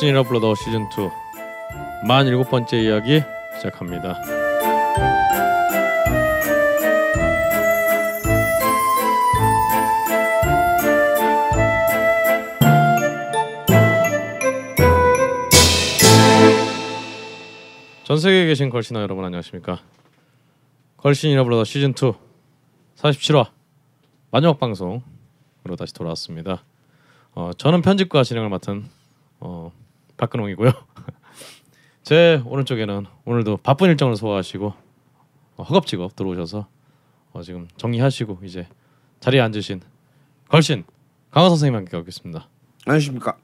걸신이라 0.00 0.22
불러더 0.22 0.54
시즌 0.54 0.88
2만 0.88 2.26
일곱 2.26 2.48
번째 2.48 2.80
이야기 2.80 3.20
시작합니다. 3.56 4.18
전 18.04 18.18
세계에 18.18 18.46
계신 18.46 18.70
걸신아 18.70 19.02
여러분 19.02 19.22
안녕하십니까? 19.26 19.80
걸신이라 20.96 21.44
불러더 21.44 21.64
시즌 21.64 21.90
2 21.90 21.92
47화 22.96 23.50
마지막 24.30 24.58
방송으로 24.58 25.02
다시 25.78 25.92
돌아왔습니다. 25.92 26.64
어, 27.32 27.50
저는 27.58 27.82
편집과 27.82 28.24
진행을 28.24 28.48
맡은 28.48 28.86
어, 29.40 29.70
박근홍이고요. 30.30 30.70
제 32.04 32.42
오른쪽에는 32.44 33.06
오늘도 33.24 33.58
바쁜 33.58 33.88
일정을 33.90 34.16
소화하시고 34.16 34.74
어, 35.56 35.62
허겁지겁 35.62 36.14
들어오셔서 36.14 36.66
어, 37.32 37.42
지금 37.42 37.68
정리하시고 37.76 38.40
이제 38.44 38.68
자리에 39.20 39.40
앉으신 39.40 39.80
걸신 40.48 40.84
강화 41.30 41.48
선생님 41.48 41.74
함께 41.76 41.96
하겠습니다. 41.96 42.48
안녕하십니까. 42.86 43.36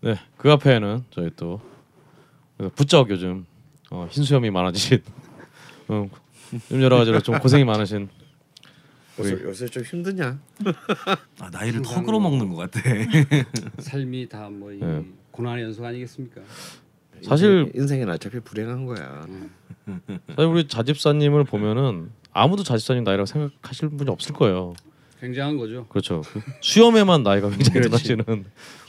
네, 0.00 0.14
그 0.36 0.50
앞에는 0.52 1.04
저희 1.10 1.30
또 1.36 1.60
부쩍 2.76 3.10
요즘 3.10 3.46
어, 3.90 4.06
흰수염이 4.10 4.50
많아지신 4.50 5.02
음, 5.90 6.08
좀 6.68 6.82
여러 6.82 6.96
가지로 6.98 7.20
좀 7.20 7.38
고생이 7.38 7.64
많으신 7.64 8.08
요새, 9.18 9.32
우리- 9.34 9.42
요새 9.44 9.66
좀 9.66 9.82
힘드냐? 9.82 10.38
아, 11.40 11.50
나이를 11.50 11.82
턱으로 11.82 12.20
먹는 12.20 12.54
것 12.54 12.70
같아. 12.70 12.80
삶이 13.80 14.28
다뭐이 14.28 14.78
네. 14.78 15.04
고난의 15.30 15.64
연속 15.64 15.84
아니겠습니까? 15.84 16.40
사실 17.22 17.70
인생, 17.74 18.00
은 18.02 18.08
어차피 18.10 18.40
불행한 18.40 18.86
거야. 18.86 19.26
사실 20.28 20.44
우리 20.50 20.68
자집사님을 20.68 21.44
보면은 21.44 22.10
아무도 22.32 22.62
자집사님 22.62 23.04
나이라고 23.04 23.26
생각하실 23.26 23.90
분이 23.90 24.10
없을 24.10 24.34
거예요. 24.34 24.74
굉장한 25.20 25.56
거죠. 25.56 25.86
그렇죠. 25.88 26.20
그 26.20 26.40
수염에만 26.60 27.24
나이가 27.24 27.50
굉장히 27.50 27.80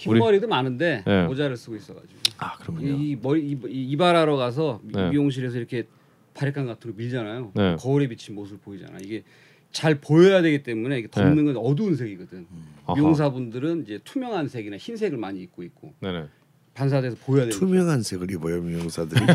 우리- 0.06 0.20
흰머리도 0.20 0.48
많은데 0.48 1.04
네. 1.06 1.26
모자를 1.26 1.58
쓰고 1.58 1.76
있어가지고 1.76 2.14
아 2.38 2.56
그러면요. 2.58 2.88
이 3.02 3.18
머리 3.20 3.42
이, 3.50 3.52
이- 3.68 3.90
이발하러 3.92 4.36
가서 4.36 4.80
미- 4.84 4.94
네. 4.94 5.10
미용실에서 5.10 5.58
이렇게 5.58 5.88
바리깡 6.36 6.68
같은 6.68 6.92
거 6.92 6.98
밀잖아요. 6.98 7.52
네. 7.56 7.76
거울에 7.80 8.08
비친 8.08 8.36
모습을 8.36 8.60
보이잖아. 8.64 9.00
이게 9.02 9.24
잘 9.72 9.96
보여야 9.96 10.42
되기 10.42 10.64
때문에 10.64 11.06
덮는 11.12 11.46
건 11.46 11.58
어두운 11.58 11.96
색이거든. 11.96 12.48
아하. 12.86 12.96
미용사분들은 12.96 13.84
이제 13.84 14.00
투명한 14.04 14.48
색이나 14.48 14.78
흰색을 14.78 15.18
많이 15.18 15.42
입고 15.42 15.64
있고 15.64 15.94
네네. 16.00 16.26
반사돼서 16.74 17.18
보여야 17.24 17.46
되는 17.46 17.58
투명한 17.58 18.04
색을 18.04 18.32
입어요 18.32 18.62
미용사들이. 18.62 19.22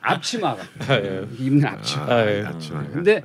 앞치마가 0.00 0.58
예. 0.90 1.26
입는 1.38 1.66
앞치마. 1.66 2.04
아, 2.06 2.30
예. 2.30 2.42
맞지만. 2.42 2.90
근데 2.92 3.22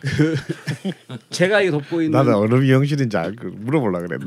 그 0.00 0.34
제가 1.30 1.60
이게 1.60 1.70
덮고 1.70 2.00
있는 2.00 2.16
나는 2.16 2.34
어느 2.34 2.54
미용실인지 2.54 3.16
알고 3.16 3.50
물어보려 3.50 4.00
그랬네. 4.00 4.24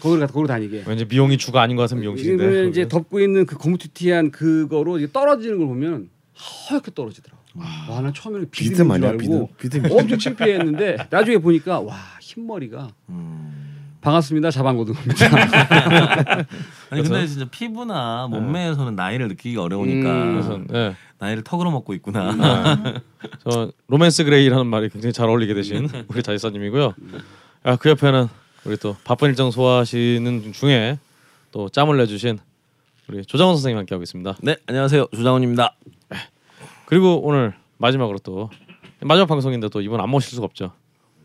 거울 0.00 0.20
가 0.20 0.26
거울 0.26 0.46
다니게. 0.46 0.84
왠지 0.86 1.04
미용이 1.06 1.38
주가 1.38 1.62
아닌 1.62 1.76
것 1.76 1.82
같은 1.84 2.00
미용실인데. 2.00 2.68
이제 2.68 2.86
덮고 2.86 3.20
있는 3.20 3.46
그 3.46 3.56
거무튀튀한 3.56 4.30
그거로 4.30 5.04
떨어지는 5.10 5.58
걸 5.58 5.66
보면 5.68 6.10
하얗게 6.34 6.90
떨어지더라고. 6.94 7.43
와, 7.54 8.00
나 8.00 8.12
처음에는 8.12 8.50
비듬 8.50 8.72
비듬인 8.72 8.96
줄 9.00 9.06
아니야 9.06 9.10
알고 9.10 9.50
비듬. 9.58 9.82
비듬. 9.82 9.98
엄청 9.98 10.18
창피했는데 10.18 10.96
나중에 11.10 11.38
보니까 11.38 11.80
와 11.80 11.96
흰머리가 12.20 12.88
음. 13.10 13.90
반갑습니다 14.00 14.50
자방고등입니다. 14.50 15.26
아니 16.90 17.02
근데 17.02 17.26
진짜 17.26 17.46
피부나 17.50 18.26
몸매에서는 18.30 18.94
나이를 18.96 19.28
느끼기 19.28 19.56
어려우니까 19.56 20.10
음. 20.12 20.32
그래서 20.32 20.60
네. 20.68 20.94
나이를 21.18 21.42
턱으로 21.44 21.70
먹고 21.70 21.94
있구나. 21.94 22.76
네. 22.76 22.94
저 23.48 23.72
로맨스 23.86 24.24
그레이라는 24.24 24.66
말이 24.66 24.90
굉장히 24.90 25.12
잘 25.14 25.28
어울리게 25.28 25.54
되신 25.54 25.88
우리 26.08 26.22
자집사님이고요. 26.22 26.94
아, 27.62 27.76
그 27.76 27.88
옆에는 27.88 28.28
우리 28.66 28.76
또 28.76 28.94
바쁜 29.04 29.30
일정 29.30 29.50
소화하시는 29.50 30.52
중에 30.52 30.98
또 31.50 31.68
짬을 31.70 31.96
내주신 31.96 32.38
우리 33.08 33.24
조장훈 33.24 33.54
선생님 33.56 33.78
함께 33.78 33.94
하겠습니다. 33.94 34.36
네 34.42 34.56
안녕하세요 34.66 35.06
조장훈입니다. 35.14 35.76
그리고 36.94 37.20
오늘 37.26 37.52
마지막으로 37.78 38.20
또 38.20 38.50
마지막 39.00 39.26
방송인데 39.26 39.68
또 39.68 39.80
이번 39.80 40.00
안 40.00 40.08
모실 40.08 40.30
수가 40.30 40.44
없죠. 40.44 40.70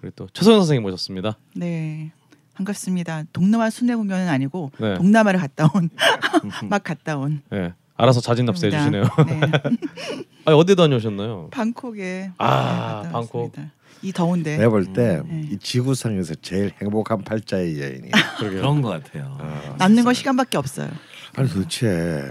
우리 0.02 0.10
또 0.16 0.28
최소영 0.34 0.62
선생님 0.62 0.82
모셨습니다. 0.82 1.38
네. 1.56 2.12
반갑습니다. 2.56 3.26
동남아 3.32 3.70
순회 3.70 3.94
공연은 3.94 4.30
아니고 4.30 4.72
네. 4.80 4.96
동남아를 4.96 5.40
갔다 5.40 5.70
온 5.76 5.92
막 6.68 6.84
갔다 6.84 7.20
온. 7.20 7.44
예, 7.54 7.76
알아서 7.96 8.20
자진 8.20 8.46
납세해 8.48 8.72
주시네요. 8.72 9.04
네. 9.04 9.42
아 10.46 10.54
어디 10.54 10.76
다녀오셨나요? 10.76 11.50
방콕에 11.52 12.32
아, 12.40 13.02
네, 13.06 13.12
방콕. 13.12 13.42
왔습니다. 13.56 13.72
이 14.02 14.12
더운데 14.12 14.58
내가 14.58 14.72
볼때 14.72 15.22
네. 15.24 15.50
이 15.52 15.60
지구상에서 15.60 16.34
제일 16.42 16.74
행복한 16.82 17.22
팔자의. 17.24 17.76
그러게요. 18.40 18.62
그런 18.62 18.82
것 18.82 18.90
같아요. 18.90 19.38
남는 19.78 20.04
건 20.04 20.16
시간밖에 20.16 20.58
없어요. 20.58 20.90
아니 21.36 21.48
도대체 21.48 22.24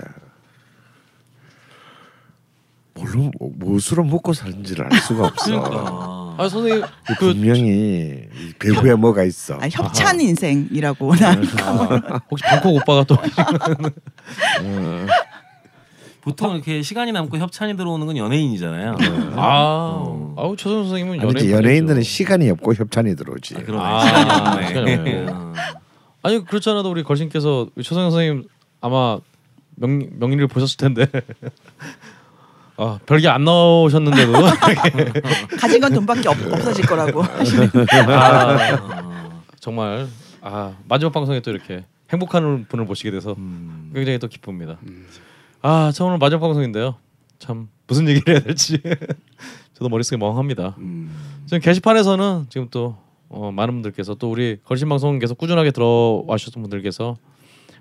뭘로 2.98 3.30
무엇으로 3.56 4.04
먹고 4.04 4.32
사는지를 4.32 4.86
알 4.90 4.98
수가 5.00 5.26
없어. 5.26 5.60
그러니까. 5.62 6.34
아 6.38 6.48
선생님 6.48 6.84
이그 7.10 7.32
분명히 7.32 8.28
이 8.32 8.52
배후에 8.60 8.94
뭐가 8.94 9.24
있어. 9.24 9.58
아, 9.60 9.68
협찬 9.68 10.20
인생이라고 10.20 11.14
난 11.16 11.42
아, 11.60 12.20
혹시 12.30 12.44
방콕 12.44 12.74
오빠가 12.76 13.02
또 13.04 13.16
보통 16.20 16.54
이렇게 16.56 16.82
시간이 16.82 17.12
남고 17.12 17.38
협찬이 17.38 17.76
들어오는 17.76 18.06
건 18.06 18.16
연예인이잖아요. 18.16 18.96
아, 19.36 20.32
아우 20.36 20.56
최소영 20.56 20.84
선생님은 20.88 21.22
연예인 21.22 21.50
연예인들은. 21.50 22.02
시간이 22.02 22.50
없고 22.50 22.74
협찬이 22.74 23.16
들어오지. 23.16 23.56
아, 23.56 23.62
그러네. 23.62 23.84
아, 23.84 24.06
시간이 24.06 24.66
시간이 24.68 24.94
없네. 24.94 24.94
없네. 25.20 25.32
어. 25.32 25.52
아니 26.22 26.44
그렇지 26.44 26.68
않아도 26.70 26.90
우리 26.90 27.02
걸신께서 27.02 27.68
최소영 27.82 28.10
선생님 28.10 28.44
아마 28.80 29.18
명 29.76 30.08
명의를 30.18 30.48
보셨을 30.48 30.76
텐데 30.76 31.06
아 32.78 32.98
별게 33.06 33.28
안 33.28 33.44
나오셨는데도 33.44 34.32
가진 35.58 35.80
건 35.80 35.92
돈밖에 35.92 36.28
없, 36.28 36.36
없어질 36.52 36.86
거라고. 36.86 37.22
아, 37.24 38.92
정말 39.58 40.06
아 40.40 40.76
마지막 40.88 41.12
방송에 41.12 41.40
또 41.40 41.50
이렇게 41.50 41.84
행복한 42.10 42.66
분을 42.68 42.84
모시게 42.84 43.10
돼서 43.10 43.34
음. 43.36 43.90
굉장히 43.92 44.20
또 44.20 44.28
기쁩니다. 44.28 44.78
아, 45.60 45.90
참 45.92 46.06
오늘 46.06 46.18
마지막 46.18 46.40
방송인데요. 46.40 46.94
참 47.40 47.68
무슨 47.88 48.08
얘기를 48.08 48.34
해야 48.34 48.42
될지 48.44 48.80
저도 49.74 49.88
머릿속에 49.88 50.16
멍합니다. 50.16 50.76
음. 50.78 51.10
지금 51.46 51.60
게시판에서는 51.60 52.46
지금 52.48 52.68
또 52.70 52.96
어, 53.28 53.50
많은 53.50 53.74
분들께서 53.74 54.14
또 54.14 54.30
우리 54.30 54.58
걸신 54.64 54.88
방송 54.88 55.18
계속 55.18 55.36
꾸준하게 55.36 55.72
들어와 55.72 56.36
주셨던 56.36 56.62
분들께서 56.62 57.16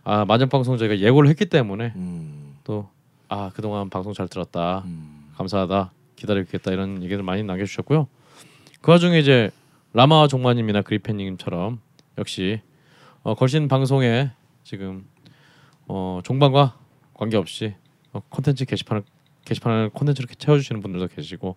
아 0.04 0.26
마지막 0.26 0.50
방송 0.50 0.76
저희가 0.78 1.00
예고를 1.00 1.30
했기 1.30 1.46
때문에 1.46 1.94
음. 1.96 2.56
또 2.64 2.90
아 3.30 3.52
그동안 3.54 3.90
방송 3.90 4.14
잘 4.14 4.28
들었다 4.28 4.84
음. 4.86 5.32
감사하다 5.36 5.92
기다리겠다 6.16 6.72
이런 6.72 7.04
얘기들 7.04 7.24
많이 7.24 7.44
남겨주셨고요. 7.44 8.08
그 8.82 8.92
와중에 8.92 9.20
이제 9.20 9.52
라마 9.94 10.28
종마님이나 10.28 10.82
그리펜님처럼 10.82 11.80
역시 12.18 12.62
어, 13.24 13.36
걸신 13.36 13.68
방송에 13.68 14.32
지금 14.64 15.06
어, 15.88 16.20
종방과 16.24 16.78
관계없이 17.14 17.76
어, 18.14 18.22
콘텐츠 18.30 18.66
게시판을 18.66 19.04
게시판을 19.46 19.90
콘텐츠로 19.90 20.28
채워주시는 20.38 20.82
분들도 20.82 21.08
계시고 21.08 21.56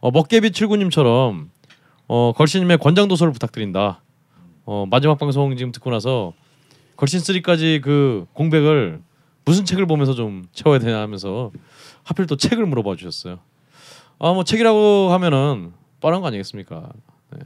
어, 0.00 0.10
먹개비 0.10 0.52
칠구님처럼 0.52 1.50
어, 2.08 2.32
걸신님의 2.34 2.78
권장 2.78 3.08
도서를 3.08 3.32
부탁드린다. 3.32 4.02
어, 4.64 4.86
마지막 4.90 5.18
방송 5.18 5.54
지금 5.56 5.72
듣고 5.72 5.90
나서 5.90 6.32
걸신 6.96 7.20
3까지 7.20 7.80
그 7.80 8.26
공백을 8.32 9.00
무슨 9.44 9.64
책을 9.64 9.86
보면서 9.86 10.14
좀 10.14 10.44
채워야 10.52 10.78
되냐 10.78 10.98
하면서 11.00 11.50
하필 12.04 12.26
또 12.26 12.36
책을 12.36 12.66
물어봐 12.66 12.96
주셨어요. 12.96 13.38
아 14.18 14.32
뭐 14.32 14.44
책이라고 14.44 15.08
하면은 15.12 15.72
뻔한 16.00 16.20
거 16.20 16.26
아니겠습니까? 16.28 16.88
네. 17.32 17.38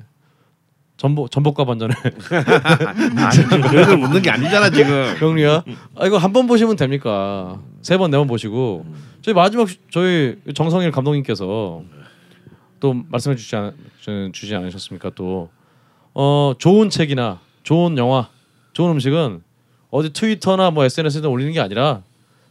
전복 0.96 1.30
전복과 1.30 1.64
반전의 1.64 1.94
아니 3.16 3.44
그런 3.68 3.86
걸 3.86 3.96
묻는 3.98 4.22
게 4.22 4.30
아니잖아 4.30 4.70
지금. 4.70 5.14
병리야. 5.18 5.62
아 5.96 6.06
이거 6.06 6.18
한 6.18 6.32
번 6.32 6.46
보시면 6.46 6.76
됩니까? 6.76 7.60
세 7.82 7.96
번 7.96 8.10
네 8.10 8.16
번 8.18 8.26
보시고 8.26 8.84
저희 9.22 9.34
마지막 9.34 9.68
시- 9.68 9.78
저희 9.90 10.36
정성일 10.54 10.90
감독님께서 10.90 11.82
또 12.80 12.94
말씀해 13.08 13.36
주지 13.36 13.56
않, 13.56 13.72
주- 14.00 14.30
주지 14.32 14.54
않으셨습니까? 14.54 15.10
또 15.14 15.50
어, 16.12 16.54
좋은 16.58 16.90
책이나 16.90 17.40
좋은 17.62 17.96
영화, 17.98 18.28
좋은 18.72 18.90
음식은 18.92 19.42
어디 19.94 20.12
트위터나 20.12 20.72
뭐 20.72 20.84
SNS에 20.84 21.24
올리는 21.24 21.52
게 21.52 21.60
아니라 21.60 22.00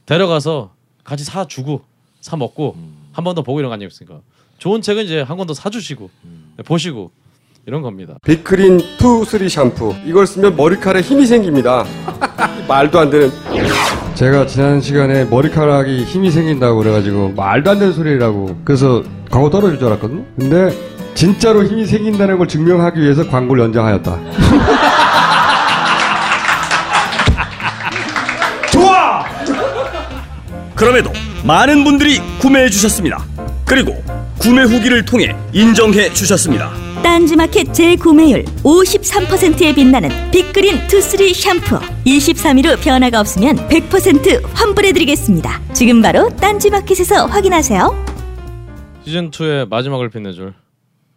데려가서 0.05 0.71
같이 1.03 1.25
사 1.25 1.45
주고 1.45 1.81
사 2.21 2.37
먹고 2.37 2.77
한번 3.11 3.35
더 3.35 3.41
보고 3.41 3.59
이런 3.59 3.69
거 3.69 3.73
아니겠습니까? 3.73 4.19
좋은 4.59 4.81
책은 4.81 5.03
이제 5.03 5.19
한 5.21 5.35
권 5.35 5.45
더 5.45 5.53
사주시고 5.53 6.09
네, 6.55 6.63
보시고 6.63 7.11
이런 7.65 7.81
겁니다. 7.81 8.15
Big 8.25 8.45
Green 8.45 8.79
Two 8.97 9.25
Three 9.25 9.49
샴푸. 9.49 9.93
이걸 10.05 10.25
쓰면 10.25 10.55
머리카락에 10.55 11.01
힘이 11.05 11.25
생깁니다. 11.25 11.83
말도 12.69 12.97
안 12.99 13.09
되는. 13.09 13.29
제가 14.15 14.45
지난 14.45 14.79
시간에 14.79 15.25
머리카락이 15.25 16.05
힘이 16.05 16.31
생긴다고 16.31 16.77
그래가지고 16.77 17.33
말도 17.33 17.71
안 17.71 17.79
되는 17.79 17.91
소리라고 17.93 18.55
그래서 18.63 19.03
광고 19.29 19.49
떨어질 19.49 19.79
줄 19.79 19.87
알았거든요. 19.89 20.23
근데 20.39 20.73
진짜로 21.13 21.65
힘이 21.65 21.85
생긴다는 21.85 22.37
걸 22.37 22.47
증명하기 22.47 23.01
위해서 23.01 23.27
광고를 23.27 23.63
연장하였다 23.65 24.19
그럼에도 30.83 31.13
많은 31.47 31.85
분들이 31.85 32.19
구매해 32.41 32.69
주셨습니다. 32.69 33.23
그리고 33.65 34.03
구매 34.37 34.63
후기를 34.63 35.05
통해 35.05 35.33
인정해 35.53 36.11
주셨습니다. 36.11 36.73
딴지마켓 37.01 37.73
재구매율 37.73 38.43
53%에 38.63 39.73
빛나는 39.75 40.09
빅그린 40.31 40.85
투쓰리 40.89 41.33
샴푸 41.33 41.79
23일 42.05 42.65
후 42.65 42.83
변화가 42.83 43.21
없으면 43.21 43.55
100% 43.69 44.43
환불해드리겠습니다. 44.53 45.61
지금 45.71 46.01
바로 46.01 46.27
딴지마켓에서 46.35 47.27
확인하세요. 47.27 48.05
시즌 49.05 49.31
2의 49.31 49.69
마지막을 49.69 50.09
빛내줄 50.09 50.53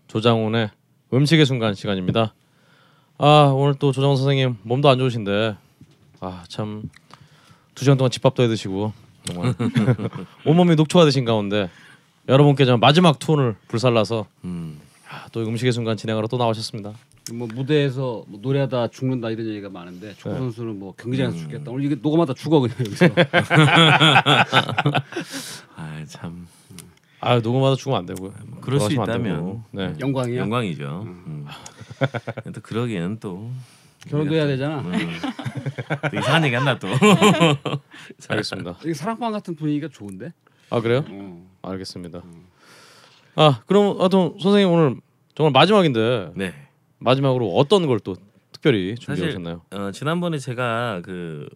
조장훈의 0.06 0.70
음식의 1.12 1.44
순간 1.44 1.74
시간입니다. 1.74 2.34
아 3.18 3.50
오늘 3.52 3.74
또 3.80 3.90
조장훈 3.90 4.16
선생님 4.16 4.58
몸도 4.62 4.88
안 4.88 4.98
좋으신데 4.98 5.56
아 6.20 6.44
참 6.48 6.84
두 7.74 7.84
시간 7.84 7.98
동안 7.98 8.12
집밥도 8.12 8.44
해 8.44 8.48
드시고 8.48 8.92
정말 9.26 9.54
온몸이 10.46 10.76
녹초가 10.76 11.04
되신 11.04 11.24
가운데 11.24 11.68
여러분께 12.28 12.64
좀 12.64 12.80
마지막 12.80 13.18
투혼을 13.18 13.56
불살라서 13.68 14.26
음. 14.44 14.80
아, 15.08 15.28
또 15.32 15.40
음식의 15.46 15.72
순간 15.72 15.96
진행하러 15.96 16.26
또 16.28 16.36
나오셨습니다. 16.36 16.92
뭐 17.32 17.48
무대에서 17.52 18.24
뭐 18.28 18.38
노래하다 18.40 18.88
죽는다 18.88 19.30
이런 19.30 19.46
얘기가 19.48 19.68
많은데 19.68 20.14
축구 20.14 20.30
네. 20.30 20.38
선수는 20.38 20.78
뭐 20.78 20.94
경기장에서 20.96 21.36
죽겠다. 21.36 21.70
오늘 21.70 21.84
이게 21.84 21.96
녹음하다 22.00 22.34
죽어 22.34 22.60
그냥 22.60 22.76
여기서. 22.80 23.06
아 25.76 26.04
참. 26.06 26.46
아 27.20 27.38
녹음하다 27.38 27.76
죽으면 27.76 27.98
안 27.98 28.06
되고요. 28.06 28.32
그럴 28.60 28.78
수 28.80 28.88
돌아가시면 28.88 29.02
안 29.02 29.08
있다면 29.08 29.36
되고. 29.36 29.62
네. 29.72 29.94
영광이야. 30.00 30.40
영광이죠. 30.40 31.02
음. 31.06 31.46
또 32.54 32.60
그러기에는 32.60 33.18
또 33.20 33.50
결혼도 34.08 34.34
해야 34.34 34.46
되잖아. 34.46 34.80
음. 34.80 34.92
또 36.10 36.18
이상한 36.18 36.44
얘기 36.44 36.54
한다 36.54 36.78
또. 36.78 36.88
알겠습니다. 38.28 38.76
이게 38.82 38.94
사랑방 38.94 39.32
같은 39.32 39.54
분위기가 39.56 39.88
좋은데. 39.88 40.32
아 40.70 40.80
그래요? 40.80 41.04
어. 41.08 41.50
알겠습니다. 41.62 42.22
아 43.34 43.60
그럼 43.66 43.98
하여튼 44.00 44.34
선생님 44.40 44.70
오늘 44.70 44.96
정말 45.34 45.52
마지막인데 45.52 46.32
네. 46.34 46.54
마지막으로 46.98 47.54
어떤 47.54 47.86
걸 47.86 47.98
또 48.00 48.16
특별히 48.52 48.94
준비하셨나요? 48.96 49.62
어, 49.70 49.90
지난번에 49.92 50.38
제가 50.38 51.02
그 51.04 51.48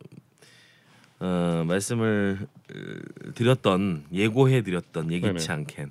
어, 1.18 1.64
말씀을 1.66 2.38
어, 2.42 3.32
드렸던 3.34 4.04
예고해 4.12 4.62
드렸던 4.62 5.10
예기치 5.10 5.48
네네. 5.48 5.60
않게 5.60 5.86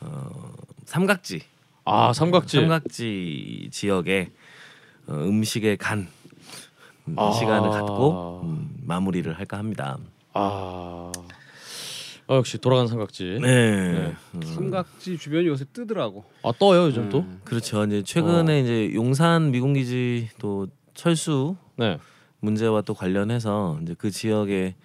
어, 0.00 0.52
삼각지 0.84 1.42
아 1.84 2.12
삼각지. 2.12 2.58
삼각지 2.60 3.68
지역의 3.72 4.30
어, 5.06 5.14
음식의 5.14 5.76
간 5.76 6.08
음, 7.08 7.16
아. 7.18 7.30
시간을 7.32 7.70
갖고 7.70 8.40
음, 8.44 8.70
마무리를 8.84 9.32
할까 9.32 9.58
합니다. 9.58 9.98
아 10.32 11.12
어, 12.28 12.36
역시 12.36 12.58
돌아간 12.58 12.86
삼각지. 12.86 13.38
네. 13.42 13.92
네. 13.92 14.14
음, 14.34 14.40
삼각지 14.42 15.18
주변이 15.18 15.46
요새 15.48 15.64
뜨더라고. 15.72 16.24
아 16.42 16.52
떠요 16.58 16.84
요즘 16.86 17.08
또. 17.08 17.20
음. 17.20 17.40
그렇죠. 17.44 17.84
이제 17.84 18.02
최근에 18.02 18.60
이제 18.60 18.94
용산 18.94 19.50
미군 19.50 19.74
기지 19.74 20.28
또 20.38 20.68
철수 20.94 21.56
네. 21.76 21.98
문제와 22.40 22.82
또 22.82 22.94
관련해서 22.94 23.78
이제 23.82 23.94
그 23.98 24.10
지역에 24.10 24.76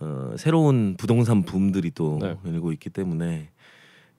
어, 0.00 0.34
새로운 0.36 0.94
부동산 0.96 1.42
붐들이 1.42 1.90
또 1.90 2.18
네. 2.20 2.36
일고 2.44 2.72
있기 2.72 2.90
때문에 2.90 3.50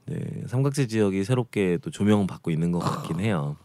네, 0.06 0.44
삼각지 0.48 0.88
지역이 0.90 1.24
새롭게 1.24 1.78
또 1.82 1.90
조명받고 1.92 2.52
있는 2.52 2.72
것 2.72 2.80
같긴 2.80 3.20
해요. 3.22 3.56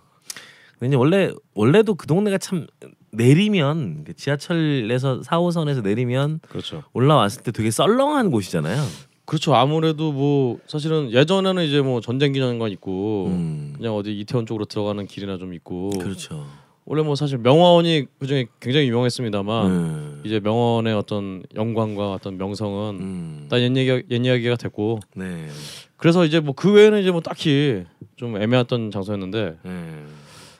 이제 0.86 0.96
원래 0.96 1.30
원래도 1.54 1.94
그 1.94 2.06
동네가 2.06 2.38
참 2.38 2.66
내리면 3.12 4.04
그 4.04 4.14
지하철에서 4.14 5.20
4호선에서 5.20 5.82
내리면 5.82 6.40
그렇죠. 6.48 6.82
올라왔을 6.92 7.42
때 7.42 7.52
되게 7.52 7.70
썰렁한 7.70 8.30
곳이잖아요. 8.30 8.82
그렇죠. 9.24 9.54
아무래도 9.54 10.12
뭐 10.12 10.58
사실은 10.66 11.10
예전에는 11.10 11.64
이제 11.64 11.80
뭐 11.80 12.00
전쟁 12.00 12.32
기념관 12.32 12.70
있고 12.72 13.26
음. 13.28 13.72
그냥 13.76 13.94
어디 13.94 14.12
이태원 14.18 14.44
쪽으로 14.46 14.66
들어가는 14.66 15.06
길이나 15.06 15.38
좀 15.38 15.54
있고 15.54 15.90
그렇죠. 15.90 16.44
원래 16.84 17.02
뭐 17.02 17.14
사실 17.14 17.38
명화원이 17.38 18.04
그중에 18.18 18.46
굉장히 18.60 18.88
유명했습니다만 18.88 19.66
음. 19.66 20.22
이제 20.24 20.40
명언의 20.40 20.92
어떤 20.92 21.42
영광과 21.54 22.12
어떤 22.12 22.36
명성은 22.36 22.94
음. 23.00 23.46
다옛 23.48 23.74
얘기가 23.74 24.02
옛 24.10 24.24
이야기가 24.24 24.56
됐고 24.56 25.00
네. 25.16 25.46
그래서 25.96 26.26
이제 26.26 26.40
뭐 26.40 26.52
그 26.54 26.72
외에는 26.72 27.00
이제 27.00 27.10
뭐 27.10 27.22
딱히 27.22 27.84
좀 28.16 28.36
애매했던 28.36 28.90
장소였는데 28.90 29.56
네. 29.62 30.02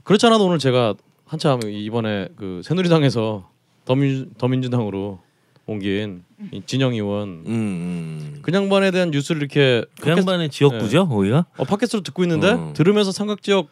그렇지 0.05 0.27
않아도 0.27 0.47
오늘 0.47 0.59
제가 0.59 0.95
한참 1.27 1.61
이번에 1.65 2.29
그 2.37 2.61
새누리당에서 2.65 3.49
더민 3.85 4.31
더민주당으로 4.39 5.19
옮긴 5.67 6.25
이 6.53 6.63
진영 6.67 6.93
의원 6.93 7.29
음, 7.29 7.47
음. 7.47 8.39
그 8.43 8.53
양반에 8.53 8.91
대한 8.91 9.11
뉴스를 9.11 9.41
이렇게 9.41 9.85
그 10.01 10.11
양반의 10.11 10.51
지역구죠, 10.51 11.09
거기가? 11.09 11.47
어, 11.57 11.65
팟캐스트로 11.65 12.03
듣고 12.03 12.23
있는데 12.23 12.51
어. 12.51 12.73
들으면서 12.77 13.13
삼각 13.13 13.43
지역 13.43 13.69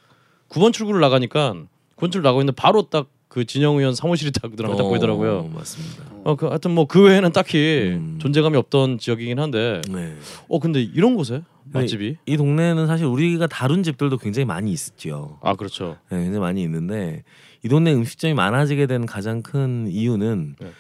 9번 0.49 0.73
출구를 0.73 1.01
나가니까 1.01 1.55
9번 1.97 2.11
출구 2.11 2.27
나가고 2.27 2.41
있는데 2.41 2.57
바로 2.57 2.83
딱 2.83 3.07
그 3.33 3.47
진영 3.47 3.79
의원 3.79 3.95
사무실이 3.95 4.31
딱 4.31 4.53
눈앞에 4.55 4.77
딱 4.77 4.85
어, 4.85 4.89
보이더라고요. 4.91 5.49
맞습니다. 5.55 6.05
어, 6.23 6.37
그 6.37 6.49
하여튼 6.49 6.73
뭐 6.73 6.85
그 6.85 7.03
외에는 7.03 7.33
딱히 7.33 7.93
음. 7.95 8.19
존재감이 8.21 8.59
없던 8.59 8.99
지역이긴 8.99 9.39
한데 9.39 9.81
네. 9.89 10.15
어 10.49 10.59
근데 10.59 10.83
이런 10.83 11.17
곳에 11.17 11.41
맛집이 11.65 12.17
이 12.27 12.37
동네는 12.37 12.87
사실 12.87 13.07
우리가 13.07 13.47
다룬 13.47 13.83
집들도 13.83 14.19
굉장히 14.19 14.47
많이 14.47 14.73
있죠. 14.73 15.39
아 15.43 15.55
그렇죠. 15.55 15.99
네, 16.11 16.19
굉장히 16.19 16.41
많이 16.41 16.63
있는데 16.63 17.23
이 17.65 17.69
동네 17.69 17.93
음식점이 17.93 18.35
많아지게 18.35 18.87
된 18.87 19.07
가장 19.07 19.43
큰 19.43 19.87
이유는 19.89 20.57
네. 20.61 20.73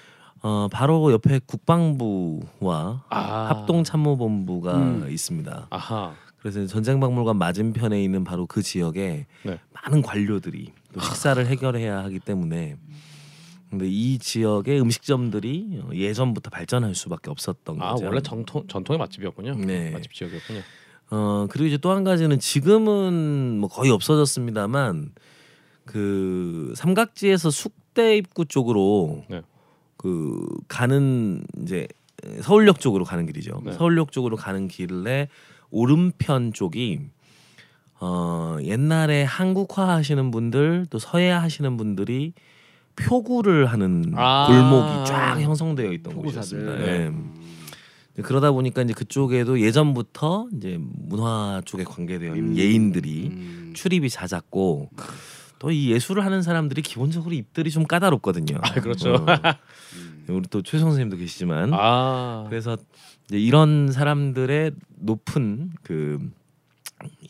어, 0.42 0.68
바로 0.70 1.12
옆에 1.12 1.40
국방부와 1.46 3.04
아. 3.08 3.46
합동참모본부가 3.48 4.76
음. 4.76 5.06
있습니다. 5.08 5.68
아하. 5.70 6.14
그래서 6.38 6.66
전쟁 6.66 6.98
박물관 6.98 7.36
맞은편에 7.36 8.02
있는 8.02 8.24
바로 8.24 8.46
그 8.46 8.62
지역에 8.62 9.26
네. 9.44 9.58
많은 9.72 10.02
관료들이 10.02 10.72
또 10.92 11.00
식사를 11.00 11.44
해결해야 11.46 12.02
하기 12.04 12.18
때문에 12.18 12.76
근데 13.72 13.88
이 13.88 14.18
지역의 14.18 14.82
음식점들이 14.82 15.80
예전부터 15.94 16.50
발전할 16.50 16.94
수밖에 16.94 17.30
없었던 17.30 17.80
아 17.80 17.92
거죠. 17.92 18.04
원래 18.04 18.20
정통 18.20 18.66
전통의 18.68 18.98
맛집이었군요. 18.98 19.54
네. 19.54 19.90
맛집 19.92 20.12
지역이었군요. 20.12 20.60
어 21.10 21.46
그리고 21.50 21.68
이제 21.68 21.78
또 21.78 21.90
한 21.90 22.04
가지는 22.04 22.38
지금은 22.38 23.58
뭐 23.60 23.70
거의 23.70 23.90
없어졌습니다만 23.90 25.12
그 25.86 26.74
삼각지에서 26.76 27.48
숙대 27.50 28.18
입구 28.18 28.44
쪽으로 28.44 29.24
네. 29.30 29.40
그 29.96 30.46
가는 30.68 31.42
이제 31.62 31.88
서울역 32.42 32.78
쪽으로 32.78 33.06
가는 33.06 33.24
길이죠. 33.24 33.62
네. 33.64 33.72
서울역 33.72 34.12
쪽으로 34.12 34.36
가는 34.36 34.68
길에 34.68 35.28
오른편 35.70 36.52
쪽이 36.52 37.00
어 38.00 38.58
옛날에 38.62 39.22
한국화 39.22 39.88
하시는 39.88 40.30
분들 40.30 40.88
또 40.90 40.98
서예 40.98 41.30
하시는 41.30 41.78
분들이 41.78 42.34
표구를 42.96 43.66
하는 43.66 44.12
아. 44.16 44.46
골목이 44.48 45.06
쫙 45.08 45.40
형성되어 45.40 45.92
있던 45.92 46.14
표구사들. 46.14 46.66
곳이었습니다. 46.66 46.86
네. 46.86 47.12
이제 48.12 48.22
그러다 48.22 48.52
보니까 48.52 48.82
이제 48.82 48.92
그쪽에도 48.92 49.60
예전부터 49.60 50.48
이제 50.56 50.78
문화 50.80 51.62
쪽에 51.64 51.84
관계되어 51.84 52.34
있는 52.36 52.52
음. 52.52 52.56
예인들이 52.56 53.26
음. 53.28 53.72
출입이 53.74 54.10
잦았고 54.10 54.90
또 55.58 55.70
이 55.70 55.92
예술을 55.92 56.24
하는 56.24 56.42
사람들이 56.42 56.82
기본적으로 56.82 57.34
입들이 57.34 57.70
좀 57.70 57.84
까다롭거든요. 57.86 58.58
아, 58.60 58.72
그렇죠. 58.80 59.14
어. 59.14 59.26
우리 60.28 60.42
또 60.50 60.60
최성 60.62 60.88
선생님도 60.90 61.16
계시지만 61.18 61.70
아 61.72 62.46
그래서 62.48 62.76
이제 63.28 63.38
이런 63.38 63.90
사람들의 63.92 64.72
높은 64.98 65.70
그 65.84 66.18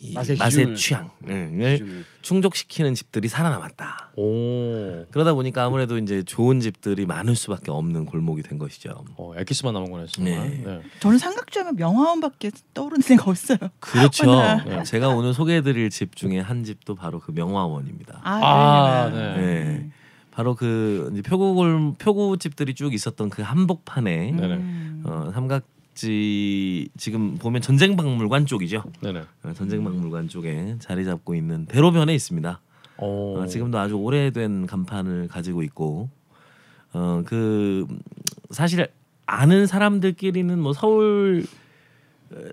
이 0.02 0.14
맛의. 0.14 0.36
취향을 0.74 1.10
네, 1.20 1.72
기준을. 1.78 2.04
충족시키는 2.22 2.94
집들이 2.94 3.28
살아남았다. 3.28 4.10
오. 4.16 5.06
그러다 5.12 5.32
보니까 5.34 5.64
아무래도 5.64 5.96
이제 5.96 6.24
좋은 6.24 6.58
집들이 6.58 7.06
많을 7.06 7.36
수밖에 7.36 7.70
없는 7.70 8.06
골목이 8.06 8.42
된 8.42 8.58
것이죠. 8.58 9.04
어 9.16 9.32
엑기스만 9.36 9.72
남은 9.72 9.90
거네 9.92 10.06
정말. 10.08 10.50
네. 10.50 10.62
네. 10.64 10.80
저는 10.98 11.18
삼각지하면 11.18 11.76
명화원밖에 11.76 12.50
떠오르는 12.74 13.02
데가 13.02 13.30
없어요. 13.30 13.58
그렇죠. 13.78 14.28
어머나. 14.28 14.64
네. 14.66 14.82
제가 14.82 15.08
오늘 15.08 15.32
소개해드릴 15.34 15.90
집 15.90 16.16
중에 16.16 16.40
한 16.40 16.64
집도 16.64 16.96
바로 16.96 17.20
그 17.20 17.30
명화원입니다. 17.30 18.20
아, 18.24 18.40
아. 18.42 19.10
네. 19.10 19.36
네. 19.36 19.90
바로 20.32 20.56
그 20.56 21.12
표구골 21.24 21.94
표구 21.98 22.38
집들이 22.38 22.74
쭉 22.74 22.92
있었던 22.92 23.30
그 23.30 23.42
한복판에 23.42 24.32
네네. 24.32 24.54
음. 24.54 25.02
어, 25.06 25.30
삼각 25.32 25.62
삼각지 25.96 26.88
지금 26.96 27.36
보면 27.38 27.60
전쟁박물관 27.62 28.46
쪽이죠. 28.46 28.84
네네. 29.00 29.20
어, 29.44 29.52
전쟁박물관 29.54 30.28
쪽에 30.28 30.76
자리 30.80 31.04
잡고 31.04 31.34
있는 31.34 31.66
대로변에 31.66 32.14
있습니다. 32.14 32.60
어, 32.98 33.34
어, 33.38 33.46
지금도 33.46 33.78
아주 33.78 33.94
오래된 33.96 34.66
간판을 34.66 35.28
가지고 35.28 35.62
있고 35.62 36.08
어 36.92 37.22
그 37.26 37.86
사실 38.50 38.86
아는 39.26 39.66
사람들끼리는 39.66 40.58
뭐 40.58 40.72
서울 40.74 41.46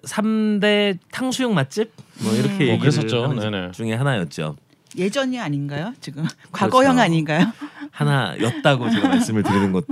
3대 0.04 0.98
탕수육 1.12 1.54
맛집 1.54 1.92
뭐 2.22 2.34
이렇게 2.34 2.50
뭐 2.50 2.60
얘기를 2.60 2.80
그랬었죠. 2.80 3.24
하는 3.26 3.40
네네. 3.40 3.72
중에 3.72 3.94
하나였죠. 3.94 4.56
예전이 4.98 5.40
아닌가요? 5.40 5.94
지금 6.02 6.26
과거형 6.52 6.96
그렇죠. 6.96 7.04
아닌가요? 7.06 7.46
하나였다고 7.92 8.90
제가 8.90 9.08
말씀을 9.10 9.44
드리는 9.44 9.72
것도 9.72 9.88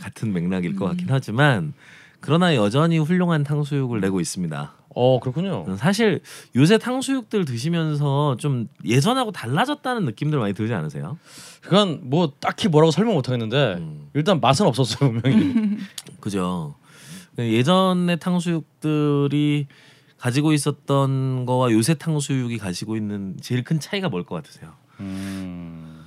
같은 0.00 0.32
맥락일 0.32 0.76
것 0.76 0.86
같긴 0.86 1.06
하지만 1.10 1.74
그러나 2.20 2.54
여전히 2.56 2.98
훌륭한 2.98 3.44
탕수육을 3.44 4.00
내고 4.00 4.20
있습니다. 4.20 4.74
어 4.94 5.20
그렇군요. 5.20 5.76
사실 5.76 6.20
요새 6.56 6.76
탕수육들 6.78 7.44
드시면서 7.44 8.36
좀 8.38 8.68
예전하고 8.84 9.30
달라졌다는 9.30 10.04
느낌들 10.06 10.38
많이 10.38 10.54
들지 10.54 10.74
않으세요? 10.74 11.18
그건 11.60 12.00
뭐 12.10 12.32
딱히 12.40 12.68
뭐라고 12.68 12.90
설명 12.90 13.14
못 13.14 13.28
하겠는데 13.28 13.74
음. 13.78 14.08
일단 14.14 14.40
맛은 14.40 14.66
없었어요 14.66 15.12
분명히. 15.12 15.76
그죠. 16.20 16.74
예전의 17.38 18.18
탕수육들이 18.18 19.68
가지고 20.16 20.52
있었던 20.52 21.46
거와 21.46 21.70
요새 21.70 21.94
탕수육이 21.94 22.58
가지고 22.58 22.96
있는 22.96 23.36
제일 23.40 23.62
큰 23.62 23.78
차이가 23.78 24.08
뭘 24.08 24.24
것 24.24 24.34
같으세요? 24.34 24.72
음, 24.98 26.04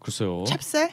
글쎄요. 0.00 0.42
찹쌀? 0.44 0.90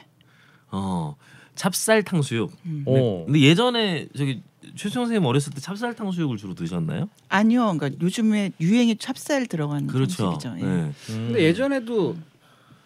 어, 0.70 1.16
찹쌀 1.54 2.02
탕수육. 2.02 2.52
어. 2.86 3.24
근데 3.26 3.40
예전에 3.40 4.06
저기 4.16 4.42
최수영 4.76 5.06
선생님 5.06 5.24
어렸을 5.24 5.52
때 5.52 5.60
찹쌀 5.60 5.94
탕수육을 5.94 6.36
주로 6.36 6.54
드셨나요? 6.54 7.08
아니요. 7.28 7.74
그러니까 7.76 7.90
요즘에 8.00 8.52
유행이 8.60 8.96
찹쌀 8.96 9.46
들어간 9.46 9.86
그렇죠. 9.86 10.30
탕수육이죠. 10.30 10.66
예. 10.66 10.70
네. 10.70 10.82
음. 10.82 10.92
근데 11.08 11.42
예전에도 11.42 12.16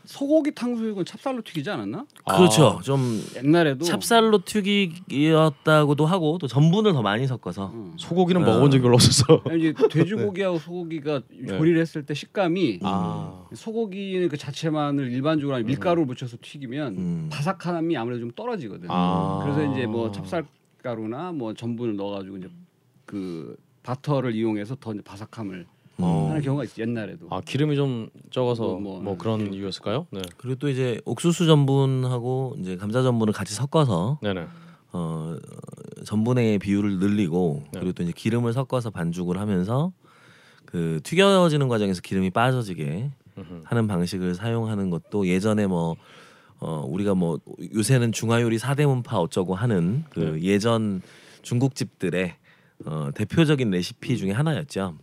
소고기 0.04 0.54
탕수육은 0.54 1.04
찹쌀로 1.04 1.42
튀기지 1.42 1.70
않았나? 1.70 2.06
아. 2.24 2.36
그렇죠. 2.36 2.80
좀 2.82 3.22
옛날에도 3.36 3.84
찹쌀로 3.84 4.44
튀기였다고도 4.44 6.06
하고 6.06 6.38
또 6.38 6.46
전분을 6.46 6.92
더 6.92 7.02
많이 7.02 7.26
섞어서 7.26 7.70
음. 7.72 7.94
소고기는 7.96 8.42
어. 8.42 8.44
먹어본 8.44 8.70
적이 8.70 8.82
별로 8.82 8.94
없어서. 8.94 9.42
아니, 9.48 9.70
이제 9.70 9.74
돼지고기하고 9.90 10.58
소고기가 10.58 11.22
조리를 11.46 11.80
했을 11.80 12.04
때 12.04 12.14
식감이 12.14 12.80
아. 12.82 13.46
소고기는 13.54 14.28
그 14.28 14.36
자체만을 14.36 15.10
일반적으로 15.10 15.56
아니 15.56 15.64
밀가루를 15.64 16.06
묻혀서 16.06 16.38
튀기면 16.42 16.96
음. 16.96 17.30
바삭함이 17.32 17.96
아무래도 17.96 18.20
좀 18.20 18.30
떨어지거든. 18.32 18.88
아. 18.90 19.40
그래서 19.42 19.72
이제 19.72 19.86
뭐 19.86 20.10
찹쌀가루나 20.12 21.32
뭐 21.32 21.54
전분을 21.54 21.96
넣어가지고 21.96 22.36
이제 22.38 22.48
그 23.06 23.56
바터를 23.82 24.34
이용해서 24.34 24.76
더 24.76 24.92
이제 24.92 25.02
바삭함을 25.02 25.66
어. 25.98 26.26
하는 26.28 26.42
경우가 26.42 26.64
있어 26.64 26.82
옛날에도. 26.82 27.26
아 27.30 27.40
기름이 27.40 27.76
좀 27.76 28.08
적어서 28.30 28.64
뭐, 28.64 28.80
뭐, 28.80 29.00
뭐, 29.00 29.16
그런 29.16 29.38
기름. 29.38 29.54
이유였을까요? 29.54 30.06
네. 30.10 30.22
그리고 30.36 30.56
또 30.56 30.68
이제 30.68 31.00
옥수수 31.04 31.46
전분하고 31.46 32.56
이제 32.58 32.76
감자 32.76 33.02
전분을 33.02 33.32
같이 33.32 33.54
섞어서 33.54 34.18
네네. 34.22 34.46
어 34.92 35.36
전분의 36.04 36.58
비율을 36.58 36.98
늘리고 36.98 37.62
네. 37.72 37.80
그리고 37.80 37.92
또 37.92 38.02
이제 38.02 38.12
기름을 38.14 38.52
섞어서 38.52 38.90
반죽을 38.90 39.38
하면서 39.38 39.92
그 40.64 41.00
튀겨지는 41.04 41.68
과정에서 41.68 42.00
기름이 42.00 42.30
빠져지게 42.30 43.10
음흠. 43.38 43.62
하는 43.64 43.86
방식을 43.86 44.34
사용하는 44.34 44.90
것도 44.90 45.26
예전에 45.28 45.66
뭐 45.66 45.96
어, 46.60 46.84
우리가 46.88 47.14
뭐 47.14 47.38
요새는 47.74 48.12
중화요리 48.12 48.58
사대문파 48.58 49.18
어쩌고 49.18 49.54
하는 49.54 50.04
그 50.10 50.40
예전 50.42 51.02
중국집들의 51.42 52.34
어, 52.86 53.10
대표적인 53.14 53.70
레시피 53.70 54.16
중에 54.16 54.32
하나였죠. 54.32 54.96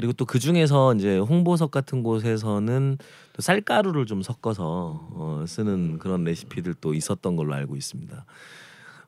그리고 0.00 0.14
또 0.14 0.24
그 0.24 0.38
중에서 0.38 0.94
이제 0.94 1.18
홍보석 1.18 1.70
같은 1.70 2.02
곳에서는 2.02 2.96
또 3.34 3.42
쌀가루를 3.42 4.06
좀 4.06 4.22
섞어서 4.22 5.08
어, 5.12 5.44
쓰는 5.46 5.98
그런 5.98 6.24
레시피들도 6.24 6.94
있었던 6.94 7.36
걸로 7.36 7.52
알고 7.52 7.76
있습니다. 7.76 8.24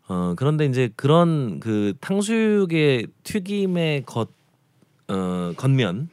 어, 0.08 0.34
그런데 0.36 0.66
이제 0.66 0.90
그런 0.94 1.60
그 1.60 1.94
탕수육의 2.00 3.06
튀김의 3.22 4.02
겉 4.04 4.32
어, 5.08 5.54
겉면 5.56 6.10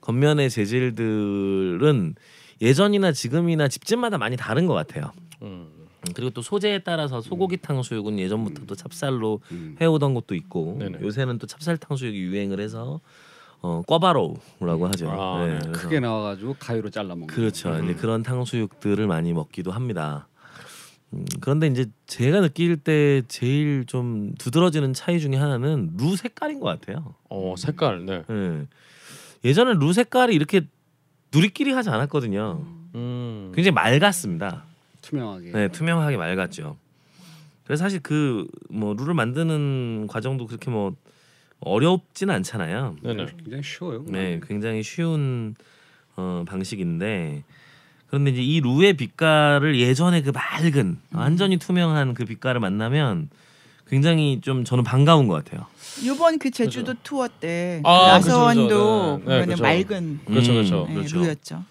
겉면의 0.00 0.50
재질들은 0.50 2.16
예전이나 2.60 3.12
지금이나 3.12 3.68
집집마다 3.68 4.18
많이 4.18 4.36
다른 4.36 4.66
것 4.66 4.74
같아요. 4.74 5.12
음. 5.42 5.68
그리고 6.14 6.30
또 6.30 6.42
소재에 6.42 6.80
따라서 6.80 7.20
소고기 7.20 7.58
탕수육은 7.58 8.18
예전부터 8.18 8.64
또 8.66 8.74
찹쌀로 8.74 9.40
음. 9.52 9.76
해오던 9.80 10.14
것도 10.14 10.34
있고 10.34 10.78
네네. 10.80 10.98
요새는 11.00 11.38
또 11.38 11.46
찹쌀 11.46 11.76
탕수육이 11.76 12.18
유행을 12.18 12.58
해서 12.58 13.00
어, 13.66 13.82
꿔바로우라고 13.88 14.86
하죠. 14.88 15.10
아, 15.10 15.44
네. 15.44 15.58
그래서 15.58 15.72
크게 15.72 15.98
나와가지고 15.98 16.54
가위로 16.60 16.90
잘라 16.90 17.08
먹는. 17.16 17.26
그렇죠. 17.26 17.70
거. 17.70 17.82
이제 17.82 17.94
그런 17.94 18.22
탕수육들을 18.22 19.04
많이 19.08 19.32
먹기도 19.32 19.72
합니다. 19.72 20.28
음, 21.12 21.24
그런데 21.40 21.66
이제 21.66 21.86
제가 22.06 22.40
느낄 22.42 22.76
때 22.76 23.22
제일 23.26 23.84
좀 23.86 24.34
두드러지는 24.38 24.92
차이 24.94 25.18
중에 25.18 25.34
하나는 25.36 25.94
루 25.96 26.14
색깔인 26.16 26.60
것 26.60 26.66
같아요. 26.66 27.14
어 27.28 27.54
색깔. 27.58 28.06
네. 28.06 28.22
예. 28.30 28.66
예전에 29.44 29.74
루 29.74 29.92
색깔이 29.92 30.32
이렇게 30.34 30.62
누리끼리 31.34 31.72
하지 31.72 31.90
않았거든요. 31.90 32.60
음. 32.94 33.52
굉장히 33.54 33.72
맑았습니다. 33.74 34.62
투명하게. 35.02 35.50
네, 35.52 35.68
투명하게 35.68 36.16
맑았죠. 36.16 36.76
그래서 37.64 37.82
사실 37.84 37.98
그 38.00 38.46
뭐 38.70 38.94
룰을 38.94 39.14
만드는 39.14 40.06
과정도 40.08 40.46
그렇게 40.46 40.70
뭐 40.70 40.94
어렵지는 41.60 42.34
않잖아요. 42.36 42.96
네네. 43.02 43.26
굉장히 43.36 43.62
쉬워요. 43.62 44.04
네, 44.06 44.40
굉장히 44.46 44.82
쉬운 44.82 45.54
어, 46.16 46.44
방식인데 46.46 47.42
그런데 48.08 48.30
이제 48.30 48.42
이 48.42 48.60
루의 48.60 48.94
빛깔을 48.94 49.78
예전에 49.78 50.22
그 50.22 50.30
맑은 50.30 50.98
완전히 51.12 51.56
투명한 51.56 52.14
그 52.14 52.24
빛깔을 52.24 52.60
만나면 52.60 53.30
굉장히 53.88 54.40
좀 54.40 54.64
저는 54.64 54.84
반가운 54.84 55.28
것 55.28 55.44
같아요. 55.44 55.66
이번 56.02 56.38
그 56.38 56.50
제주도 56.50 56.94
투어 57.02 57.28
때 57.28 57.80
아, 57.84 58.14
아서원도. 58.14 59.22
네. 59.24 59.46
네. 59.46 59.56
맑은 59.56 60.20
그렇죠, 60.24 60.52
음, 60.52 60.54
그렇죠. 60.54 60.86
네, 60.88 60.94
그렇죠. 60.94 61.18
루였죠. 61.18 61.64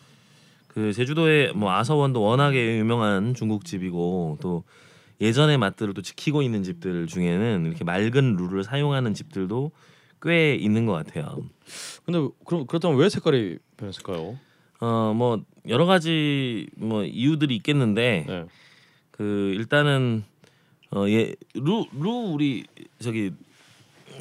그 0.68 0.94
제주도의 0.94 1.54
뭐 1.54 1.72
아서원도 1.74 2.22
워낙에 2.22 2.78
유명한 2.78 3.34
중국집이고 3.34 4.40
또 4.42 4.64
예전의 5.22 5.58
맛들을 5.58 5.94
또 5.94 6.02
지키고 6.02 6.42
있는 6.42 6.64
집들 6.64 7.08
중에는 7.08 7.66
이렇게 7.68 7.84
맑은 7.84 8.36
룰을 8.36 8.64
사용하는 8.64 9.14
집들도 9.14 9.72
꽤 10.22 10.56
있는 10.56 10.86
것 10.86 10.94
같아요. 10.94 11.38
근데 12.06 12.28
그럼 12.46 12.66
그렇다면 12.68 12.98
왜 12.98 13.10
색깔이 13.10 13.58
변했을까요? 13.78 14.38
어뭐 14.80 15.42
여러 15.70 15.86
가지 15.86 16.68
뭐 16.76 17.04
이유들이 17.04 17.56
있겠는데 17.58 18.26
네. 18.28 18.46
그 19.12 19.54
일단은 19.56 20.24
어예루루 20.92 22.32
우리 22.34 22.66
저기 23.00 23.32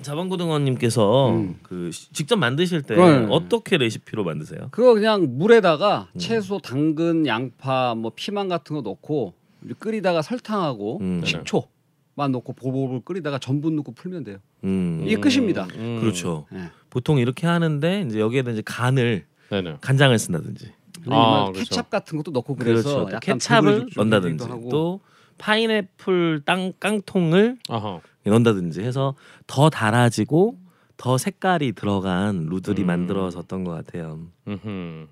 자방고등어님께서 0.02 1.30
음. 1.30 1.58
그 1.62 1.90
시- 1.92 2.12
직접 2.12 2.36
만드실 2.36 2.82
때 2.82 2.96
네. 2.96 3.26
어떻게 3.30 3.76
레시피로 3.76 4.24
만드세요? 4.24 4.68
그거 4.70 4.94
그냥 4.94 5.38
물에다가 5.38 6.08
음. 6.12 6.18
채소, 6.18 6.58
당근, 6.58 7.26
양파, 7.26 7.94
뭐 7.94 8.12
피망 8.14 8.48
같은 8.48 8.74
거 8.76 8.82
넣고 8.82 9.34
끓이다가 9.78 10.20
설탕하고 10.22 10.98
음. 11.00 11.22
식초만 11.24 12.32
넣고 12.32 12.52
보글보글 12.52 13.00
끓이다가 13.04 13.38
전분 13.38 13.76
넣고 13.76 13.92
풀면 13.92 14.24
돼요. 14.24 14.38
음, 14.64 15.02
이게 15.04 15.16
끝입니다. 15.16 15.66
음. 15.76 15.98
그렇죠. 16.00 16.46
네. 16.50 16.70
보통 16.90 17.18
이렇게 17.18 17.46
하는데 17.46 18.02
이제 18.02 18.20
여기에다 18.20 18.50
이제 18.50 18.62
간을 18.64 19.24
네네. 19.50 19.78
간장을 19.80 20.18
쓴다든지 20.18 20.72
아, 21.08 21.14
아, 21.16 21.44
그렇죠. 21.52 21.58
케찹 21.70 21.82
같은 21.90 22.16
것도 22.18 22.30
넣고 22.30 22.54
그래서 22.56 23.06
그렇죠. 23.06 23.20
케찹을 23.20 23.86
넣는다든지. 23.96 24.46
또 24.70 25.00
파인애플 25.38 26.42
땅 26.44 26.72
깡통을 26.78 27.58
아하. 27.68 28.00
넣는다든지 28.24 28.80
해서 28.82 29.14
더 29.46 29.68
달아지고 29.70 30.58
더 30.96 31.18
색깔이 31.18 31.72
들어간 31.72 32.46
루들이 32.46 32.82
음. 32.82 32.86
만들어졌던 32.86 33.64
것 33.64 33.72
같아요. 33.72 34.20
음. 34.46 35.08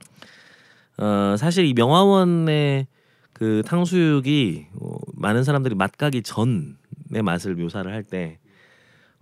어, 0.98 1.34
사실 1.38 1.64
이 1.66 1.74
명화원의 1.74 2.86
그 3.32 3.62
탕수육이 3.66 4.66
어, 4.80 4.96
많은 5.14 5.44
사람들이 5.44 5.74
맛가기 5.74 6.22
전의 6.22 7.22
맛을 7.22 7.54
묘사를 7.54 7.90
할 7.92 8.02
때 8.04 8.38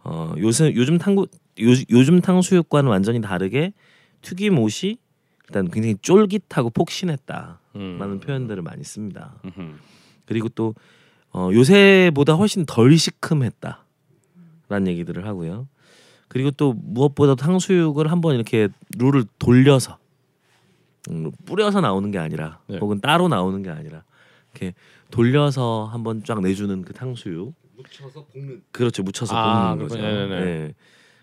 어, 0.03 0.35
요새 0.39 0.73
요즘 0.75 0.99
탕구 0.99 1.23
요, 1.61 1.69
요즘 1.91 2.21
탕수육과는 2.21 2.91
완전히 2.91 3.21
다르게 3.21 3.73
튀김 4.23 4.59
옷이 4.59 4.99
일단 5.49 5.69
굉장히 5.71 5.97
쫄깃하고 6.01 6.71
폭신했다라는 6.71 7.59
음. 7.77 8.21
표현들을 8.21 8.63
많이 8.63 8.85
씁니다. 8.85 9.41
음흠. 9.45 9.75
그리고 10.27 10.49
또 10.49 10.75
어, 11.33 11.51
요새보다 11.53 12.35
훨씬 12.35 12.65
덜 12.67 12.97
시큼했다라는 12.97 14.87
얘기들을 14.87 15.27
하고요. 15.27 15.69
그리고 16.29 16.51
또 16.53 16.73
무엇보다 16.75 17.35
탕수육을 17.35 18.11
한번 18.11 18.37
이렇게 18.37 18.69
룰을 18.97 19.25
돌려서 19.39 19.95
음, 19.95 20.00
뿌려서 21.45 21.81
나오는 21.81 22.11
게 22.11 22.19
아니라 22.19 22.61
네. 22.67 22.79
혹은 22.79 23.01
따로 23.01 23.29
나오는 23.29 23.63
게 23.63 23.71
아니라 23.71 24.05
이렇게 24.53 24.75
돌려서 25.11 25.89
한번 25.91 26.23
쫙 26.25 26.41
내주는 26.41 26.83
그 26.83 26.93
탕수육 26.93 27.55
묻혀서 27.77 28.27
볶는. 28.27 28.63
그렇죠 28.73 29.03
묻혀서 29.03 29.35
아, 29.35 29.71
볶는 29.71 29.89
거죠. 29.89 30.01
그렇군요. 30.01 30.29
네네. 30.29 30.45
네. 30.45 30.75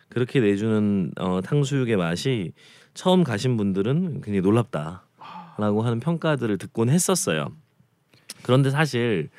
그렇게 0.10 0.39
내주는 0.39 1.12
어, 1.19 1.41
탕수육의 1.41 1.98
맛이 1.98 2.53
처음 2.93 3.24
가신 3.24 3.57
분들은 3.57 4.22
굉장히 4.22 4.41
놀랍다라고 4.41 5.84
하는 5.84 6.00
평가들을 6.00 6.57
듣곤 6.57 6.89
했었어요. 6.89 7.51
그런데 8.43 8.69
사실 8.72 9.29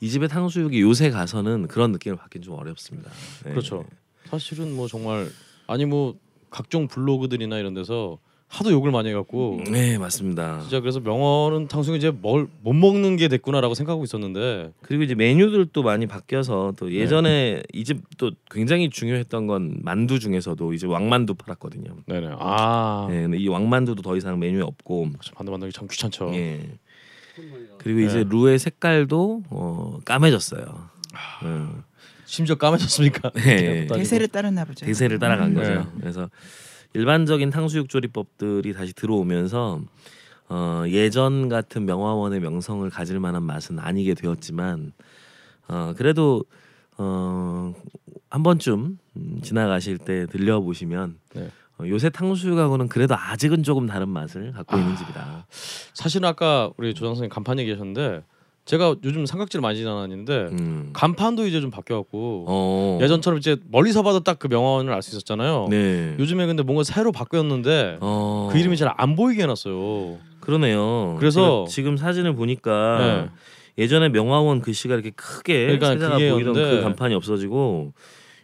이 0.00 0.10
집의 0.10 0.28
탕수육이 0.28 0.80
요새 0.82 1.10
가서는 1.10 1.68
그런 1.68 1.92
느낌을 1.92 2.18
받긴 2.18 2.42
좀 2.42 2.54
어렵습니다. 2.54 3.10
네. 3.44 3.50
그렇죠. 3.50 3.84
사실은 4.24 4.74
뭐 4.74 4.88
정말 4.88 5.28
아니 5.66 5.86
뭐 5.86 6.16
각종 6.50 6.88
블로그들이나 6.88 7.58
이런 7.58 7.74
데서 7.74 8.18
하도 8.48 8.70
욕을 8.70 8.92
많이 8.92 9.08
해갖고 9.10 9.60
네 9.70 9.98
맞습니다. 9.98 10.60
진짜 10.60 10.80
그래서 10.80 11.00
명언은 11.00 11.66
탕수육 11.68 11.96
이제 11.96 12.10
뭘 12.10 12.48
못 12.62 12.72
먹는 12.74 13.16
게 13.16 13.28
됐구나라고 13.28 13.74
생각하고 13.74 14.04
있었는데 14.04 14.72
그리고 14.82 15.02
이제 15.02 15.14
메뉴들도 15.14 15.82
많이 15.82 16.06
바뀌어서 16.06 16.72
또 16.78 16.86
네. 16.86 16.94
예전에 16.94 17.62
이 17.72 17.82
집 17.84 18.02
또 18.18 18.30
굉장히 18.50 18.88
중요했던 18.88 19.46
건 19.46 19.78
만두 19.82 20.18
중에서도 20.20 20.72
이제 20.74 20.86
왕만두 20.86 21.34
팔았거든요. 21.34 21.96
네네 22.06 22.28
아 22.38 23.08
네, 23.10 23.22
근데 23.22 23.38
이 23.38 23.48
왕만두도 23.48 24.02
더 24.02 24.16
이상 24.16 24.38
메뉴에 24.38 24.62
없고 24.62 25.10
만두 25.36 25.50
만들기 25.50 25.72
참 25.72 25.88
귀찮죠. 25.90 26.30
예. 26.34 26.60
그리고 27.78 28.00
네. 28.00 28.06
이제 28.06 28.24
루의 28.28 28.58
색깔도 28.58 29.42
어, 29.50 29.98
까매졌어요. 30.04 30.64
아. 31.12 31.44
어, 31.44 31.82
심지어 32.24 32.54
까매졌습니까? 32.56 33.30
네. 33.30 33.86
대세를 33.92 34.28
따르나 34.28 34.64
보죠. 34.64 34.86
대세를 34.86 35.18
따라간 35.18 35.50
음. 35.50 35.54
거죠. 35.54 35.70
네. 35.74 35.82
그래서 36.00 36.30
일반적인 36.96 37.50
탕수육 37.50 37.90
조리법들이 37.90 38.72
다시 38.72 38.94
들어오면서 38.94 39.82
어, 40.48 40.84
예전 40.88 41.50
같은 41.50 41.84
명화원의 41.84 42.40
명성을 42.40 42.88
가질 42.88 43.20
만한 43.20 43.42
맛은 43.42 43.78
아니게 43.78 44.14
되었지만 44.14 44.92
어, 45.68 45.92
그래도 45.94 46.42
어, 46.96 47.74
한 48.30 48.42
번쯤 48.42 48.98
음, 49.16 49.40
지나가실 49.42 49.98
때 49.98 50.24
들려보시면 50.26 51.18
네. 51.34 51.50
어, 51.78 51.84
요새 51.86 52.08
탕수육하고는 52.08 52.88
그래도 52.88 53.14
아직은 53.14 53.62
조금 53.62 53.86
다른 53.86 54.08
맛을 54.08 54.52
갖고 54.52 54.76
아. 54.76 54.80
있는 54.80 54.96
집이다. 54.96 55.46
사실은 55.92 56.26
아까 56.26 56.70
우리 56.78 56.94
조장 56.94 57.10
선생님 57.10 57.28
간판 57.28 57.58
얘기하셨는데 57.58 58.22
제가 58.66 58.96
요즘 59.04 59.24
삼각지를 59.26 59.62
많이 59.62 59.78
지나다니는데 59.78 60.48
음. 60.50 60.90
간판도 60.92 61.46
이제 61.46 61.60
좀 61.60 61.70
바뀌어갖고 61.70 62.44
어. 62.48 62.98
예전처럼 63.00 63.38
이제 63.38 63.56
멀리서 63.70 64.02
봐도 64.02 64.20
딱 64.20 64.36
그 64.38 64.48
명언을 64.48 64.92
알 64.92 65.00
수 65.02 65.12
있었잖아요. 65.12 65.68
네. 65.70 66.14
요즘에 66.18 66.44
근데 66.46 66.62
뭔가 66.62 66.82
새로 66.82 67.10
바뀌었는데 67.12 67.98
어. 68.00 68.50
그 68.52 68.58
이름이 68.58 68.76
잘 68.76 68.92
안 68.98 69.14
보이게 69.16 69.44
해놨어요. 69.44 70.18
그러네요. 70.40 71.16
그래서- 71.18 71.64
지금 71.68 71.96
사진을 71.96 72.34
보니까 72.34 72.98
네. 72.98 73.82
예전에 73.82 74.08
명화원 74.10 74.60
글씨가 74.60 74.94
이렇게 74.94 75.10
크게 75.10 75.78
그러니까 75.78 76.16
보이던 76.18 76.52
그 76.54 76.80
간판이 76.82 77.14
없어지고 77.14 77.92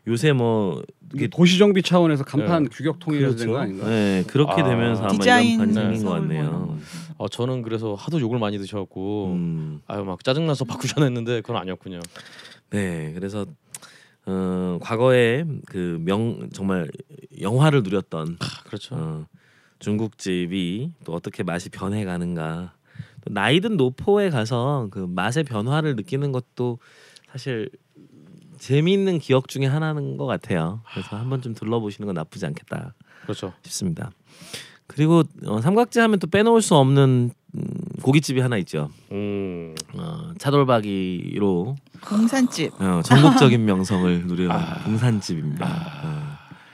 요새 0.08 0.32
뭐 0.32 0.82
도시 1.30 1.58
정비 1.58 1.82
차원에서 1.82 2.24
간판 2.24 2.64
네. 2.64 2.68
규격 2.72 2.98
통일해서 3.00 3.36
된거 3.36 3.52
그렇죠. 3.54 3.62
아닌가? 3.62 3.88
네, 3.88 4.24
그렇게 4.28 4.62
아. 4.62 4.64
되면서 4.64 5.02
아마 5.02 5.12
디자인 5.12 5.46
이런 5.54 5.58
판이 5.58 5.74
생긴 5.74 6.04
것 6.04 6.10
같네요. 6.12 6.78
거. 7.22 7.24
어, 7.24 7.28
저는 7.28 7.62
그래서 7.62 7.94
하도 7.94 8.20
욕을 8.20 8.38
많이 8.38 8.58
드셔갖고 8.58 9.26
음, 9.32 9.80
아유 9.86 10.04
막 10.04 10.22
짜증나서 10.24 10.64
바꾸자 10.64 11.02
했는데 11.04 11.40
그건 11.40 11.56
아니었군요. 11.56 12.00
네, 12.70 13.12
그래서 13.14 13.46
어, 14.26 14.78
과거에 14.80 15.44
그 15.66 15.98
명 16.00 16.48
정말 16.52 16.90
영화를 17.40 17.82
누렸던 17.82 18.36
아, 18.40 18.62
그렇죠. 18.64 18.94
어, 18.94 19.26
중국집이 19.78 20.92
또 21.04 21.12
어떻게 21.12 21.42
맛이 21.42 21.68
변해가는가. 21.70 22.74
또 23.24 23.32
나이든 23.32 23.76
노포에 23.76 24.30
가서 24.30 24.88
그 24.90 24.98
맛의 25.00 25.44
변화를 25.44 25.96
느끼는 25.96 26.32
것도 26.32 26.78
사실 27.30 27.70
재미있는 28.58 29.18
기억 29.18 29.48
중에 29.48 29.66
하나인 29.66 30.16
것 30.16 30.26
같아요. 30.26 30.82
그래서 30.92 31.16
한번 31.16 31.40
좀 31.42 31.54
둘러보시는 31.54 32.06
건 32.06 32.14
나쁘지 32.14 32.46
않겠다 32.46 32.94
그렇죠. 33.22 33.52
싶습니다. 33.62 34.10
그리고 34.94 35.22
어, 35.46 35.60
삼각지 35.60 36.00
하면 36.00 36.18
또 36.18 36.26
빼놓을 36.26 36.62
수 36.62 36.76
없는 36.76 37.30
음, 37.54 37.64
고깃집이 38.02 38.40
하나 38.40 38.56
있죠. 38.58 38.90
음. 39.10 39.74
어, 39.94 40.32
차돌박이로 40.38 41.76
공산집. 42.06 42.80
어, 42.80 43.02
전국적인 43.04 43.64
명성을 43.66 44.26
누리는 44.26 44.50
아. 44.50 44.82
공산집입니다. 44.84 45.66
어. 46.04 46.32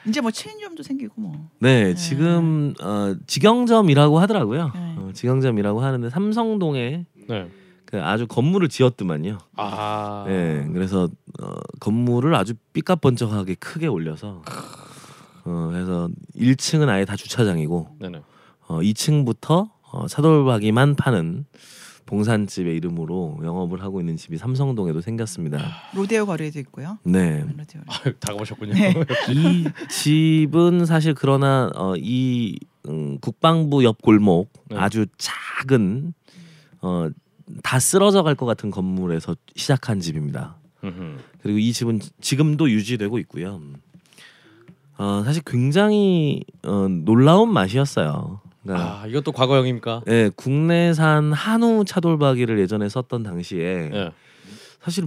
이제 0.09 0.21
뭐 0.21 0.31
체인점도 0.31 0.83
생기고 0.83 1.21
뭐. 1.21 1.49
네, 1.59 1.95
지금 1.95 2.75
어, 2.83 3.15
직영점이라고 3.27 4.19
하더라고요. 4.21 4.73
네. 4.75 4.95
어, 4.99 5.11
직영점이라고 5.13 5.81
하는데 5.81 6.09
삼성동에 6.11 7.05
네. 7.29 7.51
그 7.85 8.03
아주 8.03 8.27
건물을 8.27 8.69
지었더만요. 8.69 9.39
아. 9.57 10.25
네, 10.27 10.67
그래서 10.73 11.09
어, 11.43 11.55
건물을 11.81 12.35
아주 12.35 12.55
삐까번쩍하게 12.73 13.57
크게 13.57 13.87
올려서 13.87 14.43
어, 15.49 15.69
그래서 15.73 16.09
1층은 16.37 16.89
아예 16.89 17.05
다 17.05 17.17
주차장이고 17.17 17.97
네네. 18.01 18.21
어, 18.69 18.81
2층부터 18.81 19.71
어, 19.93 20.07
차돌박이만 20.07 20.95
파는 20.97 21.47
봉산집의 22.05 22.75
이름으로 22.77 23.39
영업을 23.43 23.83
하고 23.83 24.01
있는 24.01 24.17
집이 24.17 24.39
삼성동에도 24.39 25.01
생겼습니다. 25.01 25.59
로데오 25.95 26.27
거리에도 26.27 26.59
있고요. 26.61 26.99
네, 27.05 27.41
로데오. 27.41 27.83
아유, 27.87 28.15
다 28.19 28.33
가보셨군요. 28.33 28.73
네. 28.75 28.95
이 29.33 29.67
집은 29.91 30.85
사실 30.87 31.15
그러나 31.15 31.71
어, 31.75 31.95
이 31.97 32.59
음, 32.89 33.19
국방부 33.21 33.85
옆 33.85 34.01
골목 34.03 34.51
네. 34.71 34.77
아주 34.79 35.07
작은 35.19 36.15
어, 36.81 37.09
다 37.63 37.79
쓰러져 37.79 38.23
갈 38.23 38.35
것 38.37 38.47
같은 38.47 38.71
건물에서 38.71 39.35
시작한 39.57 40.01
집입니다. 40.01 40.57
음흠. 40.85 41.17
그리고 41.43 41.59
이 41.59 41.73
집은 41.73 42.01
지금도 42.21 42.71
유지되고 42.71 43.19
있고요. 43.21 43.61
어, 44.99 45.23
사실 45.25 45.43
굉장히 45.47 46.43
어, 46.65 46.87
놀라운 46.89 47.53
맛이었어요. 47.53 48.41
그러니까 48.63 49.03
아 49.03 49.07
이것도 49.07 49.33
과거형입니까? 49.33 50.03
예, 50.09 50.31
국내산 50.35 51.33
한우 51.33 51.85
차돌박이를 51.85 52.59
예전에 52.59 52.89
썼던 52.89 53.23
당시에 53.23 53.91
예. 53.93 54.13
사실 54.83 55.07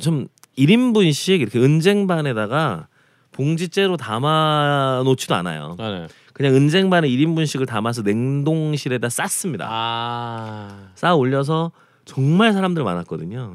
좀 0.00 0.26
1인분씩 0.58 1.40
이렇게 1.40 1.58
은쟁반에다가 1.58 2.88
봉지째로 3.32 3.96
담아 3.96 5.02
놓지도 5.04 5.34
않아요. 5.34 5.76
아, 5.78 5.90
네. 5.90 6.06
그냥 6.32 6.54
은쟁반에 6.54 7.08
1인분씩을 7.08 7.66
담아서 7.66 8.02
냉동실에다 8.02 9.10
쌌습니다. 9.10 9.68
아. 9.70 10.88
쌓아 10.94 11.14
올려서 11.14 11.72
정말 12.06 12.52
사람들 12.52 12.82
많았거든요. 12.82 13.54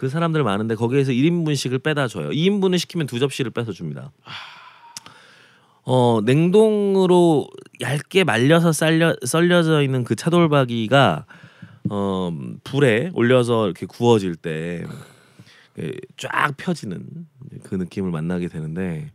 그 0.00 0.08
사람들 0.08 0.42
많은데 0.42 0.76
거기에서 0.76 1.12
1인분씩을 1.12 1.82
빼다 1.82 2.08
줘요. 2.08 2.30
2인분을 2.30 2.78
시키면 2.78 3.06
두 3.06 3.18
접시를 3.18 3.50
빼서 3.50 3.70
줍니다. 3.72 4.12
어 5.82 6.20
냉동으로 6.24 7.48
얇게 7.82 8.24
말려서 8.24 8.72
썰려 8.72 9.14
썰려져 9.26 9.82
있는 9.82 10.04
그 10.04 10.14
차돌박이가 10.16 11.26
어 11.90 12.32
불에 12.64 13.10
올려서 13.12 13.66
이렇게 13.66 13.84
구워질 13.84 14.36
때 14.36 14.84
쫙 16.16 16.54
펴지는 16.56 17.06
그 17.62 17.74
느낌을 17.74 18.10
만나게 18.10 18.48
되는데 18.48 19.12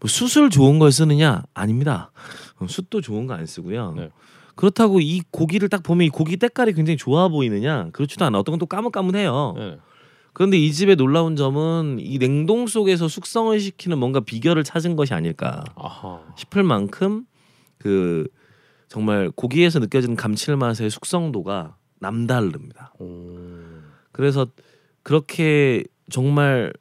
뭐 0.00 0.08
숯을 0.08 0.50
좋은 0.50 0.78
걸 0.80 0.90
쓰느냐 0.90 1.42
아닙니다. 1.54 2.10
어, 2.58 2.66
숯도 2.68 3.00
좋은 3.00 3.26
거 3.28 3.34
안 3.34 3.46
쓰고요. 3.46 3.94
네. 3.96 4.10
그렇다고 4.56 5.00
이 5.00 5.22
고기를 5.30 5.68
딱 5.68 5.82
보면 5.84 6.06
이 6.06 6.10
고기 6.10 6.36
때깔이 6.36 6.72
굉장히 6.74 6.96
좋아 6.96 7.28
보이느냐 7.28 7.90
그렇지도 7.92 8.24
않아. 8.24 8.38
어떤 8.40 8.52
건 8.52 8.58
또 8.58 8.66
까뭇까뭇해요. 8.66 9.54
네. 9.56 9.78
그런데 10.32 10.56
이 10.58 10.72
집의 10.72 10.96
놀라운 10.96 11.36
점은 11.36 11.98
이 12.00 12.18
냉동 12.18 12.66
속에서 12.66 13.08
숙성을 13.08 13.58
시키는 13.58 13.98
뭔가 13.98 14.20
비결을 14.20 14.64
찾은 14.64 14.96
것이 14.96 15.14
아닐까 15.14 15.64
아하. 15.74 16.20
싶을 16.36 16.62
만큼 16.62 17.26
그 17.78 18.28
정말 18.88 19.30
고기에서 19.30 19.78
느껴지는 19.78 20.16
감칠맛의 20.16 20.90
숙성도가 20.90 21.76
남다릅니다. 22.00 22.92
오. 22.98 23.06
그래서 24.12 24.46
그렇게 25.02 25.84
정말 26.10 26.72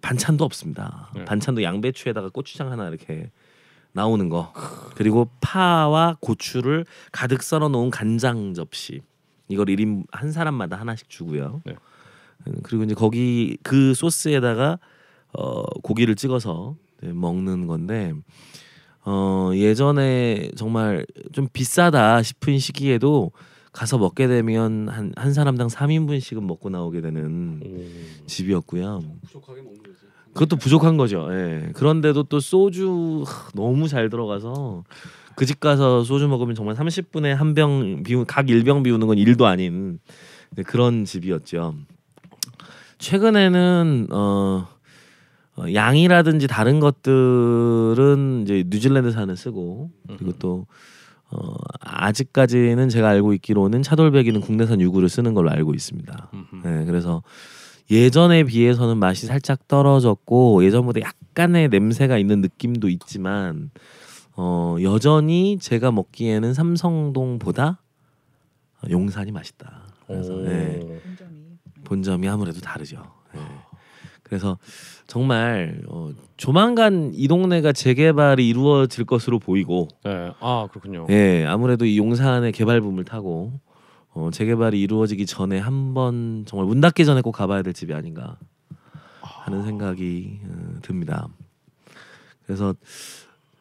반찬도 0.00 0.44
없습니다. 0.44 1.10
네. 1.14 1.24
반찬도 1.24 1.62
양배추에다가 1.62 2.30
고추장 2.30 2.72
하나 2.72 2.88
이렇게 2.88 3.30
나오는 3.92 4.28
거 4.28 4.52
그리고 4.94 5.28
파와 5.40 6.16
고추를 6.20 6.86
가득 7.12 7.42
썰어 7.42 7.68
놓은 7.68 7.90
간장 7.90 8.54
접시 8.54 9.02
이걸 9.48 9.66
1인 9.66 10.04
한 10.12 10.32
사람마다 10.32 10.76
하나씩 10.76 11.08
주고요. 11.08 11.60
네. 11.64 11.74
음, 12.46 12.54
그리고 12.62 12.84
이제 12.84 12.94
거기 12.94 13.56
그 13.62 13.94
소스에다가 13.94 14.78
어 15.32 15.62
고기를 15.82 16.14
찍어서 16.16 16.76
네, 17.02 17.12
먹는 17.12 17.66
건데 17.66 18.12
어 19.04 19.50
예전에 19.54 20.50
정말 20.56 21.06
좀 21.32 21.48
비싸다 21.52 22.22
싶은 22.22 22.58
시기에도 22.58 23.32
가서 23.72 23.98
먹게 23.98 24.26
되면 24.26 24.88
한 24.88 25.12
한 25.16 25.32
사람당 25.32 25.68
3인분씩은 25.68 26.42
먹고 26.44 26.70
나오게 26.70 27.00
되는 27.00 27.60
오. 27.64 28.26
집이었고요. 28.26 29.00
부족하게 29.26 29.62
먹는 29.62 29.78
거지. 29.82 29.96
그것도 30.34 30.56
부족한 30.56 30.96
거죠. 30.96 31.28
예. 31.32 31.70
그런데도 31.74 32.24
또 32.24 32.38
소주 32.40 33.24
하, 33.26 33.50
너무 33.54 33.88
잘 33.88 34.08
들어가서 34.10 34.84
그 35.36 35.46
집 35.46 35.58
가서 35.60 36.04
소주 36.04 36.28
먹으면 36.28 36.54
정말 36.54 36.74
30분에 36.76 37.28
한 37.32 37.54
병 37.54 38.02
비우 38.02 38.24
각 38.26 38.46
1병 38.46 38.82
비우는 38.84 39.06
건 39.06 39.16
일도 39.18 39.46
아닌 39.46 39.98
네, 40.56 40.62
그런 40.64 41.04
집이었죠. 41.04 41.74
최근에는 43.00 44.06
어, 44.10 44.68
어, 45.56 45.64
양이라든지 45.72 46.46
다른 46.46 46.80
것들은 46.80 48.42
이제 48.44 48.64
뉴질랜드 48.68 49.10
산을 49.10 49.36
쓰고 49.36 49.90
그리고 50.06 50.32
또 50.38 50.66
어, 51.30 51.54
아직까지는 51.80 52.88
제가 52.88 53.08
알고 53.08 53.32
있기로는 53.34 53.82
차돌배기는 53.82 54.40
국내산 54.40 54.80
유구를 54.80 55.08
쓰는 55.08 55.34
걸로 55.34 55.50
알고 55.50 55.74
있습니다. 55.74 56.30
네, 56.64 56.84
그래서 56.84 57.22
예전에 57.90 58.44
비해서는 58.44 58.98
맛이 58.98 59.26
살짝 59.26 59.66
떨어졌고 59.66 60.64
예전보다 60.64 61.00
약간의 61.00 61.68
냄새가 61.68 62.18
있는 62.18 62.40
느낌도 62.40 62.88
있지만 62.88 63.70
어, 64.36 64.76
여전히 64.82 65.58
제가 65.58 65.90
먹기에는 65.90 66.54
삼성동보다 66.54 67.80
용산이 68.88 69.32
맛있다. 69.32 69.88
그래서 70.06 70.34
오. 70.34 70.42
네, 70.42 71.00
본 71.90 72.04
점이 72.04 72.28
아무래도 72.28 72.60
다르죠. 72.60 73.02
네. 73.34 73.40
그래서 74.22 74.58
정말 75.08 75.82
어, 75.88 76.10
조만간 76.36 77.10
이 77.14 77.26
동네가 77.26 77.72
재개발이 77.72 78.48
이루어질 78.48 79.04
것으로 79.04 79.40
보이고 79.40 79.88
네. 80.04 80.30
아 80.38 80.68
그렇군요. 80.70 81.08
예, 81.10 81.44
아무래도 81.46 81.84
이 81.84 81.98
용산의 81.98 82.52
개발붐을 82.52 83.04
타고 83.04 83.58
어, 84.12 84.30
재개발이 84.32 84.80
이루어지기 84.80 85.26
전에 85.26 85.58
한번 85.58 86.44
정말 86.46 86.68
문 86.68 86.80
닫기 86.80 87.04
전에 87.04 87.22
꼭 87.22 87.32
가봐야 87.32 87.62
될 87.62 87.72
집이 87.72 87.92
아닌가 87.92 88.36
하는 89.20 89.64
생각이 89.64 90.38
어, 90.44 90.78
듭니다. 90.82 91.26
그래서 92.46 92.72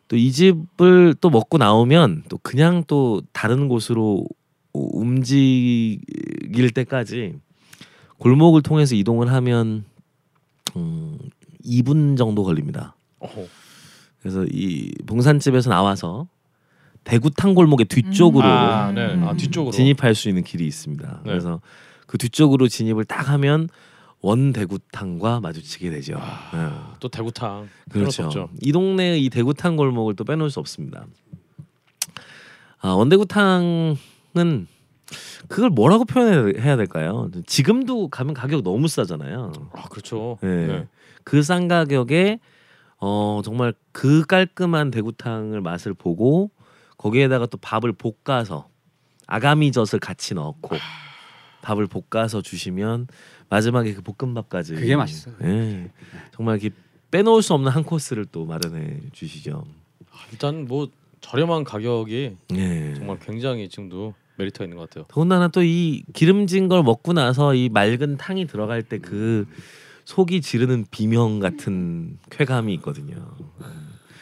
또 0.07 0.15
이 0.15 0.31
집을 0.31 1.15
또 1.19 1.31
먹고 1.31 1.57
나오면 1.57 2.25
또 2.29 2.37
그냥 2.43 2.83
또 2.85 3.23
다른 3.33 3.67
곳으로 3.67 4.23
우- 4.73 4.89
움직일 5.01 6.69
때까지 6.75 7.35
골목을 8.19 8.62
통해서 8.62 8.95
이동을 8.95 9.32
하면 9.32 9.86
음, 10.75 11.17
2분 11.65 12.17
정도 12.17 12.43
걸립니다. 12.43 12.95
어허. 13.19 13.47
그래서 14.21 14.45
이 14.51 14.91
봉산집에서 15.05 15.69
나와서 15.69 16.27
대구 17.03 17.32
탕 17.32 17.55
골목의 17.55 17.86
뒤쪽으로 17.88 18.45
아, 18.45 18.91
네. 18.91 19.17
아 19.25 19.34
뒤쪽으로. 19.34 19.71
진입할 19.71 20.13
수 20.15 20.29
있는 20.29 20.43
길이 20.43 20.67
있습니다. 20.67 21.21
네. 21.23 21.29
그래서 21.29 21.62
그 22.05 22.17
뒤쪽으로 22.17 22.67
진입을 22.67 23.05
딱 23.05 23.29
하면 23.29 23.69
원 24.21 24.51
대구탕과 24.51 25.39
마주치게 25.39 25.89
되죠. 25.91 26.15
네. 26.53 26.69
또 26.99 27.08
대구탕. 27.08 27.69
그렇죠. 27.89 28.49
이 28.62 28.71
동네의 28.73 29.23
이 29.23 29.29
대구탕 29.29 29.77
골목을 29.77 30.15
또 30.15 30.25
빼놓을 30.25 30.49
수 30.49 30.60
없습니다. 30.60 31.05
아, 32.82 32.89
원대구탕은 32.89 34.67
그걸 35.47 35.69
뭐라고 35.69 36.05
표현해야 36.05 36.77
될까요? 36.77 37.29
지금도 37.45 38.09
가면 38.09 38.33
가격 38.33 38.63
너무 38.63 38.87
싸잖아요. 38.87 39.51
아 39.73 39.83
그렇죠. 39.89 40.37
네. 40.41 40.67
네. 40.67 40.87
그싼 41.23 41.67
가격에 41.67 42.39
어 42.97 43.41
정말 43.43 43.73
그 43.91 44.25
깔끔한 44.25 44.91
대구탕을 44.91 45.61
맛을 45.61 45.93
보고 45.93 46.51
거기에다가 46.97 47.45
또 47.45 47.57
밥을 47.57 47.93
볶아서 47.93 48.67
아가미젓을 49.27 49.99
같이 49.99 50.33
넣고 50.33 50.75
밥을 51.61 51.87
볶아서 51.87 52.41
주시면 52.41 53.07
마지막에 53.49 53.93
그 53.93 54.01
볶음밥까지 54.01 54.75
그게 54.75 54.95
맛있어요. 54.95 55.35
예. 55.43 55.91
정말 56.35 56.59
이렇게 56.59 56.75
빼놓을 57.11 57.41
수 57.41 57.53
없는 57.53 57.71
한 57.71 57.83
코스를 57.83 58.25
또 58.25 58.45
마련해 58.45 58.99
주시죠. 59.11 59.65
일단 60.31 60.65
뭐 60.65 60.89
저렴한 61.21 61.63
가격이 61.63 62.37
예. 62.53 62.93
정말 62.95 63.19
굉장히 63.19 63.69
지금도 63.69 64.13
메리트가 64.39 64.65
있는 64.65 64.78
것 64.78 64.89
같아요. 64.89 65.06
더군다나 65.10 65.47
또 65.49 65.62
이 65.62 66.04
기름진 66.13 66.67
걸 66.69 66.82
먹고 66.84 67.13
나서 67.13 67.54
이 67.54 67.69
맑은 67.69 68.17
탕이 68.17 68.47
들어갈 68.47 68.82
때 68.84 68.97
그 68.99 69.45
속이 70.06 70.41
지르는 70.41 70.86
비명 70.89 71.39
같은 71.39 72.17
쾌감이 72.32 72.73
있거든요. 72.75 73.15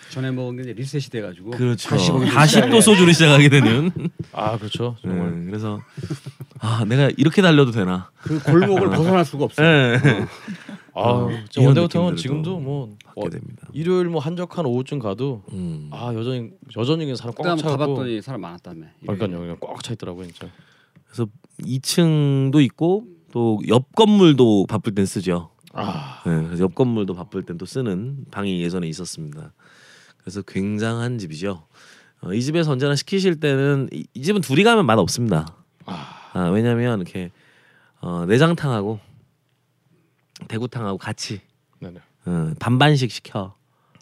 전에 0.10 0.32
먹은 0.32 0.62
게 0.64 0.74
리셋이 0.74 1.04
돼가지고 1.12 1.52
그렇죠. 1.52 1.90
다시 1.90 2.12
다시 2.34 2.62
또. 2.70 2.82
소주를 2.82 3.14
시작하게 3.14 3.48
되는. 3.50 3.92
아 4.34 4.58
그렇죠. 4.58 4.96
정말. 5.02 5.40
네, 5.40 5.46
그래서 5.46 5.80
아 6.60 6.84
내가 6.88 7.10
이렇게 7.18 7.42
달려도 7.42 7.72
되나? 7.72 8.10
그 8.22 8.40
골목을 8.44 8.90
벗어날 8.90 9.24
수가 9.24 9.46
없어요. 9.46 9.98
네. 10.02 10.26
아저 11.00 11.62
원대구탕은 11.62 12.16
느낌들도 12.16 12.16
지금도 12.16 12.60
뭐 12.60 12.90
받게 13.06 13.22
어, 13.22 13.30
됩니다. 13.30 13.68
일요일 13.74 14.10
뭐 14.10 14.20
한적한 14.22 14.66
오후쯤 14.66 15.00
가도 15.00 15.44
음. 15.54 15.90
아 15.92 16.14
여전히 16.14 16.52
여전히 16.78 17.06
그냥 17.06 17.16
사람 17.16 17.34
꽉 17.36 17.44
그다음 17.44 17.58
차고. 17.58 17.78
가봤더니 17.78 18.22
사람 18.22 18.42
많았다며. 18.42 18.86
그러니까요, 19.02 19.40
그냥 19.40 19.58
꽉 19.60 19.84
차 19.84 19.94
있더라고요, 19.94 20.26
진짜. 20.28 20.48
그래서 21.06 21.28
2층도 21.62 22.64
있고 22.66 23.06
또 23.32 23.60
옆 23.68 23.94
건물도 23.96 24.66
바쁠 24.68 24.96
땐 24.96 25.06
쓰죠. 25.06 25.52
아, 25.74 26.22
네, 26.26 26.44
그래서 26.46 26.64
옆 26.64 26.74
건물도 26.76 27.14
바쁠 27.14 27.44
땐 27.44 27.58
또 27.58 27.66
쓰는 27.66 28.26
방이 28.32 28.62
예전에 28.64 28.88
있었습니다. 28.88 29.54
그래서 30.20 30.42
굉장한 30.42 31.18
집이죠. 31.20 31.68
어, 32.22 32.34
이 32.34 32.42
집에서 32.42 32.72
언제나 32.72 32.96
시키실 32.96 33.40
때는 33.40 33.90
이, 33.94 34.06
이 34.14 34.22
집은 34.24 34.42
둘이 34.42 34.64
가면 34.64 34.86
맛 34.88 34.98
없습니다. 34.98 35.46
아, 35.86 36.50
왜냐하면 36.50 37.00
이렇게 37.02 37.32
어, 38.02 38.26
내장탕하고 38.26 39.00
대구탕하고 40.48 40.98
같이 40.98 41.42
네네. 41.80 42.00
어, 42.26 42.54
반반씩 42.60 43.12
시켜 43.12 43.56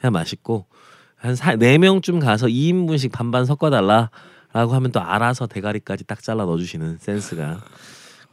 해야 0.03 0.11
맛있고 0.11 0.65
한 1.17 1.35
네 1.57 1.77
명쯤 1.77 2.19
가서 2.19 2.47
2인분씩 2.47 3.11
반반 3.11 3.45
섞어달라라고 3.45 4.73
하면 4.73 4.91
또 4.91 4.99
알아서 5.01 5.47
대가리까지 5.47 6.03
딱 6.05 6.21
잘라 6.21 6.45
넣어주시는 6.45 6.97
센스가 6.99 7.61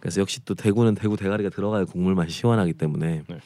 그래서 0.01 0.21
역시 0.21 0.45
또 0.45 0.55
대구는 0.55 0.95
대구 0.95 1.17
대가리가 1.17 1.51
들어가야 1.51 1.85
국물 1.85 2.15
맛이 2.15 2.33
시원하기 2.33 2.75
때문에 2.75 3.23
네. 3.27 3.39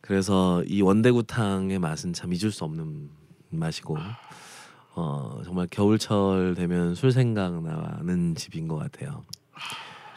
그래서 0.00 0.62
이 0.64 0.82
원대구탕의 0.82 1.78
맛은 1.78 2.12
참 2.12 2.32
잊을 2.32 2.50
수 2.52 2.64
없는 2.64 3.10
맛이고 3.50 3.96
어, 4.94 5.40
정말 5.44 5.66
겨울철 5.70 6.54
되면 6.56 6.94
술 6.94 7.10
생각나는 7.10 8.34
집인 8.36 8.68
것 8.68 8.76
같아요. 8.76 9.24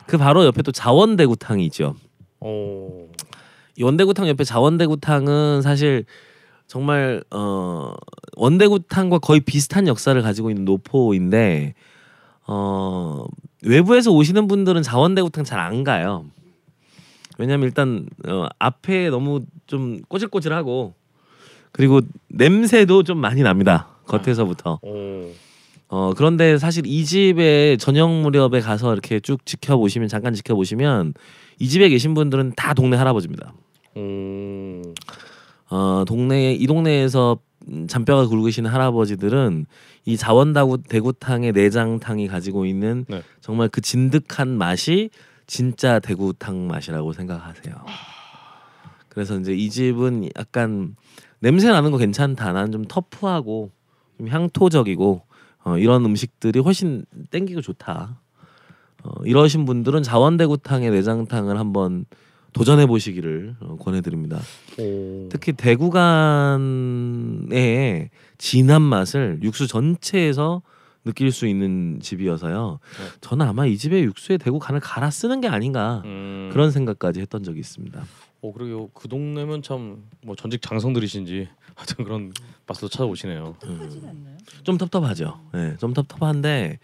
그 0.06 0.18
바로 0.18 0.46
옆에 0.46 0.62
또 0.62 0.72
자원대구탕이 0.72 1.66
있죠. 1.68 1.96
오, 2.40 3.10
이 3.10 3.37
원대구탕 3.82 4.28
옆에 4.28 4.44
자원대구탕은 4.44 5.62
사실 5.62 6.06
정말 6.68 7.24
어 7.32 7.94
원대구탕과 8.36 9.20
거의 9.20 9.40
비슷한 9.40 9.88
역사를 9.88 10.20
가지고 10.22 10.50
있는 10.50 10.66
노포인데 10.66 11.74
어 12.48 13.26
외부에서 13.64 14.12
오시는 14.12 14.48
분들은 14.48 14.82
자원대구탕 14.84 15.44
잘 15.44 15.60
안 15.60 15.84
가요. 15.84 16.26
왜냐면 17.38 17.68
일단 17.68 18.08
어, 18.28 18.48
앞에 18.60 19.10
너무 19.10 19.42
좀 19.68 20.02
꼬질꼬질하고 20.08 20.94
그리고 21.72 22.02
냄새도 22.30 23.04
좀 23.04 23.20
많이 23.20 23.44
납니다. 23.44 23.90
겉에서부터. 24.08 24.80
오, 24.82 25.32
어 25.90 26.14
그런데 26.18 26.58
사실 26.58 26.88
이 26.88 27.06
집에 27.06 27.78
저녁 27.78 28.10
무렵에 28.10 28.60
가서 28.62 28.92
이렇게 28.94 29.20
쭉 29.20 29.46
지켜보시면 29.46 30.08
잠깐 30.08 30.34
지켜보시면 30.34 31.14
이 31.60 31.68
집에 31.70 31.90
계신 31.90 32.14
분들은 32.14 32.54
다 32.56 32.74
동네 32.74 32.98
할아버지입니다. 32.98 33.54
오, 33.98 34.94
어 35.70 36.04
동네 36.06 36.54
이 36.54 36.66
동네에서 36.68 37.40
음, 37.70 37.88
잔뼈가 37.88 38.28
굵으신 38.28 38.66
할아버지들은 38.66 39.66
이 40.06 40.18
자원다구 40.18 40.84
대구탕의 40.84 41.52
내장탕이 41.52 42.28
가지고 42.28 42.66
있는 42.66 43.06
네. 43.10 43.22
정말 43.42 43.68
그 43.68 43.82
진득한 43.82 44.58
맛이 44.58 45.10
진짜 45.48 46.00
대구탕 46.00 46.68
맛이라고 46.68 47.14
생각하세요. 47.14 47.76
그래서 49.10 49.38
이제 49.40 49.54
이 49.54 49.70
집은 49.70 50.30
약간 50.38 50.96
냄새 51.40 51.70
나는 51.70 51.92
거 51.92 51.98
괜찮다. 51.98 52.54
나는 52.54 52.72
좀 52.72 52.86
터프하고 52.86 53.72
좀 54.18 54.28
향토적이고 54.28 55.22
어, 55.64 55.78
이런 55.78 56.06
음식들이 56.06 56.60
훨씬 56.60 57.06
땡기고 57.32 57.62
좋다. 57.62 58.22
어, 59.04 59.12
이러신 59.26 59.66
분들은 59.66 60.04
자원대구탕의 60.04 60.92
내장탕을 60.92 61.60
한번 61.60 62.06
도전해 62.58 62.86
보시기를 62.88 63.56
어, 63.60 63.76
권해드립니다. 63.78 64.40
오. 64.80 65.30
특히 65.30 65.54
대구간의 66.78 68.10
진한 68.38 68.82
맛을 68.82 69.40
육수 69.44 69.68
전체에서 69.68 70.62
느낄 71.06 71.32
수 71.32 71.48
있는 71.48 72.00
집이어서요. 72.02 72.80
네. 73.00 73.06
저는 73.22 73.46
아마 73.46 73.66
이 73.66 73.78
집의 73.78 74.04
육수에 74.04 74.38
대구 74.38 74.60
간을 74.60 74.82
갈아 74.82 75.10
쓰는 75.10 75.40
게 75.40 75.48
아닌가 75.48 76.02
음. 76.06 76.50
그런 76.52 76.70
생각까지 76.72 77.22
했던 77.22 77.44
적이 77.44 77.60
있습니다. 77.62 78.04
오 78.42 78.52
그리고 78.54 78.90
그 78.94 79.08
동네면 79.08 79.62
참 79.64 80.04
뭐 80.24 80.36
전직 80.36 80.62
장성들이신지 80.62 81.48
하여튼 81.76 82.04
그런 82.04 82.34
맛도 82.68 82.90
찾아오시네요. 82.90 83.56
좀 84.64 84.78
텁텁하죠. 84.78 85.40
네, 85.54 85.78
좀 85.78 85.94
텁텁한데 85.94 86.80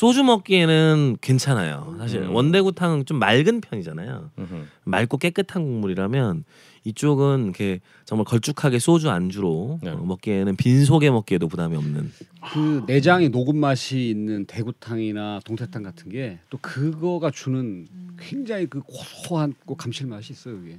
소주 0.00 0.24
먹기에는 0.24 1.18
괜찮아요. 1.20 1.94
사실 1.98 2.22
음. 2.22 2.34
원대구탕은 2.34 3.04
좀 3.04 3.18
맑은 3.18 3.60
편이잖아요. 3.60 4.30
음흠. 4.38 4.66
맑고 4.84 5.18
깨끗한 5.18 5.62
국물이라면 5.62 6.44
이쪽은 6.84 7.44
이렇게 7.44 7.80
정말 8.06 8.24
걸쭉하게 8.24 8.78
소주 8.78 9.10
안주로 9.10 9.78
네. 9.82 9.90
어, 9.90 9.96
먹기에는 9.98 10.56
빈속에 10.56 11.10
먹기에도 11.10 11.48
부담이 11.48 11.76
없는 11.76 12.10
그 12.50 12.82
내장이 12.86 13.28
녹은 13.28 13.58
맛이 13.58 14.08
있는 14.08 14.46
대구탕이나 14.46 15.40
동태탕 15.44 15.82
같은 15.82 16.08
게 16.08 16.38
또 16.48 16.56
그거가 16.62 17.30
주는 17.30 17.86
굉장히 18.18 18.64
그 18.64 18.80
고소한 18.80 19.52
그 19.66 19.76
감칠맛이 19.76 20.32
있어요. 20.32 20.56
이게 20.64 20.78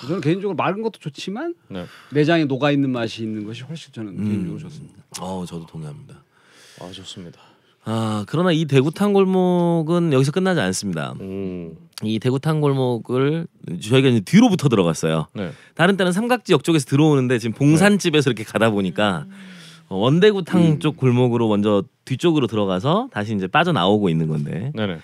저는 0.00 0.22
개인적으로 0.22 0.56
맑은 0.56 0.80
것도 0.80 0.98
좋지만 0.98 1.54
네. 1.68 1.84
내장에 2.10 2.46
녹아 2.46 2.70
있는 2.70 2.88
맛이 2.88 3.22
있는 3.22 3.44
것이 3.44 3.64
훨씬 3.64 3.92
저는 3.92 4.18
음. 4.18 4.24
개인적으로 4.24 4.58
좋습니다. 4.60 4.96
어, 5.20 5.44
저도 5.44 5.66
동의합니다. 5.66 6.24
아 6.80 6.90
좋습니다. 6.90 7.38
아, 7.84 8.24
그러나 8.28 8.52
이 8.52 8.64
대구탕 8.64 9.12
골목은 9.12 10.12
여기서 10.12 10.30
끝나지 10.32 10.60
않습니다. 10.60 11.14
오. 11.20 11.72
이 12.04 12.18
대구탕 12.18 12.60
골목을 12.60 13.46
저희가 13.80 14.08
이제 14.08 14.20
뒤로부터 14.20 14.68
들어갔어요. 14.68 15.26
네. 15.34 15.50
다른 15.74 15.96
때는 15.96 16.12
삼각지 16.12 16.52
역 16.52 16.64
쪽에서 16.64 16.86
들어오는데 16.86 17.38
지금 17.38 17.54
봉산집에서 17.54 18.30
이렇게 18.30 18.44
가다 18.44 18.70
보니까 18.70 19.26
어, 19.88 19.96
원대구탕 19.96 20.78
쪽 20.78 20.96
골목으로 20.96 21.48
먼저 21.48 21.82
뒤쪽으로 22.04 22.46
들어가서 22.46 23.08
다시 23.12 23.34
이제 23.34 23.46
빠져나오고 23.46 24.08
있는 24.08 24.28
건데 24.28 24.72
네네. 24.74 24.98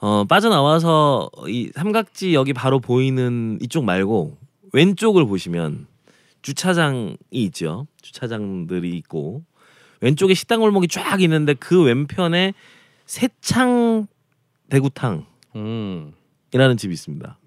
어, 0.00 0.24
빠져나와서 0.24 1.30
이 1.48 1.70
삼각지 1.74 2.34
여기 2.34 2.52
바로 2.52 2.78
보이는 2.78 3.58
이쪽 3.60 3.84
말고 3.84 4.36
왼쪽을 4.72 5.26
보시면 5.26 5.86
주차장이 6.42 7.16
있죠. 7.30 7.86
주차장들이 8.00 8.96
있고 8.98 9.42
왼쪽에 10.00 10.34
식당 10.34 10.60
골목이 10.60 10.88
쫙 10.88 11.20
있는데 11.22 11.54
그 11.54 11.82
왼편에 11.82 12.54
새창 13.06 14.06
대구탕 14.68 15.26
음. 15.56 16.12
이라는 16.52 16.76
집이 16.76 16.92
있습니다. 16.92 17.38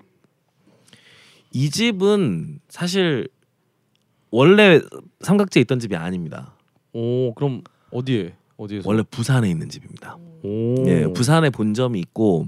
이 1.54 1.70
집은 1.70 2.60
사실 2.68 3.28
원래 4.32 4.82
삼각지에 5.22 5.62
있던 5.62 5.80
집이 5.80 5.96
아닙니다. 5.96 6.56
오 6.94 7.34
그럼 7.34 7.64
어디에 7.92 8.34
어디에서? 8.58 8.88
원래 8.90 9.04
부산에 9.04 9.50
있는 9.50 9.70
집입니다. 9.70 10.18
오. 10.44 10.76
예, 10.88 11.06
부산에 11.14 11.50
본점이 11.50 12.00
있고 12.00 12.48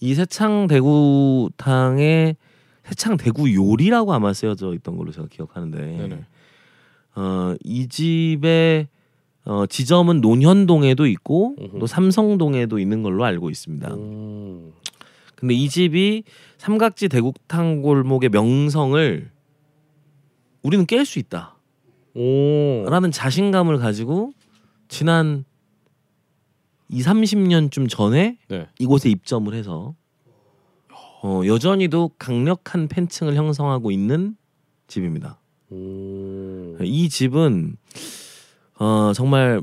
이 0.00 0.14
새창 0.14 0.66
대구탕에 0.66 2.36
새창 2.84 3.16
대구 3.16 3.52
요리라고 3.52 4.12
아마 4.12 4.32
쓰여져 4.32 4.74
있던 4.74 4.96
걸로 4.96 5.10
제가 5.12 5.28
기억하는데 5.30 5.78
네네. 5.78 6.24
어, 7.16 7.54
이 7.62 7.88
집의 7.88 8.88
어, 9.46 9.66
지점은 9.66 10.20
논현동에도 10.20 11.06
있고 11.06 11.54
음흠. 11.58 11.78
또 11.80 11.86
삼성동에도 11.86 12.78
있는 12.78 13.02
걸로 13.02 13.24
알고 13.24 13.50
있습니다. 13.50 13.94
음. 13.94 14.72
근데 15.34 15.54
이 15.54 15.68
집이 15.68 16.24
삼각지 16.56 17.08
대구탕 17.08 17.82
골목의 17.82 18.30
명성을 18.30 19.30
우리는 20.62 20.86
깰 20.86 21.04
수 21.04 21.18
있다라는 21.18 23.08
오. 23.08 23.10
자신감을 23.10 23.78
가지고 23.78 24.32
지난 24.88 25.44
2, 26.88 27.02
30년쯤 27.02 27.88
전에 27.90 28.38
네. 28.48 28.68
이곳에 28.78 29.10
입점을 29.10 29.52
해서 29.52 29.94
어, 31.22 31.42
여전히도 31.44 32.12
강력한 32.18 32.88
팬층을 32.88 33.34
형성하고 33.34 33.90
있는 33.90 34.36
집입니다. 34.86 35.38
오. 35.70 36.76
이 36.82 37.08
집은 37.10 37.76
어, 38.78 39.12
정말 39.14 39.62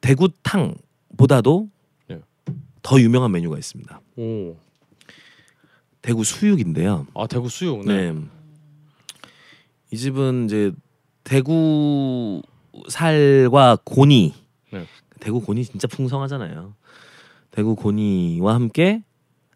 대구탕보다도 0.00 1.68
네. 2.08 2.20
더 2.82 3.00
유명한 3.00 3.32
메뉴가 3.32 3.58
있습니다. 3.58 4.00
오. 4.16 4.56
대구 6.00 6.24
수육인데요. 6.24 7.06
아 7.14 7.26
대구 7.26 7.48
수육. 7.48 7.86
네. 7.86 8.12
네. 8.12 8.20
이 9.92 9.96
집은 9.96 10.46
이제 10.46 10.72
대구 11.22 12.42
살과 12.88 13.78
고니. 13.84 14.34
네. 14.72 14.86
대구 15.20 15.40
고니 15.40 15.64
진짜 15.64 15.86
풍성하잖아요. 15.86 16.74
대구 17.50 17.76
고니와 17.76 18.54
함께 18.54 19.04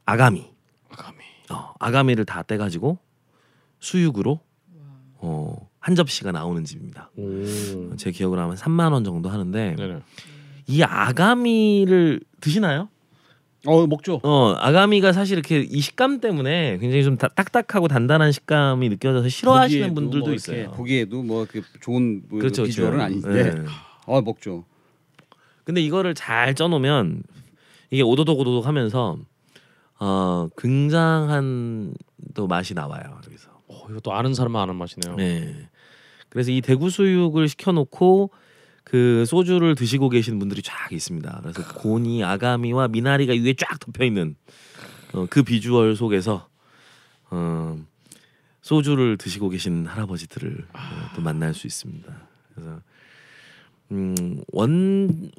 아가미. 0.04 0.48
아가미. 0.90 1.18
어, 1.50 1.72
아가미를 1.80 2.24
다 2.24 2.42
떼가지고 2.42 2.98
수육으로 3.80 4.40
어, 5.18 5.68
한 5.86 5.94
접시가 5.94 6.32
나오는 6.32 6.64
집입니다. 6.64 7.10
오. 7.16 7.94
제 7.96 8.10
기억으로 8.10 8.40
하면 8.42 8.56
3만 8.56 8.90
원 8.92 9.04
정도 9.04 9.28
하는데 9.28 9.76
네네. 9.76 10.00
이 10.66 10.82
아가미를 10.82 12.20
드시나요? 12.40 12.88
어 13.66 13.86
먹죠. 13.86 14.18
어 14.24 14.54
아가미가 14.58 15.12
사실 15.12 15.38
이렇게 15.38 15.60
이 15.60 15.80
식감 15.80 16.18
때문에 16.20 16.78
굉장히 16.78 17.04
좀 17.04 17.16
다- 17.16 17.28
딱딱하고 17.28 17.86
단단한 17.86 18.32
식감이 18.32 18.88
느껴져서 18.88 19.28
싫어하시는 19.28 19.94
보기에도 19.94 19.94
분들도 20.00 20.26
뭐 20.26 20.34
있어요. 20.34 20.70
보기에도 20.72 21.22
뭐 21.22 21.46
그 21.48 21.62
좋은 21.80 22.22
뭐 22.28 22.40
그렇죠, 22.40 22.64
비주얼은 22.64 22.98
그렇죠. 22.98 23.28
아닌데 23.28 23.54
네. 23.54 23.64
어 24.06 24.20
먹죠. 24.22 24.64
근데 25.62 25.80
이거를 25.80 26.14
잘 26.14 26.56
쪄놓으면 26.56 27.22
이게 27.92 28.02
오도독 28.02 28.40
오도독 28.40 28.66
하면서 28.66 29.18
어 30.00 30.48
굉장한 30.58 31.94
또 32.34 32.48
맛이 32.48 32.74
나와요. 32.74 33.20
여기서. 33.24 33.50
어, 33.68 33.86
이거 33.90 34.00
또 34.00 34.12
아는 34.12 34.34
사람만 34.34 34.62
아는 34.62 34.74
맛이네요. 34.76 35.14
네. 35.16 35.68
그래서 36.36 36.50
이 36.50 36.60
대구 36.60 36.90
수육을 36.90 37.48
시켜놓고 37.48 38.30
그 38.84 39.24
소주를 39.26 39.74
드시고 39.74 40.10
계신 40.10 40.38
분들이 40.38 40.60
쫙 40.60 40.92
있습니다. 40.92 41.40
그래서 41.42 41.66
고니, 41.78 42.22
아가미와 42.24 42.88
미나리가 42.88 43.32
위에 43.32 43.54
쫙 43.54 43.80
덮여 43.80 44.04
있는 44.04 44.36
어, 45.14 45.24
그 45.30 45.42
비주얼 45.42 45.96
속에서 45.96 46.46
어, 47.30 47.78
소주를 48.60 49.16
드시고 49.16 49.48
계신 49.48 49.86
할아버지들을 49.86 50.66
어, 50.74 50.78
또 51.16 51.22
만날 51.22 51.54
수 51.54 51.66
있습니다. 51.66 52.14
그래서 52.54 52.80
음, 53.92 54.42
원 54.52 55.30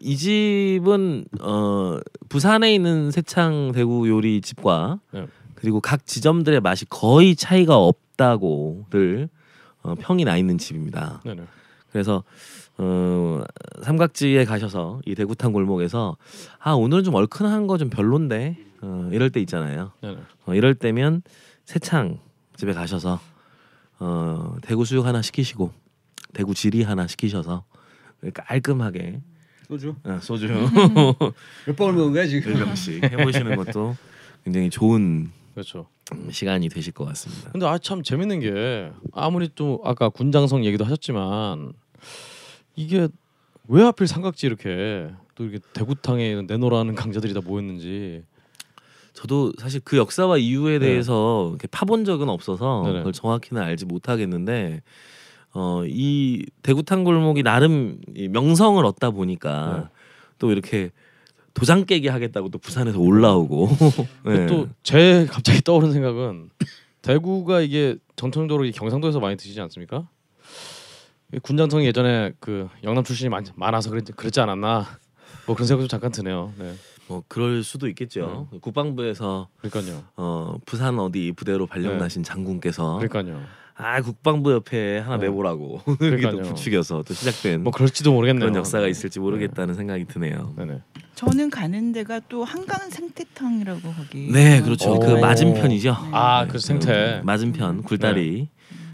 이 0.00 0.16
집은 0.16 1.26
어, 1.42 1.98
부산에 2.30 2.74
있는 2.74 3.10
새창 3.10 3.72
대구 3.74 4.08
요리 4.08 4.40
집과 4.40 5.00
네. 5.12 5.26
그리고 5.54 5.82
각 5.82 6.06
지점들의 6.06 6.60
맛이 6.60 6.86
거의 6.86 7.36
차이가 7.36 7.76
없다고를 7.76 9.28
어, 9.86 9.94
평이 9.94 10.24
나 10.24 10.36
있는 10.36 10.58
집입니다. 10.58 11.20
네네. 11.24 11.42
그래서 11.92 12.24
어, 12.78 13.42
삼각지에 13.82 14.44
가셔서 14.44 15.00
이 15.06 15.14
대구탕 15.14 15.52
골목에서 15.52 16.16
아 16.58 16.72
오늘은 16.72 17.04
좀 17.04 17.14
얼큰한 17.14 17.66
거 17.66 17.78
좀 17.78 17.88
별론데 17.88 18.58
어, 18.82 19.08
이럴 19.12 19.30
때 19.30 19.40
있잖아요. 19.40 19.92
네네. 20.02 20.18
어, 20.46 20.54
이럴 20.54 20.74
때면 20.74 21.22
새창 21.64 22.18
집에 22.56 22.72
가셔서 22.72 23.20
어, 23.98 24.56
대구 24.62 24.84
수육 24.84 25.06
하나 25.06 25.22
시키시고 25.22 25.72
대구 26.34 26.54
지리 26.54 26.82
하나 26.82 27.06
시키셔서 27.06 27.64
깔끔하게 28.34 29.20
소주 29.68 29.94
어, 30.04 30.18
소주 30.20 30.48
몇 31.66 31.76
번을 31.76 31.94
먹은 31.94 32.12
거야 32.12 32.26
지금? 32.26 32.52
몇 32.54 32.64
병씩 32.66 33.04
해보시는 33.04 33.56
것도 33.56 33.96
굉장히 34.44 34.68
좋은 34.70 35.30
그렇죠. 35.54 35.86
시간이 36.30 36.68
되실 36.68 36.92
것 36.92 37.04
같습니다. 37.06 37.50
근데 37.50 37.66
아 37.66 37.78
참 37.78 38.02
재밌는 38.02 38.40
게 38.40 38.90
아무리 39.12 39.48
또 39.54 39.80
아까 39.84 40.08
군장성 40.08 40.64
얘기도 40.64 40.84
하셨지만 40.84 41.72
이게 42.76 43.08
왜 43.68 43.82
하필 43.82 44.06
삼각지 44.06 44.46
이렇게 44.46 45.10
또 45.34 45.44
이렇게 45.44 45.58
대구탕에 45.72 46.42
내노라는 46.42 46.94
강자들이 46.94 47.34
다 47.34 47.40
모였는지 47.44 48.22
저도 49.14 49.52
사실 49.58 49.80
그 49.84 49.96
역사와 49.96 50.36
이유에 50.38 50.78
네. 50.78 50.86
대해서 50.86 51.48
이렇게 51.50 51.66
파본 51.68 52.04
적은 52.04 52.28
없어서 52.28 52.82
네네. 52.84 52.98
그걸 52.98 53.12
정확히는 53.12 53.62
알지 53.62 53.86
못하겠는데 53.86 54.82
어, 55.54 55.82
이 55.86 56.44
대구탕 56.62 57.02
골목이 57.02 57.42
나름 57.42 57.98
이 58.14 58.28
명성을 58.28 58.84
얻다 58.84 59.10
보니까 59.10 59.88
네. 59.90 59.96
또 60.38 60.52
이렇게 60.52 60.90
도장 61.56 61.86
깨기 61.86 62.08
하겠다고 62.08 62.50
또 62.50 62.58
부산에서 62.58 63.00
올라오고 63.00 63.68
네. 64.26 64.46
또제 64.46 65.26
갑자기 65.30 65.62
떠오른 65.62 65.90
생각은 65.90 66.50
대구가 67.00 67.62
이게 67.62 67.96
전통적으로 68.14 68.66
이 68.66 68.72
경상도에서 68.72 69.20
많이 69.20 69.36
드시지 69.36 69.58
않습니까? 69.62 70.06
이 71.32 71.38
군장성이 71.38 71.86
예전에 71.86 72.32
그 72.40 72.68
영남 72.84 73.04
출신이 73.04 73.30
많, 73.30 73.44
많아서 73.54 73.88
그랬, 73.88 74.04
그랬지 74.04 74.38
않았나 74.38 74.86
뭐 75.46 75.54
그런 75.54 75.66
생각도 75.66 75.84
좀 75.84 75.88
잠깐 75.88 76.12
드네요. 76.12 76.52
네, 76.58 76.74
뭐 77.08 77.22
그럴 77.26 77.62
수도 77.62 77.88
있겠죠. 77.88 78.48
국방부에서 78.60 79.48
그러니까요. 79.58 80.04
어, 80.16 80.58
부산 80.66 80.98
어디 80.98 81.32
부대로 81.34 81.66
발령나신 81.66 82.22
장군께서 82.22 82.98
그러니까요. 82.98 83.42
아 83.76 84.02
국방부 84.02 84.52
옆에 84.52 84.98
하나 84.98 85.16
네. 85.16 85.26
내보라고 85.26 85.80
이렇게 86.00 86.30
또. 86.30 86.42
부추겨서 86.42 87.02
또 87.02 87.14
시작된 87.14 87.62
뭐 87.62 87.72
그럴지도 87.72 88.12
모르겠네요. 88.12 88.50
그런 88.50 88.56
역사가 88.56 88.88
있을지 88.88 89.20
모르겠다는 89.20 89.74
생각이 89.74 90.04
드네요. 90.04 90.54
네네. 90.56 90.80
저는 91.16 91.48
가는 91.48 91.92
데가 91.92 92.20
또 92.28 92.44
한강 92.44 92.90
생태탕이라고 92.90 93.80
거기. 93.80 94.30
네, 94.30 94.60
그렇죠. 94.60 94.96
오. 94.96 95.00
그 95.00 95.12
맞은편이죠. 95.12 95.96
아, 96.12 96.44
네, 96.44 96.52
그 96.52 96.58
생태. 96.58 97.22
맞은편 97.24 97.84
굴다리 97.84 98.48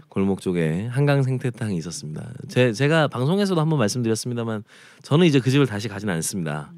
골목 0.07 0.39
쪽에 0.39 0.87
한강 0.87 1.21
생태탕이 1.21 1.75
있었습니다. 1.75 2.29
제 2.47 2.71
제가 2.71 3.09
방송에서도 3.09 3.59
한번 3.59 3.77
말씀드렸습니다만 3.79 4.63
저는 5.01 5.27
이제 5.27 5.41
그 5.41 5.51
집을 5.51 5.65
다시 5.67 5.89
가진 5.89 6.09
않습니다. 6.09 6.71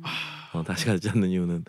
어, 0.53 0.63
다시 0.63 0.87
가지 0.87 1.07
않는 1.09 1.29
이유는 1.29 1.63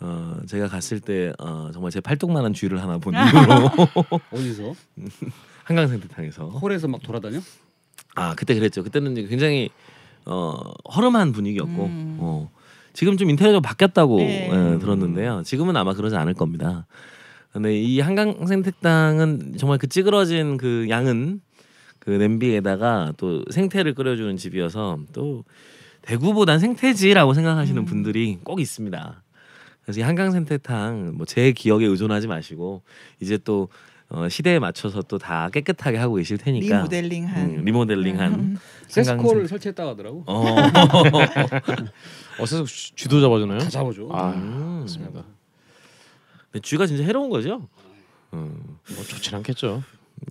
어, 0.00 0.36
제가 0.46 0.68
갔을 0.68 1.00
때 1.00 1.32
어, 1.38 1.70
정말 1.72 1.90
제 1.90 2.02
팔뚝만한 2.02 2.52
쥐를 2.52 2.82
하나 2.82 2.98
본 2.98 3.14
이후로 3.14 3.70
어디서? 4.30 4.74
한강 5.64 5.88
생태탕에서 5.88 6.48
홀에서 6.48 6.86
막 6.86 7.02
돌아다녀? 7.02 7.40
아 8.14 8.34
그때 8.34 8.54
그랬죠. 8.54 8.82
그때는 8.82 9.12
이제 9.12 9.22
굉장히 9.26 9.70
어, 10.26 10.52
허름한 10.94 11.32
분위기였고 11.32 11.84
음. 11.86 12.18
어, 12.20 12.50
지금 12.92 13.16
좀 13.16 13.30
인테리어가 13.30 13.60
바뀌었다고 13.60 14.18
네. 14.18 14.50
예, 14.52 14.78
들었는데요. 14.78 15.42
지금은 15.44 15.76
아마 15.76 15.94
그러지 15.94 16.16
않을 16.16 16.34
겁니다. 16.34 16.86
근데 17.52 17.78
이 17.78 18.00
한강 18.00 18.46
생태탕은 18.46 19.54
정말 19.58 19.78
그 19.78 19.86
찌그러진 19.86 20.56
그 20.56 20.86
양은 20.88 21.40
그 21.98 22.10
냄비에다가 22.10 23.12
또 23.16 23.44
생태를 23.50 23.94
끓여주는 23.94 24.36
집이어서 24.36 24.98
또 25.12 25.44
대구보단 26.02 26.58
생태지라고 26.58 27.32
생각하시는 27.34 27.84
분들이 27.84 28.38
꼭 28.42 28.60
있습니다. 28.60 29.22
그래서 29.84 30.00
이 30.00 30.02
한강 30.02 30.30
생태탕 30.30 31.12
뭐 31.16 31.26
제 31.26 31.52
기억에 31.52 31.86
의존하지 31.86 32.26
마시고 32.26 32.82
이제 33.20 33.38
또 33.38 33.68
어, 34.14 34.28
시대에 34.28 34.58
맞춰서 34.58 35.00
또 35.02 35.18
다 35.18 35.48
깨끗하게 35.50 35.96
하고 35.96 36.16
계실 36.16 36.36
테니까 36.36 36.76
리모델링한. 36.78 37.36
음, 37.58 37.64
리모델링한 37.64 38.32
음. 38.34 38.56
세스코를 38.88 39.48
설치했다고 39.48 39.90
하더라고. 39.90 40.24
어, 40.26 40.44
어서 42.40 42.64
쥐도 42.64 43.20
잡아주나요? 43.20 43.58
다 43.60 43.68
잡아줘. 43.70 44.08
아, 44.10 44.30
음. 44.32 44.78
맞습니다. 44.82 45.24
근데 46.50 46.60
쥐가 46.62 46.86
진짜 46.86 47.04
해로운 47.04 47.30
거죠. 47.30 47.68
음, 48.34 48.56
뭐 48.94 49.04
좋진 49.04 49.34
않겠죠. 49.36 49.82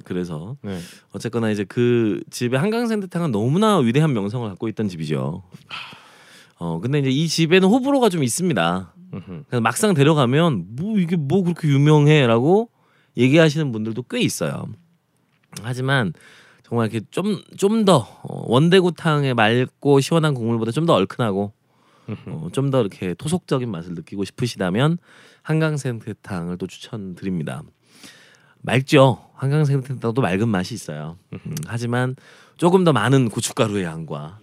그래서 0.03 0.55
네. 0.61 0.77
어쨌거나 1.11 1.49
이제 1.51 1.63
그 1.63 2.21
집의 2.29 2.59
한강생태탕은 2.59 3.31
너무나 3.31 3.77
위대한 3.77 4.13
명성을 4.13 4.47
갖고 4.49 4.67
있던 4.69 4.87
집이죠. 4.89 5.43
어 6.57 6.79
근데 6.79 6.99
이제 6.99 7.09
이 7.09 7.27
집에는 7.27 7.67
호불호가 7.67 8.09
좀 8.09 8.23
있습니다. 8.23 8.93
그래서 9.49 9.61
막상 9.61 9.93
데려가면 9.93 10.65
뭐 10.75 10.97
이게 10.99 11.15
뭐 11.15 11.43
그렇게 11.43 11.67
유명해라고 11.67 12.69
얘기하시는 13.17 13.71
분들도 13.71 14.03
꽤 14.03 14.19
있어요. 14.21 14.67
하지만 15.61 16.13
정말 16.63 16.89
이렇게 16.89 17.05
좀 17.11 17.41
좀 17.57 17.85
더 17.85 18.07
원대구탕의 18.23 19.33
맑고 19.33 19.99
시원한 19.99 20.33
국물보다 20.33 20.71
좀 20.71 20.85
더 20.85 20.93
얼큰하고 20.93 21.53
어, 22.27 22.47
좀 22.53 22.71
더 22.71 22.81
이렇게 22.81 23.13
토속적인 23.13 23.69
맛을 23.69 23.93
느끼고 23.93 24.23
싶으시다면 24.25 24.97
한강생태탕을 25.43 26.57
또 26.57 26.67
추천드립니다. 26.67 27.63
맑죠. 28.61 29.29
한강생태탕도 29.35 30.21
맑은 30.21 30.47
맛이 30.47 30.73
있어요. 30.75 31.17
음, 31.33 31.55
하지만 31.65 32.15
조금 32.57 32.83
더 32.83 32.93
많은 32.93 33.29
고춧가루의 33.29 33.83
양과 33.83 34.39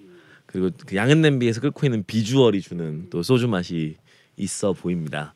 그리고 0.46 0.70
그 0.86 0.96
양은 0.96 1.20
냄비에서 1.22 1.60
끓고 1.60 1.86
있는 1.86 2.04
비주얼이 2.04 2.60
주는 2.62 3.08
또 3.10 3.22
소주 3.22 3.48
맛이 3.48 3.96
있어 4.36 4.72
보입니다. 4.72 5.34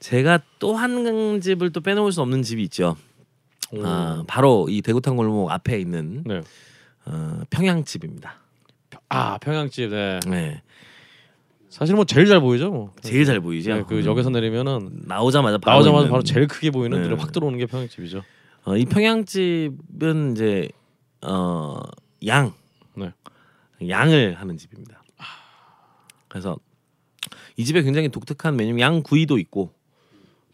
제가 0.00 0.40
또 0.58 0.74
한 0.76 1.40
집을 1.40 1.70
또 1.70 1.80
빼놓을 1.80 2.12
수 2.12 2.20
없는 2.22 2.42
집이 2.42 2.62
있죠. 2.64 2.96
아, 3.82 4.22
바로 4.26 4.66
이 4.70 4.80
대구탕 4.82 5.16
골목 5.16 5.50
앞에 5.50 5.78
있는 5.80 6.22
네. 6.24 6.40
어, 7.06 7.40
평양집입니다. 7.50 8.34
아 9.08 9.38
평양집. 9.38 9.90
네. 9.90 10.20
네, 10.26 10.62
사실 11.68 11.94
뭐 11.94 12.04
제일 12.04 12.26
잘 12.26 12.40
보이죠. 12.40 12.70
뭐. 12.70 12.94
제일 13.02 13.24
잘 13.24 13.40
보이죠. 13.40 13.74
네, 13.74 13.84
그 13.88 13.98
음. 13.98 14.04
역에서 14.04 14.30
내리면은 14.30 15.02
나오자마자 15.04 15.58
바로 15.58 15.76
나오자마자 15.76 16.02
있는. 16.02 16.10
바로 16.10 16.22
제일 16.22 16.46
크게 16.46 16.70
보이는 16.70 17.02
네. 17.08 17.14
확 17.14 17.32
들어오는 17.32 17.58
게 17.58 17.66
평양집이죠. 17.66 18.22
어, 18.64 18.76
이 18.76 18.84
평양집은 18.84 20.32
이제 20.32 20.68
어, 21.22 21.80
양 22.26 22.52
네. 22.94 23.12
양을 23.88 24.34
하는 24.34 24.56
집입니다. 24.56 25.02
그래서 26.28 26.56
이 27.56 27.64
집에 27.64 27.82
굉장히 27.82 28.08
독특한 28.10 28.56
메뉴 28.56 28.78
양 28.80 29.02
구이도 29.02 29.38
있고 29.38 29.72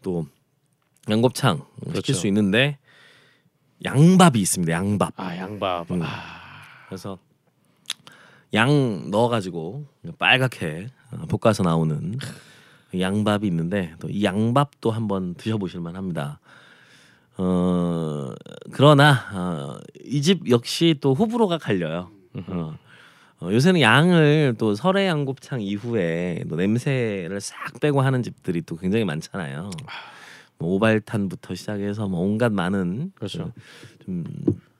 또 0.03 0.27
양곱창 1.09 1.65
시킬 1.79 1.91
그렇죠. 1.93 2.13
수 2.13 2.27
있는데 2.27 2.77
양밥이 3.83 4.39
있습니다. 4.39 4.71
양밥. 4.71 5.13
아 5.17 5.35
양밥. 5.35 5.91
음. 5.91 6.01
아, 6.03 6.07
그래서 6.87 7.17
양 8.53 9.09
넣어가지고 9.09 9.85
빨갛게 10.19 10.87
어, 11.11 11.25
볶아서 11.27 11.63
나오는 11.63 12.17
양밥이 12.97 13.47
있는데 13.47 13.93
또 13.99 14.07
이 14.09 14.23
양밥도 14.23 14.91
한번 14.91 15.33
드셔보실 15.35 15.79
만 15.81 15.95
합니다. 15.95 16.39
어 17.37 18.29
그러나 18.71 19.13
어, 19.33 19.79
이집 20.05 20.49
역시 20.49 20.95
또 21.01 21.13
호불호가 21.15 21.57
갈려요. 21.57 22.11
어, 22.47 22.77
어, 23.43 23.51
요새는 23.51 23.81
양을 23.81 24.55
또 24.57 24.73
설의 24.73 25.05
양곱창 25.07 25.61
이후에 25.61 26.45
또 26.49 26.55
냄새를 26.55 27.41
싹 27.41 27.77
빼고 27.81 28.01
하는 28.01 28.23
집들이 28.23 28.61
또 28.61 28.77
굉장히 28.77 29.03
많잖아요. 29.03 29.69
뭐 30.59 30.75
오발탄부터 30.75 31.53
시작해서 31.55 32.07
뭐 32.07 32.21
온갖 32.21 32.53
많은 32.53 33.11
그렇죠. 33.15 33.51
그, 33.99 34.05
좀 34.05 34.23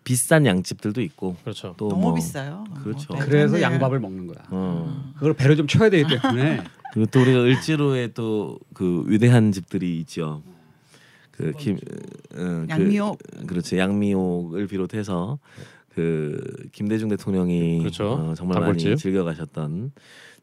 비싼 0.06 0.46
양집들도 0.46 1.02
있고 1.02 1.36
그렇죠. 1.44 1.74
또 1.78 1.90
너무 1.90 2.02
뭐, 2.02 2.14
비싸요. 2.14 2.64
그렇죠. 2.84 3.14
뭐 3.14 3.22
그래서 3.26 3.58
네. 3.58 3.64
양밥을 3.64 4.00
먹는 4.00 4.28
거야. 4.28 4.46
어. 4.50 5.12
그걸 5.16 5.34
배를 5.34 5.58
좀 5.58 5.68
쳐야 5.68 5.90
되기 5.90 6.06
때문에 6.08 6.64
그리고 6.94 7.10
또 7.12 7.22
우리가 7.22 7.40
을지로에 7.44 8.08
또 8.14 8.60
그 8.74 9.04
위대한 9.08 9.52
집들이 9.52 10.00
있죠. 10.00 10.42
그 11.32 11.52
김 11.58 11.78
어, 12.36 12.66
양미옥. 12.70 13.18
그, 13.40 13.46
그렇죠. 13.46 13.78
양미옥을 13.78 14.68
비롯해서 14.68 15.38
그 15.96 16.40
김대중 16.72 17.10
대통령이 17.10 17.80
그렇죠. 17.80 18.14
어, 18.14 18.34
정말 18.36 18.60
많이 18.60 18.74
단골집. 18.74 18.98
즐겨 18.98 19.24
가셨던 19.24 19.92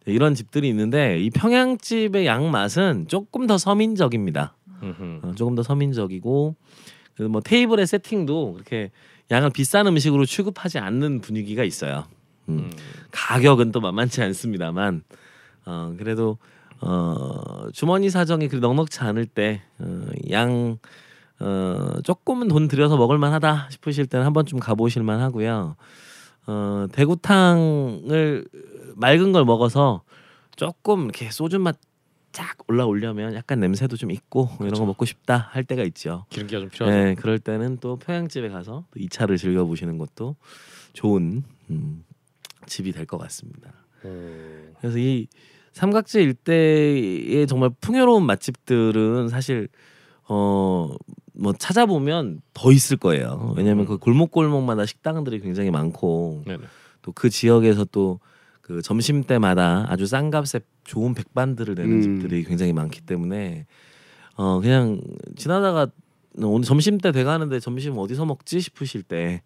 이런 0.06 0.34
집들이 0.34 0.68
있는데 0.68 1.18
이 1.20 1.30
평양집의 1.30 2.26
양 2.26 2.50
맛은 2.50 3.06
조금 3.08 3.46
더 3.46 3.58
서민적입니다. 3.58 4.54
어, 5.22 5.32
조금 5.36 5.54
더 5.54 5.62
서민적이고 5.62 6.56
그뭐 7.16 7.40
테이블의 7.42 7.86
세팅도 7.86 8.54
그렇게 8.54 8.90
양을 9.30 9.50
비싼 9.50 9.86
음식으로 9.86 10.24
취급하지 10.24 10.78
않는 10.78 11.20
분위기가 11.20 11.64
있어요. 11.64 12.04
음. 12.48 12.58
음. 12.58 12.70
가격은 13.10 13.72
또 13.72 13.80
만만치 13.80 14.22
않습니다만 14.22 15.02
어 15.66 15.94
그래도 15.98 16.38
어 16.80 17.68
주머니 17.72 18.08
사정이 18.08 18.48
그 18.48 18.56
넉넉치 18.56 19.00
않을 19.00 19.26
때양 19.26 20.78
어, 21.40 22.00
조금은 22.04 22.48
돈 22.48 22.68
들여서 22.68 22.96
먹을 22.96 23.18
만하다 23.18 23.68
싶으실 23.70 24.06
때는 24.06 24.26
한 24.26 24.32
번쯤 24.32 24.58
가보실 24.60 25.02
만 25.02 25.20
하고요. 25.20 25.76
어 26.46 26.86
대구탕을 26.92 28.46
맑은 28.96 29.32
걸 29.32 29.44
먹어서 29.44 30.02
조금 30.56 31.04
이렇게 31.04 31.30
소주 31.30 31.58
맛 31.58 31.78
쫙 32.32 32.56
올라오려면 32.68 33.34
약간 33.34 33.58
냄새도 33.58 33.96
좀 33.96 34.10
있고 34.12 34.48
뭐 34.58 34.66
이런 34.66 34.78
거 34.78 34.86
먹고 34.86 35.04
싶다 35.04 35.48
할 35.50 35.64
때가 35.64 35.82
있죠. 35.84 36.26
기름기가 36.30 36.60
좀 36.60 36.68
필요하죠. 36.68 36.96
네, 36.96 37.14
그럴 37.16 37.38
때는 37.40 37.78
또 37.80 37.96
평양집에 37.96 38.48
가서 38.50 38.84
또 38.90 39.00
2차를 39.00 39.36
즐겨 39.36 39.64
보시는 39.64 39.98
것도 39.98 40.36
좋은 40.92 41.42
음, 41.70 42.04
집이 42.66 42.92
될 42.92 43.04
것 43.06 43.18
같습니다. 43.18 43.72
음. 44.04 44.74
그래서 44.80 44.98
이 44.98 45.26
삼각지 45.72 46.22
일대의 46.22 47.46
정말 47.48 47.70
풍요로운 47.80 48.24
맛집들은 48.26 49.28
사실 49.28 49.68
어 50.28 50.94
뭐 51.40 51.52
찾아보면 51.52 52.42
더 52.54 52.70
있을 52.70 52.96
거예요. 52.96 53.54
왜냐하면 53.56 53.86
그 53.86 53.98
골목골목마다 53.98 54.86
식당들이 54.86 55.40
굉장히 55.40 55.70
많고. 55.70 56.44
또 57.02 57.12
그 57.12 57.30
지역에서 57.30 57.86
또 57.86 58.20
그 58.70 58.82
점심 58.82 59.24
때마다 59.24 59.84
아주 59.88 60.06
싼 60.06 60.30
값에 60.30 60.60
좋은 60.84 61.12
백반들을 61.12 61.74
내는 61.74 61.92
음. 61.92 62.02
집들이 62.02 62.44
굉장히 62.44 62.72
많기 62.72 63.00
때문에 63.00 63.66
어 64.36 64.60
그냥 64.60 65.00
지나다가 65.34 65.88
오늘 66.38 66.62
점심 66.62 66.98
때 66.98 67.10
돼가는데 67.10 67.58
점심 67.58 67.98
어디서 67.98 68.26
먹지 68.26 68.60
싶으실 68.60 69.02
때 69.02 69.42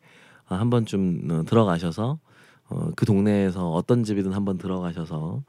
아, 0.46 0.56
한 0.56 0.68
번쯤 0.68 1.28
어, 1.30 1.42
들어가셔서 1.46 2.18
어, 2.68 2.90
그 2.96 3.06
동네에서 3.06 3.72
어떤 3.72 4.04
집이든 4.04 4.32
한번 4.32 4.58
들어가셔서 4.58 5.42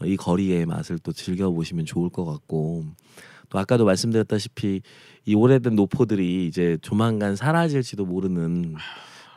어, 0.00 0.06
이 0.06 0.16
거리의 0.16 0.64
맛을 0.64 0.98
또 0.98 1.12
즐겨 1.12 1.50
보시면 1.50 1.84
좋을 1.84 2.08
것 2.08 2.24
같고 2.24 2.86
또 3.48 3.58
아까도 3.58 3.84
말씀드렸다시피 3.84 4.82
이 5.24 5.34
오래된 5.34 5.74
노포들이 5.74 6.46
이제 6.46 6.78
조만간 6.82 7.36
사라질지도 7.36 8.04
모르는 8.06 8.74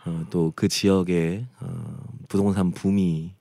어, 0.05 0.25
또 0.29 0.51
그 0.55 0.67
지역에 0.67 1.45
어, 1.59 1.95
부동산 2.27 2.71
붐이 2.71 3.31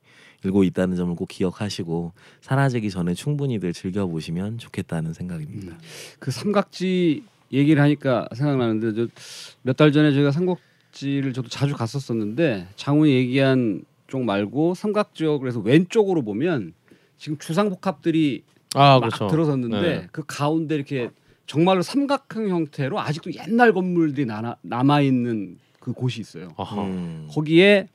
일고 0.44 0.64
있다는 0.64 0.96
점을 0.96 1.14
꼭 1.14 1.28
기억하시고 1.28 2.12
사라지기 2.40 2.90
전에 2.90 3.14
충분히들 3.14 3.72
즐겨 3.72 4.06
보시면 4.06 4.58
좋겠다는 4.58 5.12
생각입니다. 5.12 5.76
그 6.18 6.30
삼각지 6.30 7.24
얘기를 7.52 7.82
하니까 7.82 8.28
생각나는데 8.34 9.06
몇 9.62 9.76
달 9.76 9.92
전에 9.92 10.12
저희가 10.12 10.30
삼각지를 10.30 11.32
저도 11.32 11.48
자주 11.48 11.74
갔었었는데 11.74 12.68
장훈이 12.76 13.12
얘기한 13.12 13.84
쪽 14.06 14.24
말고 14.24 14.74
삼각지역 14.74 15.40
그래서 15.40 15.60
왼쪽으로 15.60 16.22
보면 16.22 16.72
지금 17.18 17.36
주상복합들이 17.38 18.42
아 18.74 18.98
막 19.00 19.08
그렇죠. 19.10 19.28
들어섰는데 19.28 19.80
네. 19.80 20.08
그 20.12 20.22
가운데 20.26 20.74
이렇게 20.74 21.10
정말로 21.46 21.82
삼각형 21.82 22.48
형태로 22.48 23.00
아직도 23.00 23.32
옛날 23.34 23.72
건물들이 23.72 24.26
남아, 24.26 24.56
남아 24.62 25.00
있는 25.00 25.58
그 25.80 25.92
곳이 25.92 26.20
있어요. 26.20 26.48
아하. 26.56 26.82
음. 26.84 27.26
거기에 27.30 27.88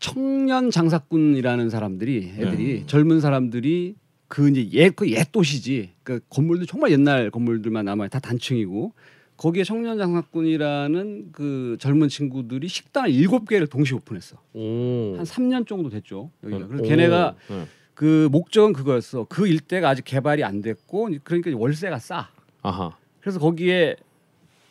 청년 0.00 0.70
장사꾼이라는 0.70 1.70
사람들이 1.70 2.32
애들이 2.38 2.84
젊은 2.86 3.20
사람들이 3.20 3.96
그 4.28 4.48
이제 4.50 4.68
옛그옛 4.78 5.32
도시지 5.32 5.90
그 6.02 6.20
건물들 6.28 6.66
정말 6.66 6.92
옛날 6.92 7.30
건물들만 7.30 7.84
남아 7.84 8.08
다 8.08 8.18
단층이고 8.20 8.92
거기에 9.36 9.64
청년 9.64 9.98
장사꾼이라는 9.98 11.28
그 11.32 11.76
젊은 11.80 12.08
친구들이 12.08 12.66
식당을 12.68 13.10
일곱 13.10 13.48
개를 13.48 13.66
동시에 13.68 13.96
오픈했어. 13.96 14.36
오. 14.52 15.14
한 15.16 15.24
3년 15.24 15.66
정도 15.66 15.88
됐죠. 15.90 16.30
여기가. 16.44 16.66
그래서 16.66 16.84
오. 16.84 16.86
걔네가 16.88 17.34
네. 17.48 17.66
그 17.98 18.28
목적은 18.30 18.74
그거였어. 18.74 19.26
그 19.28 19.48
일대가 19.48 19.88
아직 19.88 20.04
개발이 20.04 20.44
안 20.44 20.62
됐고 20.62 21.10
그러니까 21.24 21.50
월세가 21.52 21.98
싸. 21.98 22.28
아하. 22.62 22.96
그래서 23.20 23.40
거기에 23.40 23.96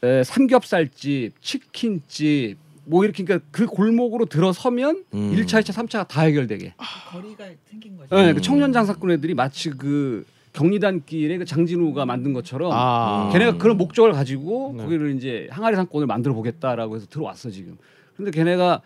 에, 0.02 0.24
삼겹살집, 0.24 1.34
치킨집 1.42 2.56
뭐 2.86 3.04
이렇게 3.04 3.26
그러니까 3.26 3.46
그 3.52 3.66
골목으로 3.66 4.28
들어서면 4.28 5.04
음. 5.14 5.34
일 5.34 5.46
1차, 5.46 5.60
2차, 5.60 5.74
3차가 5.74 6.08
다 6.08 6.22
해결되게. 6.22 6.74
거리가 7.12 7.44
생긴 7.66 7.98
거죠. 7.98 8.16
네, 8.16 8.34
그 8.34 8.40
청년 8.40 8.72
장사꾼 8.72 9.12
애들이 9.12 9.34
마치 9.34 9.72
그 9.72 10.26
경리단길에 10.54 11.38
그 11.38 11.44
장진우가 11.44 12.06
만든 12.06 12.32
것처럼 12.32 12.72
아. 12.74 13.30
걔네가 13.34 13.58
그런 13.58 13.76
목적을 13.76 14.14
가지고 14.14 14.74
네. 14.78 14.84
거기를 14.84 15.14
이제 15.18 15.50
항아리 15.52 15.76
상권을 15.76 16.08
만들어 16.08 16.34
보겠다라고 16.34 16.96
해서 16.96 17.08
들어왔어 17.10 17.50
지금. 17.50 17.78
근데 18.16 18.32
걔네가 18.32 18.82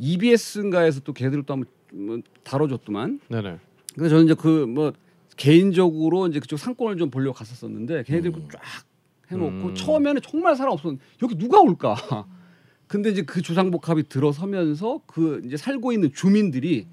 EBS인가에서 0.00 1.02
또 1.04 1.12
걔들을 1.12 1.44
또 1.44 1.54
한번 1.54 1.68
뭐 1.92 2.18
다뤄줬더만. 2.44 3.20
네네. 3.28 3.58
근데 3.94 4.08
저는 4.08 4.24
이제 4.24 4.34
그 4.34 4.66
뭐 4.66 4.92
개인적으로 5.36 6.26
이제 6.26 6.38
그쪽 6.38 6.58
상권을 6.58 6.98
좀 6.98 7.08
보려고 7.10 7.32
갔었었는데 7.34 8.02
걔네들이 8.02 8.34
음. 8.34 8.48
쫙 8.52 8.60
해놓고 9.30 9.68
음. 9.68 9.74
처음에는 9.74 10.20
정말 10.20 10.54
사람 10.54 10.72
없었는데 10.72 11.02
여기 11.22 11.34
누가 11.36 11.60
올까? 11.60 11.94
근데 12.86 13.08
이제 13.08 13.22
그 13.22 13.40
주상복합이 13.40 14.08
들어서면서 14.08 15.00
그 15.06 15.40
이제 15.46 15.56
살고 15.56 15.92
있는 15.92 16.12
주민들이 16.12 16.86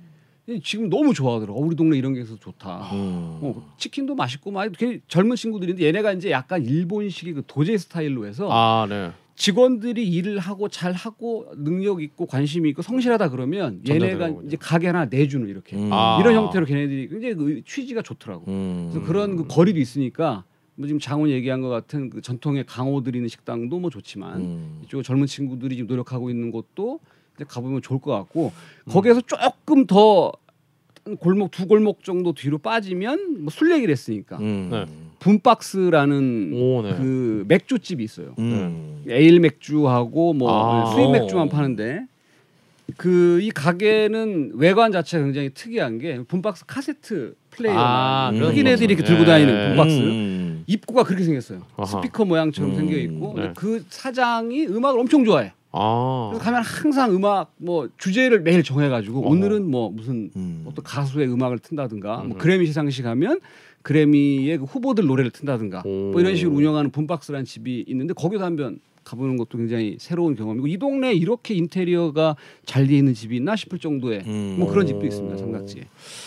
지금 0.63 0.89
너무 0.89 1.13
좋아하더라고. 1.13 1.59
어, 1.59 1.65
우리 1.65 1.75
동네 1.75 1.97
이런 1.97 2.13
게 2.13 2.21
있어서 2.21 2.39
좋다. 2.39 2.89
음. 2.93 3.39
어, 3.41 3.73
치킨도 3.77 4.15
맛있고 4.15 4.51
막 4.51 4.71
젊은 5.09 5.35
친구들인데 5.35 5.83
얘네가 5.83 6.13
이제 6.13 6.31
약간 6.31 6.63
일본식의 6.63 7.33
그 7.33 7.43
도제 7.47 7.77
스타일로 7.77 8.27
해서 8.27 8.47
아 8.49 8.85
네. 8.87 9.11
직원들이 9.37 10.05
일을 10.09 10.39
하고 10.39 10.67
잘 10.67 10.93
하고 10.93 11.45
능력 11.55 12.01
있고 12.01 12.25
관심 12.25 12.65
이 12.65 12.69
있고 12.69 12.81
성실하다 12.81 13.29
그러면 13.29 13.81
얘네가. 13.87 14.33
이제 14.45 14.57
가게 14.59 14.87
하나 14.87 15.05
내주는 15.05 15.47
이렇게 15.47 15.77
음. 15.77 15.89
아. 15.93 16.17
이런 16.19 16.33
형태로 16.35 16.65
걔네들이 16.65 17.07
굉장히 17.07 17.35
그 17.35 17.61
취지가 17.63 18.01
좋더라고. 18.01 18.45
음. 18.51 18.89
그래서 18.91 19.05
그런 19.07 19.37
그 19.37 19.45
거리도 19.47 19.79
있으니까 19.79 20.43
뭐 20.73 20.87
지금 20.87 20.99
장훈 20.99 21.29
얘기한 21.29 21.61
것 21.61 21.69
같은 21.69 22.09
그 22.09 22.21
전통의 22.21 22.65
강호 22.65 23.03
드리는 23.03 23.27
식당도 23.27 23.79
뭐 23.79 23.91
좋지만 23.91 24.41
음. 24.41 24.81
이쪽 24.83 25.03
젊은 25.03 25.27
친구들이 25.27 25.75
지금 25.75 25.87
노력하고 25.87 26.31
있는 26.31 26.49
곳도 26.49 26.99
이제 27.35 27.45
가보면 27.47 27.83
좋을 27.83 28.01
것 28.01 28.11
같고 28.13 28.51
음. 28.87 28.91
거기에서 28.91 29.21
조금 29.21 29.85
더 29.85 30.31
골목 31.19 31.51
두 31.51 31.67
골목 31.67 32.03
정도 32.03 32.33
뒤로 32.33 32.57
빠지면 32.57 33.43
뭐 33.43 33.49
술 33.51 33.71
얘기를 33.71 33.91
했으니까 33.91 34.37
음. 34.39 34.69
네. 34.71 34.85
boombox라는 35.19 36.51
오 36.53 36.81
네. 36.83 36.95
그 36.95 37.45
맥주집이 37.47 38.03
있어요. 38.03 38.33
음. 38.39 39.03
에일 39.07 39.39
맥주하고 39.39 40.33
뭐 40.33 40.49
아. 40.51 40.85
수입 40.93 41.05
오. 41.07 41.11
맥주만 41.11 41.49
파는데 41.49 42.05
그 42.95 43.39
이 43.41 43.51
가게는 43.51 44.53
외관 44.55 44.91
자체가 44.91 45.23
굉장히 45.23 45.49
특이한 45.53 45.99
게 45.99 46.21
boombox 46.23 46.65
카세트 46.65 47.35
플레이어 47.51 47.75
아, 47.77 48.31
그런 48.33 48.51
흑인 48.51 48.67
애들이 48.67 48.93
이렇게. 48.93 49.03
들고 49.03 49.25
다니는 49.25 49.53
예. 49.53 49.67
boombox 49.69 49.95
음. 49.97 50.63
입구가 50.67 51.03
그렇게 51.03 51.23
생겼어요. 51.23 51.61
아하. 51.75 51.85
스피커 51.85 52.25
모양처럼 52.25 52.71
음, 52.71 52.75
생겨 52.75 52.97
있고 52.97 53.33
근데 53.33 53.47
네. 53.49 53.53
그 53.55 53.83
사장이 53.89 54.67
음악을 54.67 54.99
엄청 54.99 55.23
좋아해. 55.25 55.53
아. 55.71 56.29
그래서 56.31 56.43
가면 56.45 56.61
항상 56.63 57.13
음악 57.13 57.51
뭐 57.57 57.89
주제를 57.97 58.41
매일 58.41 58.63
정해가지고 58.63 59.19
어허. 59.19 59.29
오늘은 59.29 59.69
뭐 59.69 59.89
무슨 59.91 60.31
음. 60.35 60.63
어떤 60.65 60.83
가수의 60.83 61.27
음악을 61.31 61.59
튼다든가 61.59 62.17
뭐 62.17 62.35
음. 62.35 62.37
그래미 62.37 62.65
시상식 62.67 63.05
하면 63.05 63.39
그래미의 63.87 64.57
그 64.57 64.65
후보들 64.65 65.05
노래를 65.05 65.31
튼다든가 65.31 65.83
오. 65.85 66.11
뭐 66.11 66.19
이런 66.19 66.35
식으로 66.35 66.53
운영하는 66.53 66.91
분박스라는 66.91 67.45
집이 67.45 67.85
있는데 67.87 68.13
거기서 68.13 68.43
한번 68.43 68.81
가보는 69.05 69.37
것도 69.37 69.57
굉장히 69.57 69.95
새로운 69.97 70.35
경험이고 70.35 70.67
이 70.67 70.77
동네에 70.77 71.13
이렇게 71.13 71.53
인테리어가 71.53 72.35
잘 72.65 72.85
돼 72.85 72.97
있는 72.97 73.13
집이 73.13 73.37
있나 73.37 73.55
싶을 73.55 73.79
정도의 73.79 74.23
음. 74.27 74.57
뭐 74.59 74.69
그런 74.69 74.85
집도 74.85 75.05
있습니다 75.05 75.37
삼각지에 75.37 75.83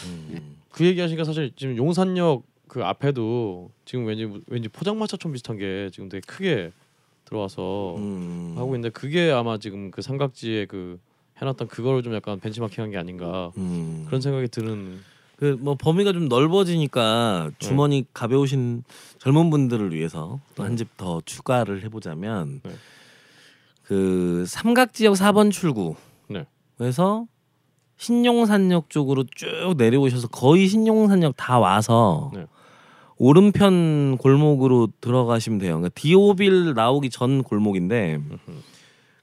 음. 0.06 0.56
그 0.72 0.86
얘기하시니까 0.86 1.24
사실 1.24 1.52
지금 1.54 1.76
용산역 1.76 2.44
그 2.66 2.82
앞에도 2.82 3.70
지금 3.84 4.06
왠지 4.06 4.26
왠지 4.46 4.70
포장마차촌 4.70 5.30
비슷한 5.32 5.58
게 5.58 5.90
지금 5.92 6.08
되게 6.08 6.22
크게 6.26 6.72
들어와서 7.26 7.96
음. 7.98 8.54
하고 8.56 8.74
있는데 8.74 8.88
그게 8.88 9.30
아마 9.30 9.58
지금 9.58 9.90
그 9.90 10.00
삼각지에 10.00 10.64
그 10.64 10.98
해놨던 11.42 11.68
그거를 11.68 12.02
좀 12.02 12.14
약간 12.14 12.40
벤치마킹한 12.40 12.90
게 12.90 12.96
아닌가 12.96 13.52
음. 13.58 14.04
그런 14.06 14.22
생각이 14.22 14.48
드는 14.48 15.00
그 15.40 15.56
뭐 15.58 15.74
범위가 15.74 16.12
좀 16.12 16.28
넓어지니까 16.28 17.50
주머니 17.58 18.04
가벼우신 18.12 18.84
젊은 19.18 19.48
분들을 19.50 19.92
위해서 19.94 20.38
또 20.54 20.62
한 20.64 20.76
집 20.76 20.88
더 20.98 21.22
추가를 21.24 21.82
해보자면 21.84 22.60
네. 22.62 22.70
그 23.84 24.44
삼각 24.46 24.92
지역 24.92 25.14
4번 25.14 25.46
네. 26.28 26.46
출구에서 26.76 27.26
신용산역 27.96 28.90
쪽으로 28.90 29.24
쭉 29.34 29.74
내려오셔서 29.76 30.28
거의 30.28 30.68
신용산역 30.68 31.34
다 31.36 31.58
와서 31.58 32.30
네. 32.34 32.46
오른편 33.16 34.16
골목으로 34.18 34.88
들어가시면 35.00 35.58
돼요. 35.58 35.76
그러니까 35.76 35.90
디오빌 35.94 36.74
나오기 36.74 37.10
전 37.10 37.42
골목인데 37.42 38.20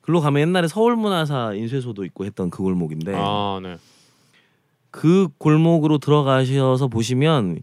글로 0.01 0.21
가면 0.21 0.41
옛날에 0.41 0.67
서울문화사 0.67 1.53
인쇄소도 1.53 2.05
있고 2.05 2.25
했던 2.25 2.49
그 2.49 2.61
골목인데 2.63 3.13
아 3.15 3.59
네. 3.61 3.77
그 4.97 5.27
골목으로 5.37 5.97
들어가셔서 5.99 6.87
보시면 6.87 7.61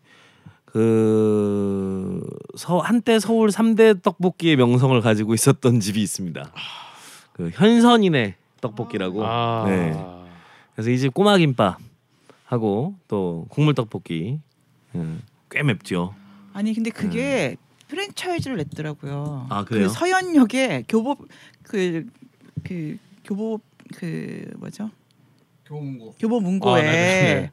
그 0.65 2.21
서, 2.57 2.79
한때 2.79 3.19
서울 3.19 3.51
3대 3.51 4.03
떡볶이의 4.03 4.57
명성을 4.57 5.01
가지고 5.01 5.35
있었던 5.35 5.81
집이 5.81 6.03
있습니다. 6.03 6.53
그 7.33 7.51
현선이네 7.53 8.35
떡볶이라고. 8.61 9.25
아 9.25 9.65
네. 9.69 9.93
그래서 10.75 10.91
이 10.91 10.99
집 10.99 11.15
꼬마 11.15 11.37
김밥 11.39 11.79
하고 12.47 12.95
또 13.09 13.47
국물 13.51 13.75
떡볶이 13.75 14.41
음, 14.95 15.23
꽤 15.51 15.63
맵죠. 15.63 16.15
아니 16.53 16.75
근데 16.75 16.91
그게 16.91 17.57
프랜차이즈를 17.89 18.57
냈더라고요. 18.59 19.47
아, 19.51 19.65
그래요? 19.65 19.89
그 19.89 19.93
서현역에 19.93 20.85
교보 20.89 21.17
그그 21.63 22.07
교보 23.25 23.61
그 23.97 24.51
뭐죠? 24.59 24.91
교문고 25.67 26.15
교보문고에 26.19 26.81
아, 26.81 26.85
네네네. 26.85 27.51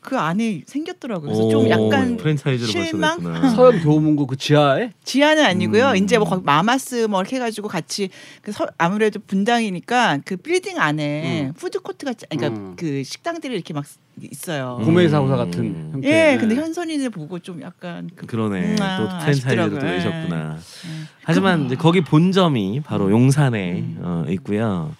그 0.00 0.18
안에 0.18 0.62
생겼더라고요. 0.66 1.28
그래서 1.28 1.44
오, 1.44 1.48
좀 1.50 1.70
약간 1.70 2.16
프랜차이즈를 2.16 2.72
벌써 2.74 2.88
실망? 2.88 3.20
서현 3.54 3.82
교문고 3.82 4.26
그 4.26 4.36
지하에 4.36 4.90
지하는 5.04 5.44
아니고요. 5.44 5.90
음. 5.90 5.96
이제 5.96 6.18
뭐 6.18 6.26
거기 6.28 6.42
마마스 6.44 7.06
뭐 7.08 7.20
이렇게 7.20 7.36
해가지고 7.36 7.68
같이 7.68 8.08
그 8.42 8.50
서, 8.50 8.66
아무래도 8.78 9.20
분당이니까 9.24 10.18
그 10.24 10.36
빌딩 10.36 10.80
안에 10.80 11.52
푸드 11.56 11.78
코트가 11.78 12.14
짜- 12.14 12.26
그러니까 12.30 12.60
음. 12.60 12.74
그 12.76 13.04
식당들이 13.04 13.54
이렇게 13.54 13.72
막 13.72 13.84
있어요. 14.20 14.78
음. 14.80 14.84
구매사고사 14.86 15.36
같은 15.36 15.90
형태 15.92 16.32
예, 16.32 16.36
근데 16.36 16.56
현선이를 16.56 17.10
보고 17.10 17.38
좀 17.38 17.62
약간 17.62 18.10
그, 18.16 18.26
그러네. 18.26 18.60
음, 18.72 18.76
또 18.76 18.82
아, 18.84 18.96
또 18.98 19.08
아쉽더라고요. 19.30 19.78
내셨구나. 19.80 20.56
예. 20.58 21.06
하지만 21.22 21.66
이제 21.66 21.76
거기 21.76 22.00
본점이 22.00 22.80
바로 22.84 23.08
용산에 23.12 23.72
음. 23.74 23.98
어, 24.02 24.24
있고요. 24.30 24.92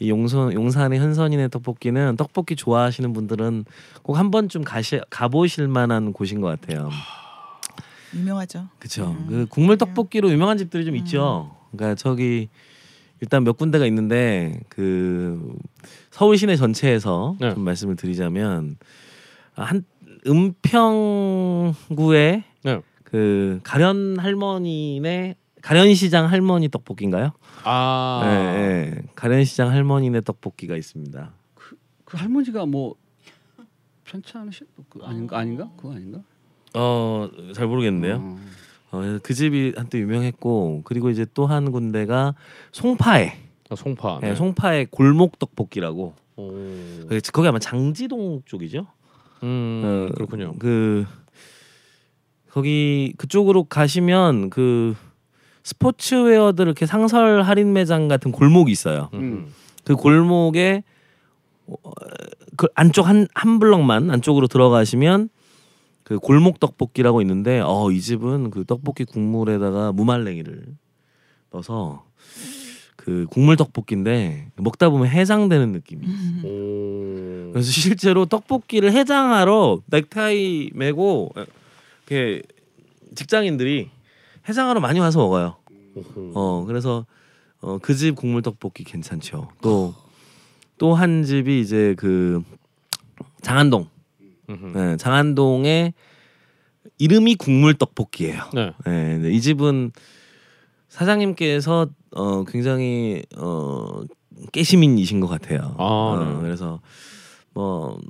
이 0.00 0.08
용선 0.08 0.54
용산의 0.54 0.98
현선이네 0.98 1.48
떡볶이는 1.48 2.16
떡볶이 2.16 2.56
좋아하시는 2.56 3.12
분들은 3.12 3.64
꼭 4.02 4.16
한 4.16 4.30
번쯤 4.30 4.64
가시 4.64 5.00
가보실 5.10 5.68
만한 5.68 6.12
곳인 6.12 6.40
것 6.40 6.48
같아요. 6.48 6.90
유명하죠. 8.14 8.66
그렇죠. 8.78 9.10
음. 9.10 9.26
그 9.28 9.46
국물 9.48 9.76
떡볶이로 9.78 10.30
유명한 10.30 10.58
집들이 10.58 10.84
좀 10.84 10.96
있죠. 10.96 11.54
그러니까 11.70 11.94
저기 11.94 12.48
일단 13.20 13.44
몇 13.44 13.56
군데가 13.56 13.86
있는데 13.86 14.60
그 14.68 15.54
서울 16.10 16.36
시내 16.38 16.56
전체에서 16.56 17.36
네. 17.38 17.54
좀 17.54 17.62
말씀을 17.62 17.94
드리자면 17.96 18.76
한 19.52 19.84
은평구에 20.26 21.74
네. 22.64 22.80
그 23.04 23.60
가련 23.62 24.18
할머니네 24.18 25.36
가련시장 25.62 26.30
할머니 26.30 26.68
떡볶이인가요? 26.68 27.32
아 27.64 28.20
네, 28.24 28.90
네. 28.94 29.02
가련시장 29.14 29.70
할머니네 29.70 30.22
떡볶이가 30.22 30.76
있습니다. 30.76 31.32
그 32.04 32.16
할머니가 32.16 32.66
뭐 32.66 32.94
않으시 34.34 34.64
그 34.88 35.00
아닌가 35.04 35.38
아닌가 35.38 35.70
그거 35.76 35.92
아닌가 35.94 36.20
어 36.74 37.28
잘 37.54 37.66
모르겠는데요. 37.68 38.16
어. 38.16 38.40
어, 38.92 39.18
그 39.22 39.34
집이 39.34 39.74
한때 39.76 39.98
유명했고 40.00 40.82
그리고 40.84 41.10
이제 41.10 41.24
또 41.34 41.46
한 41.46 41.70
군데가 41.70 42.34
송파에 42.72 43.32
아, 43.70 43.76
송파 43.76 44.18
네, 44.22 44.34
송파의 44.34 44.86
골목 44.90 45.38
떡볶이라고 45.38 46.14
오. 46.36 46.48
그- 47.08 47.20
거기 47.32 47.46
아마 47.46 47.58
장지동 47.60 48.42
쪽이죠. 48.46 48.86
음 49.44 49.82
어, 49.84 50.14
그렇군요 50.14 50.54
그 50.58 51.06
거기 52.50 53.14
그쪽으로 53.16 53.64
가시면 53.64 54.50
그 54.50 54.96
스포츠웨어들 55.70 56.66
이렇게 56.66 56.84
상설 56.86 57.42
할인 57.42 57.72
매장 57.72 58.08
같은 58.08 58.32
골목이 58.32 58.72
있어요. 58.72 59.08
음. 59.14 59.52
그 59.84 59.94
골목에 59.94 60.82
어, 61.66 61.74
그 62.56 62.66
안쪽 62.74 63.06
한 63.06 63.28
한 63.34 63.58
블럭만 63.60 64.10
안쪽으로 64.10 64.48
들어가시면 64.48 65.28
그 66.02 66.18
골목 66.18 66.58
떡볶이라고 66.58 67.20
있는데 67.22 67.60
어 67.64 67.90
이 67.92 68.00
집은 68.00 68.50
그 68.50 68.64
떡볶이 68.64 69.04
국물에다가 69.04 69.92
무말랭이를 69.92 70.64
넣어서 71.52 72.04
그 72.96 73.26
국물 73.30 73.56
떡볶이인데 73.56 74.50
먹다 74.56 74.90
보면 74.90 75.06
해장되는 75.08 75.70
느낌이. 75.72 76.04
음. 76.06 76.42
오. 76.44 77.52
그래서 77.52 77.70
실제로 77.70 78.26
떡볶이를 78.26 78.92
해장하러 78.92 79.78
넥타이 79.86 80.70
메고 80.74 81.32
이렇게 82.08 82.42
직장인들이 83.14 83.88
해장하러 84.48 84.80
많이 84.80 84.98
와서 85.00 85.18
먹어요. 85.20 85.56
어 86.34 86.64
그래서 86.66 87.06
어 87.60 87.78
그 87.78 87.94
집 87.94 88.16
국물 88.16 88.42
떡볶이 88.42 88.84
괜찮죠. 88.84 89.48
또 89.62 89.94
또 90.78 90.94
한 90.94 91.22
집이 91.24 91.60
이제 91.60 91.94
그 91.98 92.42
장안동. 93.42 93.88
네, 94.74 94.96
장안동의 94.96 95.92
이름이 96.98 97.34
국물 97.36 97.74
떡볶이예요. 97.74 98.44
네. 98.54 98.72
네, 98.86 99.30
이 99.30 99.40
집은 99.40 99.92
사장님께서 100.88 101.88
어 102.12 102.44
굉장히 102.44 103.22
어 103.36 104.02
깨시민이신 104.52 105.20
것 105.20 105.26
같아요. 105.28 105.74
아, 105.78 105.84
어, 105.84 106.24
네. 106.24 106.40
그래서 106.40 106.80
뭐 107.52 108.00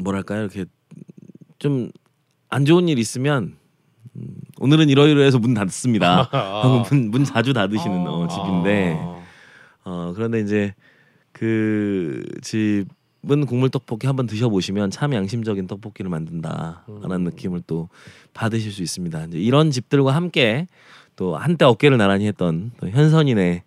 뭐랄까요 0.00 0.42
이렇게 0.42 0.64
좀 1.58 1.90
안 2.54 2.66
좋은 2.66 2.86
일 2.86 2.98
있으면 2.98 3.56
음, 4.14 4.36
오늘은 4.62 4.88
이러이러해서 4.90 5.40
문 5.40 5.54
닫습니다. 5.54 6.22
하고 6.30 6.84
문, 6.88 7.10
문 7.10 7.24
자주 7.24 7.52
닫으시는 7.52 8.06
어, 8.06 8.28
집인데 8.28 8.96
아. 8.96 9.20
어 9.84 10.12
그런데 10.14 10.38
이제 10.38 10.72
그 11.32 12.22
집은 12.42 13.46
국물 13.46 13.70
떡볶이 13.70 14.06
한번 14.06 14.26
드셔보시면 14.26 14.90
참 14.90 15.14
양심적인 15.14 15.66
떡볶이를 15.66 16.08
만든다라는 16.10 17.24
느낌을 17.24 17.62
또 17.66 17.88
받으실 18.34 18.70
수 18.70 18.84
있습니다. 18.84 19.24
이제 19.24 19.38
이런 19.38 19.72
집들과 19.72 20.14
함께 20.14 20.68
또 21.16 21.36
한때 21.36 21.64
어깨를 21.64 21.98
나란히 21.98 22.28
했던 22.28 22.70
또 22.78 22.88
현선이네 22.88 23.64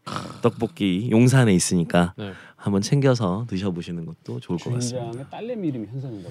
떡볶이 0.49 1.09
용산에 1.09 1.51
있으니까 1.55 2.13
네. 2.17 2.31
한번 2.55 2.81
챙겨서 2.81 3.45
드셔보시는 3.49 4.05
것도 4.05 4.39
좋을 4.39 4.59
것 4.59 4.73
같습니다. 4.73 5.01
주인장의 5.11 5.25
딸내미 5.31 5.67
이름이 5.69 5.87
보네요. 5.87 6.23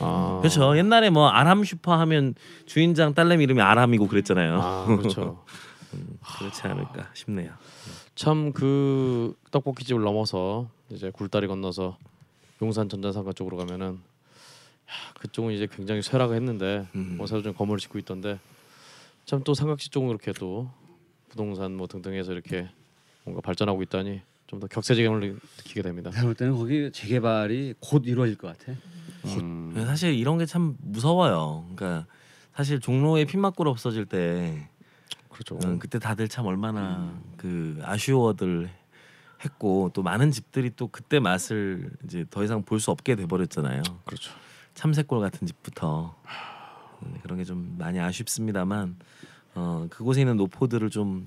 아. 0.00 0.38
그렇죠. 0.40 0.76
옛날에 0.78 1.10
뭐 1.10 1.28
아람 1.28 1.62
슈퍼 1.64 1.94
하면 2.00 2.34
주인장 2.64 3.12
딸내미 3.12 3.44
이름이 3.44 3.60
아람이고 3.60 4.06
그랬잖아요. 4.08 4.60
아, 4.62 4.86
그렇죠. 4.86 5.44
그렇지 6.38 6.62
않을까 6.62 7.10
싶네요. 7.14 7.52
참 8.14 8.52
그 8.54 9.34
떡볶이 9.50 9.84
집을 9.84 10.02
넘어서 10.02 10.68
이제 10.90 11.10
굴다리 11.10 11.46
건너서 11.46 11.98
용산 12.62 12.88
전자상가 12.88 13.32
쪽으로 13.34 13.56
가면은 13.58 13.88
야, 13.94 14.92
그쪽은 15.20 15.52
이제 15.52 15.66
굉장히 15.70 16.00
쇠락을 16.02 16.34
했는데 16.36 16.86
음. 16.94 17.16
뭐 17.18 17.26
새로 17.26 17.42
좀 17.42 17.52
건물을 17.54 17.78
짓고 17.80 17.98
있던데 17.98 18.38
참 19.26 19.42
또 19.44 19.52
삼각지 19.54 19.90
쪽은 19.90 20.08
이렇게 20.10 20.32
또 20.32 20.70
부동산 21.28 21.76
뭐 21.76 21.86
등등해서 21.86 22.32
이렇게 22.32 22.68
뭔가 23.24 23.40
발전하고 23.40 23.82
있다니 23.82 24.22
좀 24.46 24.58
더 24.60 24.66
격세지감을 24.66 25.38
느끼게 25.58 25.82
됩니다. 25.82 26.10
제가 26.10 26.24
볼 26.24 26.34
때는 26.34 26.56
거기 26.56 26.90
재개발이 26.92 27.74
곧 27.78 28.02
이루어질 28.06 28.36
것 28.36 28.48
같아. 28.58 28.72
음, 29.26 29.72
사실 29.86 30.12
이런 30.14 30.38
게 30.38 30.46
참 30.46 30.76
무서워요. 30.80 31.66
그러니까 31.76 32.06
사실 32.54 32.80
종로에 32.80 33.26
핀막골 33.26 33.68
없어질 33.68 34.06
때 34.06 34.68
그렇죠. 35.28 35.56
음, 35.64 35.78
그때 35.78 35.98
다들 36.00 36.26
참 36.28 36.46
얼마나 36.46 37.16
그 37.36 37.78
아쉬워들 37.84 38.68
했고 39.44 39.90
또 39.94 40.02
많은 40.02 40.32
집들이 40.32 40.70
또 40.74 40.88
그때 40.88 41.20
맛을 41.20 41.90
이제 42.04 42.24
더 42.28 42.42
이상 42.42 42.62
볼 42.64 42.80
수 42.80 42.90
없게 42.90 43.14
돼 43.14 43.26
버렸잖아요. 43.26 43.82
그렇죠. 44.04 44.32
참새골 44.74 45.20
같은 45.20 45.46
집부터 45.46 46.16
음, 47.02 47.14
그런 47.22 47.38
게 47.38 47.44
좀 47.44 47.76
많이 47.78 48.00
아쉽습니다만 48.00 48.96
어, 49.54 49.86
그곳에 49.90 50.20
있는 50.22 50.36
노포들을 50.36 50.90
좀 50.90 51.26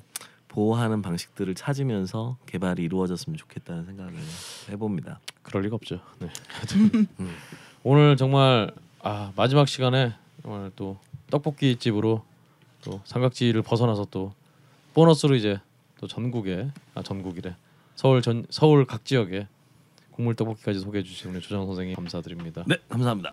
보호하는 0.54 1.02
방식들을 1.02 1.56
찾으면서 1.56 2.38
개발이 2.46 2.84
이루어졌으면 2.84 3.38
좋겠다는 3.38 3.86
생각을 3.86 4.14
해봅니다. 4.70 5.20
그럴 5.42 5.64
리가 5.64 5.76
없죠. 5.76 6.00
네. 6.20 6.30
음. 7.20 7.36
오늘 7.82 8.16
정말 8.16 8.72
아, 9.02 9.32
마지막 9.36 9.68
시간에 9.68 10.14
오늘 10.44 10.72
또 10.76 11.00
떡볶이 11.32 11.78
집으로 11.78 12.24
또 12.84 13.02
삼각지를 13.06 13.64
벗어나서 13.64 14.06
또 14.12 14.32
보너스로 14.94 15.36
이제 15.36 15.60
또 16.00 16.06
전국에 16.06 16.70
아 16.94 17.02
전국이래 17.02 17.56
서울 17.96 18.22
전 18.22 18.46
서울 18.52 18.86
각 18.86 19.06
지역에 19.06 19.48
국물 20.12 20.36
떡볶이까지 20.36 20.80
소개해 20.82 21.04
주신 21.04 21.32
우리 21.32 21.42
조정 21.42 21.66
선생님 21.66 21.96
감사드립니다. 21.96 22.64
네, 22.68 22.78
감사합니다. 22.90 23.32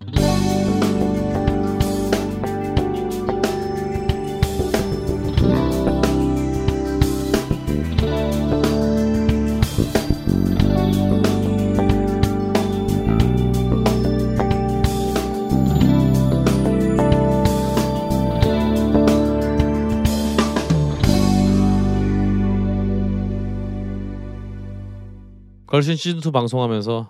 걸신 25.80 25.96
시즌 25.96 26.18
2 26.18 26.30
방송하면서 26.30 27.08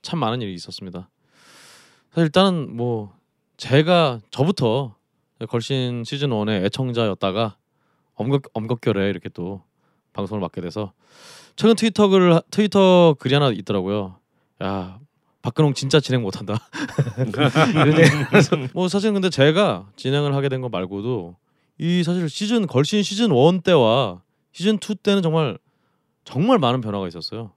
참 0.00 0.18
많은 0.18 0.40
일이 0.40 0.54
있었습니다. 0.54 1.10
사실 2.12 2.24
일단은 2.24 2.74
뭐 2.74 3.12
제가 3.58 4.20
저부터 4.30 4.94
걸신 5.50 6.02
시즌 6.02 6.30
1의 6.30 6.64
애청자였다가 6.64 7.58
엄격 8.14 8.44
엄격결에 8.54 9.10
이렇게 9.10 9.28
또 9.28 9.62
방송을 10.14 10.40
맡게 10.40 10.62
돼서 10.62 10.94
최근 11.56 11.76
트위터 11.76 12.08
글 12.08 12.40
트위터 12.50 13.14
글이 13.18 13.34
하나 13.34 13.50
있더라고요. 13.50 14.16
야 14.62 14.98
박근홍 15.42 15.74
진짜 15.74 16.00
진행 16.00 16.22
못한다. 16.22 16.58
뭐 18.72 18.88
사실 18.88 19.12
근데 19.12 19.28
제가 19.28 19.90
진행을 19.96 20.34
하게 20.34 20.48
된 20.48 20.62
거 20.62 20.70
말고도 20.70 21.36
이 21.76 22.02
사실 22.02 22.30
시즌 22.30 22.66
걸신 22.66 23.02
시즌 23.02 23.30
1 23.30 23.60
때와 23.60 24.22
시즌 24.52 24.78
2 24.82 24.94
때는 24.94 25.20
정말 25.20 25.58
정말 26.24 26.58
많은 26.58 26.80
변화가 26.80 27.06
있었어요. 27.08 27.52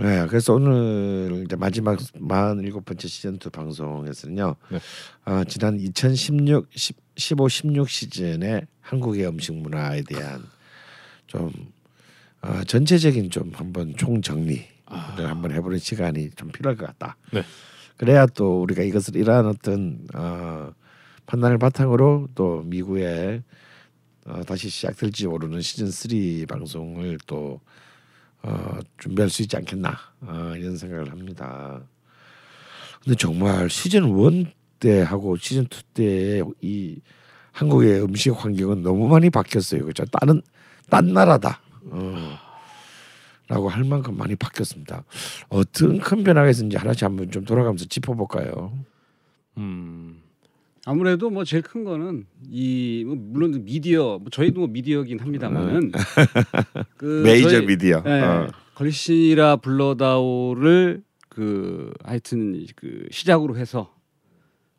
네, 0.00 0.26
그래서 0.26 0.54
오늘 0.54 1.42
이제 1.44 1.56
마지막 1.56 1.98
47번째 1.98 3.06
시즌 3.06 3.34
2 3.34 3.50
방송에서는요. 3.50 4.56
네. 4.70 4.78
어, 5.26 5.44
지난 5.44 5.78
2016 5.78 6.68
10, 6.74 6.96
15 7.16 7.48
16 7.48 7.90
시즌의 7.90 8.66
한국의 8.80 9.26
음식 9.26 9.54
문화에 9.54 10.02
대한 10.02 10.42
좀 11.26 11.52
어, 12.40 12.64
전체적인 12.66 13.28
좀 13.28 13.52
한번 13.54 13.94
총 13.98 14.22
정리를 14.22 14.64
한번 14.88 15.52
해보는 15.52 15.78
시간이 15.78 16.30
좀 16.30 16.50
필요할 16.50 16.78
것 16.78 16.86
같다. 16.86 17.18
네. 17.30 17.42
그래야 17.98 18.24
또 18.24 18.62
우리가 18.62 18.82
이것을 18.82 19.16
이러한 19.16 19.44
어떤 19.44 20.06
어, 20.14 20.72
판단을 21.26 21.58
바탕으로 21.58 22.28
또 22.34 22.62
미국에 22.62 23.42
어, 24.24 24.42
다시 24.44 24.70
시작될지 24.70 25.26
모르는 25.26 25.60
시즌 25.60 25.90
3 25.90 26.46
방송을 26.48 27.18
또 27.26 27.60
어, 28.42 28.78
준비할 28.98 29.28
수 29.30 29.42
있지 29.42 29.56
않겠나 29.56 29.98
어, 30.22 30.54
이런 30.56 30.76
생각을 30.76 31.10
합니다. 31.10 31.80
근데 33.02 33.16
정말 33.16 33.68
시즌 33.70 34.04
1 34.18 34.52
때하고 34.78 35.36
시즌 35.36 35.64
2 35.64 35.68
때의 35.94 36.44
이 36.60 37.00
한국의 37.52 38.02
음식 38.02 38.30
환경은 38.30 38.82
너무 38.82 39.08
많이 39.08 39.28
바뀌었어요. 39.30 39.84
그죠? 39.84 40.04
다른 40.06 40.40
딴 40.88 41.12
나라다. 41.12 41.60
어. 41.90 42.38
라고 43.48 43.68
할 43.68 43.82
만큼 43.84 44.16
많이 44.16 44.36
바뀌었습니다. 44.36 45.02
어떤 45.48 45.98
큰 45.98 46.22
변화가 46.22 46.48
있었는지 46.50 46.76
하나씩 46.76 47.02
한번 47.02 47.30
좀 47.32 47.44
돌아가면서 47.44 47.84
짚어볼까요? 47.86 48.72
음. 49.58 50.19
아무래도 50.86 51.30
뭐 51.30 51.44
제일 51.44 51.62
큰 51.62 51.84
거는 51.84 52.24
이뭐 52.48 53.14
물론 53.18 53.64
미디어 53.64 54.18
뭐 54.18 54.30
저희도 54.30 54.60
뭐 54.60 54.68
미디어긴 54.68 55.18
합니다만은 55.20 55.92
그 56.96 57.22
메이저 57.24 57.50
저희- 57.50 57.66
미디어. 57.66 58.02
네, 58.02 58.20
어. 58.22 58.48
걸신이라 58.74 59.56
불러다오를 59.56 61.02
그 61.28 61.92
하여튼 62.02 62.64
그 62.76 63.06
시작으로 63.10 63.56
해서 63.56 63.94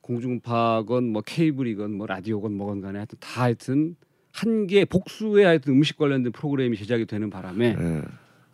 공중파건 0.02 1.06
뭐 1.12 1.22
케이블이건 1.22 1.94
뭐 1.94 2.08
라디오건 2.08 2.54
뭐건 2.54 2.82
간에 2.82 2.98
하여튼 2.98 3.18
다 3.20 3.44
하여튼 3.44 3.96
한 4.34 4.66
개 4.66 4.86
복수의 4.86 5.46
하여튼 5.46 5.74
음식 5.74 5.98
관련된 5.98 6.32
프로그램이 6.32 6.78
제작이 6.78 7.06
되는 7.06 7.30
바람에 7.30 7.76
예. 7.78 8.02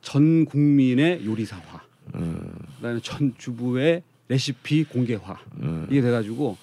전 0.02 0.46
국민의 0.46 1.24
요리사화, 1.26 1.62
음, 2.16 2.52
그다음에 2.78 3.00
전 3.04 3.34
주부의 3.38 4.02
레시피 4.28 4.86
공개화 4.86 5.38
음. 5.62 5.86
이게 5.90 6.02
돼가지고 6.02 6.58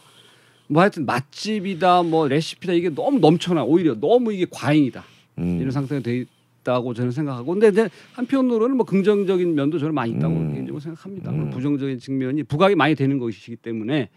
뭐 0.68 0.82
하여튼 0.82 1.06
맛집이다 1.06 2.02
뭐 2.04 2.26
레시피다 2.28 2.72
이게 2.72 2.88
너무 2.88 3.18
넘쳐나 3.18 3.64
오히려 3.64 3.94
너무 3.98 4.32
이게 4.32 4.46
과잉이다 4.50 5.04
음. 5.38 5.58
이런 5.60 5.70
상태가 5.70 6.00
돼 6.00 6.24
있다고 6.62 6.94
저는 6.94 7.10
생각하고 7.10 7.54
근데 7.54 7.88
한편으로는 8.12 8.76
뭐 8.76 8.86
긍정적인 8.86 9.54
면도 9.54 9.78
저는 9.78 9.94
많이 9.94 10.12
있다고 10.12 10.34
음. 10.34 10.52
개인적으로 10.52 10.80
생각합니다. 10.80 11.30
음. 11.30 11.50
부정적인 11.50 11.98
측면이 11.98 12.44
부각이 12.44 12.74
많이 12.74 12.94
되는 12.94 13.18
것이기 13.18 13.56
때문에 13.56 14.08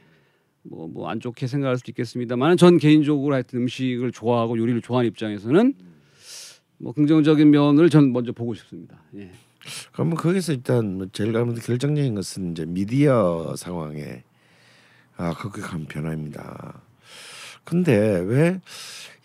뭐 0.64 0.88
뭐 0.88 1.08
안 1.10 1.20
좋게 1.20 1.48
생각할 1.48 1.78
수도 1.78 1.92
있겠습니다만 1.92 2.58
전 2.58 2.78
개인적으로 2.78 3.34
하여튼 3.34 3.60
음식을 3.60 4.12
좋아하고 4.12 4.58
요리를 4.58 4.82
좋아하는 4.82 5.08
입장에서는 5.10 5.74
뭐 6.80 6.92
긍정적인 6.94 7.50
면을 7.50 7.90
전 7.90 8.12
먼저 8.14 8.32
보고 8.32 8.54
싶습니다. 8.54 9.02
예. 9.16 9.32
그러면 9.92 10.16
거기서 10.16 10.54
일단 10.54 10.98
뭐 10.98 11.08
제일 11.12 11.34
가면 11.34 11.56
결정적인 11.56 12.16
것은 12.16 12.52
이제 12.52 12.66
미디어 12.66 13.56
상황에 13.58 14.24
아 15.18 15.34
급격한 15.34 15.86
변화입니다. 15.86 16.82
근데 17.64 18.20
왜 18.20 18.62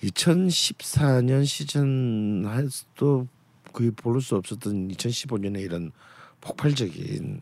2014년 0.02 1.44
시즌 1.46 2.44
할도 2.46 3.28
거의 3.72 3.90
볼 3.90 4.20
수 4.20 4.36
없었던 4.36 4.88
2015년에 4.88 5.60
이런 5.60 5.92
폭발적인 6.40 7.40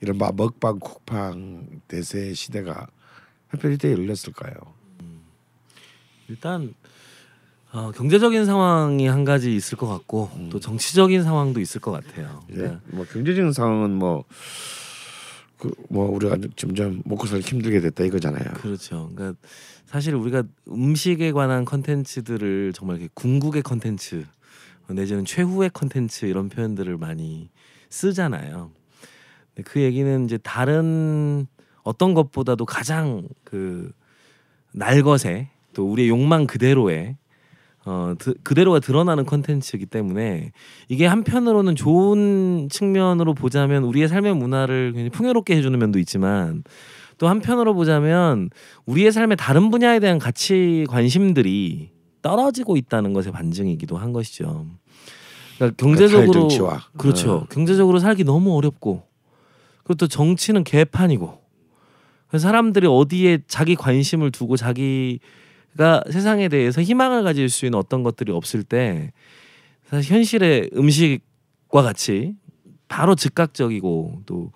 이런 0.00 0.18
막 0.18 0.34
먹방 0.36 0.78
쿡방 0.78 1.80
대세 1.88 2.32
시대가 2.34 2.86
하필 3.48 3.72
이때 3.72 3.92
열렸을까요? 3.92 4.54
일단 6.28 6.74
어, 7.72 7.90
경제적인 7.92 8.46
상황이 8.46 9.06
한 9.06 9.24
가지 9.24 9.54
있을 9.54 9.76
것 9.76 9.86
같고 9.86 10.30
또 10.50 10.60
정치적인 10.60 11.22
상황도 11.24 11.60
있을 11.60 11.80
것 11.80 11.90
같아요. 11.90 12.42
예. 12.50 12.54
그러니까 12.54 12.80
뭐 12.86 13.04
경제적인 13.04 13.52
상황은 13.52 13.92
뭐 13.92 14.24
그뭐 15.58 16.10
우리가 16.10 16.36
점점 16.56 17.02
먹고 17.04 17.26
살기 17.26 17.48
힘들게 17.48 17.80
됐다 17.80 18.04
이거잖아요. 18.04 18.54
그렇죠. 18.54 19.10
그러니까 19.14 19.38
사실 19.86 20.14
우리가 20.14 20.44
음식에 20.68 21.32
관한 21.32 21.64
컨텐츠들을 21.64 22.72
정말 22.74 22.96
이렇게 22.96 23.10
궁극의 23.14 23.62
컨텐츠 23.62 24.24
내지는 24.90 25.24
최후의 25.24 25.70
컨텐츠 25.72 26.26
이런 26.26 26.48
표현들을 26.48 26.96
많이 26.98 27.50
쓰잖아요. 27.88 28.70
그 29.64 29.80
얘기는 29.80 30.24
이제 30.24 30.38
다른 30.38 31.46
어떤 31.82 32.14
것보다도 32.14 32.66
가장 32.66 33.26
그 33.44 33.90
날것에 34.72 35.48
또 35.72 35.90
우리의 35.90 36.08
욕망 36.08 36.46
그대로의 36.46 37.16
어 37.86 38.14
드, 38.18 38.34
그대로가 38.42 38.80
드러나는 38.80 39.24
컨텐츠이기 39.24 39.86
때문에 39.86 40.50
이게 40.88 41.06
한편으로는 41.06 41.76
좋은 41.76 42.68
측면으로 42.68 43.32
보자면 43.32 43.84
우리의 43.84 44.08
삶의 44.08 44.34
문화를 44.34 44.92
굉장히 44.92 45.10
풍요롭게 45.10 45.56
해주는 45.56 45.78
면도 45.78 46.00
있지만 46.00 46.64
또 47.16 47.28
한편으로 47.28 47.74
보자면 47.74 48.50
우리의 48.86 49.12
삶의 49.12 49.36
다른 49.36 49.70
분야에 49.70 50.00
대한 50.00 50.18
가치 50.18 50.84
관심들이 50.88 51.90
떨어지고 52.22 52.76
있다는 52.76 53.12
것의 53.12 53.30
반증이기도 53.30 53.96
한 53.96 54.12
것이죠. 54.12 54.66
그러니까 55.56 55.76
경제적으로 55.76 56.32
정치와. 56.32 56.88
그렇죠. 56.98 57.32
어. 57.32 57.46
경제적으로 57.50 58.00
살기 58.00 58.24
너무 58.24 58.56
어렵고 58.56 59.04
그리고 59.84 59.94
또 59.94 60.08
정치는 60.08 60.64
개판이고 60.64 61.40
사람들이 62.36 62.88
어디에 62.88 63.38
자기 63.46 63.76
관심을 63.76 64.32
두고 64.32 64.56
자기 64.56 65.20
가 65.76 66.02
세상에 66.10 66.48
대해서 66.48 66.82
희망을 66.82 67.22
가질 67.22 67.48
수 67.48 67.66
있는 67.66 67.78
어떤 67.78 68.02
것들이 68.02 68.32
없을 68.32 68.62
때 68.62 69.12
사실 69.88 70.14
현실의 70.14 70.70
음식과 70.74 71.82
같이 71.82 72.34
바로 72.88 73.14
즉각적이고 73.14 74.22
또 74.26 74.52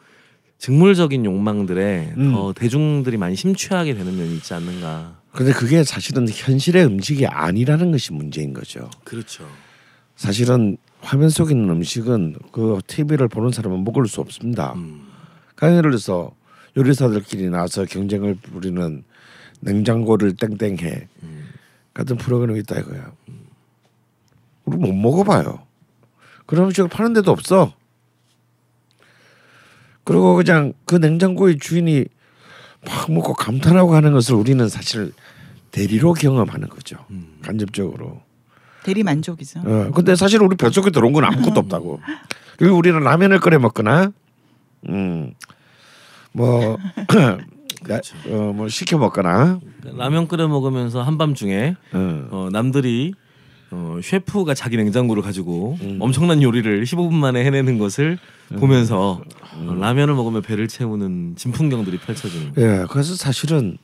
직물적인 0.58 1.24
욕망들에 1.24 2.14
음. 2.16 2.32
더 2.32 2.52
대중들이 2.52 3.16
많이 3.16 3.34
심취하게 3.34 3.94
되는 3.94 4.16
면이 4.16 4.36
있지 4.36 4.52
않는가. 4.54 5.20
근데 5.32 5.52
그게 5.52 5.84
사실은 5.84 6.28
현실의 6.28 6.84
음식이 6.84 7.26
아니라는 7.26 7.92
것이 7.92 8.12
문제인 8.12 8.52
거죠. 8.52 8.90
그렇죠. 9.04 9.46
사실은 10.16 10.76
화면 11.00 11.30
속에 11.30 11.54
있는 11.54 11.70
음식은 11.70 12.36
그 12.52 12.78
TV를 12.86 13.28
보는 13.28 13.50
사람은 13.52 13.84
먹을 13.84 14.06
수 14.06 14.20
없습니다. 14.20 14.74
음. 14.74 15.08
그러니까 15.54 15.78
예를 15.78 15.90
들어서 15.92 16.32
요리사들끼리 16.76 17.48
나와서 17.48 17.84
경쟁을 17.84 18.34
부리는 18.34 19.04
냉장고를 19.61 20.34
땡땡해 20.36 21.08
음. 21.22 21.48
같은 21.94 22.16
프로그램이 22.16 22.61
있다 22.61 22.78
이거야. 22.80 23.12
우리 24.64 24.76
못 24.76 24.92
먹어봐요. 24.92 25.66
그런 26.46 26.66
음식을 26.66 26.88
파는 26.88 27.12
데도 27.14 27.30
없어. 27.30 27.72
그리고 30.04 30.34
그냥 30.34 30.72
그 30.86 30.96
냉장고의 30.96 31.58
주인이 31.58 32.04
막 32.86 33.12
먹고 33.12 33.34
감탄하고 33.34 33.94
하는 33.94 34.12
것을 34.12 34.34
우리는 34.34 34.68
사실 34.68 35.12
대리로 35.70 36.14
경험하는 36.14 36.68
거죠. 36.68 37.04
음. 37.11 37.38
간접적으로. 37.42 38.22
대리 38.82 39.02
만족이죠. 39.02 39.61
어, 39.61 39.90
근데 39.94 40.16
사실 40.16 40.42
우리 40.42 40.56
뱃속에 40.56 40.90
들어온 40.90 41.12
건 41.12 41.24
아무것도 41.24 41.61
없다고. 41.61 42.00
그리고 42.56 42.76
우리는 42.76 42.98
라면을 42.98 43.38
끓여 43.40 43.58
먹거나, 43.58 44.11
음, 44.88 45.34
뭐. 46.32 46.78
어, 48.28 48.53
뭐 48.55 48.68
시켜 48.68 48.99
먹거나, 48.99 49.61
라면 49.97 50.28
끓여 50.28 50.49
먹으면서 50.49 51.03
한밤중에 51.03 51.76
어, 51.93 52.28
어, 52.30 52.49
남들이 52.53 53.14
어, 53.72 53.99
셰프가 54.03 54.55
자기 54.55 54.76
냉장고를 54.76 55.22
가지고 55.22 55.78
음. 55.80 55.99
엄청난 56.01 56.43
요리를 56.43 56.82
15분 56.84 57.12
만에 57.12 57.45
해내는 57.45 57.78
것을 57.78 58.18
보면서 58.59 59.22
어, 59.55 59.74
라면을 59.78 60.14
먹으며 60.14 60.41
배를 60.41 60.66
채우는 60.66 61.34
진풍경들이 61.36 61.99
펼쳐지는. 61.99 62.53
예, 62.59 62.86
그래서 62.91 63.14
사실은 63.14 63.78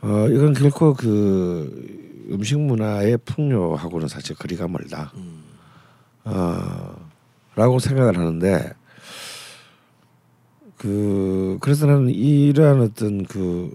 어 0.00 0.26
이건 0.28 0.52
결코 0.52 0.94
그 0.94 2.26
음식 2.30 2.58
문화의 2.60 3.18
풍요하고는 3.24 4.08
사실 4.08 4.36
거리가 4.36 4.68
멀다. 4.68 5.12
어라고 6.24 7.78
생각을 7.78 8.16
하는데 8.16 8.72
그 10.82 11.58
그래서 11.60 11.86
나는 11.86 12.10
이러한 12.10 12.80
어떤 12.80 13.24
그 13.24 13.72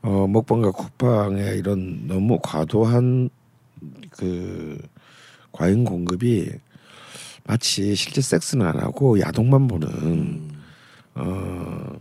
어, 0.00 0.26
먹방과 0.26 0.70
국방의 0.70 1.58
이런 1.58 2.06
너무 2.06 2.38
과도한 2.42 3.28
그 4.08 4.78
과잉 5.52 5.84
공급이 5.84 6.50
마치 7.44 7.94
실제 7.94 8.22
섹스는 8.22 8.64
안 8.64 8.80
하고 8.80 9.20
야동만 9.20 9.68
보는 9.68 10.48
어, 11.14 11.92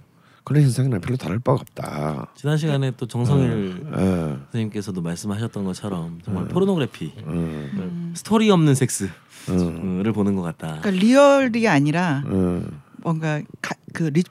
그런 0.45 0.63
현상이랑 0.63 1.01
별로 1.01 1.17
다를 1.17 1.39
바가 1.39 1.59
없다. 1.59 2.31
지난 2.35 2.57
시간에 2.57 2.91
또 2.95 3.05
정성일 3.07 3.87
어, 3.91 4.39
선생님께서도 4.51 5.01
말씀하셨던 5.01 5.65
것처럼 5.65 6.19
정말 6.23 6.45
음. 6.45 6.47
포르노그래피, 6.47 7.11
어, 7.25 8.13
스토리 8.13 8.49
없는 8.49 8.73
섹스를 8.73 9.11
어, 9.49 10.13
보는 10.13 10.37
것 10.37 10.43
같다. 10.43 10.79
그러니까 10.79 10.89
리얼이 10.91 11.67
아니라 11.67 12.23
어, 12.25 12.61
뭔가 13.03 13.41
가, 13.61 13.75
그 13.93 14.03
리, 14.05 14.23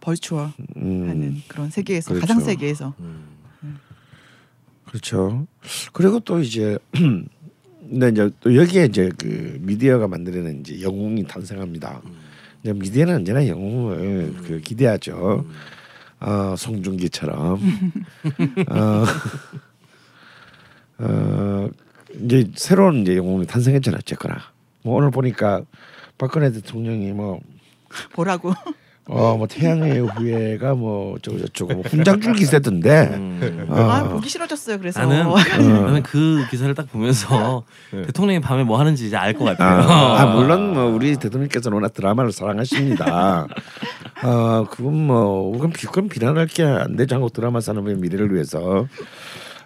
벌추얼 0.00 0.50
음, 0.76 1.08
하는 1.08 1.42
그런 1.48 1.70
세계에서 1.70 2.14
그렇죠. 2.14 2.26
가상 2.26 2.44
세계에서 2.44 2.94
음. 3.00 3.36
그렇죠. 4.86 5.46
그리고 5.92 6.20
또 6.20 6.40
이제 6.40 6.78
근데 6.92 8.08
이제 8.10 8.30
또 8.40 8.54
여기에 8.54 8.86
이제 8.86 9.10
그 9.18 9.58
미디어가 9.60 10.08
만들어낸 10.08 10.60
이제 10.60 10.80
영웅이 10.80 11.26
탄생합니다. 11.26 12.00
이제 12.62 12.72
미디어는 12.72 13.16
언제나 13.16 13.46
영웅을 13.46 14.34
그 14.44 14.60
기대하죠. 14.60 15.44
어, 16.20 16.54
송중기처럼. 16.56 17.60
어, 18.70 19.04
어, 20.98 21.68
이제 22.22 22.50
새로운 22.54 23.02
이제 23.02 23.16
영웅이 23.16 23.46
탄생했잖아요. 23.46 23.98
어쨌거나. 24.00 24.38
뭐 24.82 24.96
오늘 24.96 25.10
보니까 25.10 25.62
박근혜 26.16 26.50
대통령이 26.52 27.12
뭐 27.12 27.40
보라고 28.12 28.52
어 29.08 29.36
뭐 29.36 29.46
태양의 29.46 30.00
후예가 30.00 30.74
뭐 30.74 31.16
저거 31.22 31.38
저쩌고 31.38 31.74
뭐 31.74 31.82
훈장 31.86 32.20
줄 32.20 32.32
기 32.34 32.44
세던데. 32.44 33.10
음. 33.14 33.66
어. 33.68 33.76
아 33.88 34.08
보기 34.08 34.28
싫어졌어요. 34.28 34.78
그래서 34.80 34.98
나는 35.06 35.30
나는 35.84 36.02
그 36.02 36.44
기사를 36.50 36.74
딱 36.74 36.90
보면서 36.90 37.62
대통령이 37.92 38.40
밤에 38.40 38.64
뭐 38.64 38.80
하는지 38.80 39.06
이제 39.06 39.16
알 39.16 39.32
것 39.34 39.44
같아요. 39.44 39.88
아, 39.88 40.22
아, 40.22 40.26
물론 40.34 40.74
뭐 40.74 40.86
우리 40.86 41.16
대통령께서는 41.18 41.76
워낙 41.76 41.92
드라마를 41.94 42.32
사랑하십니다. 42.32 43.46
어 44.24 44.66
그건 44.70 45.06
뭐 45.06 45.52
그건, 45.52 45.70
비, 45.70 45.86
그건 45.86 46.08
비난할 46.08 46.48
게 46.48 46.64
안 46.64 46.96
되지 46.96 47.14
않고 47.14 47.28
드라마 47.28 47.60
산업의 47.60 47.94
미래를 47.98 48.34
위해서 48.34 48.88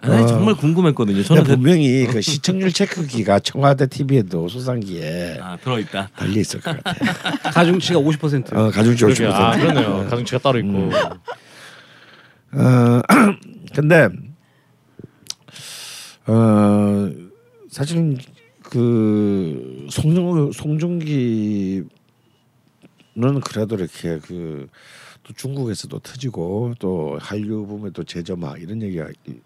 아니, 0.01 0.27
정말 0.27 0.55
궁금했거든요. 0.55 1.23
저는 1.23 1.43
대... 1.43 1.55
분명히 1.55 2.05
그 2.11 2.21
시청률 2.21 2.71
체크기가 2.71 3.39
청와대 3.39 3.87
TV에도 3.87 4.47
소상기에 4.47 5.39
아 5.41 5.57
들어있다. 5.57 6.09
달려 6.15 6.39
있을 6.39 6.59
것 6.61 6.81
같아. 6.83 6.93
가중치가 7.51 7.99
50%. 7.99 8.55
어 8.55 8.71
가중치 8.71 9.03
그러게, 9.05 9.25
50%. 9.25 9.31
아 9.31 9.51
그러네요. 9.57 10.07
가중치가 10.09 10.39
따로 10.39 10.59
있고. 10.59 10.69
음. 10.69 10.91
어 12.53 13.01
근데 13.75 14.09
어 16.27 17.11
사실 17.69 18.17
그 18.63 19.87
송중 19.89 20.51
송중기는 20.51 21.89
그래도 23.43 23.75
이렇게 23.75 24.17
그 24.19 24.67
또 25.23 25.33
중국에서도 25.33 25.99
터지고 25.99 26.73
또 26.79 27.17
한류 27.21 27.65
붐에 27.67 27.91
또 27.93 28.03
재점화 28.03 28.55
이런 28.57 28.81
얘기가 28.81 29.07
이- 29.27 29.39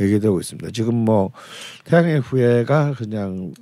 얘기되고 0.00 0.40
있습니다. 0.40 0.70
지금 0.70 0.94
뭐 0.94 1.32
태양의 1.84 2.20
후예가 2.20 2.94
그냥 2.94 3.52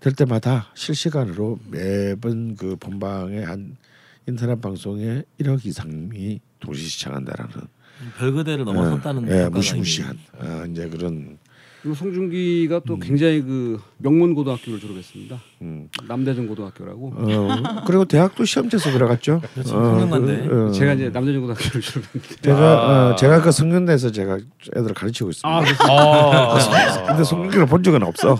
될 0.00 0.12
때마다 0.12 0.70
실시간으로 0.74 1.58
매번 1.70 2.56
그 2.56 2.76
본방에 2.76 3.42
한 3.42 3.76
인터넷 4.26 4.60
방송에 4.60 5.22
1억 5.40 5.64
이상이 5.64 6.40
동시 6.60 6.88
시청한다라는 6.88 7.52
별그대를 8.18 8.64
넘어섰다는 8.64 9.22
예, 9.24 9.28
평가가 9.28 9.50
무시무시한 9.50 10.18
어, 10.38 10.64
이제 10.70 10.88
그런 10.88 11.38
그리고 11.84 11.96
송중기가 11.96 12.76
음. 12.76 12.80
또 12.86 12.98
굉장히 12.98 13.42
그 13.42 13.78
명문 13.98 14.34
고등학교를 14.34 14.80
졸업했습니다. 14.80 15.38
음. 15.60 15.90
남대전 16.08 16.48
고등학교라고. 16.48 17.12
어, 17.14 17.84
그리고 17.86 18.06
대학도 18.06 18.46
시험 18.46 18.70
쳐서 18.70 18.90
들어갔죠. 18.90 19.42
그렇죠. 19.52 19.76
어, 19.76 19.90
성균관대. 19.90 20.48
그, 20.48 20.68
어, 20.68 20.72
제가 20.72 20.94
이제 20.94 21.10
남대전 21.10 21.42
고등학교를 21.42 21.82
졸업했는데. 21.82 22.36
제가 22.40 23.10
어, 23.10 23.16
제가 23.16 23.42
그 23.42 23.52
성균대에서 23.52 24.12
제가 24.12 24.38
애들을 24.74 24.94
가르치고 24.94 25.28
있습니다. 25.28 25.46
아, 25.46 26.54
아, 26.56 27.04
근데 27.08 27.22
송중기를 27.22 27.66
본 27.66 27.82
적은 27.82 28.02
없어. 28.02 28.34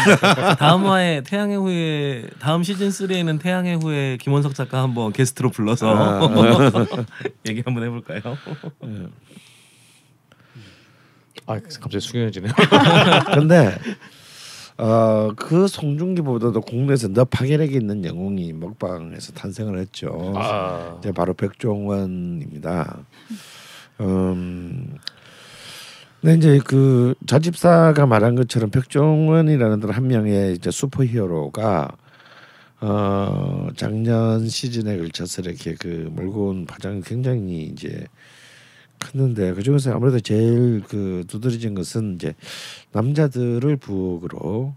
다음 0.58 0.86
화에 0.86 1.20
태양의 1.20 1.58
후예 1.58 2.30
다음 2.38 2.62
시즌 2.62 2.88
3에는 2.88 3.38
태양의 3.38 3.76
후예 3.76 4.16
김원석 4.22 4.54
작가 4.54 4.80
한번 4.82 5.12
게스트로 5.12 5.50
불러서 5.50 6.30
얘기 7.46 7.62
한번 7.62 7.84
해볼까요? 7.84 8.22
아 11.46 11.58
갑자기 11.58 12.00
숙연해지네요. 12.00 12.52
근데 13.34 13.78
어, 14.78 15.30
그 15.36 15.68
송중기보다도 15.68 16.60
국내에서 16.60 17.12
더 17.12 17.24
파괴력 17.24 17.72
있는 17.72 18.04
영웅이 18.04 18.52
먹방에서 18.52 19.32
탄생을 19.32 19.78
했죠. 19.78 20.34
아, 20.36 20.96
이제 20.98 21.12
바로 21.12 21.32
백종원입니다. 21.32 22.98
음, 24.00 24.96
근데 26.20 26.36
이제 26.36 26.60
그 26.64 27.14
자집사가 27.26 28.06
말한 28.06 28.34
것처럼 28.34 28.70
백종원이라는 28.70 29.88
한 29.88 30.06
명의 30.08 30.54
이제 30.54 30.70
슈퍼히어로가 30.70 31.88
어 32.80 33.68
작년 33.76 34.46
시즌에 34.46 34.98
걸쳐서 34.98 35.42
이렇게 35.42 35.74
그 35.74 36.10
몰고 36.12 36.48
온 36.48 36.66
파장이 36.66 37.00
굉장히 37.00 37.62
이제 37.62 38.06
컸는데 39.10 39.54
그 39.54 39.62
중에서 39.62 39.94
아무래도 39.94 40.20
제일 40.20 40.82
그 40.88 41.24
두드러진 41.28 41.74
것은 41.74 42.16
이제 42.16 42.34
남자들을 42.92 43.76
부엌으로 43.76 44.74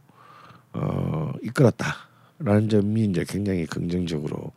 어 0.73 1.31
이끌었다라는 1.41 2.69
점이 2.69 3.05
이제 3.05 3.25
굉장히 3.27 3.65
긍정적으로 3.65 4.51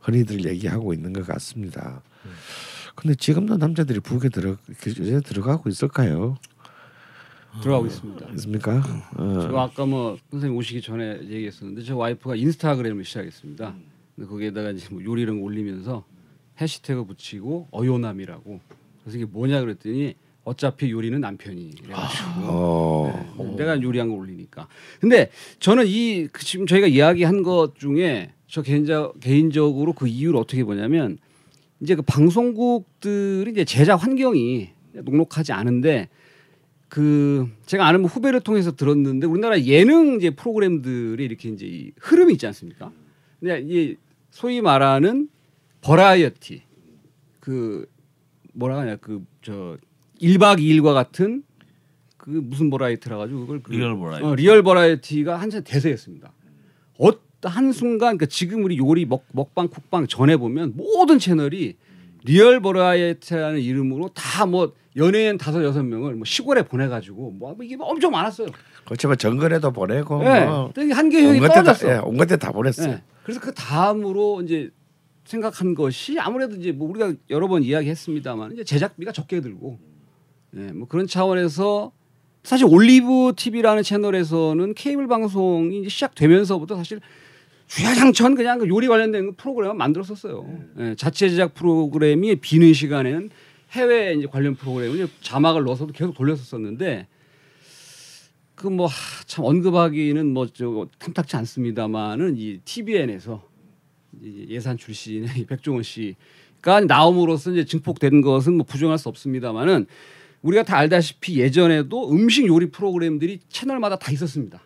흔히들 0.00 0.44
얘기하고 0.44 0.94
있는 0.94 1.12
것 1.12 1.26
같습니다. 1.26 2.02
근데 2.94 3.14
지금도 3.14 3.56
남자들이 3.56 4.00
부엌에 4.00 4.28
들어 4.28 4.56
이제 4.70 5.20
들어가고 5.20 5.68
있을까요? 5.68 6.36
들어가고 7.62 7.86
있습니다. 7.86 8.28
있습니까? 8.34 8.82
저 9.16 9.22
어. 9.22 9.60
아까 9.60 9.86
뭐 9.86 10.16
선생님 10.30 10.56
오시기 10.56 10.82
전에 10.82 11.20
얘기했었는데 11.22 11.82
저 11.82 11.96
와이프가 11.96 12.36
인스타그램을 12.36 13.04
시작했습니다. 13.04 13.68
음. 13.68 13.84
근데 14.14 14.28
거기에다가 14.28 14.70
이제 14.70 14.88
뭐 14.90 15.02
요리 15.04 15.22
이런 15.22 15.40
거 15.40 15.44
올리면서 15.46 16.04
해시태그 16.60 17.04
붙이고 17.04 17.68
어요남이라고 17.70 18.60
그래서 19.08 19.16
이게 19.18 19.24
뭐냐 19.24 19.60
그랬더니 19.62 20.14
어차피 20.44 20.90
요리는 20.90 21.18
남편이 21.18 21.76
그래가지고 21.82 22.30
어. 22.42 23.34
네, 23.38 23.56
내가 23.56 23.82
요리한 23.82 24.08
거 24.08 24.14
올리니까. 24.14 24.68
근데 25.00 25.30
저는 25.60 25.86
이그 25.86 26.44
지금 26.44 26.66
저희가 26.66 26.86
이야기한 26.86 27.42
것 27.42 27.78
중에 27.78 28.32
저 28.46 28.62
개인자, 28.62 29.12
개인적으로 29.20 29.94
그 29.94 30.06
이유를 30.08 30.38
어떻게 30.38 30.62
보냐면 30.64 31.18
이제 31.80 31.94
그 31.94 32.02
방송국들이 32.02 33.50
이제 33.50 33.64
제작 33.64 33.96
환경이 33.96 34.70
녹록하지 34.92 35.52
않은데 35.52 36.08
그 36.88 37.48
제가 37.66 37.86
아는 37.86 38.02
뭐 38.02 38.10
후배를 38.10 38.40
통해서 38.40 38.74
들었는데 38.74 39.26
우리나라 39.26 39.60
예능 39.62 40.16
이제 40.16 40.30
프로그램들이 40.30 41.24
이렇게 41.24 41.48
이제 41.48 41.66
이 41.66 41.92
흐름이 41.98 42.34
있지 42.34 42.46
않습니까? 42.46 42.92
근데 43.40 43.62
이 43.66 43.96
소위 44.30 44.60
말하는 44.60 45.28
버라이어티 45.80 46.62
그 47.40 47.86
뭐라 48.54 48.78
하냐 48.78 48.96
그 48.96 49.22
저 49.42 49.76
1박 50.20 50.58
2일과 50.58 50.94
같은 50.94 51.42
그 52.16 52.30
무슨 52.30 52.70
버라이어티라 52.70 53.16
가지고 53.16 53.40
그걸 53.40 53.62
그 53.62 53.72
리얼 53.72 53.96
버라이어티. 53.98 54.24
어, 54.26 54.34
리얼 54.34 54.62
버라이어티가 54.62 55.36
한참 55.40 55.62
대세였습니다. 55.64 56.32
어 56.98 57.10
한 57.44 57.70
순간 57.70 58.16
그러니까 58.18 58.26
지금 58.26 58.64
우리 58.64 58.76
요리 58.78 59.04
먹, 59.06 59.24
먹방 59.30 59.68
쿡방 59.68 60.08
전에 60.08 60.36
보면 60.36 60.72
모든 60.74 61.20
채널이 61.20 61.76
리얼 62.24 62.58
버라이어티라는 62.60 63.60
이름으로 63.60 64.08
다 64.08 64.44
뭐 64.44 64.72
연예인 64.96 65.38
다섯 65.38 65.62
여섯 65.62 65.84
명을 65.84 66.16
뭐 66.16 66.24
시골에 66.24 66.62
보내가지고 66.62 67.30
뭐 67.38 67.56
이게 67.62 67.76
엄청 67.78 68.10
많았어요. 68.10 68.48
그렇죠. 68.84 69.06
뭐 69.06 69.14
정글에도 69.14 69.70
보내고 69.70 70.24
예, 70.24 70.46
뭐 70.46 70.72
한계형이 70.76 71.38
떨어졌어. 71.38 71.88
예, 71.88 72.00
온갖 72.02 72.26
데다 72.26 72.50
보냈어요. 72.50 72.94
예. 72.94 73.02
그래서 73.22 73.40
그 73.40 73.54
다음으로 73.54 74.42
이제 74.42 74.70
생각한 75.28 75.74
것이 75.74 76.18
아무래도 76.18 76.56
이제 76.56 76.72
뭐 76.72 76.88
우리가 76.88 77.12
여러 77.30 77.48
번 77.48 77.62
이야기했습니다만 77.62 78.52
이제 78.52 78.64
제작비가 78.64 79.12
적게 79.12 79.40
들고 79.40 79.78
예, 80.56 80.72
뭐 80.72 80.88
그런 80.88 81.06
차원에서 81.06 81.92
사실 82.42 82.66
올리브 82.66 83.34
TV라는 83.36 83.82
채널에서는 83.82 84.74
케이블 84.74 85.06
방송이 85.06 85.80
이제 85.80 85.88
시작되면서부터 85.90 86.76
사실 86.76 87.00
주야장천 87.66 88.34
그냥 88.34 88.58
그 88.58 88.66
요리 88.68 88.88
관련된 88.88 89.34
프로그램을 89.34 89.76
만들었었어요. 89.76 90.46
예, 90.78 90.94
자체 90.96 91.28
제작 91.28 91.52
프로그램이 91.52 92.36
비는 92.36 92.72
시간에는 92.72 93.28
해외 93.72 94.14
이제 94.14 94.26
관련 94.26 94.54
프로그램을 94.54 95.08
자막을 95.20 95.64
넣어서도 95.64 95.92
계속 95.92 96.14
돌렸었었는데 96.14 97.06
그 98.54 98.68
뭐 98.68 98.88
참 99.26 99.44
언급하기는 99.44 100.26
뭐저 100.32 100.88
탐탁치 100.98 101.36
않습니다만은 101.36 102.36
이 102.38 102.60
TVN에서 102.64 103.42
예산 104.48 104.76
출신의 104.76 105.30
이 105.38 105.44
백종원 105.46 105.82
씨가 105.82 106.80
나옴으로써 106.86 107.52
이제 107.52 107.64
증폭된 107.64 108.20
것은 108.22 108.54
뭐 108.54 108.66
부정할 108.66 108.98
수 108.98 109.08
없습니다만은 109.08 109.86
우리가 110.42 110.62
다 110.62 110.78
알다시피 110.78 111.40
예전에도 111.40 112.10
음식 112.10 112.46
요리 112.46 112.70
프로그램들이 112.70 113.40
채널마다 113.48 113.96
다 113.98 114.12
있었습니다. 114.12 114.60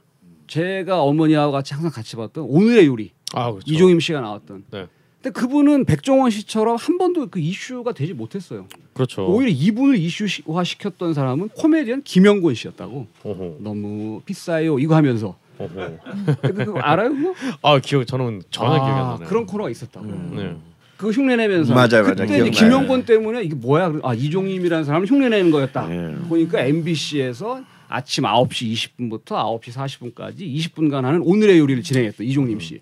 제가 0.46 1.02
어머니하고 1.02 1.52
같이 1.52 1.72
항상 1.72 1.90
같이 1.90 2.16
봤던 2.16 2.44
오늘의 2.44 2.86
요리 2.86 3.10
아 3.32 3.50
그렇죠. 3.50 3.72
이종임 3.72 4.00
씨가 4.00 4.20
나왔던. 4.20 4.64
네. 4.70 4.86
근데 5.22 5.38
그분은 5.38 5.84
백종원 5.84 6.30
씨처럼 6.30 6.76
한 6.76 6.98
번도 6.98 7.28
그 7.28 7.38
이슈가 7.38 7.92
되지 7.92 8.12
못했어요. 8.12 8.66
그렇죠. 8.92 9.26
오히려 9.26 9.50
이분을 9.50 9.96
이슈화 9.96 10.64
시켰던 10.64 11.14
사람은 11.14 11.50
코미디언 11.50 12.02
김영곤 12.02 12.54
씨였다고. 12.54 13.06
오호. 13.22 13.58
너무 13.60 14.20
비싸요 14.26 14.78
이거 14.78 14.96
하면서 14.96 15.38
오호. 15.58 15.98
그, 16.42 16.52
그 16.52 16.74
알아요 16.80 17.10
그거? 17.10 17.34
아 17.62 17.78
기억 17.78 18.06
저는 18.06 18.42
전혀 18.50 18.74
기억이 18.74 18.90
안 18.90 19.08
나네요. 19.10 19.28
그런 19.28 19.46
코너가 19.46 19.70
있었다고. 19.70 20.06
네. 20.06 20.56
그거 20.96 21.10
흉내내면서 21.10 21.74
맞아요, 21.74 22.04
그때 22.04 22.24
맞아요. 22.24 22.44
이제 22.44 22.50
기억나요. 22.50 22.50
김영곤 22.50 23.04
때문에 23.04 23.42
이게 23.42 23.54
뭐야? 23.54 23.92
아 24.04 24.14
이종임이라는 24.14 24.84
사람을 24.84 25.06
흉내내는 25.08 25.50
거였다. 25.50 25.88
예. 25.90 26.14
보니까 26.28 26.60
MBC에서 26.60 27.62
아침 27.88 28.24
9시 28.24 28.72
20분부터 28.72 29.60
9시 29.60 29.72
40분까지 30.14 30.38
20분간 30.40 31.02
하는 31.02 31.20
오늘의 31.22 31.58
요리를 31.58 31.82
진행했던 31.82 32.26
이종임 32.26 32.60
씨. 32.60 32.80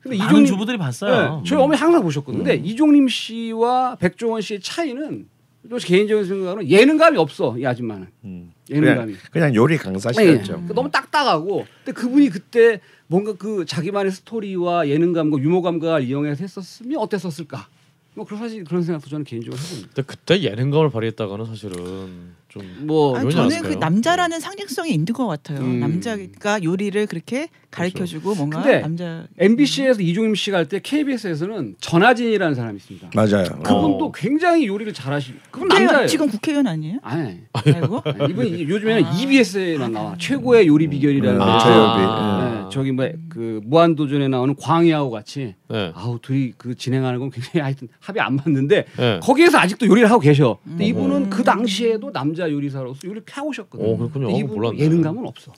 근데 0.00 0.16
많은 0.16 0.46
주부들이 0.46 0.78
봤어요. 0.78 1.42
네, 1.42 1.48
저희 1.48 1.60
어머니 1.60 1.78
항상 1.78 2.02
보셨거든요. 2.02 2.42
음. 2.42 2.44
근데 2.44 2.62
이종림 2.66 3.08
씨와 3.08 3.96
백종원 3.96 4.40
씨의 4.40 4.60
차이는 4.60 5.26
또 5.68 5.76
개인적인 5.76 6.24
생각으로 6.24 6.66
예능감이 6.66 7.18
없어 7.18 7.58
이 7.58 7.66
아줌마는 7.66 8.06
음. 8.24 8.50
예능감이. 8.70 9.12
그냥, 9.12 9.30
그냥 9.32 9.54
요리 9.54 9.76
강사시였죠. 9.76 10.64
예. 10.68 10.74
너무 10.74 10.90
딱딱하고 10.90 11.66
근데 11.84 11.92
그분이 11.92 12.30
그때 12.30 12.80
뭔가 13.06 13.34
그 13.34 13.64
자기만의 13.64 14.12
스토리와 14.12 14.88
예능감과 14.88 15.38
유머감각을 15.38 16.04
이용해서 16.04 16.42
했었으면 16.42 16.98
어땠었을까? 16.98 17.68
뭐 18.14 18.24
그런 18.24 18.40
사실 18.40 18.64
그런 18.64 18.82
생각도 18.82 19.08
저는 19.08 19.24
개인적으로 19.24 19.60
해봅니다. 19.60 19.88
근데 19.94 20.02
그때 20.06 20.42
예능감을 20.42 20.90
발휘했다거는 20.90 21.46
사실은 21.46 22.34
좀뭐 22.50 23.16
아니, 23.16 23.24
요인이 23.26 23.34
저는 23.34 23.56
않을까요? 23.56 23.72
그 23.74 23.78
남자라는 23.78 24.40
상징성이 24.40 24.90
있는 24.92 25.06
것 25.14 25.26
같아요. 25.26 25.60
음. 25.60 25.80
남자가 25.80 26.62
요리를 26.62 27.06
그렇게 27.06 27.48
가르쳐주고 27.70 28.34
뭔가 28.34 28.60
근데 28.62 28.80
남자 28.80 29.24
MBC에서 29.38 30.02
이종임 30.02 30.34
씨가 30.34 30.56
할 30.58 30.66
때 30.70 30.80
KBS에서는 30.82 31.76
전하진이라는 31.80 32.54
사람이 32.54 32.76
있습니다. 32.76 33.10
맞아요. 33.14 33.44
그분도 33.62 34.06
어. 34.06 34.12
굉장히 34.12 34.66
요리를 34.66 34.92
잘하시. 34.92 35.34
그분 35.50 35.68
국회의원, 35.68 35.86
남자예요. 35.92 36.08
지금 36.08 36.28
국회의원 36.28 36.66
아니에요? 36.66 36.98
아니. 37.02 37.38
아이고 37.52 38.02
이분이 38.28 38.68
요즘에는 38.68 39.04
아. 39.04 39.16
EBS에만 39.16 39.92
나와 39.92 40.16
최고의 40.18 40.66
요리 40.66 40.88
비결이라는 40.88 41.34
음, 41.34 41.38
거. 41.38 41.58
최요비. 41.58 42.02
아. 42.06 42.62
네, 42.64 42.68
저기 42.72 42.92
뭐 42.92 43.08
그 43.30 43.60
무한 43.64 43.94
도전에 43.94 44.28
나오는 44.28 44.54
광희하고 44.56 45.10
같이 45.10 45.54
네. 45.68 45.92
아우 45.94 46.18
둘이 46.20 46.52
그 46.58 46.74
진행하는 46.74 47.20
건 47.20 47.30
굉장히 47.30 47.60
하여튼 47.64 47.88
합이 48.00 48.20
안 48.20 48.36
맞는데 48.36 48.84
네. 48.98 49.20
거기에서 49.22 49.58
아직도 49.58 49.86
요리를 49.86 50.10
하고 50.10 50.20
계셔. 50.20 50.58
근데 50.64 50.84
음. 50.84 50.88
이분은 50.88 51.30
그 51.30 51.42
당시에도 51.44 52.12
남자 52.12 52.39
요리사로서 52.48 53.00
요리를 53.04 53.22
펴오셨거든요. 53.26 53.88
오, 53.88 53.96
그렇군요. 53.98 54.28
어, 54.28 54.38
이분 54.38 54.54
몰랐네. 54.54 54.78
예능감은 54.78 55.26
없어. 55.26 55.52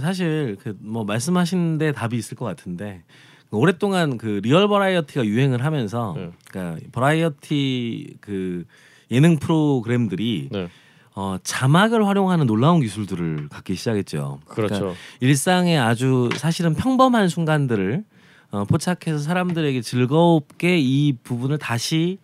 사실 0.00 0.56
그 0.62 0.74
뭐 0.80 1.04
말씀하신 1.04 1.78
데 1.78 1.92
답이 1.92 2.16
있을 2.16 2.36
것 2.36 2.44
같은데 2.44 3.04
오랫동안 3.50 4.18
그 4.18 4.40
리얼 4.42 4.66
버라이어티가 4.68 5.24
유행을 5.24 5.64
하면서 5.64 6.14
네. 6.16 6.30
그러니까 6.50 6.80
버라이어티 6.92 8.16
그 8.20 8.64
예능 9.10 9.38
프로그램들이 9.38 10.48
네. 10.50 10.68
어, 11.14 11.36
자막을 11.44 12.04
활용하는 12.08 12.46
놀라운 12.46 12.80
기술들을 12.80 13.48
갖기 13.48 13.76
시작했죠. 13.76 14.40
그렇죠. 14.46 14.74
그러니까 14.74 15.00
일상의 15.20 15.78
아주 15.78 16.28
사실은 16.34 16.74
평범한 16.74 17.28
순간들을 17.28 18.02
어, 18.50 18.64
포착해서 18.64 19.18
사람들에게 19.18 19.80
즐겁게 19.80 20.78
이 20.78 21.12
부분을 21.22 21.58
다시 21.58 22.18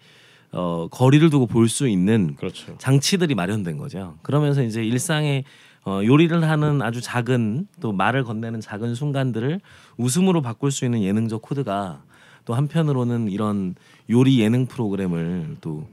어, 0.52 0.88
거리를 0.90 1.30
두고 1.30 1.46
볼 1.46 1.68
수 1.68 1.86
있는 1.88 2.34
그렇죠. 2.36 2.76
장치들이 2.78 3.34
마련된 3.34 3.76
거죠. 3.78 4.16
그러면서 4.22 4.62
이제 4.62 4.84
일상의 4.84 5.44
어, 5.84 6.00
요리를 6.04 6.42
하는 6.42 6.82
아주 6.82 7.00
작은 7.00 7.66
또 7.80 7.92
말을 7.92 8.24
건네는 8.24 8.60
작은 8.60 8.94
순간들을 8.94 9.60
웃음으로 9.96 10.42
바꿀 10.42 10.70
수 10.70 10.84
있는 10.84 11.02
예능적 11.02 11.40
코드가 11.42 12.02
또 12.44 12.54
한편으로는 12.54 13.30
이런 13.30 13.74
요리 14.10 14.40
예능 14.40 14.66
프로그램을 14.66 15.56
또 15.60 15.86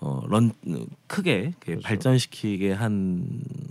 어, 0.00 0.22
런 0.28 0.52
크게 1.06 1.52
이렇게 1.64 1.80
발전시키게 1.80 2.72
한 2.72 3.24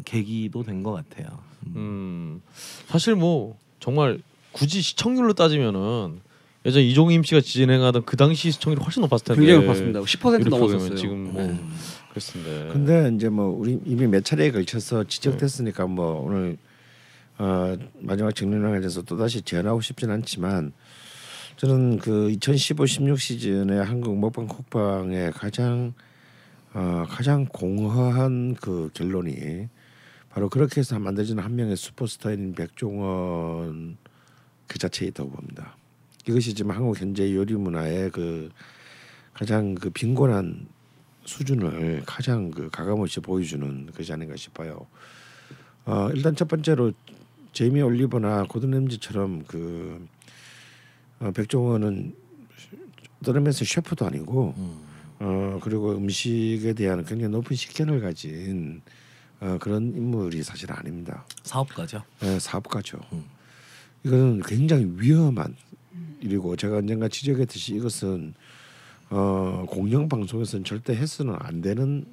계기도 0.06 0.64
된 0.64 0.82
것 0.84 0.92
같아요. 0.94 1.28
음 1.76 2.42
사실 2.88 3.16
뭐 3.16 3.58
정말 3.80 4.20
굳이 4.52 4.82
시청률로 4.82 5.34
따지면은 5.34 6.20
예전 6.66 6.84
이종임 6.84 7.24
씨가 7.24 7.42
진행하던 7.42 8.06
그 8.06 8.16
당시 8.18 8.52
시청률이 8.52 8.84
훨씬 8.84 9.02
높았을 9.02 9.26
텐데 9.26 9.42
굉장히 9.42 9.66
높았습니다. 9.66 10.00
10% 10.02 10.34
요리 10.34 10.44
프로그램은 10.44 10.50
넘었었어요. 10.50 10.96
지금 10.96 11.34
뭐 11.34 11.42
네. 11.44 11.60
그렇습니다. 12.10 12.74
근데 12.74 13.12
이제 13.16 13.30
뭐 13.30 13.48
우리 13.48 13.80
이미 13.86 14.06
몇 14.06 14.24
차례에 14.24 14.52
걸쳐서 14.52 15.06
지적됐으니까 15.06 15.88
뭐 15.88 16.22
오늘 16.22 16.58
어, 17.40 17.76
마지막 18.00 18.36
정리를 18.36 18.84
해서 18.84 19.02
또 19.02 19.18
다시 19.18 19.42
제안하고 19.42 19.82
싶진 19.82 20.12
않지만 20.12 20.74
저는 21.58 21.98
그 21.98 22.30
2015-16 22.30 23.18
시즌의 23.18 23.84
한국 23.84 24.18
먹방 24.18 24.48
쿡방의 24.48 25.32
가장 25.32 25.94
어, 26.74 27.06
가장 27.10 27.46
공허한 27.46 28.56
그 28.56 28.92
결론이 28.94 29.68
바로 30.30 30.48
그렇게 30.50 30.80
해서 30.80 30.98
만들어지는 31.00 31.44
한 31.44 31.56
명의 31.56 31.76
슈퍼스타인 31.76 32.54
백종원 32.54 33.98
그 34.68 34.78
자체에 34.78 35.10
있다고 35.10 35.32
봅니다. 35.32 35.76
이것이 36.28 36.54
지금 36.54 36.72
한국 36.72 37.00
현재 37.00 37.34
요리 37.34 37.56
문화의 37.56 38.12
그 38.12 38.50
가장 39.34 39.76
그 39.76 39.90
빈곤한 39.90 40.68
수준을 41.26 42.04
가장 42.06 42.52
그 42.52 42.70
가감없이 42.70 43.20
보여주는 43.20 43.92
것이 43.92 44.12
아닌가 44.12 44.36
싶어요. 44.36 44.88
어, 45.86 46.10
일단 46.14 46.36
첫 46.36 46.48
번째로 46.48 46.94
제이미 47.54 47.82
올리버나 47.82 48.46
고든 48.46 48.72
램지처럼 48.72 49.44
그 49.46 50.08
어, 51.20 51.32
백종원은 51.32 52.16
떠나면서 53.24 53.66
셰프도 53.66 54.06
아니고 54.06 54.56
어 55.20 55.60
그리고 55.62 55.92
음식에 55.92 56.74
대한 56.74 57.06
굉장히 57.06 57.32
높은 57.32 57.56
식견을 57.56 58.02
가진 58.02 58.82
어, 59.40 59.58
그런 59.60 59.96
인물이 59.96 60.42
사실 60.42 60.72
아닙니다. 60.72 61.26
사업가죠. 61.44 62.04
예, 62.24 62.40
사업가죠. 62.40 63.00
이거는 64.04 64.42
굉장히 64.44 64.92
위험한 64.98 65.56
일이고 66.22 66.56
제가 66.56 66.78
언젠가 66.78 67.08
지적했듯이 67.08 67.76
이것은 67.76 68.34
어, 69.10 69.66
공영 69.68 70.08
방송에서는 70.08 70.64
절대 70.64 70.96
해서는 70.96 71.36
안 71.40 71.62
되는 71.62 72.06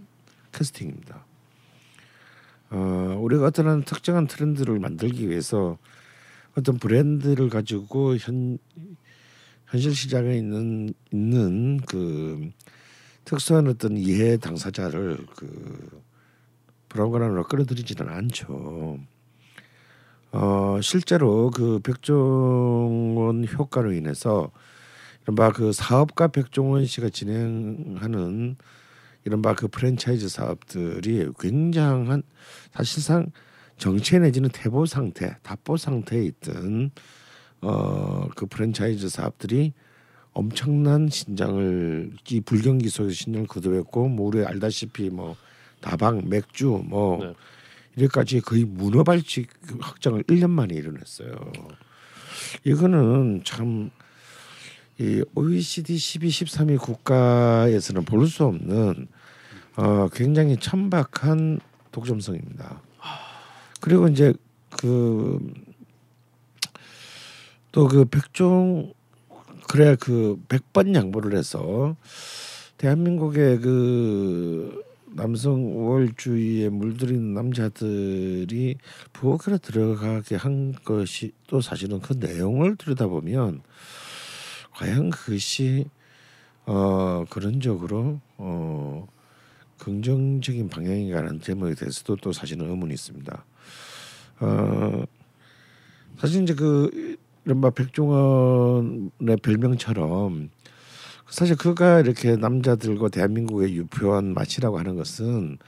캐스팅입니다. 0.52 1.24
어, 2.70 3.18
우리가 3.20 3.46
어떤 3.46 3.84
특정한 3.84 4.26
트렌드를 4.26 4.78
만들기 4.78 5.28
위해서 5.28 5.78
어떤 6.56 6.78
브랜드를 6.78 7.48
가지고 7.48 8.16
현 8.16 8.58
현실 9.66 9.94
시장에 9.94 10.36
있는 10.36 10.92
있는 11.12 11.78
그 11.86 12.50
특수한 13.24 13.68
어떤 13.68 13.96
이해 13.96 14.38
당사자를 14.38 15.18
그 15.36 16.02
브라운관으로 16.88 17.44
끌어들이지는 17.44 18.10
않죠. 18.10 18.98
어 20.32 20.78
실제로 20.82 21.50
그 21.50 21.80
백종원 21.80 23.46
효과로 23.46 23.92
인해서 23.92 24.50
이른바 25.22 25.52
그 25.52 25.72
사업가 25.72 26.28
백종원 26.28 26.84
씨가 26.86 27.08
진행하는 27.10 28.56
이른바 29.24 29.54
그 29.54 29.68
프랜차이즈 29.68 30.28
사업들이 30.28 31.28
굉장한 31.38 32.22
사실상 32.72 33.30
정체 33.76 34.18
내지는 34.18 34.50
퇴보 34.52 34.86
상태, 34.86 35.36
답보 35.42 35.76
상태에 35.76 36.24
있던 36.24 36.90
어 37.60 38.08
그 38.38 38.46
프랜차이즈 38.46 39.08
사업들이 39.08 39.72
엄청난 40.32 41.08
신장을 41.08 42.12
이 42.30 42.40
불경기 42.40 42.88
속에서 42.88 43.12
신장을 43.12 43.48
거듭했고 43.48 44.08
뭐 44.08 44.28
우리 44.28 44.44
알다시피 44.44 45.10
뭐 45.10 45.36
다방, 45.80 46.28
맥주 46.28 46.82
뭐 46.86 47.18
네. 47.24 47.34
이래까지 47.98 48.40
거의 48.40 48.64
문어발식 48.64 49.50
확장을 49.80 50.22
1년 50.22 50.50
만에 50.50 50.74
이뤄냈어요. 50.74 51.52
이거는 52.64 53.42
참 53.44 53.90
이 55.00 55.22
OECD 55.36 55.96
12, 55.96 56.28
13위 56.28 56.78
국가에서는 56.80 58.04
볼 58.04 58.26
수 58.26 58.44
없는 58.44 59.06
어 59.76 60.08
굉장히 60.12 60.56
천박한 60.56 61.60
독점성입니다. 61.92 62.82
그리고 63.80 64.08
이제 64.08 64.34
그 64.76 65.38
또그 67.70 68.06
백종 68.06 68.92
그래 69.68 69.96
그 70.00 70.36
100번 70.48 70.96
양보를 70.96 71.38
해서 71.38 71.96
대한민국의 72.76 73.60
그 73.60 74.82
남성 75.12 75.76
우월주의에 75.76 76.68
물들인 76.68 77.34
남자들이 77.34 78.76
부엌으로 79.12 79.58
들어가게 79.58 80.36
한 80.36 80.72
것이 80.84 81.32
또 81.46 81.60
사실은 81.60 82.00
그 82.00 82.14
내용을 82.14 82.76
들여다보면 82.76 83.62
과연 84.72 85.10
그것이 85.10 85.86
어 86.66 87.24
그런적으로 87.30 88.20
어 88.36 89.06
긍정적인 89.78 90.68
방향인가라는 90.68 91.40
제목에 91.40 91.74
대해서도 91.74 92.16
또 92.16 92.32
사실은 92.32 92.68
의문이 92.68 92.92
있습니다. 92.94 93.44
어 94.40 95.04
사실 96.18 96.42
이제 96.42 96.54
그 96.54 97.16
이른바 97.44 97.70
백종원의 97.70 99.38
별명처럼 99.42 100.50
사실 101.30 101.56
그가 101.56 102.00
이렇게 102.00 102.36
남자들과 102.36 103.08
대한민국의 103.08 103.76
유표한 103.76 104.34
맛이라고 104.34 104.78
하는 104.78 104.96
것은 104.96 105.58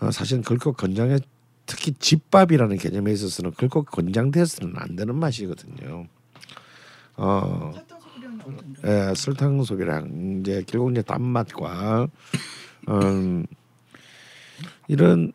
어, 0.00 0.10
사실은 0.10 0.42
결코 0.42 0.72
건장에 0.72 1.18
특히 1.66 1.92
집밥이라는 1.92 2.76
개념에 2.76 3.12
있어서는 3.12 3.52
결코 3.56 3.82
권장돼서는 3.82 4.74
안 4.76 4.96
되는 4.96 5.14
맛이거든요. 5.14 6.06
어? 7.16 7.72
예, 8.84 9.12
설탕 9.14 9.62
소비랑 9.62 10.40
이제 10.40 10.64
결국 10.66 10.90
이제 10.90 11.02
단맛과 11.02 12.08
음, 12.88 13.46
이런 14.88 15.32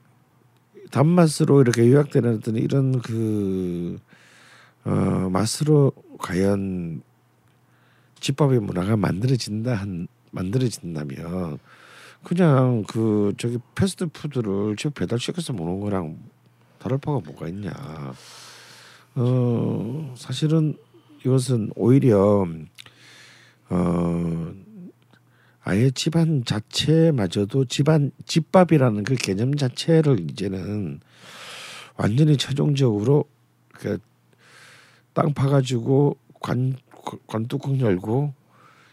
단맛으로 0.91 1.61
이렇게 1.61 1.89
요약되는 1.89 2.37
어떤 2.37 2.55
이런 2.57 3.01
그 3.01 3.97
어, 4.83 4.91
맛으로 5.31 5.91
과연 6.19 7.01
집밥의 8.19 8.59
문화가 8.59 8.97
만들어진다 8.97 9.73
한 9.73 10.07
만들어진다면 10.31 11.59
그냥 12.23 12.83
그 12.87 13.33
저기 13.37 13.57
패스트푸드를 13.75 14.75
집 14.75 14.93
배달 14.93 15.19
시켜서 15.19 15.53
먹는 15.53 15.79
거랑 15.79 16.17
다를 16.79 16.97
바가 16.97 17.19
뭐가 17.25 17.47
있냐. 17.49 17.71
어 19.15 20.13
사실은 20.17 20.75
이것은 21.25 21.71
오히려 21.75 22.47
어 23.69 24.53
아예 25.63 25.89
집안 25.89 26.45
자체마저도 26.45 27.65
집안 27.65 28.11
집밥이라는 28.25 29.03
그 29.03 29.15
개념 29.15 29.55
자체를 29.55 30.19
이제는 30.29 30.99
완전히 31.97 32.37
최종적으로 32.37 33.25
그땅 33.73 35.33
파가지고 35.33 36.17
관 36.39 36.77
관뚜껑 37.27 37.79
열고 37.79 38.33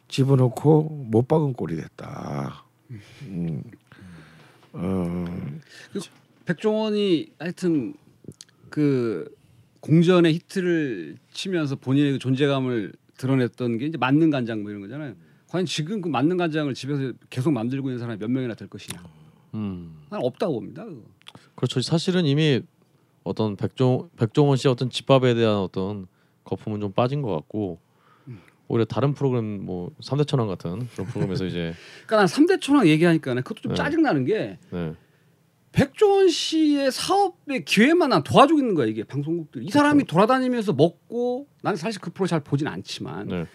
집어넣고 0.08 1.06
못 1.10 1.26
박은 1.26 1.52
꼴이 1.54 1.76
됐다. 1.76 2.64
음. 3.22 3.62
어, 4.72 5.24
백종원이 6.44 7.28
하여튼 7.38 7.94
그 8.68 9.32
공전의 9.80 10.34
히트를 10.34 11.16
치면서 11.32 11.76
본인의 11.76 12.12
그 12.12 12.18
존재감을 12.18 12.92
드러냈던 13.16 13.78
게 13.78 13.86
이제 13.86 13.98
만능 13.98 14.30
간장 14.30 14.62
뭐 14.62 14.70
이런 14.70 14.82
거잖아요. 14.82 15.14
과연 15.48 15.66
지금 15.66 16.00
그 16.00 16.08
만능 16.08 16.36
간장을 16.36 16.72
집에서 16.74 17.12
계속 17.30 17.52
만들고 17.52 17.88
있는 17.88 17.98
사람이 17.98 18.18
몇 18.18 18.30
명이나 18.30 18.54
될 18.54 18.68
것이냐? 18.68 19.02
음. 19.54 20.02
난 20.10 20.20
없다고 20.22 20.54
봅니다. 20.54 20.84
그거. 20.84 21.02
그렇죠. 21.54 21.80
사실은 21.80 22.26
이미 22.26 22.60
어떤 23.22 23.56
백종 23.56 24.10
백종원 24.16 24.56
씨의 24.56 24.72
어떤 24.72 24.90
집밥에 24.90 25.34
대한 25.34 25.56
어떤 25.56 26.06
거품은 26.44 26.80
좀 26.80 26.92
빠진 26.92 27.22
것 27.22 27.30
같고 27.30 27.78
오히려 28.68 28.84
다른 28.84 29.12
프로그램 29.14 29.64
뭐 29.64 29.90
삼대 30.00 30.24
천왕 30.24 30.48
같은 30.48 30.88
그런 30.92 31.06
프로그램에서 31.08 31.44
이제 31.44 31.74
그러니까 32.06 32.16
난 32.16 32.26
3대 32.26 32.60
천왕 32.60 32.86
얘기하니까 32.88 33.34
그것도 33.34 33.60
좀 33.62 33.72
네. 33.72 33.76
짜증 33.76 34.02
나는 34.02 34.24
게 34.24 34.58
네. 34.70 34.92
백종원 35.72 36.28
씨의 36.28 36.92
사업의 36.92 37.64
기회만 37.64 38.10
난 38.10 38.22
도와주고 38.22 38.60
있는 38.60 38.74
거야 38.74 38.86
이게 38.86 39.02
방송국들이 39.02 39.66
이 39.66 39.70
사람이 39.70 40.04
돌아다니면서 40.04 40.72
먹고 40.72 41.48
나는 41.62 41.76
사실 41.76 42.00
그 42.00 42.10
프로 42.10 42.26
잘 42.26 42.40
보진 42.40 42.68
않지만 42.68 43.26
네. 43.28 43.46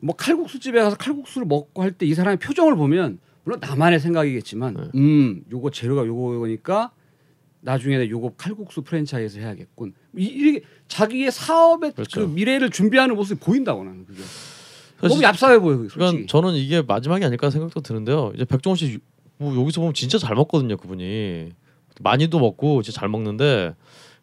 뭐 0.00 0.14
칼국수 0.14 0.60
집에 0.60 0.80
가서 0.80 0.96
칼국수를 0.96 1.46
먹고 1.46 1.82
할 1.82 1.92
때 1.92 2.06
이 2.06 2.14
사람의 2.14 2.38
표정을 2.38 2.76
보면 2.76 3.18
물론 3.42 3.58
나만의 3.60 4.00
생각이겠지만 4.00 4.74
네. 4.74 4.82
음 4.94 5.42
요거 5.50 5.70
재료가 5.72 6.06
요거 6.06 6.34
요거니까 6.34 6.92
나중에 7.60 7.96
내 7.98 8.08
요거 8.10 8.34
칼국수 8.36 8.82
프랜차이즈 8.82 9.38
해야겠군. 9.38 9.94
이, 10.18 10.24
이게 10.26 10.60
자기의 10.86 11.32
사업의 11.32 11.92
그렇죠. 11.92 12.20
그 12.20 12.32
미래를 12.32 12.68
준비하는 12.68 13.16
모습이 13.16 13.40
보인다고 13.40 13.82
나는 13.84 14.04
그게. 14.04 14.20
너무 15.08 15.20
얍삽해 15.20 15.60
보여. 15.60 15.76
그게 15.78 15.88
그러니까 15.88 16.10
솔직히. 16.10 16.26
저는 16.26 16.54
이게 16.54 16.82
마지막이 16.82 17.24
아닐까 17.24 17.50
생각도 17.50 17.80
드는데요. 17.80 18.32
이제 18.34 18.44
백종원 18.44 18.76
씨 18.76 18.98
뭐 19.38 19.56
여기서 19.60 19.80
보면 19.80 19.94
진짜 19.94 20.18
잘 20.18 20.34
먹거든요, 20.36 20.76
그분이. 20.76 21.50
많이도 22.00 22.38
먹고 22.40 22.82
진짜 22.82 22.98
잘 23.00 23.08
먹는데 23.08 23.74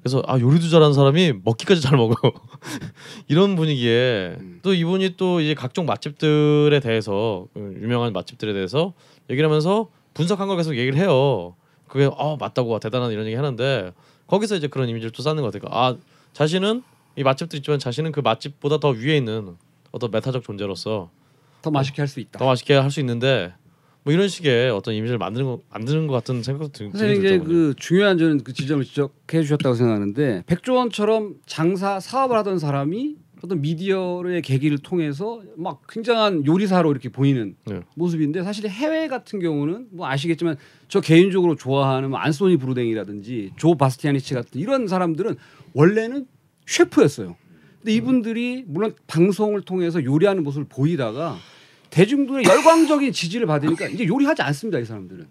그래서 0.02 0.22
아 0.28 0.38
요리도 0.38 0.68
잘하는 0.68 0.94
사람이 0.94 1.34
먹기까지 1.46 1.80
잘 1.80 1.96
먹어 1.96 2.16
이런 3.30 3.56
분위기에 3.56 4.36
음. 4.40 4.60
또 4.62 4.74
이분이 4.74 5.16
또 5.16 5.40
이제 5.40 5.54
각종 5.54 5.86
맛집들에 5.86 6.78
대해서 6.82 7.46
그 7.54 7.78
유명한 7.82 8.12
맛집들에 8.12 8.52
대해서 8.52 8.94
얘기를 9.30 9.48
하면서 9.48 9.90
분석한 10.16 10.50
걸 10.50 10.58
계속 10.58 10.76
얘기를 10.76 10.98
해요. 11.00 11.56
그게 11.88 12.10
아 12.18 12.36
맞다고 12.38 12.78
대단한 12.80 13.12
이런 13.12 13.26
얘기 13.26 13.36
하는데 13.36 13.94
거기서 14.28 14.58
이제 14.58 14.68
그런 14.68 14.90
이미지를 14.90 15.12
또 15.12 15.24
쌓는 15.24 15.42
것 15.42 15.54
같아요. 15.54 15.70
아 15.74 15.96
자신은 16.34 16.84
이 17.16 17.24
맛집들 17.24 17.60
있지만 17.60 17.80
자신은 17.80 18.12
그 18.12 18.20
맛집보다 18.20 18.80
더 18.80 18.90
위에 18.90 19.16
있는 19.16 19.56
어떤 19.92 20.12
메타적 20.12 20.44
존재로서 20.44 21.10
더 21.62 21.72
맛있게 21.72 22.02
할 22.02 22.08
수 22.08 22.20
있다. 22.20 22.40
더 22.40 22.46
맛있게 22.46 22.74
할 22.76 22.90
수 22.90 23.00
있는데 23.02 23.54
뭐 24.04 24.12
이런 24.14 24.28
식의 24.28 24.72
어떤 24.72 24.96
이미지를 24.96 25.20
만드는 25.20 25.46
거 25.46 25.60
만드는 25.70 26.08
것 26.08 26.14
같은 26.14 26.42
생각도 26.42 26.72
드- 26.72 26.90
선생님 26.90 27.24
이제. 27.26 27.38
그 27.40 27.76
중요한 27.78 28.18
저는 28.18 28.44
그 28.44 28.52
지점을 28.54 28.84
지적해 28.84 29.42
주셨다고 29.44 29.76
생각하는데 29.76 30.44
백종원처럼 30.48 31.36
장사 31.46 32.00
사업을 32.00 32.36
하던 32.38 32.58
사람이 32.58 33.18
어떤 33.44 33.60
미디어의 33.62 34.42
계기를 34.44 34.78
통해서 34.80 35.42
막 35.58 35.82
굉장한 35.90 36.46
요리사로 36.46 36.92
이렇게 36.92 37.10
보이는 37.10 37.56
네. 37.66 37.82
모습인데 37.96 38.44
사실 38.44 38.68
해외 38.70 39.08
같은 39.08 39.40
경우는 39.40 39.88
뭐 39.92 40.08
아시겠지만 40.08 40.58
저 40.88 41.02
개인적으로 41.02 41.56
좋아하는 41.56 42.12
뭐 42.12 42.20
안소니 42.20 42.58
브루댕이라든지 42.58 43.54
조 43.58 43.76
바스티아니치 43.76 44.36
같은 44.36 44.62
이런 44.62 44.88
사람들은 44.88 45.38
원래는 45.74 46.28
셰프였어요. 46.68 47.36
근데 47.82 47.94
이분들이 47.94 48.64
물론 48.68 48.94
방송을 49.08 49.62
통해서 49.62 50.04
요리하는 50.04 50.44
모습을 50.44 50.68
보이다가 50.70 51.38
대중들의 51.90 52.46
열광적인 52.46 53.12
지지를 53.12 53.48
받으니까 53.48 53.88
이제 53.88 54.08
요리하지 54.08 54.42
않습니다 54.44 54.80
이 54.80 54.86
사람들은. 54.86 55.26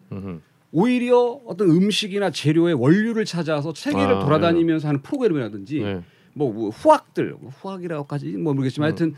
오히려 0.73 1.41
어떤 1.47 1.71
음식이나 1.71 2.31
재료의 2.31 2.75
원료를 2.75 3.25
찾아서 3.25 3.73
세계를 3.75 4.17
아, 4.17 4.19
돌아다니면서 4.21 4.89
하는 4.89 5.03
프로그램이라든지 5.03 5.81
네. 5.81 6.01
뭐, 6.33 6.53
뭐 6.53 6.71
후학들 6.71 7.35
뭐 7.41 7.51
후학이라고까지 7.51 8.29
뭐 8.37 8.55
모르겠지만 8.55 8.91
하여튼 8.91 9.15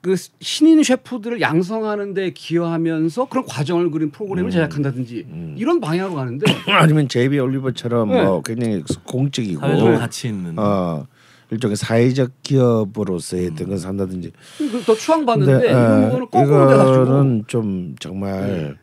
그 0.00 0.16
신인 0.40 0.82
셰프들을 0.82 1.40
양성하는 1.40 2.12
데 2.12 2.30
기여하면서 2.30 3.26
그런 3.28 3.44
과정을 3.46 3.92
그린 3.92 4.10
프로그램을 4.10 4.50
제작한다든지 4.50 5.54
이런 5.56 5.80
방향으로 5.80 6.16
가는데 6.16 6.46
아니면 6.66 7.08
제이비 7.08 7.38
올리버처럼 7.38 8.08
네. 8.08 8.24
뭐 8.24 8.42
굉장히 8.42 8.82
공적이고 9.04 9.60
사회적 9.60 9.98
가치 10.00 10.28
있는 10.28 10.58
어 10.58 11.06
일종의 11.50 11.76
사회적 11.76 12.42
기업으로서의 12.42 13.50
어떤 13.52 13.68
걸 13.68 13.78
산다든지 13.78 14.32
그더 14.58 14.94
추앙받는데 14.94 15.68
에, 15.68 15.72
부분을 15.72 16.26
거꾸로 16.26 16.72
이거는 16.72 17.44
좀 17.46 17.94
정말 18.00 18.76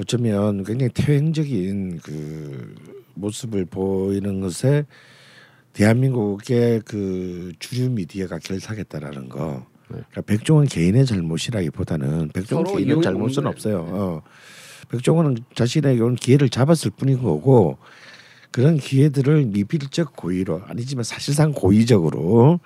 어쩌면 0.00 0.62
굉장히 0.62 0.92
퇴행적인 0.94 1.98
그 2.02 2.74
모습을 3.14 3.64
보이는 3.64 4.40
것에 4.40 4.84
대한민국의 5.72 6.82
그 6.84 7.52
주류 7.58 7.90
미디어가 7.90 8.38
결탁했다라는 8.38 9.28
거. 9.28 9.66
그러니까 9.86 10.20
백종원 10.22 10.66
개인의 10.66 11.06
잘못이라기보다는 11.06 12.30
백종원 12.34 12.76
개인의 12.76 13.02
잘못은 13.02 13.46
없어요. 13.46 13.86
어. 13.88 14.22
백종원은 14.90 15.38
자신에게 15.54 16.00
온 16.00 16.14
기회를 16.14 16.48
잡았을 16.48 16.90
뿐인 16.96 17.22
거고 17.22 17.78
그런 18.50 18.76
기회들을 18.76 19.46
미필적 19.46 20.16
고의로 20.16 20.62
아니지만 20.66 21.04
사실상 21.04 21.52
고의적으로 21.52 22.60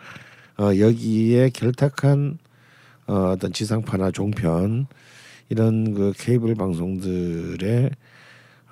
어, 0.59 0.65
여기에 0.79 1.51
결탁한 1.51 2.39
어, 3.07 3.33
어떤 3.33 3.53
지상파나 3.53 4.11
종편 4.11 4.87
이런 5.49 5.95
그 5.95 6.13
케이블 6.17 6.55
방송들의 6.55 7.91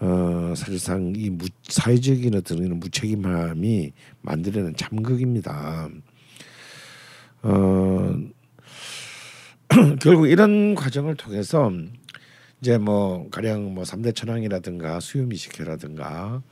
어, 0.01 0.55
사실상 0.57 1.13
이 1.15 1.29
무, 1.31 1.47
사회적인 1.63 2.35
어떤 2.35 2.59
이런 2.59 2.79
무책임함이 2.81 3.93
만들어낸 4.23 4.75
참극입니다. 4.75 5.91
어, 7.43 8.17
결국 10.01 10.29
이런 10.29 10.75
과정을 10.75 11.17
통해서 11.17 11.71
이제 12.61 12.79
뭐 12.79 13.29
가령 13.31 13.75
뭐 13.75 13.85
삼대 13.85 14.13
천왕이라든가 14.13 15.01
수요미식회라든가 15.01 16.43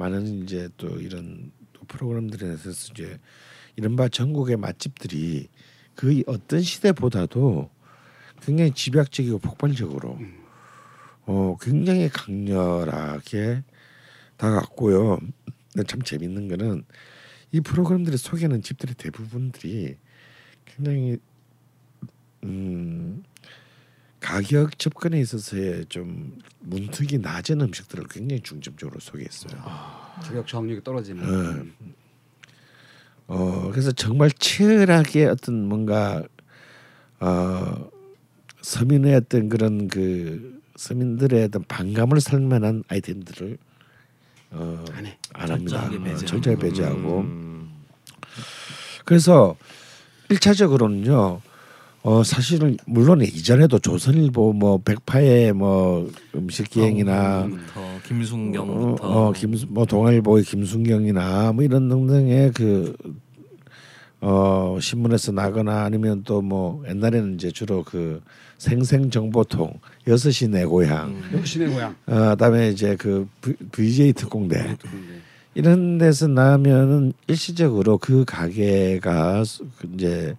많은 0.00 0.42
이제 0.42 0.68
또 0.78 0.98
이런 1.00 1.52
또 1.74 1.82
프로그램들에 1.86 2.38
대해서 2.38 2.70
이제 2.70 3.18
이른바 3.76 4.08
전국의 4.08 4.56
맛집들이 4.56 5.48
그 5.94 6.22
어떤 6.26 6.62
시대보다도 6.62 7.68
굉장히 8.40 8.72
집약적이고 8.72 9.38
폭발적으로 9.38 10.18
어 11.26 11.56
굉장히 11.60 12.08
강렬하게 12.08 13.62
다가갔고요. 14.38 15.18
근데 15.72 15.86
참 15.86 16.00
재밌는 16.00 16.48
거는 16.48 16.84
이 17.52 17.60
프로그램들이 17.60 18.16
소개하는 18.16 18.62
집들의 18.62 18.94
대부분들이 18.94 19.96
굉장히 20.64 21.18
음 22.44 23.22
가격 24.20 24.78
접근에 24.78 25.18
있어서의 25.20 25.86
좀 25.88 26.38
문턱이 26.60 27.18
낮은 27.18 27.60
음식들을 27.62 28.04
굉장히 28.10 28.42
중점적으로 28.42 29.00
소개했어요. 29.00 29.60
가격 30.22 30.46
저항력이 30.46 30.84
떨어지는 30.84 31.24
음. 31.24 31.74
어 33.26 33.70
그래서 33.70 33.92
정말 33.92 34.30
치열하게 34.30 35.26
어떤 35.26 35.66
뭔가 35.68 36.22
어 37.20 37.90
서민의 38.60 39.14
어떤 39.14 39.48
그런 39.48 39.88
그 39.88 40.60
서민들의 40.76 41.44
어떤 41.44 41.64
반감을 41.64 42.20
살 42.20 42.40
만한 42.40 42.82
아이템들을 42.88 43.58
어, 44.52 44.84
안 45.32 45.50
합니다. 45.50 45.88
철저하게 46.26 46.56
어, 46.56 46.58
배제하고 46.58 47.20
음. 47.20 47.70
그래서 49.04 49.56
일차적으로는요. 50.28 51.40
어 52.02 52.22
사실은 52.22 52.78
물론 52.86 53.20
이전에도 53.20 53.78
조선일보 53.78 54.54
뭐 54.54 54.78
백파의 54.78 55.52
뭐 55.52 56.10
음식 56.34 56.70
기행이나 56.70 57.46
더 57.74 57.80
김순경부터 58.08 59.06
어, 59.06 59.28
어, 59.28 59.32
김, 59.32 59.54
뭐 59.68 59.84
동아일보의 59.84 60.44
김순경이나 60.44 61.52
뭐 61.52 61.62
이런 61.62 61.88
등등의 61.90 62.52
그 62.52 62.96
어, 64.22 64.78
신문에서 64.80 65.32
나거나 65.32 65.84
아니면 65.84 66.22
또 66.24 66.40
뭐 66.40 66.82
옛날에는 66.88 67.34
이제 67.34 67.50
주로 67.50 67.82
그 67.84 68.22
생생 68.56 69.10
정보통 69.10 69.78
여섯 70.08 70.30
시 70.30 70.48
내 70.48 70.64
고향 70.64 71.14
역시내 71.34 71.66
고향. 71.68 71.94
어, 72.06 72.30
그다음에 72.30 72.70
이제 72.70 72.96
그 72.96 73.28
V- 73.42 73.54
VJ 73.72 74.14
특공대 74.14 74.56
네. 74.62 74.76
이런 75.54 75.98
데서 75.98 76.28
나면은 76.28 77.12
일시적으로 77.26 77.98
그 77.98 78.24
가게가 78.26 79.42
이제 79.94 80.34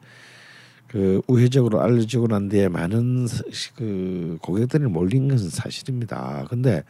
그 0.92 1.22
우회적으로 1.28 1.82
알려지고 1.82 2.28
난 2.28 2.50
뒤에 2.50 2.68
많은 2.68 3.26
사- 3.28 3.44
그 3.78 4.38
고객들이 4.42 4.84
몰린 4.88 5.30
것은 5.30 5.50
사실입니다. 5.50 6.46
근데 6.50 6.84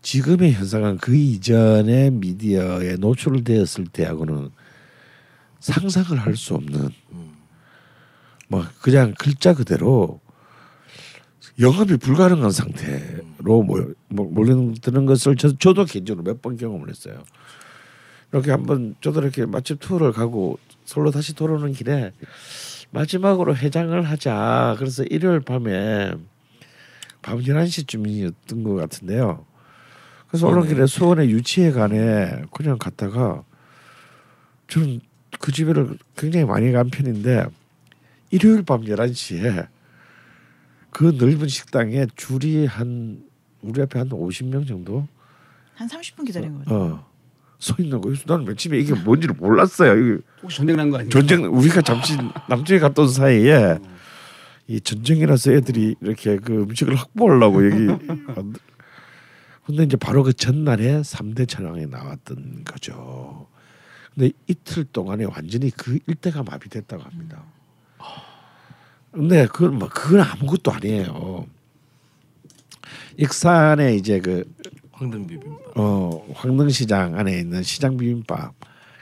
지금의 0.00 0.52
현상은 0.52 0.96
그 0.98 1.16
이전의 1.16 2.12
미디어에 2.12 2.94
노출되었을 2.98 3.86
때하고는 3.86 4.50
상상을 5.58 6.16
할 6.20 6.36
수 6.36 6.54
없는 6.54 6.90
뭐 8.48 8.64
그냥 8.80 9.12
글자 9.18 9.54
그대로 9.54 10.20
영업이 11.58 11.96
불가능한 11.96 12.52
상태로 12.52 13.62
몰- 13.64 13.96
몰- 14.08 14.28
몰려드는 14.30 15.06
것을 15.06 15.34
저, 15.36 15.56
저도 15.58 15.84
개인적으로 15.84 16.22
몇 16.22 16.40
번 16.40 16.56
경험을 16.56 16.88
했어요. 16.90 17.24
이렇게 18.32 18.52
한번 18.52 18.94
저도 19.00 19.20
이렇게 19.22 19.46
맛집 19.46 19.80
투어를 19.80 20.12
가고 20.12 20.58
서울로 20.84 21.10
다시 21.10 21.34
돌아오는 21.34 21.72
길에 21.72 22.12
마지막으로 22.90 23.56
해장을 23.56 24.02
하자. 24.02 24.76
그래서 24.78 25.04
일요일 25.04 25.40
밤에 25.40 26.12
밤 27.22 27.38
11시쯤이었던 27.38 28.64
것 28.64 28.74
같은데요. 28.74 29.44
그래서 30.28 30.48
오는 30.48 30.66
길에 30.66 30.86
수원의 30.86 31.30
유치회관에 31.30 32.44
그냥 32.52 32.78
갔다가 32.78 33.42
저는 34.68 35.00
그 35.38 35.52
집에를 35.52 35.98
굉장히 36.16 36.44
많이 36.46 36.72
간 36.72 36.90
편인데 36.90 37.46
일요일 38.30 38.62
밤 38.62 38.82
11시에 38.82 39.68
그 40.90 41.16
넓은 41.18 41.48
식당에 41.48 42.06
줄이 42.16 42.66
한 42.66 43.24
우리 43.62 43.82
앞에 43.82 43.98
한 43.98 44.08
50명 44.08 44.66
정도 44.66 45.06
한 45.74 45.88
30분 45.88 46.26
기다린 46.26 46.52
거 46.54 46.58
같아요. 46.60 46.78
어, 46.78 47.05
서 47.58 47.74
있는 47.78 48.00
거예요. 48.00 48.16
나는 48.26 48.44
맨 48.44 48.56
처음에 48.56 48.78
이게 48.78 48.94
뭔지를 48.94 49.34
몰랐어요. 49.38 49.96
이게 49.96 50.22
혹시 50.42 50.58
전쟁 50.58 50.76
난 50.76 50.90
거 50.90 50.98
아니에요? 50.98 51.10
전쟁 51.10 51.44
우리가 51.44 51.80
잠시 51.82 52.16
남쪽에 52.48 52.78
갔던 52.80 53.08
사이에 53.08 53.78
이 54.68 54.80
전쟁이라서 54.80 55.52
애들이 55.52 55.94
이렇게 56.02 56.36
그 56.36 56.52
음식을 56.62 56.94
확보하려고 56.96 57.64
여기 57.64 57.86
근데 59.64 59.82
이제 59.84 59.96
바로 59.96 60.22
그 60.22 60.32
전날에 60.32 61.00
3대 61.00 61.48
천왕이 61.48 61.86
나왔던 61.86 62.64
거죠. 62.64 63.46
근데 64.14 64.30
이틀 64.46 64.84
동안에 64.84 65.24
완전히 65.24 65.70
그 65.70 65.98
일대가 66.06 66.42
마비됐다고 66.42 67.02
합니다. 67.02 67.42
근데 69.12 69.46
그건 69.46 69.78
뭐 69.78 69.88
그건 69.88 70.20
아무것도 70.20 70.72
아니에요. 70.72 71.46
익산에 73.16 73.94
이제 73.96 74.20
그 74.20 74.44
황금 74.98 75.26
비빔밥. 75.26 75.76
어, 75.76 76.26
황릉시장 76.34 77.18
안에 77.18 77.38
있는 77.38 77.62
시장 77.62 77.96
비빔밥 77.96 78.54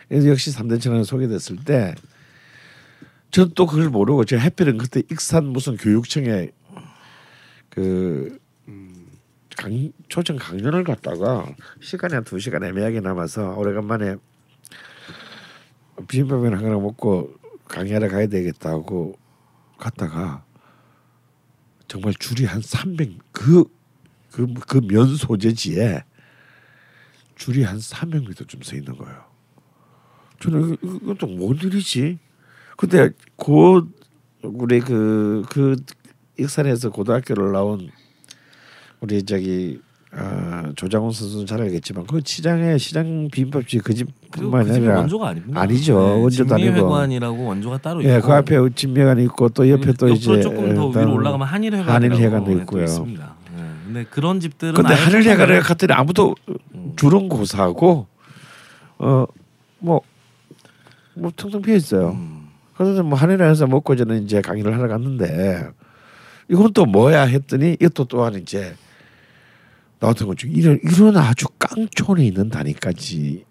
그래서 0.09 0.29
역시 0.29 0.51
3대 0.53 0.81
천왕이 0.81 1.05
소개됐을 1.05 1.57
때 1.65 1.95
저는 3.31 3.53
또 3.55 3.67
그걸 3.67 3.89
모르고 3.89 4.25
제가 4.25 4.43
해필은 4.43 4.79
그때 4.79 5.03
익산 5.11 5.47
무슨 5.47 5.77
교육청에 5.77 6.51
그 7.71 8.39
강, 9.57 9.93
초청 10.09 10.37
강연을 10.37 10.85
갔다가 10.85 11.47
시간이 11.81 12.15
한 12.15 12.25
두 12.25 12.39
시간 12.41 12.65
애매하게 12.65 13.01
남아서 13.01 13.55
오래간만에 13.57 14.17
비빔밥이나 16.09 16.59
하나 16.59 16.71
먹고 16.71 17.35
강의하러 17.69 18.09
가야 18.09 18.27
되겠다고 18.27 19.17
갔다가 19.79 20.45
정말 21.87 22.15
줄이 22.15 22.47
한300그 22.47 23.69
그 24.35 24.47
그 24.67 24.81
면 24.81 25.15
소재지에 25.15 26.03
줄이 27.37 27.63
한 27.63 27.79
300m 27.79 28.49
좀서 28.49 28.77
있는 28.77 28.97
거예요. 28.97 29.17
저는 30.41 30.75
이거- 30.75 30.77
이거- 30.83 30.97
이것도 31.13 31.27
뭔 31.29 31.57
일이지? 31.57 32.19
근데 32.77 33.11
곧 33.37 33.89
우리 34.43 34.81
그그 34.81 35.77
익산에서 36.39 36.91
고등학교를 36.91 37.53
나온 37.53 37.89
우리 39.01 39.23
저기 39.23 39.81
아, 40.17 40.73
조장훈 40.77 41.11
선수는 41.11 41.45
잘 41.47 41.61
알겠지만 41.63 42.07
그 42.07 42.21
시장에 42.25 42.79
시장 42.79 43.29
비빔밥집 43.33 43.83
그 43.83 43.89
그, 43.93 43.95
집뿐만 43.95 44.65
그 44.67 44.73
아니라 44.75 44.99
원조가 44.99 45.29
아닙니다. 45.29 45.61
아니죠. 45.61 45.97
원조도 46.23 46.55
아니고. 46.55 46.71
진미회관이라고 46.73 47.45
원조가 47.45 47.79
따로 47.79 48.01
있고. 48.01 48.11
예, 48.13 48.21
그 48.21 48.33
앞에 48.33 48.57
진미회관 48.77 49.19
있고 49.23 49.49
또 49.49 49.69
옆에 49.69 49.93
또 49.95 50.09
옆으로 50.11 50.15
이제 50.15 50.41
조금 50.41 50.73
더 50.75 50.87
위로 50.89 51.15
올라가면 51.15 51.47
한일회관 51.49 51.89
한일회관도 51.89 52.53
있고요. 52.59 52.87
근데 53.95 54.09
그런 54.11 54.41
집들은 54.41 54.75
근데 54.75 54.93
하늘회관을 54.93 55.57
조금- 55.63 55.69
갔더니 55.69 55.93
아무도 55.93 56.35
줄은 56.97 57.29
고사하고 57.29 58.09
어뭐뭐 58.99 60.01
뭐 61.15 61.33
텅텅 61.37 61.63
비어 61.63 61.77
있어요. 61.77 62.11
음. 62.11 62.49
그래서 62.77 63.05
뭐 63.05 63.17
하늘회관에서 63.17 63.69
먹고 63.69 63.95
저는 63.95 64.25
이제 64.25 64.41
강의를 64.41 64.77
하러 64.77 64.89
갔는데 64.89 65.71
이건 66.51 66.73
또 66.73 66.85
뭐야 66.87 67.23
했더니 67.23 67.75
이것도 67.81 68.07
또한 68.07 68.35
이제 68.35 68.75
나왔던 70.01 70.27
거죠. 70.27 70.49
이런 70.49 70.81
이런 70.83 71.17
아주 71.17 71.47
깡촌에 71.59 72.27
있는 72.27 72.49
단위까지의 72.51 73.45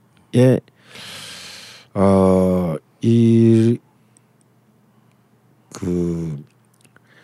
어이 1.94 3.78
그 5.74 6.44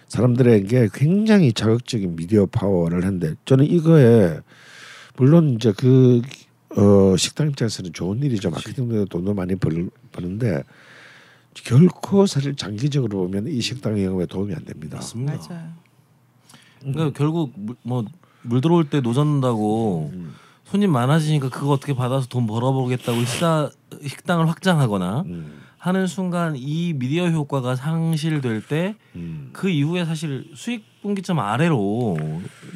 사람들에게 0.09 0.89
굉장히 0.93 1.53
자극적인 1.53 2.15
미디어 2.15 2.45
파워를 2.47 3.03
했는데 3.03 3.35
저는 3.45 3.65
이거에 3.65 4.39
물론 5.17 5.51
이제 5.55 5.71
그 5.77 6.21
어, 6.77 7.15
식당 7.17 7.47
입장에서는 7.49 7.93
좋은 7.93 8.21
일이죠. 8.21 8.49
마케팅도 8.49 9.05
돈도 9.05 9.33
많이 9.33 9.55
벌, 9.55 9.89
버는데 10.11 10.63
결코 11.53 12.25
사실 12.25 12.55
장기적으로 12.55 13.19
보면 13.19 13.47
이 13.47 13.59
식당 13.61 14.01
영업에 14.01 14.25
도움이 14.25 14.53
안 14.53 14.63
됩니다. 14.65 14.97
맞습니다. 14.97 15.37
맞아요. 15.49 15.69
그러니까 16.81 17.11
결국 17.17 17.51
물- 17.55 17.75
뭐물 17.83 18.61
들어올 18.61 18.89
때 18.89 19.01
노젓는다고 19.01 20.11
음. 20.13 20.33
손님 20.65 20.91
많아지니까 20.91 21.49
그거 21.49 21.71
어떻게 21.71 21.93
받아서 21.95 22.27
돈 22.27 22.45
벌어보겠다고 22.47 23.19
식사 23.25 23.69
식당을 24.05 24.47
확장하거나 24.47 25.23
음, 25.25 25.59
하는 25.79 26.07
순간 26.07 26.55
이 26.57 26.93
미디어 26.93 27.29
효과가 27.29 27.75
상실될 27.75 28.61
때그 28.67 28.95
음. 29.15 29.51
이후에 29.63 30.05
사실 30.05 30.45
수익 30.53 30.83
분기점 31.01 31.39
아래로 31.39 32.17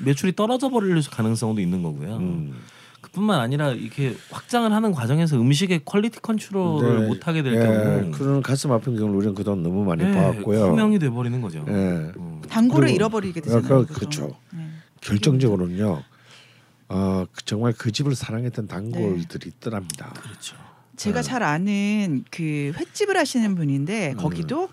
매출이 0.05 0.35
떨어져 0.35 0.69
버릴 0.69 1.01
가능성도 1.07 1.61
있는 1.61 1.83
거고요. 1.83 2.15
음. 2.15 2.53
그뿐만 3.01 3.41
아니라 3.41 3.71
이렇게 3.71 4.15
확장을 4.31 4.71
하는 4.71 4.93
과정에서 4.93 5.35
음식의 5.35 5.81
quality 5.83 6.21
control을 6.21 7.01
네. 7.01 7.07
못 7.07 7.27
하게 7.27 7.43
될 7.43 7.55
예, 7.55 7.59
경우 7.59 8.11
그런 8.11 8.41
가슴 8.41 8.71
아픈 8.71 8.95
경우를 8.95 9.17
우리는 9.17 9.35
그동안 9.35 9.61
너무 9.61 9.83
많이 9.83 10.05
예, 10.05 10.11
봐왔고요. 10.11 10.67
투명이 10.67 10.99
돼 10.99 11.09
버리는 11.09 11.41
거죠. 11.41 11.65
예. 11.67 11.71
음. 11.71 12.41
단골을 12.49 12.89
잃어버리게 12.89 13.41
그, 13.41 13.49
되잖아요. 13.49 13.85
그, 13.85 13.93
그렇죠. 13.93 14.37
네. 14.53 14.65
결정적으로는요. 15.01 16.01
어, 16.87 17.25
그 17.33 17.43
정말 17.43 17.73
그 17.77 17.91
집을 17.91 18.15
사랑했던 18.15 18.67
단골들이 18.67 19.49
있더랍니다. 19.49 20.13
그렇죠. 20.13 20.55
제가 20.95 21.21
네. 21.21 21.27
잘 21.27 21.43
아는 21.43 22.23
그 22.29 22.71
횟집을 22.77 23.17
하시는 23.17 23.49
음. 23.49 23.55
분인데 23.55 24.13
거기도 24.17 24.69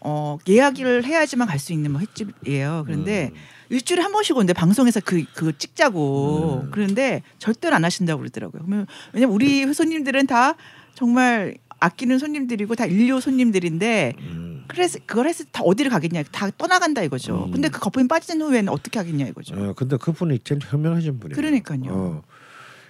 어 0.00 0.38
예약을 0.48 1.04
해야지만 1.04 1.48
갈 1.48 1.58
수 1.58 1.72
있는 1.72 1.92
뭐 1.92 2.00
횟집이에요. 2.00 2.84
그런데 2.86 3.30
음. 3.32 3.38
일주일에 3.70 4.02
한 4.02 4.12
번씩 4.12 4.36
오는데 4.36 4.52
방송에서 4.52 5.00
그 5.00 5.24
그거 5.34 5.52
찍자고 5.52 6.62
음. 6.64 6.70
그런데 6.70 7.22
절대로 7.38 7.74
안 7.74 7.84
하신다고 7.84 8.20
그러더라고요. 8.20 8.62
그러면 8.64 8.86
왜냐면 9.12 9.34
우리 9.34 9.72
손님들은 9.72 10.26
다 10.26 10.54
정말 10.94 11.56
아끼는 11.80 12.18
손님들이고 12.18 12.74
다 12.76 12.86
인류 12.86 13.20
손님들인데 13.20 14.12
음. 14.20 14.64
그래서 14.68 14.98
그걸 15.06 15.28
했을 15.28 15.46
때다 15.46 15.62
어디를 15.62 15.90
가겠냐 15.90 16.22
다 16.30 16.50
떠나간다 16.56 17.02
이거죠. 17.02 17.46
음. 17.46 17.50
근데 17.52 17.68
그 17.68 17.80
거품이 17.80 18.06
빠진 18.08 18.40
후에는 18.42 18.68
어떻게 18.70 18.98
하겠냐 18.98 19.26
이거죠. 19.26 19.54
어, 19.56 19.72
근데 19.74 19.96
그분이 19.96 20.40
제일 20.44 20.60
현명하신 20.62 21.18
분이에요. 21.20 21.36
그러니까요. 21.36 21.82
어. 21.88 22.22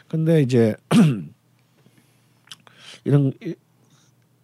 근데 0.08 0.42
이제 0.42 0.74
이런 3.04 3.32
이- 3.42 3.54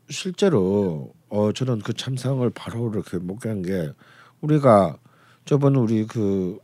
실제로 0.09 1.13
어 1.29 1.53
저는 1.53 1.81
그 1.81 1.93
참상을 1.93 2.49
바로 2.51 2.91
이렇게 2.93 3.19
목격한 3.19 3.63
게 3.63 3.93
우리가 4.41 4.99
저번 5.45 5.77
우리 5.77 6.05
그 6.07 6.59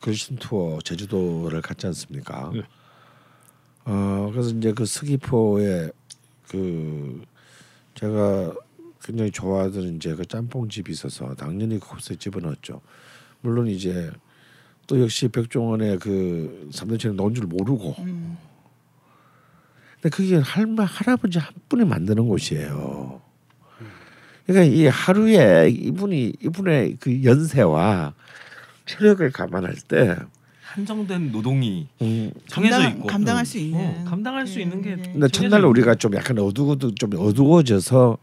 글신 0.00 0.36
투어 0.36 0.78
제주도를 0.82 1.60
갔지 1.60 1.86
않습니까? 1.88 2.50
네. 2.54 2.62
어 3.84 4.30
그래서 4.32 4.50
이제 4.50 4.72
그 4.72 4.86
서귀포에 4.86 5.90
그 6.48 7.22
제가 7.94 8.54
굉장히 9.02 9.30
좋아하던 9.30 9.96
이제 9.96 10.14
그 10.14 10.24
짬뽕 10.24 10.68
집이 10.68 10.90
있어서 10.92 11.34
당연히 11.34 11.78
그곳에 11.78 12.16
집어넣었죠. 12.16 12.80
물론 13.42 13.66
이제 13.66 14.10
또 14.86 15.00
역시 15.00 15.28
백종원의 15.28 15.98
그 15.98 16.68
삼대천에 16.72 17.14
넣은 17.14 17.34
줄 17.34 17.46
모르고 17.46 17.94
음. 17.98 18.38
근데 20.04 20.14
그게 20.14 20.36
할머 20.36 20.82
할아버지 20.82 21.38
한 21.38 21.50
분이 21.70 21.86
만드는 21.86 22.28
곳이에요. 22.28 23.22
그러니까 24.46 24.74
이 24.76 24.86
하루에 24.86 25.70
이분이 25.70 26.34
이분의 26.42 26.98
그 27.00 27.24
연세와 27.24 28.12
체력을 28.84 29.30
감안할 29.30 29.74
때 29.88 30.14
한정된 30.60 31.32
노동이 31.32 31.88
음, 32.02 32.30
정해져 32.48 32.76
감당- 32.76 32.92
있고 32.98 33.06
감당할 33.06 33.46
수 33.46 33.56
있는. 33.56 33.80
어, 33.80 34.04
감당할 34.04 34.46
수 34.46 34.56
네, 34.56 34.62
있는 34.64 34.82
게 34.82 34.96
네. 34.96 35.02
근데 35.04 35.28
첫날 35.28 35.50
정해져 35.62 35.68
우리가 35.68 35.94
좀 35.94 36.14
약간 36.16 36.38
어두워도 36.38 36.94
좀 36.96 37.10
어두워져서 37.16 38.18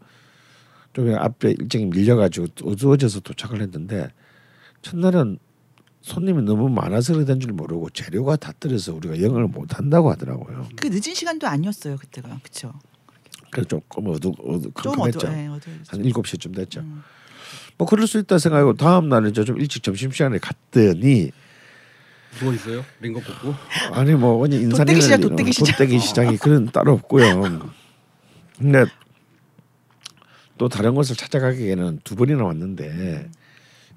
좀 0.92 1.14
앞에 1.16 1.50
일정이 1.58 1.86
밀려가지고 1.86 2.46
어두워져서 2.64 3.20
도착을 3.20 3.60
했는데 3.60 4.08
첫날은 4.82 5.38
손님이 6.02 6.42
너무 6.42 6.68
많아서 6.68 7.14
그랬던 7.14 7.40
줄 7.40 7.52
모르고 7.52 7.90
재료가 7.90 8.36
다 8.36 8.52
떨어서 8.58 8.92
우리가 8.94 9.20
영어를 9.22 9.46
못 9.46 9.78
한다고 9.78 10.10
하더라고요. 10.10 10.68
그 10.76 10.88
늦은 10.88 11.14
시간도 11.14 11.46
아니었어요 11.46 11.96
그때가 11.96 12.40
그렇죠. 12.42 12.74
그래서 13.50 13.68
조금 13.68 14.08
어두 14.08 14.32
어두 14.44 14.62
좀 14.82 14.92
어두 14.92 15.18
컴컴했죠. 15.20 15.28
네, 15.30 15.46
어두. 15.48 15.70
한 15.88 16.04
일곱 16.04 16.26
시쯤 16.26 16.52
됐죠. 16.52 16.80
음. 16.80 17.02
뭐 17.78 17.86
그럴 17.86 18.06
수 18.06 18.18
있다 18.18 18.38
생각하고 18.38 18.74
다음 18.74 19.08
날은 19.08 19.32
저좀 19.32 19.58
일찍 19.60 19.82
점심 19.82 20.10
시간에 20.10 20.38
갔더니 20.38 21.30
누워 22.40 22.52
있어요? 22.54 22.84
링거 23.00 23.20
꽂고. 23.20 23.54
아니 23.92 24.14
뭐 24.14 24.34
완전 24.34 24.60
인산 24.60 24.78
돗대기 24.86 25.00
시장, 25.02 25.20
돗대기 25.20 25.52
시장. 25.52 25.72
돗대기 25.72 25.98
시장이 25.98 26.36
그런 26.38 26.66
따로 26.72 26.92
없고요. 26.94 27.70
근데 28.58 28.86
또 30.58 30.68
다른 30.68 30.94
곳을 30.94 31.14
찾아가기에는 31.16 32.00
두 32.04 32.16
번이나 32.16 32.44
왔는데 32.44 33.30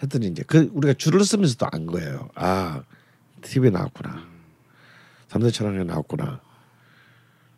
했더니 0.01 0.27
이제 0.27 0.43
그 0.45 0.69
우리가 0.73 0.93
줄을 0.93 1.23
쓰면서도 1.23 1.67
안 1.71 1.85
거예요. 1.85 2.29
아 2.35 2.83
TV에 3.41 3.69
나왔구나. 3.69 4.27
삼대 5.27 5.51
천왕에 5.51 5.83
나왔구나. 5.83 6.41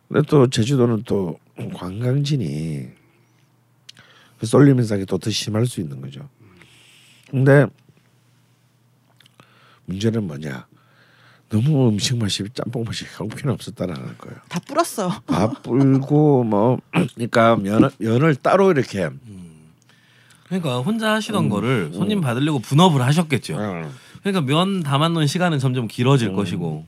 근데 0.08 0.26
또 0.28 0.48
제주도는 0.48 1.02
또 1.04 1.38
관광진이 1.74 2.88
그 4.38 4.46
쏠림 4.46 4.78
현상이 4.78 5.04
또 5.04 5.18
더 5.18 5.30
심할 5.30 5.66
수 5.66 5.80
있는 5.80 6.00
거죠. 6.00 6.28
근데 7.30 7.66
문제는 9.86 10.24
뭐냐? 10.24 10.66
너무 11.50 11.88
음식 11.88 12.16
맛이 12.18 12.44
짬뽕 12.52 12.84
맛이 12.84 13.06
형편 13.16 13.52
없었다라는 13.52 14.18
거예요. 14.18 14.38
다 14.48 14.60
불었어. 14.60 15.22
밥 15.26 15.62
불고 15.62 16.44
뭐 16.44 16.78
그러니까 17.14 17.56
면 17.56 17.90
면을 17.98 18.34
따로 18.36 18.70
이렇게 18.70 19.08
그러니까 20.48 20.78
혼자 20.80 21.12
하시던 21.14 21.44
음, 21.44 21.48
거를 21.48 21.90
손님 21.92 22.20
받으려고 22.20 22.58
분업을 22.58 23.02
하셨겠죠. 23.02 23.56
어, 23.56 23.90
그러니까 24.22 24.40
면 24.40 24.82
담아놓은 24.82 25.26
시간은 25.26 25.58
점점 25.58 25.86
길어질 25.88 26.32
것이고. 26.32 26.86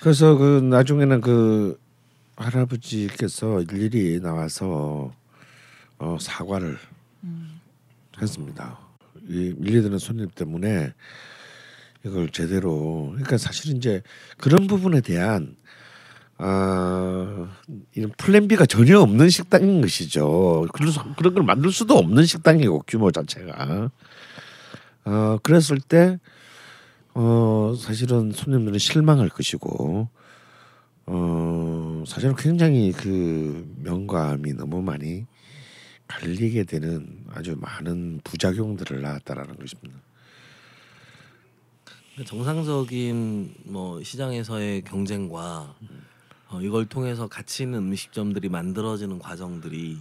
그래서 0.00 0.34
그 0.36 0.60
나중에는 0.60 1.20
그 1.20 1.78
할아버지께서 2.36 3.62
일일이 3.62 4.20
나와서 4.20 5.12
어, 5.98 6.16
사과를 6.20 6.78
했습니다. 8.20 8.78
이 9.28 9.54
밀려드는 9.56 9.98
손님 9.98 10.28
때문에 10.34 10.92
이걸 12.04 12.28
제대로 12.30 13.10
그러니까 13.10 13.38
사실 13.38 13.76
이제 13.76 14.02
그런 14.36 14.66
부분에 14.66 15.00
대한 15.00 15.54
아 16.44 17.48
이런 17.94 18.12
플랜 18.18 18.48
B가 18.48 18.66
전혀 18.66 18.98
없는 18.98 19.28
식당인 19.30 19.80
것이죠. 19.80 20.66
그래서 20.72 21.04
그런 21.16 21.34
걸 21.34 21.44
만들 21.44 21.70
수도 21.70 21.96
없는 21.96 22.24
식당이고 22.26 22.84
규모 22.88 23.10
자체가. 23.10 23.90
어 25.04 25.38
그랬을 25.42 25.78
때 25.80 26.18
어 27.14 27.74
사실은 27.78 28.32
손님들은 28.32 28.78
실망할 28.78 29.28
것이고 29.28 30.08
어 31.06 32.04
사실은 32.06 32.34
굉장히 32.36 32.92
그 32.92 33.70
명감이 33.82 34.54
너무 34.54 34.80
많이 34.80 35.26
갈리게 36.06 36.64
되는 36.64 37.24
아주 37.30 37.56
많은 37.58 38.20
부작용들을 38.24 39.02
낳았다라는 39.02 39.56
것입니다. 39.56 40.00
정상적인 42.24 43.54
뭐 43.64 44.02
시장에서의 44.02 44.82
경쟁과 44.82 45.74
어, 46.52 46.60
이걸 46.60 46.84
통해서 46.86 47.26
가치 47.28 47.62
있는 47.62 47.78
음식점들이 47.80 48.48
만들어지는 48.48 49.18
과정들이 49.18 49.96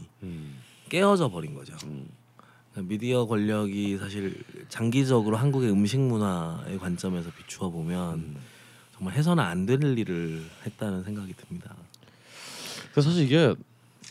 깨어져 0.90 1.30
버린 1.30 1.53
거죠. 1.53 1.73
그러니까 2.72 2.94
미디어 2.94 3.26
권력이 3.26 3.98
사실 3.98 4.44
장기적으로 4.69 5.38
한국의 5.38 5.72
음식 5.72 5.99
문화의 5.99 6.78
관점에서 6.78 7.30
비추어 7.38 7.69
보면 7.69 8.36
정말 8.95 9.15
해서는 9.15 9.44
안 9.44 9.65
될 9.65 9.82
일을 9.98 10.44
했다는 10.65 11.03
생각이 11.03 11.34
듭니다. 11.34 11.73
그래서 12.91 13.10
사실 13.10 13.26
이게 13.26 13.56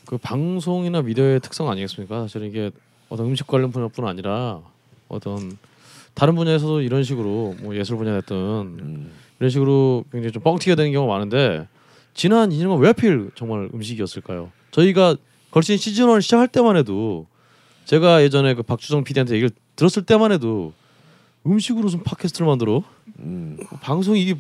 그 0.06 0.16
방송이나 0.16 1.02
미디어의 1.02 1.40
특성 1.40 1.68
아니겠습니까? 1.68 2.22
사실 2.22 2.44
이게 2.44 2.70
어떤 3.10 3.26
음식 3.26 3.46
관련 3.46 3.70
분야뿐 3.70 4.06
아니라 4.06 4.62
어떤 5.08 5.58
다른 6.14 6.34
분야에서도 6.34 6.80
이런 6.80 7.02
식으로 7.04 7.56
뭐 7.60 7.76
예술 7.76 7.96
분야 7.98 8.14
됐든 8.20 8.36
음. 8.36 9.12
이런 9.38 9.50
식으로 9.50 10.04
굉장히 10.10 10.32
좀 10.32 10.42
뻥튀기가 10.42 10.76
되는 10.76 10.92
경우가 10.92 11.12
많은데 11.12 11.68
지난 12.14 12.50
2년간 12.50 12.80
왜 12.80 12.88
하필 12.88 13.30
정말 13.34 13.68
음식이었을까요? 13.72 14.50
저희가 14.70 15.16
걸신 15.50 15.76
시즌 15.76 16.10
1 16.10 16.22
시작할 16.22 16.48
때만 16.48 16.76
해도 16.76 17.26
제가 17.84 18.22
예전에 18.22 18.54
그 18.54 18.62
박주정 18.62 19.04
PD한테 19.04 19.34
얘기를 19.34 19.50
들었을 19.76 20.04
때만 20.04 20.32
해도 20.32 20.72
음식으로 21.46 21.84
무슨 21.84 22.02
팟캐스트를 22.02 22.46
만들어 22.46 22.82
음. 23.18 23.58
방송이 23.80 24.22
이게 24.22 24.34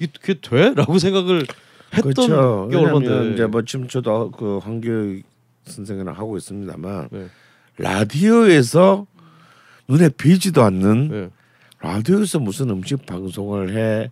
이게 0.00 0.12
그게 0.20 0.40
돼?라고 0.40 0.98
생각을 0.98 1.46
했던 1.94 2.12
그렇죠. 2.12 2.68
게 2.70 2.76
얼마인데 2.76 3.34
이제 3.34 3.46
뭐 3.46 3.62
지금 3.62 3.88
저도 3.88 4.30
그 4.30 4.58
황교익 4.58 5.24
선생이랑 5.64 6.16
하고 6.16 6.36
있습니다만 6.36 7.08
네. 7.10 7.26
라디오에서 7.78 9.06
눈에 9.88 10.08
뵈지도 10.10 10.62
않는 10.62 11.08
네. 11.08 11.30
라디오에서 11.80 12.38
무슨 12.38 12.70
음식 12.70 13.06
방송을 13.06 13.76
해 13.76 14.10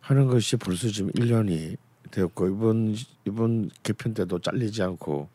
하는 0.00 0.26
것이 0.26 0.56
벌써 0.56 0.88
지금 0.88 1.10
1년이 1.12 1.76
되었고 2.10 2.48
이번 2.48 2.96
이번 3.24 3.70
개편 3.82 4.14
때도 4.14 4.38
잘리지 4.38 4.82
않고 4.82 5.28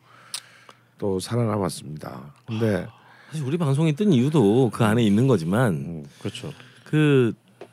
또 0.98 1.20
살아남았습니다. 1.20 2.34
근데 2.46 2.86
사실 3.30 3.44
우리 3.46 3.56
방송이 3.56 3.94
뜬 3.94 4.12
이유도 4.12 4.70
그 4.72 4.84
안에 4.84 5.02
있는 5.02 5.26
거지만 5.26 5.72
음, 5.74 6.04
그렇죠. 6.20 6.52
그 6.84 7.32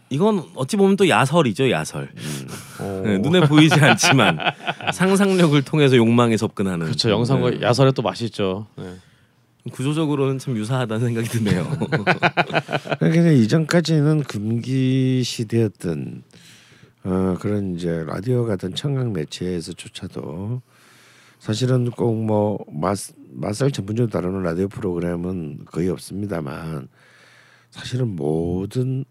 이건 0.09 0.43
어찌 0.55 0.77
보면 0.77 0.95
또 0.95 1.07
야설이죠 1.07 1.71
야설. 1.71 2.09
어. 2.79 3.01
네, 3.05 3.17
눈에 3.17 3.47
보이지 3.47 3.79
않지만 3.79 4.37
상상력을 4.93 5.59
통해서 5.63 5.95
욕망에 5.95 6.37
접근하는. 6.37 6.85
그렇죠. 6.85 7.09
영상과 7.09 7.51
네. 7.51 7.61
야설에 7.61 7.91
또 7.93 8.01
맛있죠. 8.01 8.67
네. 8.75 8.95
구조적으로는 9.71 10.39
참 10.39 10.57
유사하다는 10.57 11.07
생각이 11.07 11.29
드네요. 11.29 11.65
그러니까 12.99 13.31
이전까지는 13.31 14.23
금기 14.23 15.23
시대였던 15.23 16.23
어, 17.03 17.35
그런 17.39 17.75
이제 17.75 18.03
라디오 18.05 18.45
같은 18.45 18.73
청각 18.73 19.11
매체에서조차도 19.11 20.61
사실은 21.39 21.91
꼭뭐 21.91 22.65
맛살 23.31 23.71
전문적으로 23.71 24.09
다루는 24.09 24.43
라디오 24.43 24.69
프로그램은 24.69 25.65
거의 25.65 25.89
없습니다만 25.89 26.87
사실은 27.71 28.15
모든 28.15 29.03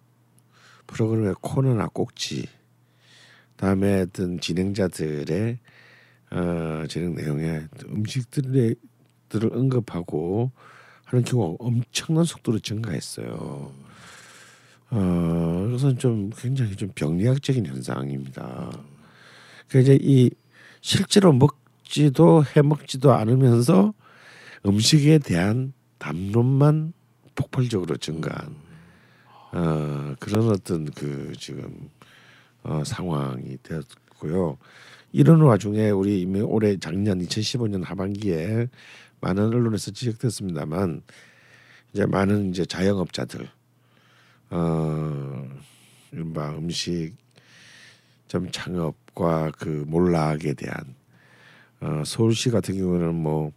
프로그램의 0.87 1.35
코너나 1.43 1.87
꼭지 1.89 2.49
다음에 3.57 4.01
어떤 4.01 4.41
진행자들의 4.41 5.59
어, 6.31 6.85
진행 6.89 7.15
내용에 7.15 7.69
음식들의 7.89 8.75
들을 9.29 9.53
언급하고 9.53 10.51
하는 11.05 11.25
경우가 11.25 11.63
엄청난 11.63 12.25
속도로 12.25 12.59
증가했어요. 12.61 13.82
어, 14.95 15.65
그래서 15.67 15.95
좀 15.95 16.31
굉장히 16.37 16.77
좀 16.77 16.91
병리학적인 16.95 17.65
현상입니다. 17.65 18.71
그 19.69 19.81
이제 19.81 19.99
이 20.01 20.31
실제로 20.83 21.33
먹지도 21.33 22.45
해 22.55 22.61
먹지도 22.61 23.13
않으면서 23.13 23.95
음식에 24.67 25.19
대한 25.19 25.73
담론만 25.97 26.93
폭발적으로 27.35 27.97
증가한 27.97 28.55
어, 29.53 30.15
그런 30.21 30.51
어떤 30.51 30.85
그 30.91 31.33
지금 31.39 31.89
어, 32.63 32.83
상황이 32.85 33.57
되었고요. 33.63 34.59
이런 35.13 35.41
와중에 35.41 35.89
우리 35.89 36.21
이미 36.21 36.41
올해 36.41 36.77
작년 36.77 37.19
2015년 37.19 37.83
하반기에 37.83 38.69
많은 39.23 39.47
언론에서 39.47 39.91
지적됐습니다만 39.91 41.03
이제 41.95 42.05
많은 42.05 42.51
이제 42.51 42.67
자영업자들 42.67 43.49
어 44.53 45.49
이른바 46.13 46.51
음식 46.51 47.15
점 48.29 48.51
창업과 48.51 49.53
그 49.59 49.85
몰락에 49.89 50.53
대한 50.53 50.95
어 51.81 52.03
서울시 52.05 52.51
같은 52.51 52.77
경우는 52.77 53.15
뭐 53.15 53.53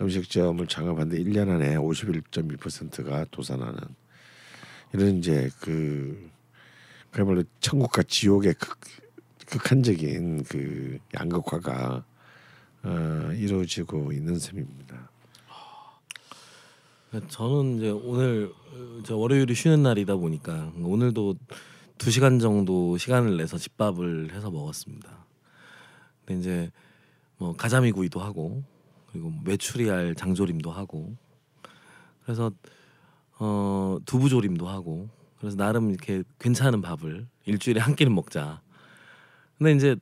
음식점을 0.00 0.66
창업하는데 0.66 1.22
1년 1.22 1.50
안에 1.50 1.76
51.1%가 1.76 3.26
도산하는 3.30 3.78
이런 4.92 5.18
이제 5.18 5.50
그 5.60 6.30
그야말로 7.12 7.44
천국과 7.60 8.02
지옥의 8.02 8.54
극, 8.54 8.76
극한적인 9.46 10.44
그 10.44 10.98
양극화가 11.14 12.04
어, 12.82 13.30
이루어지고 13.34 14.12
있는 14.12 14.38
셈입니다. 14.38 15.10
저는 17.28 17.76
이제 17.76 17.90
오늘 17.90 18.52
어, 18.52 18.63
저 19.04 19.16
월요일이 19.16 19.54
쉬는 19.54 19.82
날이다 19.82 20.16
보니까 20.16 20.72
오늘도 20.82 21.36
두 21.98 22.10
시간 22.10 22.38
정도 22.38 22.98
시간을 22.98 23.36
내서 23.36 23.56
집밥을 23.56 24.32
해서 24.32 24.50
먹었습니다. 24.50 25.26
근데 26.24 26.40
이제 26.40 26.70
뭐 27.36 27.54
가자미 27.54 27.92
구이도 27.92 28.20
하고 28.20 28.64
그리고 29.12 29.32
메추리알 29.44 30.14
장조림도 30.14 30.70
하고 30.70 31.14
그래서 32.22 32.50
어 33.38 33.98
두부조림도 34.06 34.66
하고 34.66 35.08
그래서 35.38 35.56
나름 35.56 35.90
이렇게 35.90 36.22
괜찮은 36.38 36.80
밥을 36.80 37.26
일주일에 37.44 37.80
한 37.80 37.94
끼는 37.94 38.14
먹자. 38.14 38.60
근데 39.58 39.72
이제 39.72 39.96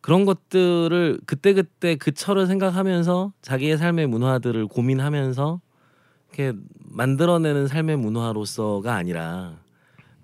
그런 0.00 0.24
것들을 0.24 1.20
그때 1.26 1.52
그때 1.52 1.96
그 1.96 2.12
철을 2.12 2.46
생각하면서 2.46 3.32
자기의 3.42 3.76
삶의 3.76 4.06
문화들을 4.06 4.66
고민하면서 4.68 5.60
이렇게 6.28 6.56
만들어내는 6.84 7.66
삶의 7.68 7.96
문화로서가 7.96 8.94
아니라, 8.94 9.58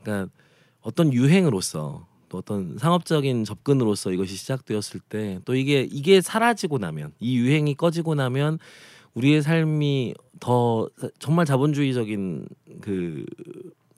그러니까 0.02 0.31
어떤 0.81 1.12
유행으로서 1.12 2.06
또 2.28 2.39
어떤 2.39 2.76
상업적인 2.78 3.44
접근으로서 3.44 4.12
이것이 4.12 4.35
시작되었을 4.36 5.01
때 5.09 5.40
또 5.44 5.55
이게 5.55 5.86
이게 5.90 6.20
사라지고 6.20 6.78
나면 6.78 7.12
이 7.20 7.39
유행이 7.39 7.74
꺼지고 7.76 8.14
나면 8.14 8.59
우리의 9.14 9.43
삶이 9.43 10.14
더 10.40 10.89
정말 11.18 11.47
자본주의적인 11.47 12.48
그 12.81 13.24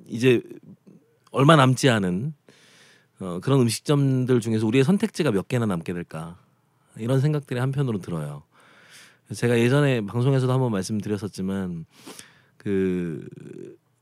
이제 0.06 0.42
얼마 1.32 1.56
남지 1.56 1.88
않은 1.88 2.34
어, 3.20 3.40
그런 3.42 3.60
음식점들 3.62 4.40
중에서 4.40 4.66
우리의 4.66 4.84
선택지가 4.84 5.30
몇 5.30 5.48
개나 5.48 5.66
남게 5.66 5.94
될까 5.94 6.36
이런 6.98 7.20
생각들이 7.20 7.58
한편으로 7.58 7.98
들어요. 7.98 8.42
제가 9.32 9.58
예전에 9.58 10.02
방송에서도 10.02 10.52
한번 10.52 10.70
말씀드렸었지만 10.72 11.86
그 12.56 13.26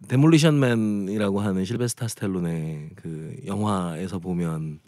데몰리션 0.09 0.61
맨이라고 0.61 1.41
하는 1.41 1.65
실베스타 1.65 2.09
스텔론의 2.09 2.91
그 2.97 3.37
영화에서 3.47 4.19
보면 4.19 4.81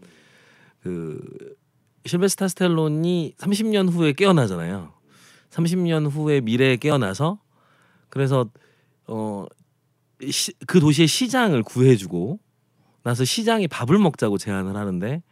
그 0.83 1.57
실베스타 2.05 2.49
스텔론이 2.49 3.35
30년 3.39 3.91
후에 3.91 4.13
깨어나잖아요. 4.13 4.93
30년 5.51 6.11
후에 6.11 6.41
미래에 6.41 6.77
깨어나서 6.77 7.41
그래서 8.09 8.51
어 9.07 9.47
시, 10.31 10.53
그 10.67 10.81
도시의 10.81 11.09
시장을 11.09 11.63
구해주고 11.63 12.39
나서 13.03 13.25
시장이 13.25 13.69
밥을 13.69 13.99
먹자고 13.99 14.37
제안을 14.39 14.77
하는데 14.77 15.23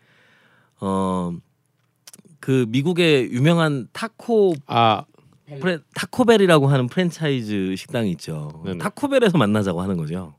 어 0.81 1.37
그 2.45 2.67
미국의 2.69 3.33
유명한 3.33 3.89
타코 3.95 4.53
아 4.67 5.05
프레, 5.63 5.79
타코벨이라고 5.95 6.67
하는 6.67 6.89
프랜차이즈 6.89 7.75
식당이 7.75 8.11
있죠. 8.11 8.61
네네. 8.67 8.77
타코벨에서 8.81 9.39
만나자고 9.39 9.81
하는 9.81 9.97
거죠. 9.97 10.35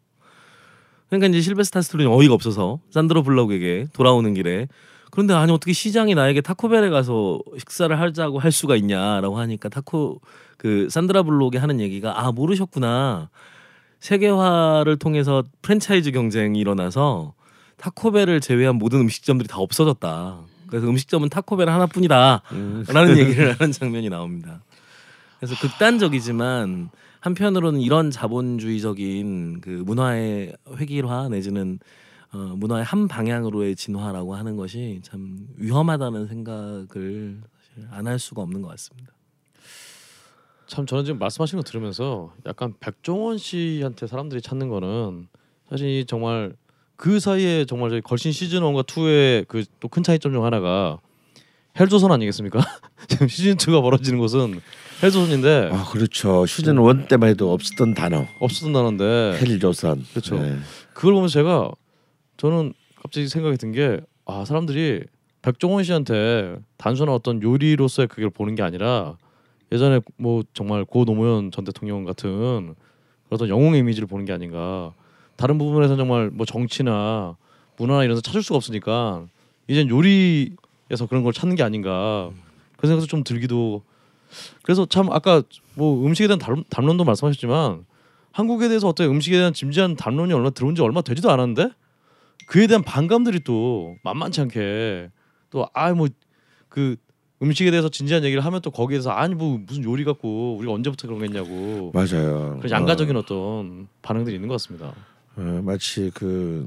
그러니까 1.10 1.30
이제 1.30 1.42
실베스타 1.42 1.82
스탤론은 1.82 2.12
어이가 2.12 2.36
없어서 2.36 2.78
산드라 2.92 3.24
블록에게 3.24 3.88
돌아오는 3.92 4.36
길에 4.36 4.68
그런데 5.10 5.34
아니 5.34 5.52
어떻게 5.52 5.74
시장이 5.74 6.14
나에게 6.14 6.42
타코벨에 6.42 6.92
가서 6.92 7.40
식사를 7.58 8.00
하자고 8.00 8.38
할 8.38 8.52
수가 8.52 8.76
있냐라고 8.76 9.40
하니까 9.40 9.70
타코 9.70 10.22
그 10.58 10.88
산드라 10.92 11.24
블록이 11.24 11.58
하는 11.58 11.80
얘기가 11.80 12.24
아 12.24 12.32
모르셨구나 12.32 13.32
세계화를 14.00 14.98
통해서 14.98 15.44
프랜차이즈 15.64 16.12
경쟁이 16.12 16.60
일어나서 16.60 17.34
타코벨을 17.78 18.42
제외한 18.42 18.76
모든 18.76 19.00
음식점들이 19.00 19.48
다 19.48 19.58
없어졌다. 19.58 20.55
그래서 20.68 20.88
음식점은 20.88 21.30
타코벨 21.30 21.70
하나뿐이다라는 21.70 23.18
얘기를 23.18 23.54
하는 23.60 23.72
장면이 23.72 24.10
나옵니다. 24.10 24.62
그래서 25.40 25.56
극단적이지만 25.60 26.90
한편으로는 27.20 27.82
이런 27.82 28.12
자본주의적인 28.12 29.62
그 29.62 29.70
문화의 29.86 30.56
획일화 30.78 31.30
내지는 31.30 31.80
어, 32.32 32.38
문화의 32.58 32.84
한 32.84 33.08
방향으로의 33.08 33.76
진화라고 33.76 34.36
하는 34.36 34.56
것이 34.58 35.00
참 35.04 35.48
위험하다는 35.58 36.28
생각을 36.28 37.42
안 37.92 38.08
할 38.08 38.20
수가 38.20 38.42
없는 38.42 38.62
것 38.62 38.70
같습니다. 38.70 39.12
참 40.68 40.86
저는 40.86 41.06
지금 41.06 41.20
말씀하신 41.20 41.58
거 41.58 41.64
들으면서 41.64 42.34
약간 42.46 42.74
백종원 42.80 43.38
씨한테 43.38 44.08
사람들이 44.08 44.42
찾는 44.42 44.70
거는 44.70 45.28
사실 45.70 45.88
이 45.90 46.06
정말 46.06 46.56
그 46.96 47.20
사이에 47.20 47.66
정말 47.66 47.90
저희 47.90 48.02
걸신 48.02 48.32
시즌 48.32 48.62
1과 48.62 48.86
2의 48.86 49.48
그 49.48 49.64
또 49.80 49.88
큰 49.88 50.04
차이점 50.04 50.32
중 50.32 50.46
하나가 50.46 51.00
헬조선 51.80 52.12
아니겠습니까? 52.12 52.60
지금 53.08 53.28
시즌 53.28 53.56
2가 53.58 53.82
벌어지는 53.82 54.20
곳은 54.20 54.62
헬조선인데 55.04 55.70
아 55.74 55.86
그렇죠. 55.92 56.46
시즌 56.46 56.78
원 56.78 57.08
때만 57.08 57.30
해도 57.30 57.52
없었던 57.54 57.94
단어 57.96 58.26
없었던 58.40 58.72
단어인데 58.74 59.40
헬조선. 59.42 60.06
그렇죠. 60.12 60.40
네. 60.40 60.58
그걸 60.94 61.14
보면서 61.14 61.34
제가 61.34 61.72
저는 62.38 62.74
갑자기 63.02 63.28
생각이 63.28 63.58
든 63.58 63.72
게 63.72 64.00
아 64.28 64.44
사람들이 64.44 65.04
백종원 65.44 65.84
씨한테 65.84 66.56
단순한 66.78 67.14
어떤 67.14 67.44
요리로서의 67.44 68.08
그걸 68.08 68.32
보는 68.32 68.56
게 68.56 68.64
아니라 68.64 69.18
예전에 69.72 70.00
뭐 70.18 70.42
정말 70.54 70.84
고 70.84 71.06
노무현 71.06 71.52
전 71.52 71.64
대통령 71.64 72.06
같은 72.06 72.74
어떤 73.30 73.50
영웅의 73.50 73.82
이미지를 73.82 74.08
보는 74.08 74.26
게 74.26 74.34
아닌가 74.34 74.94
다른 75.36 75.58
부분에서 75.58 75.96
정말 75.98 76.30
뭐 76.32 76.46
정치나 76.46 77.36
문화나 77.78 78.04
이런 78.04 78.16
데 78.16 78.22
찾을 78.22 78.42
수가 78.42 78.56
없으니까 78.58 79.26
이젠 79.68 79.90
요리에서 79.90 81.08
그런 81.10 81.24
걸 81.24 81.34
찾는 81.34 81.56
게 81.56 81.64
아닌가 81.64 82.30
그 82.78 82.88
생각도 82.88 83.08
좀 83.08 83.24
들기도 83.24 83.84
그래서 84.64 84.86
참 84.86 85.12
아까 85.12 85.42
뭐 85.76 86.06
음식에 86.06 86.28
대한 86.28 86.40
담, 86.40 86.64
담론도 86.70 87.04
말씀하셨지만 87.04 87.86
한국에 88.32 88.68
대해서 88.68 88.88
어떤 88.88 89.10
음식에 89.10 89.38
대한 89.38 89.54
진지한 89.54 89.96
담론이 89.96 90.34
얼마 90.34 90.50
들어온 90.50 90.76
지 90.76 90.82
얼마 90.82 91.02
되지도 91.02 91.32
않았는데 91.32 91.70
그에 92.48 92.68
대한 92.68 92.84
반감들이 92.84 93.42
또 93.44 93.96
만만치 94.04 94.42
않게 94.42 95.10
또 95.52 95.70
아 95.74 95.92
뭐 95.94 96.08
그 96.70 96.98
음식에 97.42 97.72
대해서 97.72 97.88
진지한 97.88 98.24
얘기를 98.26 98.44
하면 98.44 98.62
또 98.62 98.70
거기에 98.70 98.96
대해서 98.98 99.12
아니 99.12 99.34
뭐 99.34 99.58
무슨 99.66 99.84
요리 99.86 100.04
갖고 100.04 100.58
우리가 100.58 100.74
언제부터 100.74 101.08
그런 101.08 101.20
거 101.20 101.26
했냐고 101.26 101.92
맞아요. 101.94 102.58
그런 102.60 102.70
양가적인 102.70 103.16
어떤 103.16 103.88
반응들이 104.02 104.36
있는 104.36 104.50
것 104.50 104.56
같습니다. 104.56 104.94
어, 105.38 105.62
마치 105.64 106.12
그 106.14 106.66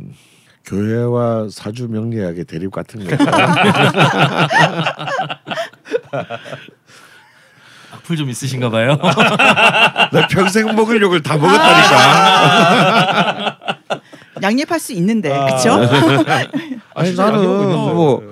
교회와 0.64 1.48
사주 1.50 1.88
명리학의 1.88 2.44
대립 2.44 2.70
같은 2.70 3.06
거. 3.06 3.16
악플 7.90 8.16
좀 8.16 8.28
있으신가 8.28 8.68
봐요. 8.70 8.98
나 9.00 10.26
평생 10.28 10.74
먹을 10.76 11.00
욕을 11.00 11.22
다 11.22 11.36
먹었다니까. 11.38 12.58
양립할 14.42 14.78
수 14.78 14.92
있는데 14.92 15.32
아. 15.32 15.46
그렇죠? 15.46 15.72
아니 16.94 17.14
나는. 17.14 17.42
뭐 17.44 18.22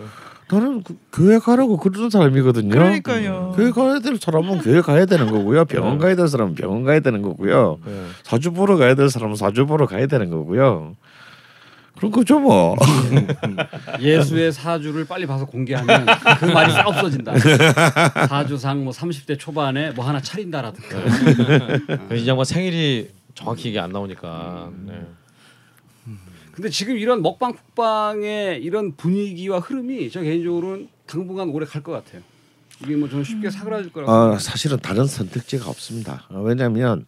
나는 0.48 0.82
그 0.82 0.96
교회 1.12 1.38
가라고 1.38 1.76
그러는 1.76 2.08
사람이거든요. 2.08 2.70
그러니까요. 2.70 3.52
교회 3.56 3.72
가야 3.72 3.98
될 3.98 4.16
사람은 4.16 4.58
교회 4.60 4.80
가야 4.80 5.04
되는 5.06 5.30
거고요. 5.30 5.64
병원 5.64 5.98
가야 5.98 6.14
될 6.14 6.28
사람은 6.28 6.54
병원 6.54 6.84
가야 6.84 7.00
되는 7.00 7.20
거고요. 7.22 7.78
네. 7.84 7.92
사주 8.22 8.52
보러 8.52 8.76
가야 8.76 8.94
될 8.94 9.08
사람은 9.10 9.34
사주 9.34 9.66
보러 9.66 9.86
가야 9.86 10.06
되는 10.06 10.30
거고요. 10.30 10.94
그런 11.96 12.12
거죠 12.12 12.38
뭐. 12.38 12.76
예수의 14.00 14.52
사주를 14.52 15.06
빨리 15.06 15.26
봐서 15.26 15.46
공개하면 15.46 16.06
그 16.40 16.44
말이 16.44 16.70
싹 16.70 16.86
없어진다. 16.86 17.32
사주상 18.28 18.84
뭐 18.84 18.92
30대 18.92 19.38
초반에 19.38 19.90
뭐 19.92 20.06
하나 20.06 20.20
차린다라든가. 20.20 22.14
이 22.14 22.28
양반 22.28 22.44
생일이 22.44 23.10
정확히 23.34 23.70
이게 23.70 23.80
안 23.80 23.90
나오니까 23.92 24.70
네. 24.84 25.06
근데 26.56 26.70
지금 26.70 26.96
이런 26.96 27.20
먹방 27.20 27.52
쿡방의 27.52 28.62
이런 28.62 28.96
분위기와 28.96 29.58
흐름이 29.58 30.10
저 30.10 30.22
개인적으로는 30.22 30.88
당분간 31.06 31.50
오래 31.50 31.66
갈 31.66 31.82
것 31.82 31.92
같아요. 31.92 32.22
이게 32.82 32.96
뭐 32.96 33.06
저는 33.10 33.24
쉽게 33.24 33.50
사그라질 33.50 33.92
거라고. 33.92 34.10
아, 34.10 34.14
생각해요. 34.14 34.38
사실은 34.38 34.78
다른 34.78 35.04
선택지가 35.04 35.68
없습니다. 35.68 36.26
어, 36.30 36.40
왜냐하면 36.40 37.04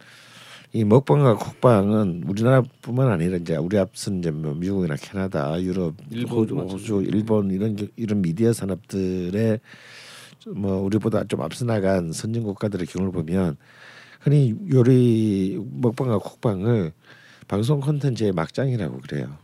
이 0.74 0.84
먹방과 0.84 1.36
국방은 1.36 2.24
우리나라뿐만 2.26 3.08
아니라 3.10 3.38
이제 3.38 3.56
우리 3.56 3.78
앞선 3.78 4.18
이제 4.18 4.30
뭐 4.30 4.52
미국이나 4.52 4.96
캐나다, 4.96 5.60
유럽, 5.62 5.94
호주, 6.28 6.54
호주, 6.54 7.04
일본 7.06 7.50
이런 7.50 7.74
게- 7.74 7.88
이런 7.96 8.20
미디어 8.20 8.52
산업들의 8.52 9.60
뭐 10.54 10.76
우리보다 10.82 11.24
좀 11.24 11.40
앞서 11.40 11.64
나간 11.64 12.12
선진 12.12 12.42
국가들의 12.42 12.86
경우를 12.86 13.12
보면 13.12 13.56
흔히 14.20 14.54
요리 14.74 15.58
먹방과 15.80 16.18
국방을 16.18 16.92
방송 17.48 17.80
콘텐츠의 17.80 18.32
막장이라고 18.32 19.00
그래요. 19.00 19.36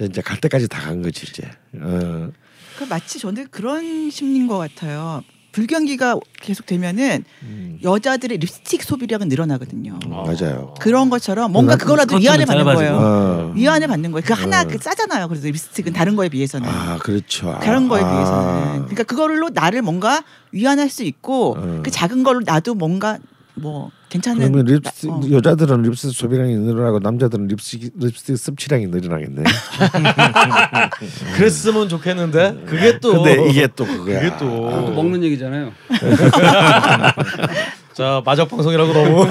이제 0.00 0.20
갈 0.20 0.38
때까지 0.40 0.68
다 0.68 0.82
간 0.82 1.02
거지 1.02 1.26
이제. 1.28 1.48
어, 1.80 2.30
그 2.76 2.84
마치 2.84 3.18
저는 3.18 3.48
그런 3.50 4.10
심리인 4.10 4.46
것 4.46 4.58
같아요. 4.58 5.22
불경기가 5.50 6.16
계속 6.40 6.66
되면은 6.66 7.24
음, 7.42 7.78
여자들의 7.82 8.38
립스틱 8.38 8.82
소비량은 8.84 9.28
늘어나거든요. 9.28 9.98
맞아요. 10.08 10.74
그런 10.78 11.10
것처럼 11.10 11.50
뭔가 11.50 11.72
난 11.72 11.78
그거라도 11.78 12.16
위안을 12.16 12.46
받는. 12.46 12.64
거예요. 12.64 12.94
어. 12.96 13.52
위안을 13.56 13.88
받는 13.88 14.12
거예요. 14.12 14.22
그 14.24 14.34
하나 14.34 14.60
어. 14.62 14.64
그 14.66 14.78
싸잖아요. 14.78 15.26
그래서 15.26 15.46
립스틱은 15.48 15.92
다른 15.94 16.14
거에 16.14 16.28
비해서는. 16.28 16.68
아 16.68 16.98
그렇죠. 16.98 17.58
다른 17.60 17.88
거에 17.88 18.02
아. 18.02 18.08
비해서는. 18.12 18.72
그러니까 18.82 19.02
그걸로 19.04 19.48
나를 19.48 19.82
뭔가 19.82 20.22
위안할 20.52 20.90
수 20.90 21.02
있고 21.02 21.56
어. 21.58 21.80
그 21.82 21.90
작은 21.90 22.22
걸로 22.22 22.40
나도 22.44 22.74
뭔가 22.74 23.18
뭐 23.54 23.90
괜찮은 24.08 24.38
그러면 24.40 24.64
립스틱 24.64 25.10
어. 25.10 25.20
여자들은 25.30 25.82
립스틱 25.82 26.16
소비량이 26.16 26.54
늘어나고 26.56 26.98
남자들은 27.00 27.48
립스틱 27.48 27.92
립스틱 27.98 28.38
섭취량이 28.38 28.86
늘어나겠네. 28.86 29.42
그랬으면 31.36 31.88
좋겠는데 31.88 32.64
그게 32.66 32.98
또 33.00 33.22
근데 33.22 33.48
이게 33.50 33.66
또 33.74 33.84
그거야. 33.84 34.20
그게 34.20 34.36
또- 34.38 34.70
또 34.86 34.92
먹는 34.92 35.22
얘기잖아요. 35.24 35.72
자 37.92 38.22
마적 38.24 38.48
방송이라고 38.48 38.92
너무 38.92 39.26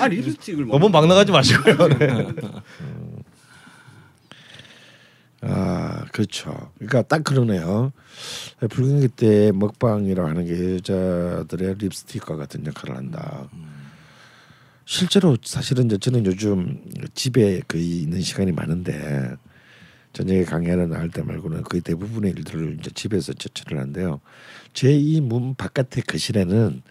아 0.00 0.08
립스틱을 0.08 0.66
먹. 0.66 0.72
너무 0.78 0.88
막 0.90 1.06
나가지 1.06 1.30
마시고요. 1.32 1.88
네. 1.98 2.26
아 5.40 6.04
그렇죠. 6.12 6.72
그러니까 6.76 7.02
딱 7.02 7.22
그러네요. 7.22 7.92
불경기 8.70 9.08
때 9.08 9.52
먹방이라고 9.52 10.28
하는 10.28 10.44
게 10.46 10.74
여자들의 10.76 11.76
립스틱과 11.78 12.36
같은 12.36 12.66
역할을 12.66 12.96
한다. 12.96 13.48
실제로 14.84 15.36
사실은 15.44 15.88
저는 16.00 16.26
요즘 16.26 16.82
집에 17.14 17.60
거의 17.68 18.00
있는 18.02 18.20
시간이 18.20 18.52
많은데 18.52 19.34
저녁에 20.12 20.44
강연을 20.44 20.88
나갈 20.88 21.10
때 21.10 21.22
말고는 21.22 21.62
거의 21.64 21.82
대부분의 21.82 22.32
일들을 22.32 22.78
이제 22.80 22.90
집에서 22.94 23.32
처치를 23.34 23.78
하는데요. 23.78 24.20
제 24.72 24.90
이 24.90 25.20
문 25.20 25.54
바깥의 25.54 26.02
거실에는 26.04 26.82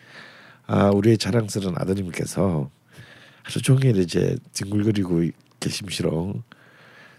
아 0.67 0.89
우리의 0.91 1.17
자랑스러운 1.17 1.75
아드님께서 1.77 2.69
하루 3.43 3.61
종일 3.61 3.97
이제 3.97 4.37
뒹굴거리고 4.53 5.23
계심시로 5.59 6.43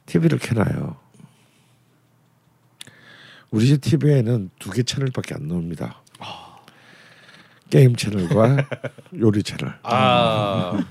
TV를 0.06 0.38
켜놔요. 0.38 1.07
우리 3.50 3.66
집 3.66 3.80
TV에는 3.80 4.50
두 4.58 4.70
개 4.72 4.82
채널밖에 4.82 5.34
안 5.34 5.48
나옵니다. 5.48 6.02
게임 7.70 7.96
채널과 7.96 8.66
요리 9.20 9.42
채널. 9.42 9.78
아 9.82 10.72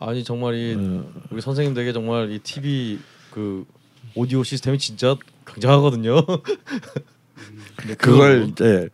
아니 0.00 0.24
정말 0.24 0.54
이 0.54 0.74
어, 0.78 1.04
우리 1.30 1.40
선생님들에게 1.42 1.92
정말 1.92 2.30
이 2.30 2.38
TV 2.38 2.98
그 3.30 3.66
오디오 4.14 4.42
시스템이 4.42 4.78
진짜 4.78 5.14
굉장하거든요. 5.46 6.24
그걸 7.98 8.46
이제 8.48 8.88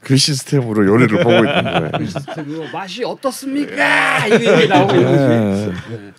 그 0.00 0.16
시스템으로 0.16 0.84
요리를 0.86 1.22
보고 1.22 1.36
있는 1.36 1.62
거예요. 1.62 1.90
그거 2.34 2.72
맛이 2.72 3.04
어떻습니까? 3.04 4.26
이게 4.26 4.66
나오고 4.66 4.94
있는 4.96 5.66
거지. 5.66 6.12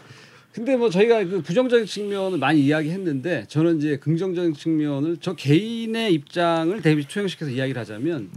근데 0.51 0.75
뭐 0.75 0.89
저희가 0.89 1.23
그 1.23 1.41
부정적인 1.41 1.85
측면을 1.85 2.37
많이 2.37 2.59
이야기했는데 2.61 3.45
저는 3.47 3.77
이제 3.77 3.97
긍정적인 3.97 4.53
측면을 4.53 5.17
저 5.21 5.33
개인의 5.33 6.13
입장을 6.13 6.81
대비 6.81 7.05
투영시켜서 7.07 7.51
이야기를 7.51 7.79
하자면 7.79 8.29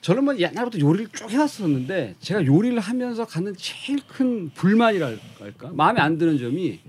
저는 0.00 0.24
뭐 0.24 0.36
옛날부터 0.36 0.78
요리를 0.80 1.08
쭉 1.14 1.30
해왔었는데 1.30 2.16
제가 2.20 2.44
요리를 2.44 2.78
하면서 2.80 3.24
갖는 3.24 3.54
제일 3.56 4.00
큰 4.08 4.50
불만이랄까 4.50 5.70
마음에 5.72 6.00
안 6.00 6.18
드는 6.18 6.38
점이 6.38 6.80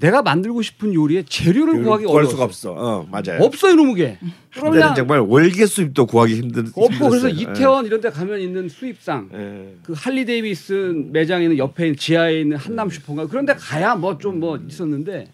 내가 0.00 0.22
만들고 0.22 0.62
싶은 0.62 0.94
요리에 0.94 1.24
재료를 1.28 1.82
구하기 1.82 2.06
어려워. 2.06 2.24
수가 2.30 2.44
없어. 2.44 2.72
어, 2.72 3.06
맞아요. 3.10 3.42
없어요 3.42 3.72
이놈의 3.72 3.94
게. 3.94 4.18
그때는 4.52 4.70
그러면 4.72 4.94
정말 4.94 5.20
월계 5.20 5.66
수입도 5.66 6.06
구하기 6.06 6.34
힘든. 6.36 6.66
없고 6.68 6.88
그래서 6.88 7.28
힘들었어요. 7.28 7.52
이태원 7.52 7.86
이런 7.86 8.00
데 8.00 8.10
가면 8.10 8.40
있는 8.40 8.68
수입상 8.68 9.28
예. 9.34 9.74
그 9.82 9.92
할리 9.94 10.24
데이비슨 10.24 11.12
매장에 11.12 11.44
있는 11.44 11.58
옆에 11.58 11.84
있는 11.86 11.96
지하에 11.96 12.40
있는 12.40 12.56
한남 12.56 12.88
슈퍼인가 12.90 13.26
그런 13.26 13.44
데 13.46 13.54
가야 13.54 13.94
뭐 13.94 14.16
좀뭐 14.18 14.58
있었는데 14.68 15.28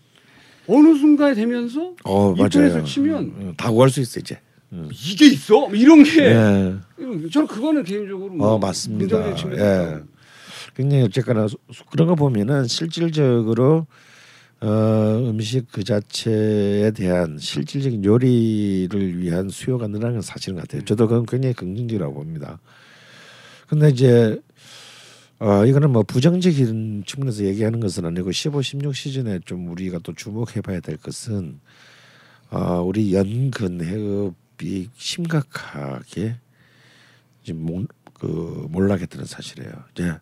어느 0.66 0.94
순간에 0.98 1.34
되면서 1.34 1.94
어 2.05 2.34
인터넷을. 2.36 2.84
치면 2.84 3.22
음, 3.22 3.55
다 3.56 3.70
구할 3.70 3.88
수 3.88 4.01
있어 4.01 4.18
이제. 4.20 4.38
이게 4.93 5.26
있어? 5.28 5.60
뭐 5.60 5.74
이런 5.74 6.02
게 6.02 6.22
예. 6.24 6.74
저는 7.30 7.47
그거는 7.47 7.84
개인적으로 7.84 8.32
뭐 8.34 8.48
어 8.55 8.59
맞습니다. 8.59 9.30
예. 9.56 9.98
굉장히 10.76 11.05
어쨌거나 11.05 11.47
수- 11.48 11.56
그런 11.90 12.09
거 12.09 12.14
보면은 12.16 12.66
실질적으로 12.66 13.86
어, 14.66 15.30
음식 15.30 15.70
그 15.70 15.84
자체에 15.84 16.90
대한 16.90 17.38
실질적인 17.38 18.05
요리를 18.05 19.20
위한 19.20 19.48
수요가 19.48 19.86
늘어나는 19.86 20.14
건 20.14 20.22
사실인 20.22 20.56
것 20.56 20.62
같아요. 20.62 20.84
저도 20.84 21.06
그건 21.06 21.24
굉장히 21.24 21.55
긍정적이라고 21.55 22.14
봅니다. 22.14 22.59
근데 23.68 23.90
이제 23.90 24.40
어 25.38 25.64
이거는 25.64 25.93
뭐 25.93 26.02
부정적인 26.02 27.05
측면에서 27.06 27.44
얘기하는 27.44 27.78
것은 27.78 28.06
아니고 28.06 28.32
15, 28.32 28.62
16 28.62 28.97
시즌에 28.97 29.38
좀 29.44 29.70
우리가 29.70 30.01
또 30.02 30.12
주목해봐야 30.12 30.80
될 30.80 30.97
것은 30.97 31.60
어 32.51 32.80
우리 32.80 33.14
연근 33.14 33.84
해업이 33.84 34.88
심각하게 34.97 36.38
지금 37.44 37.66
목, 37.66 37.86
그 38.14 38.66
몰락에 38.70 39.06
드는 39.06 39.26
사실이에요. 39.26 39.70
이제 39.93 40.12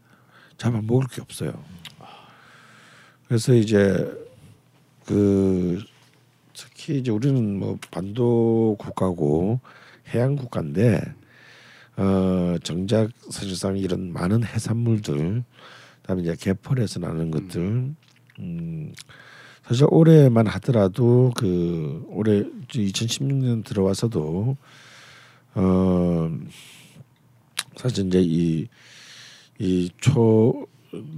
잡아 0.59 0.83
먹을 0.83 1.07
게 1.09 1.23
없어요. 1.23 1.65
그래서 3.27 3.55
이제 3.55 4.24
그 5.07 5.83
특히 6.55 6.99
이제 6.99 7.11
우리는 7.11 7.59
뭐 7.59 7.79
반도 7.91 8.77
국가고 8.79 9.61
해양 10.15 10.37
국가인데 10.37 11.01
어 11.97 12.57
정작 12.63 13.11
사실상 13.31 13.77
이런 13.79 14.13
많은 14.13 14.45
해산물들 14.45 15.45
그다음에 16.03 16.23
이제 16.23 16.37
개펄에서 16.39 17.01
나는 17.01 17.31
것들 17.31 17.95
음 18.41 18.93
사실 19.67 19.87
올해만 19.91 20.47
하더라도 20.47 21.33
그 21.37 22.05
올해 22.09 22.43
2016년 22.69 23.65
들어와서도 23.65 24.57
어 25.55 26.31
사실 27.77 28.07
이제 28.07 28.21
이 28.23 28.67
이 29.61 29.89
초 30.01 30.67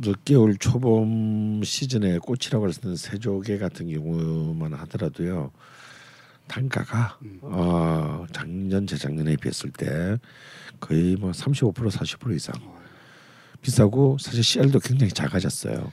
늦겨울 0.01 0.57
초봄 0.57 1.63
시즌에 1.65 2.19
꽃이라고 2.19 2.65
할 2.65 2.73
수 2.73 2.81
있는 2.83 2.97
세조개 2.97 3.59
같은 3.59 3.89
경우만 3.89 4.75
하더라도요 4.75 5.51
단가가 6.47 7.19
어 7.43 8.27
작년 8.33 8.87
재작년에 8.87 9.37
비했을 9.37 9.71
때 9.71 10.17
거의 10.81 11.17
뭐 11.17 11.33
35% 11.33 11.75
40% 11.75 12.37
이상 12.37 12.55
비싸고 13.63 14.19
사실 14.21 14.45
씨알도 14.45 14.79
굉장히 14.81 15.13
작아졌어요. 15.13 15.91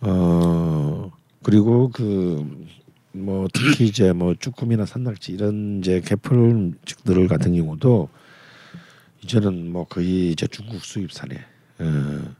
어 0.00 1.12
그리고 1.42 1.90
그 1.90 2.76
뭐 3.16 3.48
특히 3.52 3.86
이제 3.86 4.12
뭐 4.12 4.34
쭈꾸미나 4.34 4.84
산낙지 4.84 5.32
이런 5.32 5.78
이제 5.78 6.00
개펄들 6.00 7.28
같은 7.28 7.54
경우도 7.54 8.08
이제는 9.24 9.72
뭐 9.72 9.86
거의 9.86 10.32
이제 10.32 10.46
중국 10.46 10.84
수입산에 10.84 11.34
어, 11.78 12.34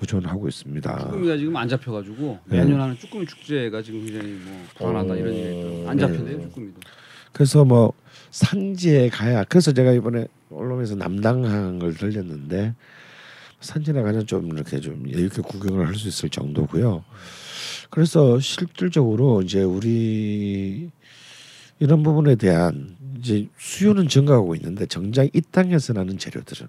의존하고 0.00 0.48
있습니다. 0.48 0.98
쭈꾸미가 0.98 1.36
지금 1.36 1.56
안 1.56 1.68
잡혀가지고 1.68 2.38
네. 2.46 2.58
매년 2.58 2.80
하는 2.80 2.96
쭈꾸미 2.98 3.26
축제가 3.26 3.82
지금 3.82 4.04
굉장히 4.04 4.32
뭐 4.44 4.64
불안하다 4.76 5.16
이런 5.16 5.34
얘기가 5.34 5.90
안 5.90 5.98
잡혀요 5.98 6.40
쭈꾸미도. 6.42 6.80
그래서 7.32 7.64
뭐 7.64 7.92
산지에 8.30 9.08
가야 9.08 9.44
그래서 9.44 9.72
제가 9.72 9.92
이번에 9.92 10.26
언론에서 10.50 10.94
남당항 10.96 11.80
을 11.82 11.94
들렸는데 11.94 12.74
산지에 13.60 13.94
가면 13.94 14.26
좀 14.26 14.52
이렇게 14.52 14.80
좀 14.80 15.10
여유 15.12 15.26
있게 15.26 15.42
구경을 15.42 15.86
할 15.86 15.94
수 15.94 16.08
있을 16.08 16.28
정도고요. 16.28 17.04
그래서 17.90 18.38
실질적으로 18.40 19.42
이제 19.42 19.62
우리 19.62 20.90
이런 21.78 22.02
부분에 22.02 22.34
대한 22.36 22.96
이제 23.18 23.48
수요는 23.58 24.08
증가하고 24.08 24.54
있는데 24.56 24.86
정작 24.86 25.24
이 25.34 25.40
땅에서 25.50 25.92
나는 25.94 26.18
재료들은 26.18 26.68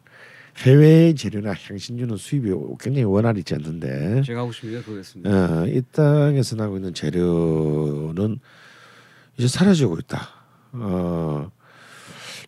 해외의 0.58 1.16
재료나 1.16 1.54
향신료는 1.54 2.18
수입이 2.18 2.50
굉장히 2.80 3.04
원활하지 3.04 3.56
않는데 3.56 4.24
제가 4.24 4.42
하고 4.42 4.52
싶은 4.52 4.72
게 4.72 4.82
그거였습니다. 4.82 5.30
어, 5.30 5.68
이 5.68 5.82
땅에서 5.92 6.56
나고 6.56 6.78
있는 6.78 6.94
재료는 6.94 8.40
이제 9.38 9.48
사라지고 9.48 10.00
있다. 10.00 10.30
어, 10.74 11.52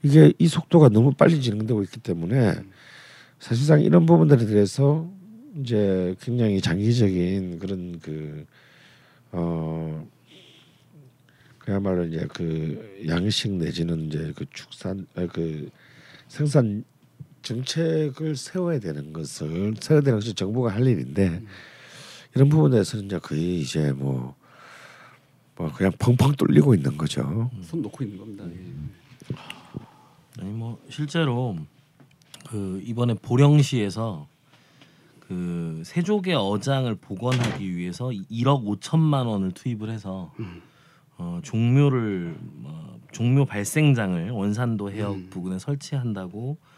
이게 0.02 0.34
이 0.40 0.48
속도가 0.48 0.90
너무 0.90 1.14
빨리 1.14 1.40
진행되고 1.40 1.84
있기 1.84 1.99
때문에 1.99 2.56
사실상 3.40 3.81
이런 3.81 4.06
부분들에 4.06 4.45
대해서 4.48 5.07
이제 5.60 6.15
굉장히 6.19 6.61
장기적인 6.61 7.60
그런 7.60 7.99
그 7.99 8.45
어, 9.31 10.07
그야말로 11.60 12.06
이제 12.06 12.27
그 12.34 13.06
양식 13.07 13.52
내지는 13.52 14.07
이제 14.07 14.34
그 14.36 14.45
축산 14.52 15.06
아, 15.15 15.27
그 15.31 15.69
생산 16.27 16.84
정책을 17.50 18.36
세워야 18.36 18.80
되는 18.80 19.12
것을 19.12 19.74
세워야 19.80 20.04
되는 20.04 20.20
것이 20.20 20.36
정부가 20.36 20.72
할 20.72 20.86
일인데 20.86 21.42
이런 22.36 22.50
부분에서는 22.50 23.06
이제 23.06 23.18
거의 23.18 23.62
이제 23.62 23.92
뭐, 23.92 24.36
뭐 25.56 25.72
그냥 25.74 25.92
펑펑 25.98 26.34
뚫리고 26.34 26.76
있는 26.76 26.96
거죠. 26.96 27.50
손 27.64 27.82
놓고 27.82 28.04
있는 28.04 28.20
겁니다. 28.20 28.46
예. 28.46 29.34
아니 30.40 30.52
뭐 30.52 30.80
실제로 30.90 31.58
그 32.48 32.82
이번에 32.86 33.16
보령시에서 33.16 34.28
그 35.20 35.82
세조개 35.86 36.34
어장을 36.34 36.94
복원하기 36.96 37.76
위해서 37.76 38.10
1억 38.10 38.80
5천만 38.80 39.26
원을 39.26 39.52
투입을 39.54 39.90
해서 39.90 40.32
어, 41.18 41.40
종묘를 41.44 42.38
어, 42.64 43.00
종묘 43.12 43.46
발생장을 43.46 44.30
원산도 44.30 44.92
해역 44.92 45.30
부근에 45.32 45.58
설치한다고 45.58 46.52
어, 46.52 46.69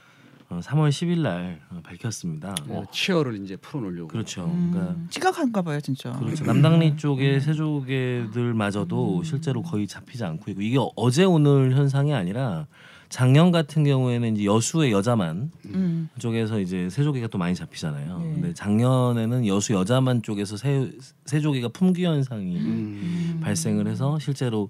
3월 0.60 0.90
10일 0.90 1.20
날 1.22 1.62
어, 1.70 1.80
밝혔습니다. 1.84 2.56
어, 2.68 2.84
치어를 2.92 3.42
이제 3.44 3.56
풀어놓으려고. 3.56 4.08
그렇죠. 4.10 4.44
그러니까 4.46 4.92
음, 4.94 5.08
심각한가 5.10 5.62
봐요 5.62 5.80
진짜. 5.80 6.12
그렇죠. 6.12 6.44
남당리 6.46 6.98
쪽의 6.98 7.40
세조개들마저도 7.42 9.24
실제로 9.24 9.62
거의 9.62 9.88
잡히지 9.88 10.24
않고 10.24 10.52
있고 10.52 10.62
이게 10.62 10.78
어제 10.96 11.24
오늘 11.24 11.74
현상이 11.76 12.14
아니라 12.14 12.68
작년 13.10 13.52
같은 13.52 13.84
경우에는 13.84 14.36
이제 14.36 14.46
여수의 14.46 14.92
여자만 14.94 15.52
음. 15.66 16.10
쪽에서 16.18 16.60
이제 16.62 16.90
세조개가 16.90 17.28
또 17.28 17.38
많이 17.38 17.54
잡히잖아요. 17.56 18.18
네. 18.20 18.24
근데 18.34 18.54
작년에는 18.54 19.46
여수 19.48 19.74
여자만 19.74 20.22
쪽에서 20.22 20.56
세, 20.56 20.90
세조개가 21.26 21.70
품귀 21.70 22.06
현상이 22.06 22.56
음. 22.58 23.40
발생을 23.44 23.88
해서 23.88 24.18
실제로 24.20 24.70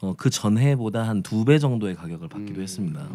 어, 0.00 0.14
그 0.16 0.30
전해보다 0.30 1.06
한 1.06 1.22
두 1.22 1.44
배 1.44 1.58
정도의 1.58 1.94
가격을 1.94 2.28
받기도 2.28 2.60
음. 2.60 2.62
했습니다. 2.62 3.06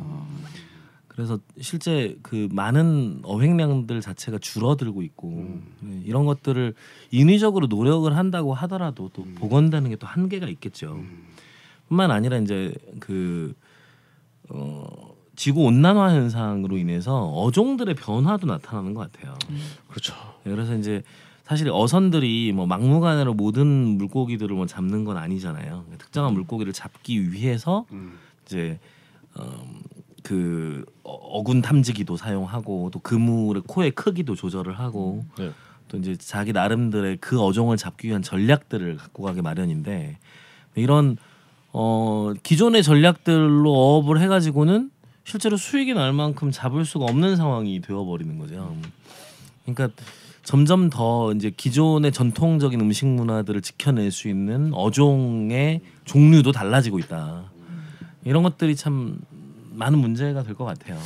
그래서 1.18 1.40
실제 1.60 2.16
그 2.22 2.48
많은 2.52 3.22
어획량들 3.24 4.02
자체가 4.02 4.38
줄어들고 4.38 5.02
있고 5.02 5.30
음. 5.30 5.64
네, 5.80 6.02
이런 6.06 6.28
것들을 6.28 6.76
인위적으로 7.10 7.66
노력을 7.66 8.16
한다고 8.16 8.54
하더라도 8.54 9.10
또 9.14 9.26
복원되는 9.36 9.90
게 9.90 9.96
또 9.96 10.06
한계가 10.06 10.48
있겠죠. 10.48 10.94
음. 10.94 11.26
뿐만 11.88 12.12
아니라 12.12 12.38
이제 12.38 12.72
그 13.00 13.56
어, 14.50 14.86
지구 15.36 15.64
온난화 15.64 16.14
현상으로 16.14 16.78
인해서 16.78 17.26
어종들의 17.30 17.96
변화도 17.96 18.46
나타나는 18.46 18.94
것 18.94 19.12
같아요. 19.12 19.36
그렇죠. 19.88 20.14
네, 20.44 20.52
그래서 20.52 20.76
이제 20.76 21.02
사실 21.46 21.68
어선들이 21.72 22.52
뭐 22.54 22.68
막무가내로 22.68 23.34
모든 23.34 23.66
물고기들을 23.66 24.56
뭐 24.56 24.68
잡는 24.68 25.04
건 25.04 25.18
아니잖아요. 25.18 25.84
특정한 25.98 26.34
물고기를 26.36 26.74
잡기 26.74 27.32
위해서 27.32 27.88
음. 27.92 28.20
이제 28.46 28.78
어, 29.34 29.66
그 30.28 30.84
어- 31.06 31.14
어군 31.40 31.62
탐지기도 31.62 32.18
사용하고 32.18 32.90
또 32.92 33.00
그물의 33.00 33.64
코의 33.66 33.92
크기도 33.92 34.36
조절을 34.36 34.78
하고 34.78 35.24
네. 35.38 35.52
또 35.88 35.98
이제 35.98 36.18
자기 36.18 36.52
나름대로의 36.52 37.16
그 37.22 37.40
어종을 37.42 37.78
잡기 37.78 38.10
위한 38.10 38.22
전략들을 38.22 38.98
갖고 38.98 39.24
가기 39.24 39.42
마련인데 39.42 40.18
이런 40.76 41.16
어 41.72 42.34
기존의 42.44 42.84
전략들로 42.84 43.72
어업을 43.72 44.20
해가지고는 44.20 44.92
실제로 45.24 45.56
수익이 45.56 45.94
날 45.94 46.12
만큼 46.12 46.52
잡을 46.52 46.84
수가 46.84 47.06
없는 47.06 47.38
상황이 47.38 47.80
되어버리는 47.80 48.38
거죠. 48.38 48.76
그러니까 49.64 49.96
점점 50.44 50.90
더 50.90 51.32
이제 51.36 51.52
기존의 51.56 52.12
전통적인 52.12 52.82
음식 52.82 53.06
문화들을 53.06 53.62
지켜낼 53.62 54.12
수 54.12 54.28
있는 54.28 54.74
어종의 54.74 55.80
종류도 56.04 56.52
달라지고 56.52 57.00
있다. 57.00 57.46
이런 58.26 58.44
것들이 58.44 58.76
참 58.76 59.20
많은 59.78 60.00
문제가 60.00 60.44
될 60.44 60.56
것 60.56 60.66
같아요. 60.66 60.98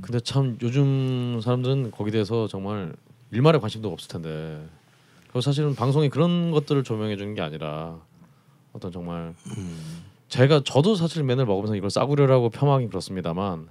근데 0.00 0.20
참 0.20 0.56
요즘 0.62 1.40
사람들은 1.42 1.90
거기에 1.90 2.12
대해서 2.12 2.46
정말 2.48 2.94
일말의 3.30 3.60
관심도 3.60 3.90
없을 3.92 4.08
텐데. 4.08 4.64
그리고 5.24 5.40
사실은 5.40 5.74
방송이 5.74 6.08
그런 6.08 6.50
것들을 6.50 6.84
조명해 6.84 7.16
주는 7.16 7.34
게 7.34 7.40
아니라 7.40 7.98
어떤 8.72 8.92
정말 8.92 9.34
제가 10.28 10.62
저도 10.64 10.94
사실 10.94 11.24
맨날 11.24 11.46
먹으면서 11.46 11.74
이걸 11.74 11.90
싸구려라고 11.90 12.50
폄하하긴 12.50 12.88
그렇습니다만 12.88 13.68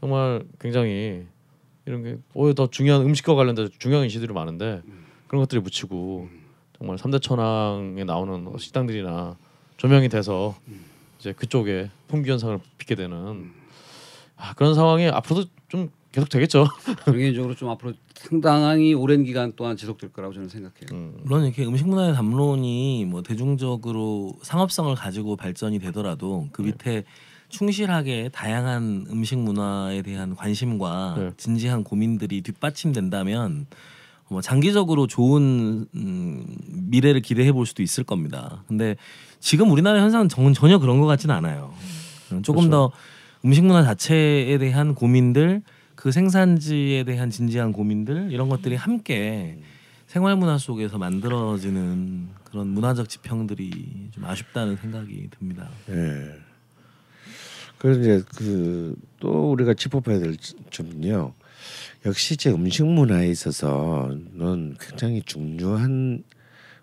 정말 0.00 0.44
굉장히 0.60 1.26
이런 1.86 2.02
게 2.02 2.18
오히려 2.34 2.54
더 2.54 2.68
중요한 2.70 3.02
음식과 3.02 3.34
관련된 3.34 3.70
중요한 3.78 4.06
이슈들이 4.06 4.32
많은데 4.32 4.82
그런 5.26 5.42
것들이 5.42 5.60
묻히고 5.60 6.28
정말 6.78 6.98
삼대 6.98 7.18
천왕에 7.18 8.04
나오는 8.04 8.46
식당들이나 8.58 9.36
조명이 9.76 10.08
돼서 10.08 10.54
이제 11.18 11.32
그쪽에 11.32 11.90
풍기 12.06 12.30
현상을 12.30 12.58
빚게 12.78 12.94
되는 12.94 13.50
아, 14.38 14.54
그런 14.54 14.74
상황이 14.74 15.06
앞으로도 15.08 15.48
좀 15.68 15.90
계속 16.12 16.28
되겠죠. 16.30 16.66
개인적으로 17.12 17.54
좀 17.54 17.68
앞으로 17.68 17.92
상당히 18.14 18.94
오랜 18.94 19.24
기간 19.24 19.52
동안 19.54 19.76
지속될 19.76 20.12
거라고 20.12 20.32
저는 20.32 20.48
생각해요. 20.48 20.86
음. 20.92 21.18
물론 21.22 21.44
이렇게 21.44 21.66
음식 21.66 21.86
문화의 21.86 22.14
담론이 22.14 23.04
뭐 23.06 23.22
대중적으로 23.22 24.34
상업성을 24.42 24.94
가지고 24.94 25.36
발전이 25.36 25.78
되더라도 25.80 26.48
그 26.52 26.62
밑에 26.62 27.04
충실하게 27.50 28.30
다양한 28.32 29.06
음식 29.10 29.38
문화에 29.38 30.02
대한 30.02 30.34
관심과 30.36 31.14
네. 31.18 31.30
진지한 31.36 31.82
고민들이 31.84 32.40
뒷받침된다면 32.42 33.66
뭐 34.30 34.40
장기적으로 34.42 35.06
좋은 35.06 35.86
음, 35.94 36.46
미래를 36.90 37.22
기대해 37.22 37.52
볼 37.52 37.64
수도 37.66 37.82
있을 37.82 38.04
겁니다. 38.04 38.62
근데 38.68 38.96
지금 39.40 39.70
우리나라 39.70 40.00
현상은 40.00 40.28
정- 40.28 40.52
전혀 40.52 40.78
그런 40.78 41.00
것 41.00 41.06
같지는 41.06 41.34
않아요. 41.34 41.72
음, 42.32 42.42
조금 42.42 42.68
더 42.68 42.92
음식 43.44 43.64
문화 43.64 43.82
자체에 43.82 44.58
대한 44.58 44.94
고민들, 44.94 45.62
그 45.94 46.12
생산지에 46.12 47.04
대한 47.04 47.30
진지한 47.30 47.72
고민들 47.72 48.30
이런 48.30 48.48
것들이 48.48 48.76
함께 48.76 49.58
생활 50.06 50.36
문화 50.36 50.58
속에서 50.58 50.98
만들어지는 50.98 52.28
그런 52.44 52.68
문화적 52.68 53.08
지평들이 53.08 54.08
좀 54.12 54.24
아쉽다는 54.24 54.76
생각이 54.76 55.28
듭니다. 55.38 55.68
예. 55.90 56.34
그래서 57.78 58.00
이제 58.00 58.22
그 58.36 58.96
또 59.20 59.50
우리가 59.52 59.74
짚어봐야 59.74 60.18
될 60.18 60.36
점은요. 60.70 61.32
역시 62.06 62.34
이제 62.34 62.50
음식 62.50 62.86
문화에 62.86 63.28
있어서는 63.28 64.76
굉장히 64.80 65.22
중요한 65.22 66.22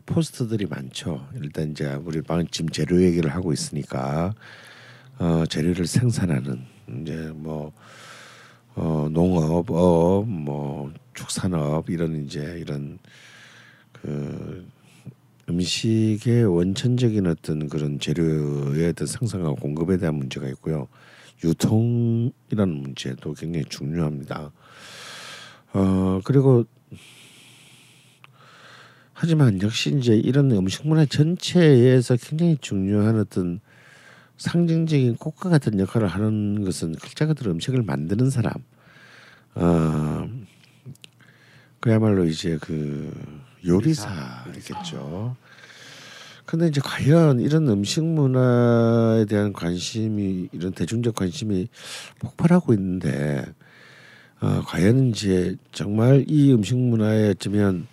포스트들이 0.05 0.65
많죠. 0.67 1.27
일단 1.41 1.71
이제 1.71 1.93
우리 2.03 2.21
방금 2.21 2.47
지금 2.51 2.69
재료 2.69 3.01
얘기를 3.01 3.33
하고 3.33 3.53
있으니까 3.53 4.33
어, 5.17 5.45
재료를 5.47 5.87
생산하는 5.87 6.61
이제 7.01 7.31
뭐 7.33 7.71
어, 8.75 9.07
농업, 9.11 9.71
업, 9.71 10.27
뭐 10.27 10.91
축산업 11.13 11.89
이런 11.89 12.25
이제 12.25 12.57
이런 12.59 12.99
그 13.93 14.67
음식의 15.47 16.45
원천적인 16.45 17.27
어떤 17.27 17.69
그런 17.69 17.99
재료의 17.99 18.89
어떤 18.89 19.07
생산과 19.07 19.53
공급에 19.53 19.97
대한 19.97 20.15
문제가 20.15 20.47
있고요. 20.49 20.87
유통이라는 21.43 22.67
문제도 22.67 23.33
굉장히 23.33 23.65
중요합니다. 23.65 24.51
어 25.73 26.21
그리고 26.23 26.65
하지만 29.13 29.61
역시 29.61 29.95
이제 29.97 30.15
이런 30.15 30.51
음식 30.51 30.87
문화 30.87 31.05
전체에서 31.05 32.17
굉장히 32.17 32.57
중요한 32.59 33.19
어떤 33.19 33.61
상징적인 34.37 35.15
꽃과 35.17 35.49
같은 35.49 35.79
역할을 35.79 36.07
하는 36.07 36.63
것은 36.63 36.95
글자 36.95 37.25
그대로 37.25 37.51
음식을 37.51 37.83
만드는 37.83 38.29
사람. 38.29 38.53
어 39.55 40.29
그야말로 41.79 42.25
이제 42.25 42.57
그 42.61 43.13
요리사겠죠. 43.65 45.35
근데 46.45 46.67
이제 46.67 46.79
과연 46.83 47.39
이런 47.39 47.67
음식 47.69 48.03
문화에 48.03 49.25
대한 49.25 49.51
관심이 49.51 50.49
이런 50.51 50.73
대중적 50.73 51.15
관심이 51.15 51.67
폭발하고 52.19 52.73
있는데 52.73 53.43
어, 54.41 54.61
과연 54.65 55.09
이제 55.09 55.55
정말 55.71 56.25
이 56.27 56.53
음식 56.53 56.77
문화에 56.77 57.29
어쩌면 57.29 57.87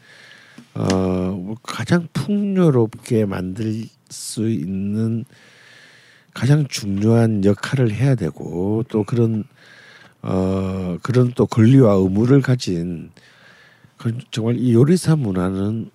어, 0.75 0.85
뭐 0.85 1.57
가장 1.63 2.09
풍요롭게 2.13 3.25
만들 3.25 3.85
수 4.11 4.49
있는 4.51 5.25
가장 6.35 6.67
중요한 6.69 7.45
역할을 7.45 7.93
해야 7.93 8.15
되고 8.15 8.85
또 8.89 9.05
그런 9.05 9.45
어 10.23 10.99
그런 11.03 11.33
또 11.35 11.47
권리와 11.47 11.95
의무를 11.95 12.41
가진 12.41 13.11
그 13.97 14.17
정말 14.31 14.57
이 14.57 14.73
요리사 14.73 15.17
문화는 15.17 15.91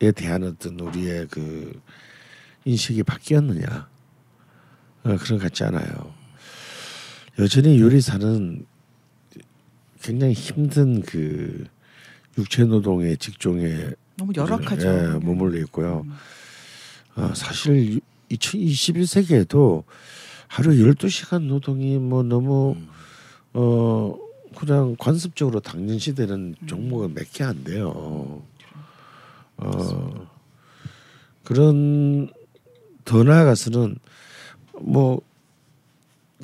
에 0.00 0.12
대한 0.12 0.44
어떤 0.44 0.78
우리의 0.78 1.26
그 1.28 1.80
인식이 2.64 3.02
바뀌었느냐 3.02 3.88
어, 5.02 5.16
그런 5.16 5.38
것 5.38 5.40
같지 5.40 5.64
않아요. 5.64 6.14
여전히 7.38 7.80
요리사는 7.80 8.64
굉장히 10.02 10.32
힘든 10.32 11.02
그 11.02 11.66
육체 12.36 12.64
노동의 12.64 13.16
직종에 13.16 13.90
너무 14.16 14.32
열악하죠. 14.36 14.88
예, 14.88 15.24
머물러 15.24 15.58
있고요. 15.60 16.06
어, 17.16 17.32
사실 17.34 18.00
21세기에도 18.30 19.84
하루 20.46 20.72
12시간 20.72 21.42
노동이 21.42 21.98
뭐 21.98 22.22
너무 22.22 22.76
어 23.52 24.14
그냥 24.56 24.96
관습적으로 24.98 25.60
당연시되는 25.60 26.54
종목은 26.66 27.14
몇 27.14 27.32
개 27.32 27.44
안 27.44 27.64
돼요. 27.64 28.42
어 29.56 30.28
그런 31.44 32.28
더 33.04 33.22
나아가서는 33.24 33.96
뭐 34.80 35.20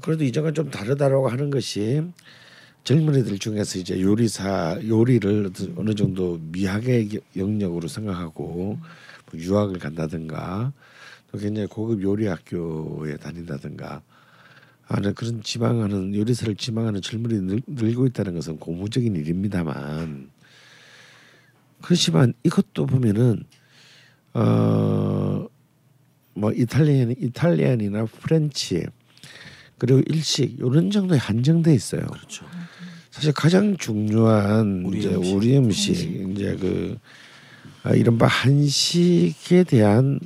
그래도 0.02 0.24
이전과 0.24 0.52
좀 0.52 0.70
다르다라고 0.70 1.28
하는 1.28 1.50
것이 1.50 2.02
젊은이들 2.84 3.38
중에서 3.38 3.78
이제 3.78 4.00
요리사 4.00 4.78
요리를 4.86 5.50
어느 5.76 5.94
정도 5.94 6.38
미학의 6.52 7.20
영역으로 7.36 7.88
생각하고 7.88 8.78
뭐 8.78 9.40
유학을 9.40 9.78
간다든가 9.78 10.72
또 10.74 10.84
굉장히 11.38 11.66
고급 11.68 12.02
요리 12.02 12.26
학교에 12.26 13.16
다닌다든가 13.16 14.02
하는 14.82 15.14
그런 15.14 15.42
지망하는 15.42 16.14
요리사를 16.14 16.54
지망하는 16.56 17.00
젊은이 17.00 17.40
늘, 17.40 17.62
늘고 17.66 18.06
있다는 18.06 18.34
것은 18.34 18.58
고무적인 18.58 19.16
일입니다만 19.16 20.30
그렇지만 21.80 22.34
이것도 22.44 22.86
보면은 22.86 23.44
어뭐 24.34 25.48
Italian 26.54 27.14
Italian이나 27.18 28.06
French 28.06 28.84
그리고 29.78 30.00
일식 30.06 30.58
이런 30.58 30.90
정도에 30.90 31.18
한정돼 31.18 31.74
있어요. 31.74 32.02
그렇죠. 32.06 32.46
사실 33.10 33.32
가장 33.32 33.76
중요한 33.76 34.82
우리 34.84 34.98
이제 34.98 35.14
음식. 35.14 35.34
우리 35.34 35.56
음식 35.56 36.30
이제 36.32 36.56
그 36.56 36.98
아, 37.82 37.94
이른바 37.94 38.26
한식에 38.26 39.64
대한 39.64 40.18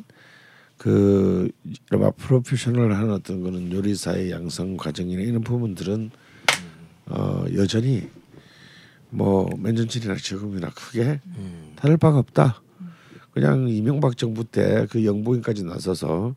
그 0.79 1.51
이른바 1.91 2.11
프로페셔널한 2.13 3.11
어떤 3.11 3.43
그런 3.43 3.71
요리사의 3.73 4.31
양성 4.31 4.77
과정이나 4.77 5.23
이런 5.23 5.43
부분들은 5.43 6.11
어 7.07 7.45
여전히 7.55 8.09
뭐 9.11 9.49
맨전칠이나 9.59 10.17
지금이나 10.17 10.71
크게 10.71 11.21
음. 11.27 11.73
다를 11.77 11.97
바가 11.97 12.19
없다. 12.19 12.63
그냥 13.33 13.69
이명박 13.69 14.17
정부 14.17 14.45
때 14.45 14.87
그 14.91 15.05
영부인까지 15.05 15.65
나서서 15.65 16.35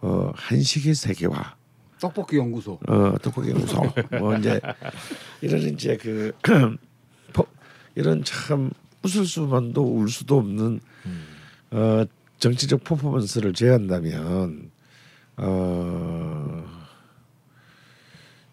뭐 0.00 0.32
한식의 0.36 0.94
세계화 0.94 1.56
떡볶이 2.00 2.36
연구소. 2.36 2.78
어 2.86 3.14
떡볶이 3.20 3.50
연구소 3.50 3.82
뭐 4.20 4.36
이제 4.36 4.60
이런 5.40 5.60
이제 5.62 5.96
그 5.96 6.32
포- 7.32 7.46
이런 7.96 8.22
참 8.22 8.70
웃을 9.02 9.24
수만도 9.26 9.82
울 9.82 10.08
수도 10.08 10.38
없는 10.38 10.80
어 11.72 12.04
정치적 12.38 12.84
퍼포먼스를 12.84 13.52
제한다면 13.52 14.70
어 15.36 16.64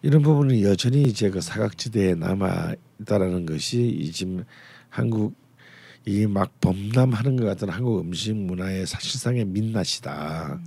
이런 0.02 0.22
부분은 0.22 0.60
여전히 0.62 1.12
그 1.12 1.40
사각지대에 1.40 2.14
남아 2.14 2.74
있다라는 3.00 3.46
것이 3.46 3.88
이 3.88 4.12
지금 4.12 4.44
한국 4.88 5.34
이 6.08 6.24
막 6.28 6.60
범람하는 6.60 7.36
것 7.36 7.44
같은 7.46 7.68
한국 7.68 8.00
음식 8.00 8.36
문화의 8.36 8.86
사실상의 8.86 9.44
민낯이다. 9.44 10.60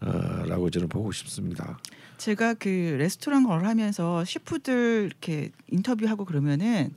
어, 0.00 0.08
라고 0.46 0.70
저는 0.70 0.88
보고 0.88 1.12
싶습니다. 1.12 1.78
제가 2.16 2.54
그 2.54 2.96
레스토랑 2.98 3.44
걸 3.44 3.66
하면서 3.66 4.24
셰프들 4.24 5.04
이렇게 5.06 5.50
인터뷰하고 5.70 6.24
그러면은 6.24 6.94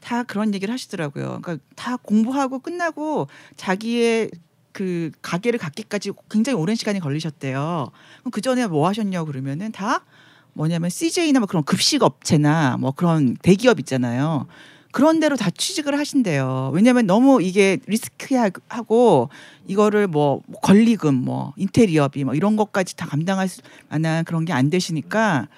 다 0.00 0.24
그런 0.24 0.54
얘기를 0.54 0.72
하시더라고요. 0.72 1.40
그러니까 1.40 1.58
다 1.76 1.96
공부하고 1.96 2.58
끝나고 2.58 3.28
자기의 3.56 4.30
그 4.76 5.10
가게를 5.22 5.58
갖기까지 5.58 6.12
굉장히 6.30 6.58
오랜 6.58 6.76
시간이 6.76 7.00
걸리셨대요. 7.00 7.90
그럼 8.20 8.30
그 8.30 8.42
전에 8.42 8.66
뭐 8.66 8.86
하셨냐고 8.86 9.24
그러면은 9.26 9.72
다 9.72 10.04
뭐냐면 10.52 10.90
CJ나 10.90 11.40
뭐 11.40 11.46
그런 11.46 11.64
급식 11.64 12.02
업체나 12.02 12.76
뭐 12.78 12.92
그런 12.92 13.38
대기업 13.40 13.78
있잖아요. 13.80 14.46
그런 14.92 15.18
데로 15.18 15.36
다 15.36 15.48
취직을 15.48 15.98
하신대요. 15.98 16.72
왜냐하면 16.74 17.06
너무 17.06 17.40
이게 17.42 17.78
리스크하고 17.86 19.30
이거를 19.66 20.08
뭐 20.08 20.42
권리금, 20.62 21.14
뭐 21.14 21.54
인테리어비, 21.56 22.24
뭐 22.24 22.34
이런 22.34 22.56
것까지 22.56 22.96
다 22.96 23.06
감당할 23.06 23.48
수- 23.48 23.62
만한 23.88 24.24
그런 24.24 24.44
게 24.44 24.52
안 24.52 24.68
되시니까 24.68 25.48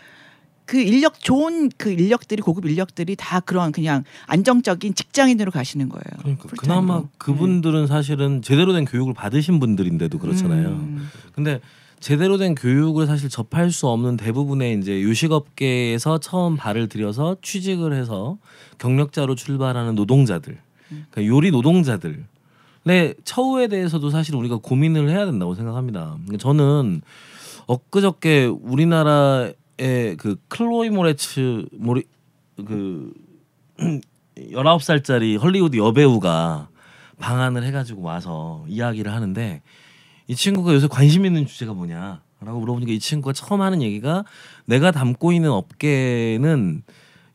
그 0.69 0.77
인력 0.79 1.19
좋은 1.19 1.71
그 1.79 1.91
인력들이 1.91 2.43
고급 2.43 2.67
인력들이 2.67 3.17
다 3.17 3.41
그런 3.41 3.73
그냥 3.73 4.05
안정적인 4.27 4.95
직장인으로 4.95 5.51
가시는 5.51 5.89
거예요. 5.89 6.03
그러니까 6.19 6.47
풀타임으로. 6.47 6.57
그나마 6.61 7.03
그분들은 7.17 7.87
사실은 7.87 8.43
제대로 8.43 8.75
된 8.75 8.85
교육을 8.85 9.15
받으신 9.15 9.61
분들인데도 9.61 10.19
그렇잖아요. 10.19 10.69
음. 10.69 11.09
근데 11.33 11.63
제대로 12.01 12.37
된 12.37 12.55
교육을 12.55 13.07
사실 13.07 13.31
접할 13.31 13.71
수 13.71 13.89
없는 13.89 14.19
대부분의 14.19 14.79
이제 14.79 15.03
요식업계에서 15.03 16.19
처음 16.19 16.57
발을 16.57 16.91
들여서 16.91 17.39
취직을 17.41 17.95
해서 17.95 18.37
경력자로 18.77 19.37
출발하는 19.37 19.95
노동자들, 19.95 20.59
그러니까 20.89 21.25
요리 21.25 21.51
노동자들의 21.51 22.25
처우에 23.25 23.69
대해서도 23.69 24.11
사실 24.11 24.37
우리가 24.37 24.59
고민을 24.59 25.09
해야 25.09 25.25
된다고 25.25 25.55
생각합니다. 25.55 26.19
그러니까 26.27 26.37
저는 26.37 27.01
엊그저께 27.67 28.45
우리나라의 28.45 29.55
그 29.79 30.37
클로이 30.49 30.91
모레츠 30.91 31.67
모리 31.73 32.05
그 32.57 33.13
19살짜리 34.37 35.41
헐리우드 35.41 35.77
여배우가 35.77 36.69
방한을 37.19 37.65
해가지고 37.65 38.03
와서 38.03 38.65
이야기를 38.69 39.13
하는데 39.13 39.63
이 40.27 40.35
친구가 40.35 40.75
요새 40.75 40.87
관심 40.89 41.25
있는 41.25 41.47
주제가 41.47 41.73
뭐냐라고 41.73 42.61
물어보니까 42.61 42.93
이 42.93 42.99
친구가 42.99 43.33
처음 43.33 43.63
하는 43.63 43.83
얘기가 43.83 44.25
내가 44.67 44.91
담고 44.91 45.33
있는 45.33 45.51
업계는 45.51 46.83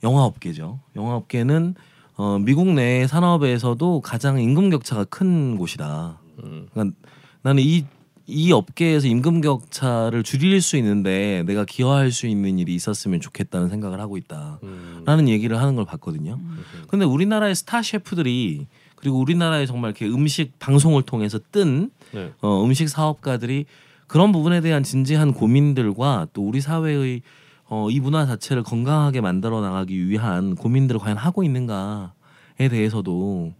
영화 0.03 0.23
업계죠. 0.23 0.79
영화 0.95 1.15
업계는 1.15 1.75
어, 2.15 2.37
미국 2.39 2.67
내 2.73 3.07
산업에서도 3.07 4.01
가장 4.01 4.39
임금 4.39 4.69
격차가 4.69 5.05
큰 5.05 5.57
곳이다. 5.57 6.19
그러니까 6.37 6.95
나는 7.41 7.63
이 7.63 7.85
이 8.25 8.51
업계에서 8.53 9.07
임금 9.07 9.41
격차를 9.41 10.23
줄일 10.23 10.61
수 10.61 10.77
있는데 10.77 11.43
내가 11.45 11.65
기여할 11.65 12.11
수 12.11 12.25
있는 12.27 12.57
일이 12.57 12.73
있었으면 12.73 13.19
좋겠다는 13.19 13.69
생각을 13.69 13.99
하고 13.99 14.17
있다. 14.17 14.59
음. 14.63 15.03
라는 15.05 15.27
얘기를 15.27 15.59
하는 15.59 15.75
걸 15.75 15.85
봤거든요. 15.85 16.39
근데 16.87 17.05
우리나라의 17.05 17.53
스타 17.55 17.81
셰프들이 17.81 18.67
그리고 18.95 19.19
우리나라의 19.19 19.67
정말 19.67 19.89
이렇게 19.89 20.05
음식 20.07 20.57
방송을 20.59 21.03
통해서 21.03 21.37
뜬 21.51 21.91
네. 22.13 22.31
어, 22.41 22.63
음식 22.63 22.87
사업가들이 22.87 23.65
그런 24.07 24.31
부분에 24.31 24.61
대한 24.61 24.83
진지한 24.83 25.33
고민들과 25.33 26.27
또 26.31 26.47
우리 26.47 26.61
사회의 26.61 27.21
어, 27.65 27.89
이 27.89 27.99
문화 27.99 28.25
자체를 28.25 28.63
건강하게 28.63 29.19
만들어 29.19 29.59
나가기 29.59 30.07
위한 30.07 30.55
고민들을 30.55 30.99
과연 30.99 31.17
하고 31.17 31.43
있는가에 31.43 32.69
대해서도 32.69 33.53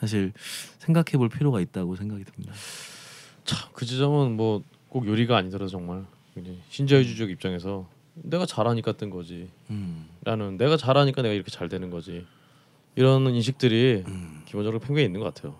사실 0.00 0.32
생각해 0.78 1.18
볼 1.18 1.28
필요가 1.28 1.60
있다고 1.60 1.94
생각이 1.94 2.24
듭니다. 2.24 2.52
참, 3.48 3.68
그 3.72 3.84
지점은 3.86 4.36
뭐 4.36 4.62
꼭 4.88 5.06
요리가 5.06 5.36
아니더라도 5.36 5.68
정말 5.70 6.06
굉장히 6.34 6.60
신자유주의적 6.70 7.28
입장에서 7.30 7.86
내가 8.14 8.46
잘하니까 8.46 8.92
뜬 8.92 9.10
거지. 9.10 9.50
음. 9.68 10.06
라는 10.24 10.56
내가 10.56 10.76
잘하니까 10.78 11.20
내가 11.22 11.34
이렇게 11.34 11.50
잘 11.50 11.68
되는 11.68 11.90
거지. 11.90 12.26
이런 12.96 13.26
인식들이 13.34 14.02
음. 14.06 14.42
기본적으로 14.46 14.80
팽배해 14.80 15.04
있는 15.04 15.20
것 15.20 15.34
같아요. 15.34 15.56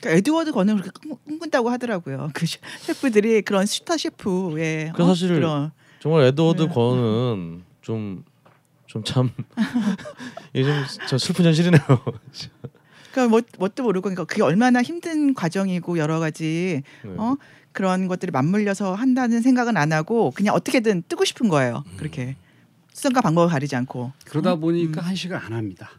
그러니까 0.00 0.16
에드워드 0.18 0.52
건을 0.52 0.76
그렇게 0.80 0.90
꿈- 1.06 1.18
꿈꾼다고 1.26 1.68
하더라고요. 1.68 2.30
그 2.34 2.46
셰- 2.46 2.60
셰프들이 2.80 3.42
그런 3.42 3.66
스타 3.66 3.96
셰프의 3.98 4.92
그 4.96 5.04
사실 5.04 5.28
그런 5.28 5.72
정말 6.00 6.22
에드워드 6.24 6.62
네. 6.62 6.68
건은 6.68 7.64
좀 7.82 8.24
좀참 8.86 9.30
이게 10.54 10.64
좀저 10.64 11.18
슬픈 11.18 11.44
현실이네요. 11.44 11.82
그러니까 13.12 13.28
뭐 13.28 13.40
뭣도 13.58 13.82
모르고 13.82 14.02
그러니까 14.04 14.24
그게 14.24 14.42
얼마나 14.42 14.82
힘든 14.82 15.34
과정이고 15.34 15.98
여러 15.98 16.18
가지 16.18 16.82
네. 17.04 17.10
어 17.16 17.36
그런 17.72 18.08
것들이 18.08 18.32
맞물려서 18.32 18.94
한다는 18.94 19.40
생각은 19.42 19.76
안 19.76 19.92
하고 19.92 20.30
그냥 20.32 20.54
어떻게든 20.54 21.04
뜨고 21.08 21.24
싶은 21.24 21.48
거예요. 21.48 21.84
그렇게 21.96 22.36
수단과 22.92 23.20
방법을 23.20 23.48
가리지 23.48 23.76
않고 23.76 24.12
그러다 24.26 24.54
음. 24.54 24.60
보니까 24.60 25.00
한식을 25.00 25.36
안 25.36 25.52
합니다. 25.52 25.90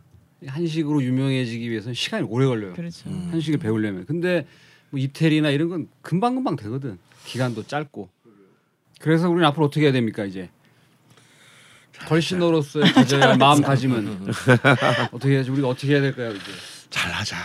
한식으로 0.46 1.04
유명해지기 1.04 1.70
위해서는 1.70 1.94
시간이 1.94 2.26
오래 2.30 2.46
걸려요. 2.46 2.74
그렇죠. 2.74 3.10
음. 3.10 3.30
한식을 3.32 3.60
배우려면. 3.60 4.06
근데 4.06 4.48
뭐 4.90 5.00
이태리나 5.00 5.50
이런 5.52 5.70
건 5.70 5.88
금방 6.02 6.36
금방 6.36 6.56
되거든. 6.56 6.98
기간도 7.26 7.64
짧고. 7.68 8.10
그래서 9.00 9.30
우리는 9.30 9.48
앞으로 9.48 9.66
어떻게 9.68 9.86
해야 9.86 9.92
됩니까 9.92 10.26
이제? 10.26 10.50
걸신으로서의 12.08 12.94
가져야 12.94 13.30
할 13.30 13.38
마음가짐은 13.38 14.28
어떻게 15.12 15.36
해야지? 15.36 15.52
우리가 15.52 15.68
어떻게 15.68 15.94
해야 15.94 16.02
될까요 16.02 16.32
이제? 16.32 16.52
잘하자. 16.92 17.36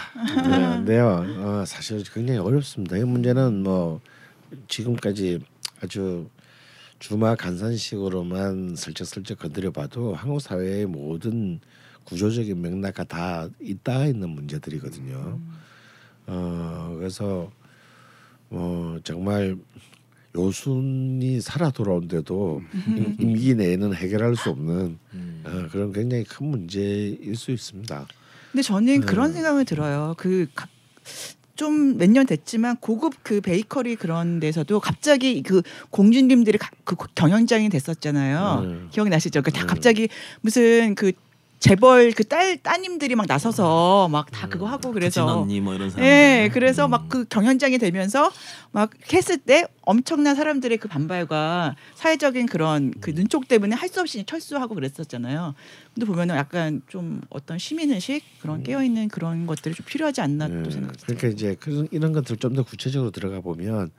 네, 0.48 0.84
네요. 0.84 1.24
어, 1.38 1.64
사실 1.64 2.02
굉장히 2.12 2.38
어렵습니다. 2.40 2.96
이 2.98 3.04
문제는 3.04 3.62
뭐 3.62 4.00
지금까지 4.68 5.40
아주 5.82 6.28
주마 6.98 7.34
간산식으로만 7.36 8.74
슬쩍슬쩍 8.76 9.38
건드려봐도 9.38 10.14
한국 10.14 10.40
사회의 10.40 10.84
모든 10.86 11.60
구조적인 12.04 12.60
맥락과 12.60 13.04
다 13.04 13.48
있다 13.60 14.06
있는 14.06 14.30
문제들이거든요. 14.30 15.38
어 16.28 16.94
그래서 16.98 17.50
뭐 18.48 18.98
정말 19.04 19.56
요순이 20.34 21.40
살아 21.40 21.70
돌아온데도 21.70 22.62
임- 22.86 23.14
임기 23.18 23.54
내에는 23.54 23.94
해결할 23.94 24.34
수 24.36 24.50
없는 24.50 24.98
어, 25.44 25.68
그런 25.70 25.92
굉장히 25.92 26.24
큰 26.24 26.46
문제일 26.46 27.36
수 27.36 27.50
있습니다. 27.52 28.06
근데 28.52 28.62
저는 28.62 29.00
네. 29.00 29.06
그런 29.06 29.32
생각을 29.32 29.64
들어요. 29.64 30.14
그 30.16 30.46
좀몇 31.56 32.10
년 32.10 32.26
됐지만 32.26 32.76
고급 32.76 33.14
그 33.22 33.40
베이커리 33.40 33.96
그런 33.96 34.40
데서도 34.40 34.78
갑자기 34.80 35.42
그 35.42 35.62
공주님들이 35.90 36.58
가- 36.58 36.70
그 36.84 36.96
경영장이 37.14 37.70
됐었잖아요. 37.70 38.60
네. 38.66 38.76
기억나시죠? 38.90 39.40
그다 39.42 39.64
갑자기 39.64 40.08
무슨 40.42 40.94
그 40.94 41.12
재벌 41.58 42.12
그 42.12 42.22
딸 42.24 42.58
따님들이 42.58 43.14
막 43.14 43.26
나서서 43.26 44.08
막 44.08 44.30
다 44.30 44.46
그거 44.48 44.66
하고 44.66 44.92
그래서 44.92 45.40
언니 45.40 45.60
뭐 45.60 45.74
이런. 45.74 45.90
예, 45.98 46.50
그래서 46.52 46.84
음. 46.86 46.90
막그 46.90 47.26
경연장이 47.28 47.78
되면서 47.78 48.30
막 48.72 48.90
했을 49.12 49.38
때 49.38 49.66
엄청난 49.82 50.34
사람들의 50.36 50.76
그 50.78 50.86
반발과 50.88 51.76
사회적인 51.94 52.46
그런 52.46 52.92
그 53.00 53.14
눈쪽 53.14 53.48
때문에 53.48 53.74
할 53.74 53.88
수 53.88 54.00
없이 54.00 54.24
철수하고 54.24 54.74
그랬었잖아요. 54.74 55.54
근데 55.94 56.06
보면은 56.06 56.36
약간 56.36 56.82
좀 56.88 57.22
어떤 57.30 57.56
시민 57.58 57.90
의식 57.92 58.22
그런 58.42 58.62
깨어 58.62 58.82
있는 58.84 59.08
그런 59.08 59.46
것들이 59.46 59.74
좀 59.74 59.86
필요하지 59.86 60.20
않나 60.20 60.48
네, 60.48 60.62
또 60.62 60.70
생각이 60.70 60.98
그러니까 61.06 61.28
이제 61.28 61.54
그런 61.58 61.88
이런 61.90 62.12
것들 62.12 62.36
좀 62.36 62.54
더 62.54 62.62
구체적으로 62.64 63.10
들어가 63.12 63.40
보면 63.40 63.90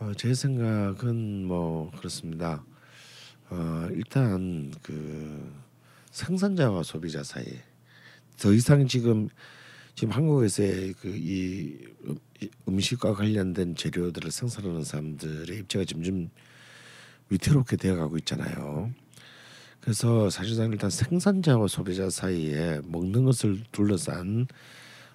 어, 0.00 0.12
제 0.16 0.34
생각은 0.34 1.46
뭐 1.46 1.90
그렇습니다. 1.96 2.62
어, 3.50 3.88
일단 3.92 4.72
그 4.82 5.52
생산자와 6.10 6.82
소비자 6.82 7.22
사이 7.22 7.44
더 8.38 8.52
이상 8.52 8.86
지금 8.86 9.28
지금 9.94 10.14
한국에서의 10.14 10.94
그이 10.94 11.78
음식과 12.68 13.14
관련된 13.14 13.74
재료들을 13.74 14.30
생산하는 14.30 14.82
사람들의 14.82 15.58
입장이 15.58 15.84
점점 15.86 16.30
위태롭게 17.28 17.76
되어가고 17.76 18.16
있잖아요. 18.18 18.90
그래서 19.80 20.30
사실상 20.30 20.72
일단 20.72 20.90
생산자와 20.90 21.68
소비자 21.68 22.10
사이에 22.10 22.80
먹는 22.84 23.24
것을 23.24 23.62
둘러싼 23.72 24.46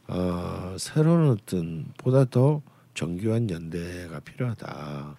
어, 0.08 0.76
새로운 0.78 1.30
어떤 1.30 1.86
보다 1.98 2.26
더 2.26 2.62
정교한 2.94 3.50
연대가 3.50 4.20
필요하다. 4.20 5.18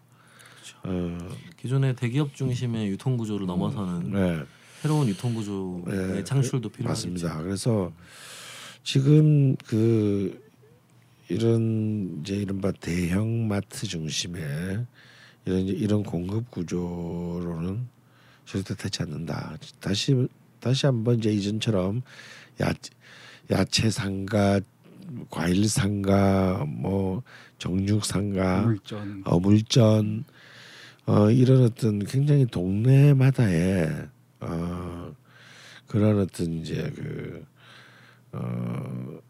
어, 0.84 1.18
기존의 1.56 1.96
대기업 1.96 2.34
중심의 2.34 2.88
유통 2.88 3.16
구조를 3.16 3.46
넘어서는 3.46 4.12
네, 4.12 4.44
새로운 4.86 5.08
유통 5.08 5.34
구조의 5.34 5.82
네, 5.86 6.24
창출도. 6.24 6.70
맞습니다. 6.84 7.42
그래서 7.42 7.92
지금 8.84 9.56
그 9.56 10.40
이런 11.28 12.20
이제 12.20 12.36
이른바 12.36 12.70
대형 12.70 13.48
마트 13.48 13.84
중심의 13.88 14.86
이런 15.44 15.60
이런 15.66 16.02
공급 16.04 16.52
구조로는 16.52 17.88
절대 18.44 18.76
되지 18.76 19.02
않는다. 19.02 19.56
다시 19.80 20.28
다시 20.60 20.86
한번 20.86 21.18
이제 21.18 21.32
이전처럼 21.32 22.02
야 22.62 22.72
야채 23.50 23.90
상가, 23.90 24.60
과일 25.30 25.68
상가, 25.68 26.64
뭐 26.64 27.24
정육 27.58 28.04
상가, 28.04 28.62
물전. 28.62 29.22
어 29.24 29.40
물전 29.40 30.24
어, 31.06 31.28
이런 31.32 31.64
어떤 31.64 31.98
굉장히 32.04 32.46
동네마다의 32.46 34.14
어, 34.46 35.14
그런 35.86 36.20
어떤 36.20 36.52
이제 36.52 36.90
그 36.94 37.44
어, 38.32 39.20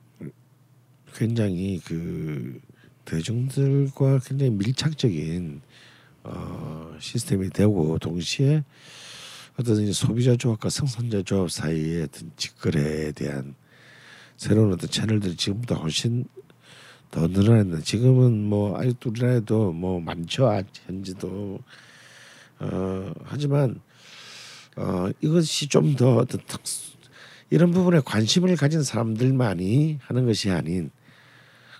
굉장히 1.14 1.80
그 1.84 2.60
대중들과 3.04 4.18
굉장히 4.18 4.50
밀착적인 4.50 5.62
어, 6.24 6.96
시스템이 7.00 7.50
되고 7.50 7.98
동시에 7.98 8.64
어떤 9.58 9.80
이제 9.80 9.92
소비자 9.92 10.36
조합과 10.36 10.68
생산자 10.68 11.22
조합 11.22 11.50
사이의 11.50 12.02
어떤 12.04 12.30
직거래에 12.36 13.12
대한 13.12 13.54
새로운 14.36 14.72
어떤 14.72 14.90
채널들이 14.90 15.36
지금보다 15.36 15.76
훨씬 15.76 16.26
더 17.10 17.26
늘어났는데 17.26 17.82
지금은 17.82 18.42
뭐 18.42 18.78
아직도 18.78 19.10
우리나라에도 19.10 19.72
뭐 19.72 20.00
많죠. 20.00 20.48
아, 20.48 20.62
현지도. 20.86 21.60
어 22.58 23.12
하지만 23.24 23.80
어 24.76 25.08
이것이 25.20 25.68
좀 25.68 25.96
더 25.96 26.16
어떤 26.18 26.40
특수 26.46 26.92
이런 27.50 27.70
부분에 27.70 28.00
관심을 28.04 28.56
가진 28.56 28.82
사람들만이 28.82 29.98
하는 30.02 30.26
것이 30.26 30.50
아닌 30.50 30.90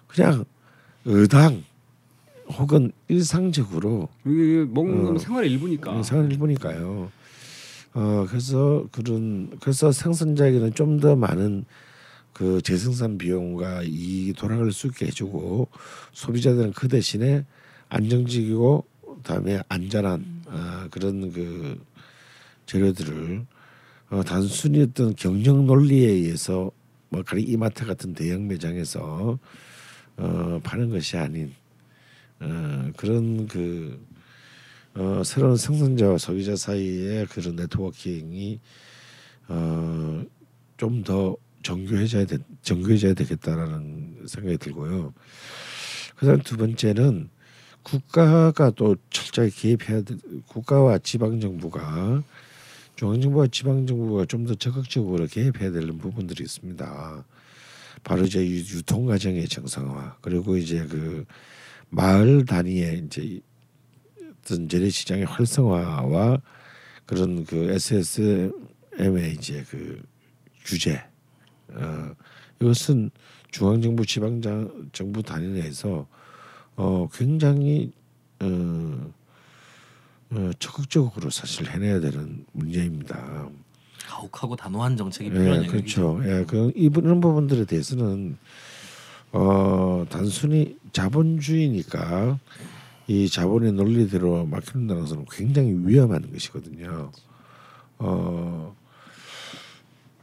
그냥 0.06 0.44
의당 1.04 1.64
혹은 2.48 2.92
일상적으로 3.08 4.08
이게 4.24 4.64
먹는 4.68 5.04
건 5.04 5.16
어. 5.16 5.18
생활의 5.18 5.50
일부니까. 5.52 6.02
생활 6.02 6.30
일부니까요. 6.30 7.10
어 7.94 8.26
그래서 8.28 8.86
그런 8.92 9.50
그래서 9.60 9.90
생산자에게는 9.92 10.74
좀 10.74 11.00
더 11.00 11.16
많은 11.16 11.64
그 12.32 12.60
재생산 12.62 13.16
비용과 13.18 13.82
이익이 13.84 14.34
돌아갈 14.34 14.70
수 14.70 14.86
있게 14.88 15.06
해주고 15.06 15.68
소비자들은 16.12 16.72
그 16.72 16.86
대신에 16.88 17.44
안정적이고 17.88 18.84
그다음에 19.16 19.60
안전한 19.68 20.42
어, 20.46 20.86
그런 20.90 21.32
그 21.32 21.80
재료들을 22.66 23.46
어, 24.10 24.22
단순히 24.24 24.82
어떤 24.82 25.14
경영 25.16 25.66
논리에 25.66 26.08
의해서 26.08 26.70
뭐 27.08 27.22
가령 27.22 27.44
이마트 27.46 27.86
같은 27.86 28.14
대형 28.14 28.46
매장에서 28.46 29.38
어, 30.16 30.60
파는 30.62 30.90
것이 30.90 31.16
아닌 31.16 31.52
어, 32.40 32.90
그런 32.96 33.46
그 33.46 34.04
어, 34.94 35.22
새로운 35.24 35.56
생산자와 35.56 36.18
소비자 36.18 36.56
사이의 36.56 37.26
그런 37.26 37.56
네트워킹이 37.56 38.60
어, 39.48 40.24
좀 40.76 41.02
더 41.02 41.36
정교해져야 41.66 42.26
되, 42.26 42.38
정교해져야 42.62 43.14
되겠다라는 43.14 44.26
생각이 44.28 44.56
들고요. 44.58 45.12
그다음 46.14 46.40
두 46.40 46.56
번째는 46.56 47.28
국가가 47.82 48.70
또 48.70 48.94
철저히 49.10 49.50
개입해야 49.50 50.02
돼. 50.02 50.14
국가와 50.46 50.98
지방 50.98 51.40
정부가 51.40 52.22
중앙 52.96 53.20
정부와 53.20 53.46
지방 53.48 53.86
정부가 53.86 54.24
좀 54.26 54.46
더 54.46 54.54
적극적으로 54.54 55.26
개입해야 55.26 55.70
되는 55.72 55.98
부분들이 55.98 56.44
있습니다. 56.44 57.24
바로 58.04 58.24
이제 58.24 58.46
유- 58.46 58.76
유통 58.76 59.06
과정의 59.06 59.48
정상화 59.48 60.18
그리고 60.20 60.56
이제 60.56 60.86
그 60.86 61.24
마을 61.90 62.44
단위의 62.44 63.04
이제 63.06 63.40
어떤 64.42 64.68
재래시장의 64.68 65.24
활성화와 65.26 66.40
그런 67.06 67.44
그 67.44 67.70
SSM의 67.70 69.32
이제 69.34 69.64
그 69.70 70.00
규제 70.64 71.02
어, 71.68 72.14
이것은 72.60 73.10
중앙정부 73.50 74.06
지방정 74.06 74.90
정부 74.92 75.22
단위 75.22 75.48
내에서 75.48 76.06
어 76.76 77.08
굉장히 77.12 77.92
어, 78.40 78.46
어 78.46 79.12
적극적으로 80.58 81.30
사실 81.30 81.68
해내야 81.70 82.00
되는 82.00 82.44
문제입니다. 82.52 83.48
가혹하고 84.06 84.56
단호한 84.56 84.96
정책이 84.96 85.30
필요한 85.30 85.64
예. 85.64 85.66
그렇죠. 85.66 86.20
예, 86.24 86.44
그 86.46 86.72
이런 86.74 87.20
부분들에 87.20 87.64
대해서는 87.64 88.36
어 89.32 90.06
단순히 90.08 90.78
자본주의니까 90.92 92.38
이 93.08 93.28
자본의 93.28 93.72
논리대로 93.72 94.46
막히는다는 94.46 95.02
것은 95.02 95.24
굉장히 95.30 95.76
위험한 95.84 96.30
것이거든요. 96.32 97.10
어 97.98 98.74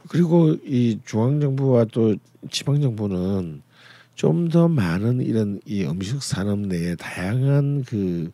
그리고 0.08 0.54
이 0.64 1.00
중앙 1.04 1.40
정부와 1.40 1.86
또 1.86 2.16
지방 2.50 2.80
정부는 2.80 3.62
좀 4.14 4.48
더 4.48 4.68
많은 4.68 5.20
이런 5.20 5.60
이 5.66 5.84
음식 5.84 6.22
산업 6.22 6.60
내에 6.60 6.94
다양한 6.94 7.84
그 7.84 8.30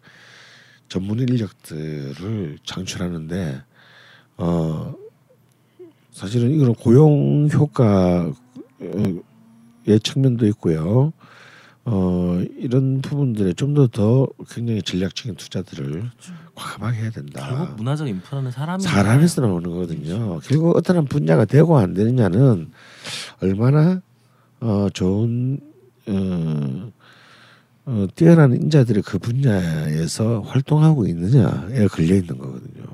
전문 0.90 1.20
인력들을 1.20 2.58
창출하는데 2.64 3.62
어 4.38 4.94
사실은 6.10 6.50
이거는 6.50 6.74
고용 6.74 7.48
효과의 7.50 8.34
측면도 10.02 10.46
있고요. 10.48 11.12
어 11.84 12.42
이런 12.58 13.00
부분들에 13.00 13.52
좀 13.54 13.74
더 13.74 13.86
더 13.86 14.26
굉장히 14.50 14.82
전략적인 14.82 15.36
투자들을 15.36 16.10
과감하게 16.56 16.98
해야 16.98 17.10
된다. 17.10 17.48
결국 17.48 17.76
문화적 17.76 18.08
인프라는 18.08 18.50
사람이 18.50 18.82
사람에서 18.82 19.42
나오는 19.42 19.70
거거든요. 19.70 20.40
결국 20.40 20.76
어떤 20.76 20.96
한 20.96 21.04
분야가 21.06 21.44
되고 21.44 21.78
안 21.78 21.94
되느냐는 21.94 22.70
얼마나 23.40 24.02
어 24.60 24.88
좋은 24.92 25.60
어, 26.08 26.90
어 27.86 28.06
뛰어난 28.14 28.54
인자들이 28.54 29.02
그 29.02 29.18
분야에서 29.18 30.40
활동하고 30.42 31.06
있느냐에 31.06 31.86
걸려 31.86 32.14
있는 32.14 32.38
거거든요. 32.38 32.84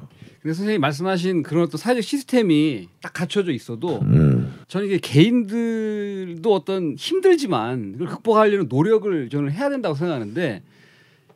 그래서 0.47 0.59
선생님 0.59 0.81
말씀하신 0.81 1.43
그런 1.43 1.65
어떤 1.65 1.77
사회적 1.77 2.05
시스템이 2.05 2.89
딱 3.03 3.13
갖춰져 3.13 3.51
있어도 3.51 3.99
음. 4.03 4.55
저는 4.69 4.87
이게 4.87 4.99
개인들도 4.99 6.55
어떤 6.55 6.95
힘들지만 6.97 7.95
그걸 7.95 8.07
극복하려는 8.07 8.67
노력을 8.69 9.29
저는 9.29 9.51
해야 9.51 9.69
된다고 9.69 9.97
생각하는데 9.97 10.63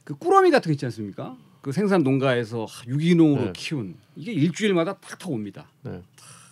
그 0.05 0.15
꾸러미 0.15 0.53
같은 0.53 0.71
거 0.71 0.73
있지 0.75 0.85
않습니까? 0.85 1.37
그 1.61 1.73
생산 1.73 2.05
농가에서 2.05 2.67
유기농으로 2.87 3.45
네. 3.47 3.53
키운 3.55 3.97
이게 4.15 4.33
일주일마다 4.33 4.99
탁탁 4.99 5.29
옵니다. 5.31 5.67
네. 5.83 6.03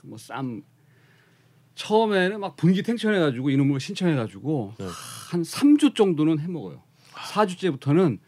뭐쌈 0.03 0.63
처음에는 1.77 2.41
막 2.41 2.57
분기탱천해가지고 2.57 3.51
이놈을 3.51 3.79
신청해가지고 3.79 4.75
네. 4.79 4.87
한 5.31 5.43
3주 5.43 5.95
정도는 5.95 6.41
해 6.41 6.49
먹어요. 6.49 6.83
4주째부터는 7.33 8.19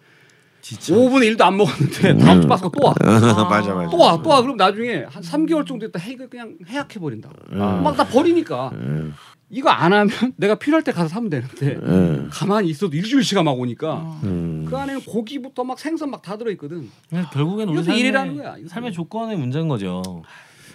지쳐. 0.63 0.95
5분의 0.95 1.35
1도 1.37 1.41
안 1.43 1.57
먹었는데 1.57 2.19
다음 2.19 2.43
주 2.43 2.47
빠스가 2.49 2.71
또 2.79 2.87
와. 2.87 2.95
맞아 3.49 3.73
맞아. 3.75 3.91
또 3.91 3.97
와, 3.97 4.21
또 4.23 4.29
와. 4.29 4.43
그럼 4.43 4.57
나중에 4.57 5.05
한 5.09 5.23
3개월 5.23 5.67
정도 5.67 5.87
있다 5.87 5.99
해 5.99 6.13
이거 6.13 6.29
그냥 6.29 6.57
해약해 6.69 7.01
버린다. 7.01 7.31
아. 7.53 7.81
막다 7.83 8.07
버리니까 8.09 8.71
음. 8.75 9.15
이거 9.49 9.71
안 9.71 9.93
하면 9.93 10.09
내가 10.37 10.57
필요할 10.57 10.85
때 10.85 10.93
가서 10.93 11.09
사면 11.09 11.31
되는데 11.31 11.77
음. 11.83 12.29
가만히 12.31 12.69
있어도 12.69 12.95
일주일치가 12.95 13.43
막 13.43 13.53
오니까 13.59 13.95
어. 13.95 14.21
음. 14.25 14.67
그 14.69 14.77
안에는 14.77 15.01
고기부터 15.07 15.65
막 15.65 15.79
생선 15.79 16.11
막 16.11 16.21
다 16.23 16.37
들어 16.37 16.51
있거든. 16.53 16.91
결국엔 17.33 17.69
우리 17.71 17.83
삶의, 17.83 17.99
일이라는 18.01 18.37
거야, 18.37 18.57
이거. 18.59 18.69
삶의 18.69 18.93
조건의 18.93 19.39
문제인 19.39 19.67
거죠. 19.69 20.03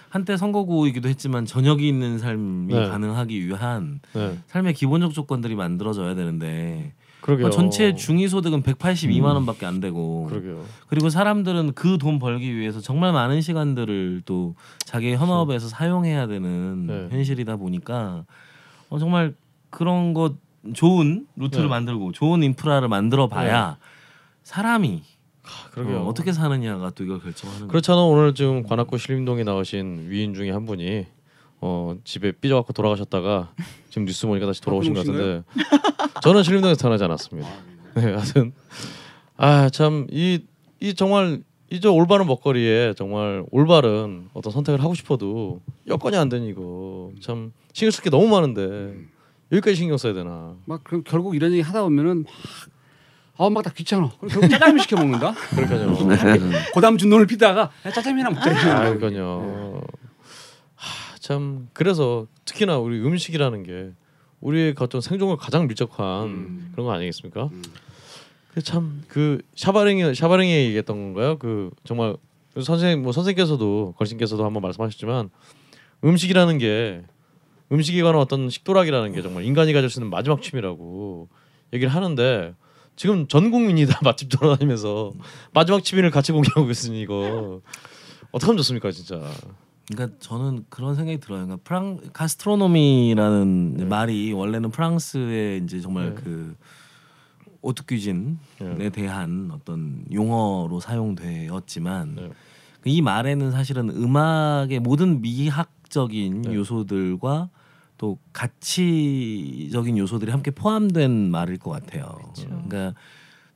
한때 0.08 0.36
선거구이기도 0.36 1.08
했지만 1.08 1.46
저녁이 1.46 1.86
있는 1.86 2.18
삶이 2.18 2.74
네. 2.74 2.88
가능하기 2.88 3.46
위한 3.46 4.00
네. 4.14 4.38
삶의 4.48 4.74
기본적 4.74 5.14
조건들이 5.14 5.54
만들어져야 5.54 6.14
되는데 6.16 6.92
그러게요. 7.26 7.48
뭐 7.48 7.50
전체 7.50 7.94
중위 7.94 8.28
소득은 8.28 8.62
182만 8.62 9.24
원밖에 9.34 9.66
안 9.66 9.80
되고 9.80 10.26
그러게요. 10.26 10.64
그리고 10.88 11.10
사람들은 11.10 11.72
그 11.74 11.98
돈 11.98 12.18
벌기 12.20 12.56
위해서 12.56 12.80
정말 12.80 13.12
많은 13.12 13.40
시간들을 13.40 14.22
또 14.24 14.54
자기 14.84 15.14
현업에서 15.14 15.66
사용해야 15.68 16.26
되는 16.28 16.86
네. 16.86 17.08
현실이다 17.10 17.56
보니까 17.56 18.24
어, 18.88 18.98
정말 18.98 19.34
그런 19.70 20.14
것 20.14 20.34
좋은 20.72 21.26
루트를 21.36 21.64
네. 21.64 21.68
만들고 21.68 22.12
좋은 22.12 22.42
인프라를 22.42 22.88
만들어 22.88 23.28
봐야 23.28 23.76
사람이 24.44 25.02
그러게요. 25.72 26.06
어, 26.06 26.14
떻게 26.14 26.32
사느냐가 26.32 26.90
또 26.90 27.04
이걸 27.04 27.20
결정하는. 27.20 27.68
그렇잖아 27.68 28.02
오늘 28.02 28.34
지금 28.34 28.62
관악구 28.62 28.98
신림동에 28.98 29.42
나오신 29.44 30.06
위인 30.10 30.34
중에 30.34 30.50
한 30.50 30.64
분이 30.66 31.06
어 31.60 31.96
집에 32.04 32.32
삐져갖고 32.32 32.72
돌아가셨다가 32.72 33.52
지금 33.90 34.04
뉴스 34.06 34.26
보니까 34.26 34.46
다시 34.46 34.60
돌아오신 34.60 34.94
것 34.94 35.06
같은데 35.06 35.42
저는 36.22 36.42
신림동에서 36.42 36.78
태어나지 36.80 37.04
않았습니다. 37.04 37.48
네, 37.94 38.02
하여튼 38.12 38.52
아참 39.36 40.06
이이 40.10 40.94
정말 40.96 41.40
이 41.70 41.80
저 41.80 41.90
올바른 41.90 42.26
먹거리에 42.26 42.94
정말 42.96 43.44
올바른 43.50 44.28
어떤 44.34 44.52
선택을 44.52 44.82
하고 44.84 44.94
싶어도 44.94 45.60
여건이 45.88 46.16
안 46.16 46.28
되니 46.28 46.48
이거 46.48 47.10
참 47.20 47.52
신경 47.72 47.90
쓸 47.90 48.04
게 48.04 48.10
너무 48.10 48.28
많은데 48.28 48.94
여기까지 49.50 49.74
신경 49.76 49.96
써야 49.98 50.12
되나? 50.12 50.54
막 50.64 50.84
그럼 50.84 51.02
결국 51.04 51.34
이런 51.34 51.50
얘기 51.52 51.62
하다 51.62 51.82
보면은 51.82 52.24
아막 53.38 53.64
다 53.64 53.70
귀찮아. 53.74 54.10
그럼 54.18 54.30
결국 54.30 54.48
짜장면 54.48 54.78
시켜 54.78 54.96
먹는다. 54.96 55.34
그러니까요. 55.50 55.96
고담 56.72 56.96
준돈을 56.98 57.26
피다가 57.26 57.70
야, 57.84 57.90
짜장면 57.90 58.26
하나 58.26 58.34
먹자. 58.36 58.50
아. 58.76 58.94
그러니까요. 58.94 59.82
하, 59.82 60.05
참 61.26 61.68
그래서 61.72 62.28
특히나 62.44 62.78
우리 62.78 63.00
음식이라는 63.00 63.64
게 63.64 63.90
우리의 64.40 64.76
어떤 64.78 65.00
생존과 65.00 65.34
가장 65.34 65.66
밀접한 65.66 66.24
음. 66.28 66.68
그런 66.70 66.86
거 66.86 66.92
아니겠습니까? 66.92 67.50
음. 67.52 67.64
참그 68.62 69.42
샤바랭이 69.56 70.14
샤바랭이 70.14 70.52
얘기했던 70.52 71.14
건가요? 71.14 71.36
그 71.38 71.70
정말 71.82 72.14
선생 72.62 73.02
뭐 73.02 73.10
선생께서도 73.10 73.94
걸신께서도 73.98 74.44
한번 74.44 74.62
말씀하셨지만 74.62 75.30
음식이라는 76.04 76.58
게 76.58 77.02
음식에 77.72 78.02
관한 78.02 78.20
어떤 78.20 78.48
식도락이라는 78.48 79.12
게 79.12 79.20
정말 79.20 79.42
인간이 79.42 79.72
가질 79.72 79.90
수 79.90 79.98
있는 79.98 80.10
마지막 80.10 80.40
취미라고 80.40 81.28
얘기를 81.72 81.92
하는데 81.92 82.54
지금 82.94 83.26
전 83.26 83.50
국민이 83.50 83.84
다 83.86 83.98
맛집 84.04 84.28
돌아다니면서 84.28 85.12
마지막 85.52 85.82
취미를 85.82 86.12
같이 86.12 86.30
공개하고 86.30 86.70
있으니 86.70 87.00
이거 87.00 87.62
어떻게 88.30 88.46
하면 88.46 88.58
좋습니까 88.58 88.92
진짜. 88.92 89.20
그러니까 89.88 90.18
저는 90.20 90.64
그런 90.68 90.94
생각이 90.94 91.18
들어요. 91.18 91.44
그러니까 91.44 91.62
프랑 91.62 92.00
가스트로노미라는 92.12 93.88
말이 93.88 94.32
원래는 94.32 94.70
프랑스의 94.70 95.62
이제 95.64 95.80
정말 95.80 96.14
네. 96.14 96.22
그 96.22 96.56
오트퀴진에 97.62 98.90
대한 98.92 99.50
어떤 99.52 100.04
용어로 100.12 100.80
사용되었지만 100.80 102.14
네. 102.16 102.30
이 102.84 103.02
말에는 103.02 103.50
사실은 103.52 103.90
음악의 103.90 104.80
모든 104.80 105.20
미학적인 105.20 106.42
네. 106.42 106.54
요소들과 106.54 107.50
또 107.98 108.18
가치적인 108.32 109.98
요소들이 109.98 110.30
함께 110.30 110.50
포함된 110.50 111.30
말일 111.30 111.58
것 111.58 111.70
같아요. 111.70 112.18
그러니까 112.36 112.94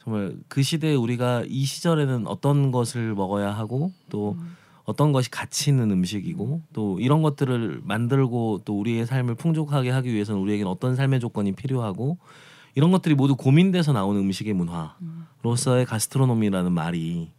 정말 0.03 0.35
그 0.49 0.63
시대에 0.63 0.95
우리가 0.95 1.45
이 1.47 1.65
시절에는 1.65 2.27
어떤 2.27 2.73
것을 2.73 3.15
먹어야 3.15 3.51
하고 3.51 3.93
또 4.09 4.37
어떤 4.85 5.13
것이 5.13 5.31
가치 5.31 5.71
있는 5.71 5.91
음식이고 5.91 6.63
또 6.73 6.99
이런 7.01 7.23
것들을 7.23 7.81
만들고 7.85 8.63
또 8.65 8.79
우리의 8.79 9.07
삶을 9.07 9.35
풍족하게 9.35 9.91
하기 9.91 10.13
위해서는 10.13 10.41
우리에게는 10.41 10.71
어떤 10.71 10.97
삶의 10.97 11.21
조건이 11.21 11.53
필요하고 11.53 12.19
이런 12.75 12.91
것들이 12.91 13.15
모두 13.15 13.37
고민돼서 13.37 13.93
나오는 13.93 14.21
음식의 14.21 14.55
문화로서의 14.55 15.87
가스트로노미라는 15.87 16.73
말이 16.73 17.31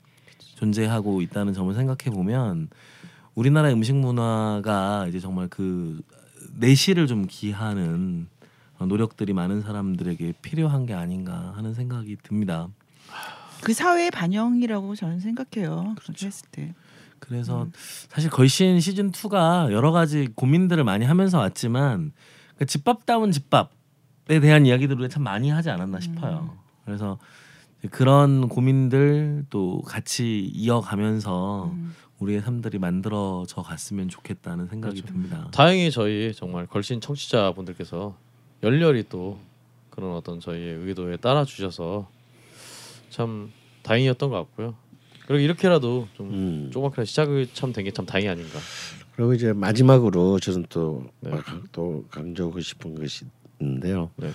존재하고 0.56 1.22
있다는 1.22 1.54
점을 1.54 1.74
생각해 1.74 2.14
보면 2.14 2.70
우리나라의 3.36 3.74
음식 3.74 3.96
문화가 3.96 5.08
이제 5.08 5.20
정말 5.20 5.48
그 5.48 6.02
내실을 6.58 7.08
좀 7.08 7.26
기하는 7.28 8.28
노력들이 8.80 9.34
많은 9.34 9.62
사람들에게 9.62 10.34
필요한 10.42 10.86
게 10.86 10.94
아닌가 10.94 11.54
하는 11.56 11.74
생각이 11.74 12.18
듭니다. 12.24 12.68
그 13.62 13.74
사회의 13.74 14.10
반영이라고 14.12 14.96
저는 14.96 15.20
생각해요. 15.20 15.96
그렇게 16.00 16.26
했을 16.26 16.48
때. 16.52 16.74
그래서 17.22 17.68
사실 18.10 18.30
걸신 18.30 18.80
시즌 18.82 19.12
2가 19.12 19.72
여러 19.72 19.92
가지 19.92 20.28
고민들을 20.36 20.84
많이 20.84 21.06
하면서 21.06 21.38
왔지만 21.38 22.12
그 22.58 22.66
집밥다운 22.66 23.32
집밥에 23.32 24.40
대한 24.42 24.66
이야기들을 24.66 25.08
참 25.08 25.24
많이 25.24 25.50
하지 25.50 25.70
않았나 25.70 26.00
싶어요. 26.02 26.58
그래서 26.84 27.18
그런 27.92 28.50
고민들 28.50 29.46
또 29.50 29.82
같이 29.84 30.52
이어가면서 30.54 31.74
우리의 32.20 32.42
삶들이 32.42 32.78
만들어져 32.80 33.62
갔으면 33.62 34.10
좋겠다는 34.10 34.68
생각이 34.68 35.02
듭니다. 35.02 35.48
다행히 35.52 35.90
저희 35.90 36.34
정말 36.36 36.68
걸신 36.68 37.02
청취자분들께서 37.02 38.16
열렬히 38.64 39.06
또 39.10 39.40
그런 39.90 40.14
어떤 40.16 40.40
저희의 40.40 40.76
의도에 40.86 41.18
따라 41.18 41.46
주셔서 41.46 42.10
참 43.10 43.52
다행이었던 43.84 44.30
것 44.30 44.36
같고요. 44.38 44.76
그리고 45.28 45.40
이렇게라도 45.40 46.08
좀 46.16 46.30
음. 46.30 46.70
조그맣게 46.72 47.06
시작이 47.06 47.50
참된 47.54 47.86
게 47.86 47.92
참 47.92 48.06
다행이 48.06 48.28
아닌가. 48.30 48.60
그리고 49.16 49.34
이제 49.34 49.54
마지막으로 49.54 50.40
저는 50.40 50.66
또, 50.70 51.06
네. 51.20 51.32
강조하고 52.10 52.60
싶은 52.60 52.96
것이 52.96 53.26
있는데요. 53.60 54.10
네. 54.16 54.32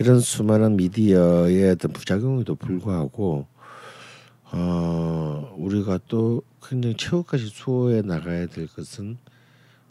이런 0.00 0.20
수많은 0.20 0.76
미디어의 0.76 1.70
어떤 1.70 1.92
부작용에도 1.92 2.54
불구하고 2.54 3.46
어, 4.50 5.54
우리가 5.58 5.98
또 6.08 6.42
굉장히 6.62 6.96
최후까지 6.96 7.46
수호해 7.46 8.02
나가야 8.02 8.46
될 8.46 8.66
것은 8.66 9.18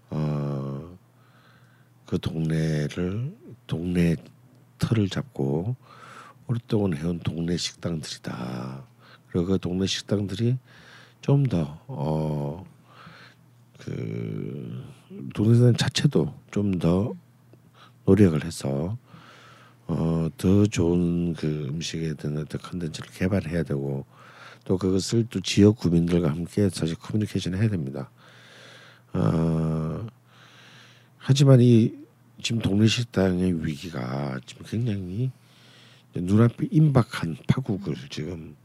어, 0.10 0.98
그 2.06 2.18
동네를 2.20 3.36
동네 3.68 4.16
틀을 4.80 5.10
잡고 5.10 5.76
오랫동안 6.48 6.96
해온 6.96 7.20
동네 7.20 7.58
식당들이다. 7.58 8.87
그리고 9.30 9.48
그 9.48 9.60
동네 9.60 9.86
식당들이 9.86 10.58
좀 11.22 11.44
더 11.48 11.80
어, 11.88 12.66
그 13.80 14.84
동네산 15.34 15.76
자체도 15.78 16.34
좀 16.52 16.80
더 16.80 17.14
노력을 18.06 18.44
해서 18.46 18.98
어, 19.88 20.30
더 20.38 20.66
좋은 20.66 21.34
그 21.34 21.68
음식에 21.70 22.14
대한 22.16 22.38
어떤 22.38 22.62
컨텐츠를 22.62 23.10
개발해야 23.12 23.64
되고 23.64 24.06
또 24.66 24.78
그것을 24.78 25.28
또 25.30 25.40
지역 25.42 25.78
구민들과 25.78 26.30
함께 26.30 26.70
사실 26.70 26.96
커뮤니케이션 26.96 27.56
해야 27.56 27.70
됩니다. 27.70 28.10
어, 29.14 30.06
하지만 31.18 31.60
이 31.62 31.94
지금 32.42 32.62
동네 32.62 32.88
식당의 32.88 33.66
위기가 33.66 34.40
지금 34.46 34.66
굉장히 34.66 35.32
눈앞에 36.16 36.68
임박한 36.72 37.38
파국을 37.48 37.96
지금 38.10 38.56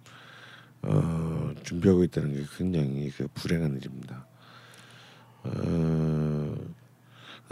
어, 0.83 1.55
준비하고 1.63 2.05
있다는 2.05 2.35
게 2.35 2.45
굉장히 2.57 3.11
그 3.11 3.29
불행한 3.35 3.77
일입니다. 3.77 4.27
어, 5.45 6.55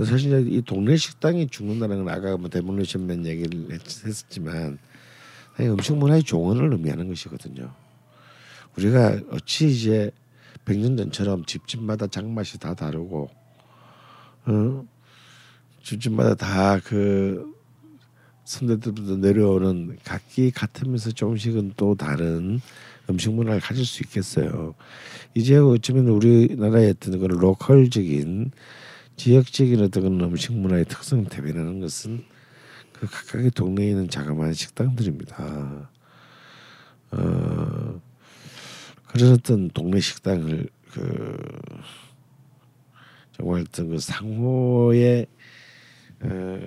사실 0.05 0.53
이 0.53 0.63
동네 0.63 0.97
식당이 0.97 1.49
죽는다는 1.49 2.05
건 2.05 2.15
아까 2.15 2.37
뭐 2.37 2.49
데몰리션맨 2.49 3.27
얘기를 3.27 3.73
했, 3.73 3.81
했었지만 4.07 4.79
사실 5.57 5.71
음식 5.71 5.97
문화의 5.97 6.23
종언을 6.23 6.73
의미하는 6.73 7.09
것이거든요. 7.09 7.73
우리가 8.77 9.21
어찌 9.31 9.69
이제 9.69 10.11
100년 10.65 10.97
전처럼 10.97 11.45
집집마다 11.45 12.07
장맛이 12.07 12.59
다 12.59 12.75
다르고 12.75 13.31
어? 14.47 14.85
집집마다 15.83 16.35
다그 16.35 17.61
선대들부터 18.45 19.17
내려오는 19.17 19.97
각기 20.05 20.51
같으면서 20.51 21.13
조금씩은 21.13 21.75
또 21.77 21.95
다른 21.95 22.61
음식 23.11 23.33
문화를 23.33 23.61
가질 23.61 23.85
수 23.85 24.03
있겠어요. 24.03 24.75
이제 25.35 25.57
어쩌면 25.57 26.09
우리나라의 26.09 26.91
어떤 26.91 27.19
그런 27.19 27.39
로컬적인 27.39 28.53
지역적인 29.17 29.83
어떤 29.83 30.03
그런 30.03 30.21
음식 30.21 30.53
문화의 30.53 30.87
특성을 30.87 31.25
대변하는 31.27 31.81
것은 31.81 32.25
그 32.93 33.07
각각의 33.07 33.51
동네에 33.51 33.91
있는 33.91 34.09
자그마한 34.09 34.55
식당들입니다. 34.55 35.91
어, 37.13 38.01
그런 39.07 39.33
어떤 39.33 39.69
동네 39.71 40.01
식당을 40.01 40.69
그 40.91 41.37
정말 43.33 43.63
어떤 43.63 43.89
그 43.89 43.99
상호의 43.99 45.27
어, 46.23 46.61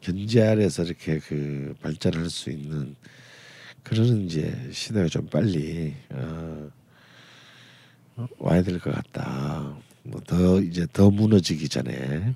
견제 0.00 0.42
아래서 0.42 0.82
이렇게 0.82 1.18
그 1.18 1.74
발전할 1.80 2.30
수 2.30 2.50
있는 2.50 2.96
그런 3.90 4.22
이제 4.22 4.68
시대가 4.72 5.08
좀 5.08 5.26
빨리 5.26 5.94
어, 6.12 6.68
와야 8.38 8.62
될 8.62 8.78
것 8.78 8.94
같다. 8.94 9.76
뭐 10.04 10.20
더 10.26 10.60
이제 10.60 10.86
더 10.92 11.10
무너지기 11.10 11.68
전에. 11.68 12.34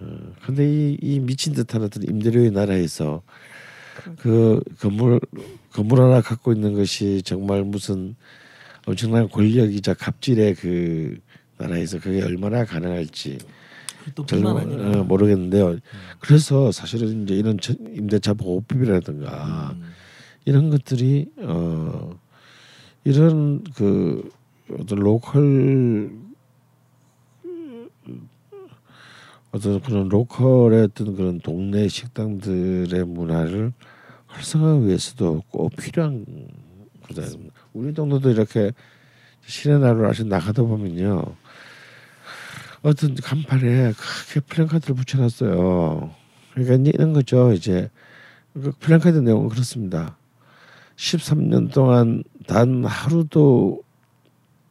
어, 0.00 0.32
근데 0.44 0.66
이, 0.66 0.96
이 1.02 1.20
미친 1.20 1.52
듯한 1.52 1.82
어떤 1.82 2.02
임대료의 2.04 2.50
나라에서 2.52 3.22
그 4.18 4.62
건물 4.78 5.20
건물 5.72 6.00
하나 6.00 6.20
갖고 6.22 6.52
있는 6.52 6.72
것이 6.74 7.20
정말 7.24 7.62
무슨 7.64 8.14
엄청난 8.86 9.28
권력이자 9.28 9.94
갑질의 9.94 10.54
그 10.54 11.18
나라에서 11.58 11.98
그게 12.00 12.22
얼마나 12.22 12.64
가능할지 12.64 13.38
또 14.14 14.24
저는 14.24 14.44
어, 15.00 15.04
모르겠는데요. 15.04 15.76
그래서 16.20 16.72
사실은 16.72 17.24
이제 17.24 17.34
이런 17.34 17.58
저- 17.60 17.74
임대차 17.74 18.32
보호법이라든가 18.34 19.76
음, 19.76 19.89
이런 20.44 20.70
것들이 20.70 21.30
어 21.38 22.18
이런 23.04 23.64
그 23.76 24.30
어떤 24.78 24.98
로컬 24.98 26.10
어떤 29.52 29.80
그런 29.80 30.08
local의 30.08 30.84
어떤 30.84 31.16
그런 31.16 31.40
동네 31.40 31.88
식당들의 31.88 33.04
문화를 33.04 33.72
활성화하기 34.26 34.86
위해서도 34.86 35.42
꼭 35.50 35.74
필요한 35.76 36.24
거든. 37.02 37.50
우리 37.72 37.92
동네도 37.92 38.30
이렇게 38.30 38.72
신의 39.44 39.80
나라로 39.80 40.08
아시 40.08 40.24
나가다 40.24 40.62
보면요. 40.62 41.24
어떤 42.82 43.14
간판에 43.16 43.92
크게 43.92 44.40
플랜카드를 44.40 44.94
붙여놨어요. 44.94 46.14
그러니까 46.54 46.90
이런 46.90 47.12
거죠. 47.12 47.52
이제 47.52 47.90
그 48.54 48.72
플랜카드 48.78 49.18
내용은 49.18 49.48
그렇습니다. 49.48 50.16
13년 51.00 51.72
동안 51.72 52.22
단 52.46 52.84
하루도 52.84 53.82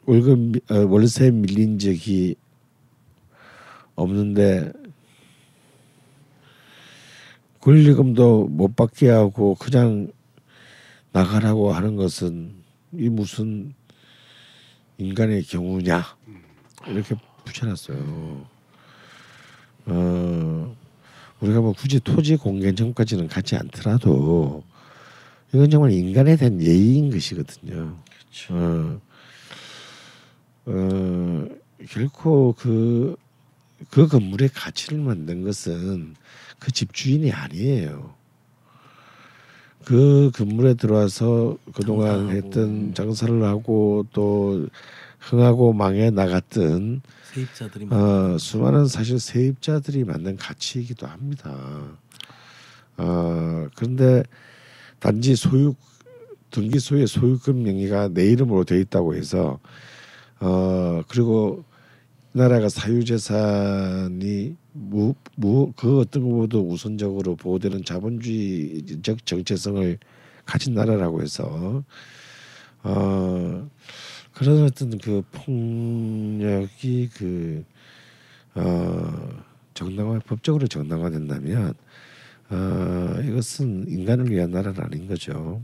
월급 0.05 0.39
미- 0.39 0.59
어, 0.69 0.85
월세 0.85 1.31
밀린 1.31 1.79
적이 1.79 2.35
없는데 3.95 4.71
권리금도 7.61 8.47
못 8.47 8.75
받게 8.75 9.09
하고 9.09 9.55
그냥 9.55 10.11
나가라고 11.11 11.73
하는 11.73 11.95
것은 11.95 12.53
이 12.93 13.09
무슨 13.09 13.73
인간의 14.99 15.43
경우냐 15.43 16.03
이렇게 16.87 17.15
붙여놨어요. 17.43 18.45
어 19.87 20.75
우리가 21.39 21.61
뭐 21.61 21.73
굳이 21.73 21.99
토지 21.99 22.35
공개점까지는 22.35 23.27
가지 23.27 23.55
않더라도 23.55 24.63
이건 25.53 25.69
정말 25.69 25.91
인간에 25.91 26.35
대한 26.35 26.61
예의인 26.61 27.09
것이거든요. 27.11 27.97
어, 28.51 29.01
어 30.65 31.47
결코 31.89 32.53
그, 32.57 33.15
그 33.89 34.07
건물의 34.07 34.49
가치를 34.49 34.99
만든 34.99 35.43
것은 35.43 36.15
그 36.59 36.71
집주인이 36.71 37.31
아니에요. 37.31 38.13
그 39.85 40.29
건물에 40.35 40.75
들어와서 40.75 41.57
그동안 41.73 42.27
장사하고. 42.27 42.31
했던 42.31 42.93
장사를 42.93 43.43
하고 43.43 44.05
또 44.13 44.67
흥하고 45.19 45.73
망해 45.73 46.11
나갔던 46.11 47.01
세입자들이 47.33 47.87
어, 47.89 48.37
수많은 48.37 48.85
사실 48.85 49.19
세입자들이 49.19 50.03
만든 50.03 50.37
가치이기도 50.37 51.07
합니다. 51.07 51.97
어, 52.97 53.67
그런데 53.75 54.23
단지 54.99 55.35
소유 55.35 55.75
등기 56.51 56.79
소유의 56.79 57.07
소유권 57.07 57.63
명의가 57.63 58.09
내 58.09 58.25
이름으로 58.31 58.63
돼 58.63 58.79
있다고 58.81 59.15
해서 59.15 59.59
어 60.39 61.01
그리고 61.07 61.63
나라가 62.33 62.69
사유재산이 62.69 64.55
무 64.73 65.13
무 65.35 65.71
그 65.75 65.99
어떤 65.99 66.23
것보다 66.23 66.57
우선적으로 66.59 67.35
보호되는 67.35 67.83
자본주의적 67.85 69.25
정체성을 69.25 69.97
가진 70.45 70.73
나라라고 70.73 71.21
해서 71.21 71.83
어 72.83 73.69
그런 74.33 74.63
어떤 74.63 74.97
그 74.97 75.21
폭력이 75.31 77.09
그 77.13 77.63
어, 78.55 79.43
정당화 79.73 80.19
법적으로 80.19 80.67
정당화된다면 80.67 81.73
어, 82.49 83.21
이것은 83.23 83.87
인간을 83.87 84.29
위한 84.31 84.51
나라는 84.51 84.81
아닌 84.83 85.07
거죠. 85.07 85.61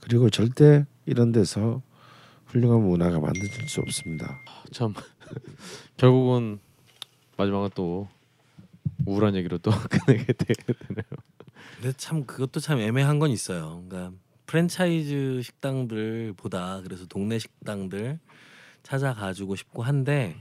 그리고 0.00 0.28
절대 0.30 0.84
이런 1.06 1.32
데서 1.32 1.82
훌륭한 2.46 2.82
문화가 2.82 3.20
만들어질 3.20 3.68
수 3.68 3.80
없습니다. 3.80 4.38
참 4.72 4.92
결국은 5.96 6.58
마지막은 7.36 7.70
또 7.74 8.08
우울한 9.06 9.34
얘기로 9.36 9.58
또 9.58 9.70
끝내게 9.88 10.32
되- 10.32 10.54
되네요. 10.54 11.04
근데 11.80 11.92
참 11.96 12.24
그것도 12.26 12.60
참 12.60 12.78
애매한 12.80 13.18
건 13.18 13.30
있어요. 13.30 13.82
그러니까 13.88 14.16
프랜차이즈 14.46 15.40
식당들보다 15.42 16.80
그래서 16.82 17.06
동네 17.06 17.38
식당들 17.38 18.18
찾아가지고 18.82 19.56
싶고 19.56 19.82
한데 19.82 20.36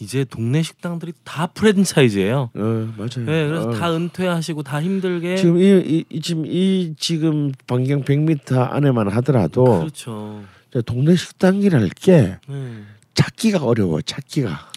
이제 0.00 0.24
동네 0.24 0.62
식당들이 0.62 1.12
다 1.24 1.46
프랜차이즈예요. 1.46 2.50
어 2.54 2.60
맞아요. 2.96 3.26
네, 3.26 3.46
그래서 3.46 3.68
어. 3.68 3.72
다 3.72 3.94
은퇴하시고 3.94 4.62
다 4.62 4.80
힘들게 4.82 5.36
지금 5.36 5.58
이, 5.58 5.64
이, 5.64 6.04
이 6.08 6.20
지금 6.22 6.46
이 6.46 6.94
지금 6.98 7.52
반경 7.66 8.04
100m 8.04 8.72
안에만 8.72 9.08
하더라도 9.10 9.64
그렇죠. 9.80 10.42
저 10.72 10.80
동네 10.82 11.14
식당이랄 11.14 11.88
게 11.90 12.38
네. 12.48 12.82
찾기가 13.14 13.62
어려워. 13.62 14.00
찾기가. 14.00 14.70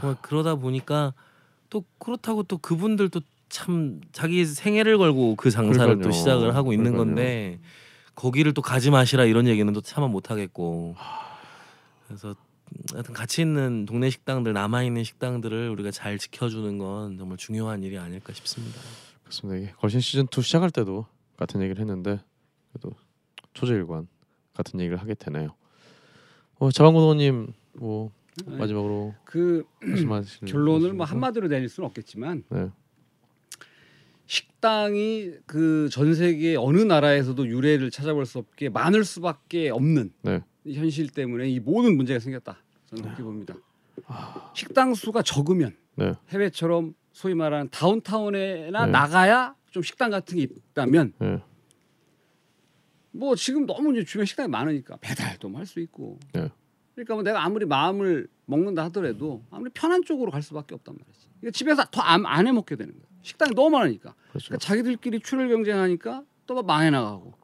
정말 0.00 0.16
그러다 0.22 0.54
보니까 0.54 1.12
또 1.68 1.84
그렇다고 1.98 2.42
또 2.44 2.56
그분들도 2.58 3.20
참 3.50 4.00
자기 4.12 4.44
생애를 4.46 4.96
걸고 4.96 5.36
그 5.36 5.50
장사를 5.50 5.78
그러니까요. 5.96 6.10
또 6.10 6.10
시작을 6.16 6.54
하고 6.56 6.72
있는 6.72 6.92
그러니까요. 6.92 7.06
건데 7.14 7.58
거기를 8.14 8.54
또 8.54 8.62
가지 8.62 8.90
마시라 8.90 9.24
이런 9.26 9.46
얘기는 9.46 9.70
또 9.72 9.80
참아 9.82 10.06
못 10.08 10.30
하겠고 10.30 10.96
그래서 12.06 12.34
하여튼 12.92 13.14
가치 13.14 13.42
있는 13.42 13.86
동네 13.86 14.10
식당들 14.10 14.52
남아 14.52 14.82
있는 14.84 15.04
식당들을 15.04 15.68
우리가 15.70 15.90
잘 15.90 16.18
지켜주는 16.18 16.78
건 16.78 17.18
정말 17.18 17.36
중요한 17.38 17.82
일이 17.82 17.98
아닐까 17.98 18.32
싶습니다. 18.32 18.80
그렇습니다. 19.22 19.62
이게 19.62 19.72
걸신 19.78 20.00
시즌 20.00 20.26
2 20.36 20.42
시작할 20.42 20.70
때도 20.70 21.06
같은 21.36 21.60
얘기를 21.62 21.80
했는데 21.80 22.20
그래도 22.72 22.90
초저일관 23.54 24.08
같은 24.54 24.80
얘기를 24.80 24.96
하게 24.98 25.14
되네요. 25.14 25.54
어, 26.58 26.70
자방고도님 26.70 27.52
뭐 27.74 28.10
마지막으로 28.46 29.14
그 29.24 29.64
결론을 30.46 30.92
뭐? 30.94 31.06
한마디로 31.06 31.48
내릴 31.48 31.68
수는 31.68 31.86
없겠지만 31.88 32.44
네. 32.48 32.70
식당이 34.26 35.32
그 35.46 35.88
전 35.90 36.14
세계 36.14 36.56
어느 36.56 36.80
나라에서도 36.80 37.46
유래를 37.46 37.90
찾아볼 37.90 38.24
수 38.26 38.38
없게 38.38 38.68
많을 38.70 39.04
수밖에 39.04 39.68
없는 39.70 40.12
네. 40.22 40.40
이 40.64 40.74
현실 40.74 41.08
때문에 41.08 41.48
이 41.48 41.60
모든 41.60 41.96
문제가 41.96 42.18
생겼다. 42.20 42.56
저는 42.86 43.04
그렇게 43.04 43.22
봅니다. 43.22 43.54
식당 44.54 44.94
수가 44.94 45.22
적으면 45.22 45.76
네. 45.96 46.14
해외처럼 46.30 46.94
소위 47.12 47.34
말하는 47.34 47.68
다운타운에나 47.70 48.86
네. 48.86 48.92
나가야 48.92 49.54
좀 49.70 49.82
식당 49.82 50.10
같은 50.10 50.36
게 50.36 50.42
있다면 50.44 51.12
네. 51.18 51.42
뭐 53.12 53.36
지금 53.36 53.66
너무 53.66 53.92
이제 53.92 54.04
주변 54.04 54.26
식당이 54.26 54.48
많으니까 54.48 54.96
배달도 55.00 55.50
할 55.56 55.66
수 55.66 55.80
있고 55.80 56.18
네. 56.32 56.50
그러니까 56.94 57.14
뭐 57.14 57.22
내가 57.22 57.44
아무리 57.44 57.66
마음을 57.66 58.28
먹는다 58.46 58.84
하더라도 58.84 59.44
아무리 59.50 59.70
편한 59.70 60.02
쪽으로 60.02 60.30
갈 60.30 60.42
수밖에 60.42 60.74
없단 60.74 60.96
말이지. 60.98 61.28
이거 61.42 61.50
집에서 61.50 61.84
더안해 61.90 62.52
먹게 62.52 62.76
되는 62.76 62.92
거야. 62.92 63.04
식당이 63.22 63.54
너무 63.54 63.70
많으니까. 63.70 64.14
그렇죠. 64.30 64.48
그러니까 64.48 64.64
자기들끼리 64.64 65.20
출혈 65.20 65.48
경쟁하니까 65.48 66.24
또 66.46 66.62
망해 66.62 66.90
나가고. 66.90 67.34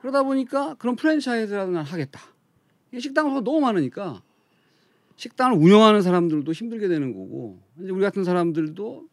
그러다 0.00 0.22
보니까 0.22 0.74
그런 0.74 0.96
프랜차이즈라도 0.96 1.70
난 1.72 1.84
하겠다. 1.84 2.20
이 2.92 3.00
식당 3.00 3.28
수가 3.28 3.40
너무 3.40 3.60
많으니까 3.60 4.22
식당을 5.16 5.56
운영하는 5.56 6.02
사람들도 6.02 6.50
힘들게 6.52 6.88
되는 6.88 7.12
거고 7.12 7.58
이제 7.82 7.90
우리 7.90 8.02
같은 8.02 8.24
사람들도 8.24 9.04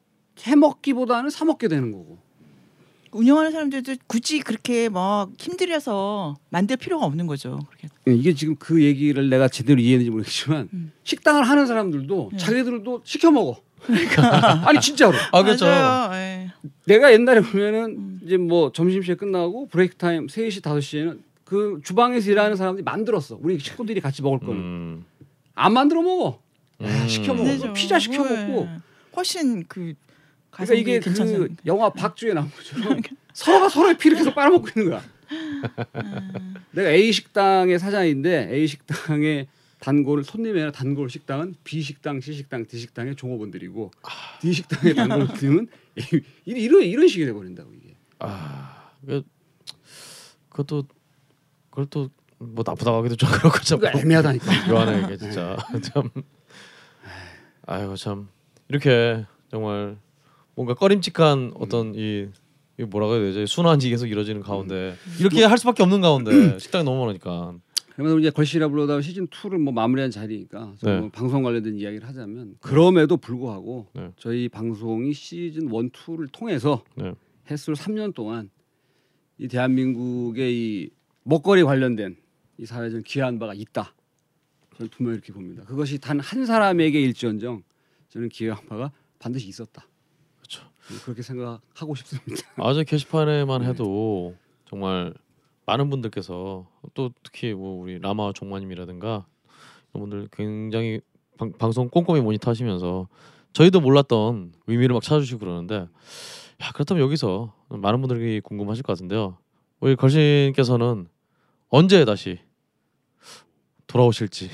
해 0.48 0.56
먹기보다는 0.56 1.30
사 1.30 1.46
먹게 1.46 1.68
되는 1.68 1.92
거고. 1.92 2.18
운영하는 3.12 3.52
사람들도 3.52 3.96
굳이 4.06 4.40
그렇게 4.40 4.88
막 4.88 5.32
힘들여서 5.40 6.38
만들 6.50 6.78
필요가 6.78 7.06
없는 7.06 7.26
거죠. 7.26 7.60
그렇게. 7.68 7.88
이게 8.08 8.34
지금 8.34 8.56
그 8.60 8.84
얘기를 8.84 9.30
내가 9.30 9.48
제대로 9.48 9.80
이해했는지 9.80 10.12
모르겠지만 10.12 10.70
음. 10.74 10.92
식당을 11.04 11.44
하는 11.44 11.66
사람들도 11.66 12.30
네. 12.34 12.38
자기들도 12.38 13.02
시켜 13.04 13.32
먹어. 13.32 13.62
아니 14.66 14.80
진짜로. 14.80 15.14
아 15.32 15.42
그렇죠. 15.42 15.66
맞아요. 15.66 16.14
예. 16.14 16.52
내가 16.86 17.12
옛날에 17.12 17.42
보면은 17.42 17.86
음. 17.98 18.20
이제 18.24 18.38
뭐 18.38 18.72
점심시간 18.72 19.18
끝나고 19.18 19.68
브레이크 19.68 19.96
타임 19.96 20.28
3시 20.28 20.62
5시에는 20.62 21.20
그 21.50 21.82
주방에서 21.84 22.30
일하는 22.30 22.56
사람들이 22.56 22.84
만들었어. 22.84 23.40
우리 23.42 23.58
식구들이 23.58 24.02
같이 24.02 24.22
먹을 24.22 24.38
거는. 24.38 24.56
음. 24.62 25.06
안 25.56 25.74
만들어 25.74 26.04
먹어. 26.04 26.40
음. 26.82 27.08
시켜 27.08 27.34
먹어. 27.34 27.74
피자 27.74 27.98
시켜 27.98 28.24
네. 28.24 28.46
먹고. 28.46 28.68
훨씬 29.18 29.66
그 29.68 29.96
그러니까 30.52 30.76
이게. 30.76 31.00
그 31.00 31.56
영화 31.66 31.90
박쥐에 31.90 32.34
나온 32.34 32.52
것처럼 32.52 33.02
서로가 33.34 33.68
서로의 33.68 33.98
피를 33.98 34.16
계속 34.18 34.36
빨아먹고 34.36 34.68
있는 34.78 34.92
거야. 34.92 35.04
내가 36.70 36.92
A 36.92 37.12
식당의 37.12 37.80
사장인데 37.80 38.50
A 38.54 38.68
식당의 38.68 39.48
단골 39.80 40.24
손님이 40.24 40.60
아니라 40.60 40.72
단골 40.72 41.10
식당은 41.10 41.56
B 41.64 41.82
식당, 41.82 42.22
C 42.22 42.34
식당, 42.34 42.68
D 42.68 42.78
식당의 42.78 43.16
종업원들이고 43.16 43.90
D 44.42 44.54
식당의 44.54 44.94
단골들은 44.94 45.68
A- 45.98 46.22
이런 46.46 46.84
이런 46.84 47.08
식이 47.08 47.26
돼 47.26 47.34
버린다고 47.34 47.72
이게. 47.74 47.96
아, 48.20 48.92
그 49.04 49.24
그것도 50.50 50.84
그걸 51.80 51.86
또 51.90 52.10
뭐 52.40 52.64
나쁘다고 52.66 52.98
하기도 52.98 53.16
좀 53.16 53.30
그렇고 53.30 53.60
참 53.60 53.80
애매하다니까. 53.86 54.46
묘하네 54.72 55.04
이게 55.06 55.18
진짜 55.18 55.58
참 55.84 56.10
아이고 57.66 57.96
참 57.98 58.30
이렇게 58.70 59.26
정말 59.52 59.98
뭔가 60.56 60.74
꺼림칙한 60.74 61.54
어떤 61.56 61.94
이, 61.96 62.28
이 62.80 62.84
뭐라고 62.84 63.14
해야 63.14 63.22
되지 63.22 63.46
순환이 63.46 63.90
계속 63.90 64.08
이루어지는 64.08 64.42
가운데 64.42 64.96
이렇게 65.20 65.44
할 65.44 65.58
수밖에 65.58 65.84
없는 65.84 66.02
가운데 66.02 66.32
식당이 66.60 66.86
너무 66.86 67.02
많으니까 67.02 67.56
그러면 67.96 68.22
이제 68.22 68.30
걸씨라 68.30 68.70
불러다 68.70 69.02
시즌 69.02 69.28
2를 69.28 69.58
뭐 69.58 69.74
마무리한 69.74 70.10
자리니까 70.10 70.74
좀 70.78 70.90
네. 70.90 71.00
뭐 71.02 71.10
방송 71.10 71.44
관련된 71.44 71.76
이야기를 71.76 72.08
하자면 72.08 72.56
그럼에도 72.62 73.18
불구하고 73.18 73.88
네. 73.94 74.12
저희 74.16 74.48
방송이 74.48 75.12
시즌 75.14 75.64
1, 75.64 75.90
2를 75.90 76.32
통해서 76.32 76.84
네. 76.96 77.14
횟수를 77.52 77.76
3년 77.76 78.16
동안 78.16 78.50
이 79.38 79.50
대한민국의 79.50 80.56
이 80.56 80.90
먹거리 81.30 81.64
관련된 81.64 82.18
이 82.58 82.66
사회적 82.66 83.04
기여한 83.04 83.38
바가 83.38 83.54
있다. 83.54 83.94
저는 84.78 84.90
분명히 84.90 85.18
이렇게 85.18 85.32
봅니다. 85.32 85.64
그것이 85.64 86.00
단 86.00 86.20
한 86.20 86.46
사람에게 86.48 87.00
일지언정 87.00 87.62
저는 88.10 88.30
기여한 88.30 88.66
바가 88.66 88.92
반드시 89.20 89.48
있었다. 89.48 89.86
그렇죠. 90.38 90.64
그렇게 91.04 91.22
생각하고 91.22 91.94
싶습니다. 91.94 92.48
아저 92.58 92.84
게시판에만 92.84 93.64
해도 93.64 94.36
정말 94.68 95.14
많은 95.68 95.92
분들께서 95.92 96.68
또 96.96 97.12
특히 97.22 97.54
뭐 97.54 97.80
우리 97.80 98.00
라마 98.00 98.34
종마님이라든가 98.34 99.28
이런 99.94 100.10
분들 100.10 100.30
굉장히 100.32 101.00
방, 101.38 101.52
방송 101.54 101.90
꼼꼼히 101.90 102.22
모니터하시면서 102.22 103.08
저희도 103.54 103.82
몰랐던 103.82 104.54
의미를 104.66 104.94
막 104.94 105.04
찾아주시고 105.04 105.40
그러는데 105.42 105.76
야 106.62 106.72
그렇다면 106.74 107.04
여기서 107.04 107.54
많은 107.70 108.02
분들이 108.02 108.42
궁금하실 108.42 108.82
것 108.84 108.94
같은데요. 108.94 109.38
우리 109.80 109.96
걸신께서는 109.96 111.08
언제 111.70 112.04
다시 112.06 112.40
돌아오실지 113.88 114.50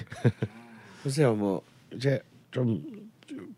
글쎄요, 1.03 1.35
뭐 1.35 1.61
이제 1.93 2.21
좀 2.51 2.83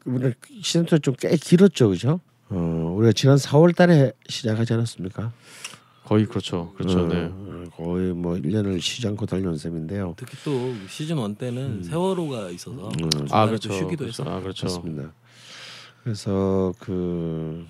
오늘 0.06 0.36
시즌도 0.62 1.00
좀꽤 1.00 1.36
길었죠, 1.38 1.90
그죠? 1.90 2.20
어, 2.50 2.94
우리가 2.98 3.14
지난 3.14 3.38
4월달에 3.38 4.14
시작하지 4.28 4.74
않았습니까? 4.74 5.32
거의 6.04 6.26
그렇죠. 6.26 6.74
그렇죠. 6.78 7.02
어, 7.04 7.08
네. 7.08 7.32
거의 7.76 8.14
뭐 8.14 8.36
1년을 8.36 8.80
쉬지 8.80 9.08
않고 9.08 9.26
달려온 9.26 9.58
셈인데요. 9.58 10.14
특히 10.18 10.38
또 10.44 10.74
시즌 10.88 11.18
1 11.18 11.36
때는 11.36 11.84
세월호가 11.84 12.50
있어서 12.52 12.88
음. 12.88 12.92
중간에 12.98 13.28
아또 13.32 13.48
그렇죠. 13.48 13.74
쉬기도 13.74 14.06
그렇죠. 14.06 14.24
했어. 14.24 14.24
아 14.24 14.40
그렇죠. 14.40 14.68
그렇습니다. 14.68 15.14
그래서 16.04 16.74
그 16.80 17.66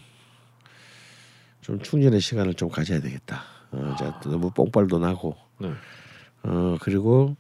좀 1.68 1.82
충전의 1.82 2.22
시간을 2.22 2.54
좀 2.54 2.70
가져야 2.70 3.02
되겠다. 3.02 3.44
어, 3.72 3.94
이제 3.94 4.10
또 4.24 4.32
너무 4.32 4.50
뽕빨도 4.52 5.00
나고, 5.00 5.36
네. 5.60 5.72
어 6.44 6.78
그리고 6.82 7.36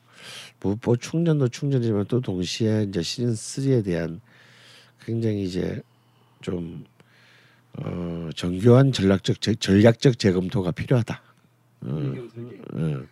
뭐, 0.59 0.75
뭐 0.83 0.95
충전도 0.95 1.49
충전이지만 1.49 2.05
또 2.07 2.21
동시에 2.21 2.83
이제 2.89 3.01
시즌 3.01 3.33
3에 3.33 3.83
대한 3.83 4.21
굉장히 5.05 5.43
이제 5.43 5.81
좀 6.41 6.85
어, 7.73 8.29
정교한 8.35 8.91
전략적 8.91 9.39
제, 9.39 9.53
전략적 9.55 10.17
재검토가 10.17 10.71
필요하다. 10.71 11.21
어, 11.81 12.13
어, 12.73 13.03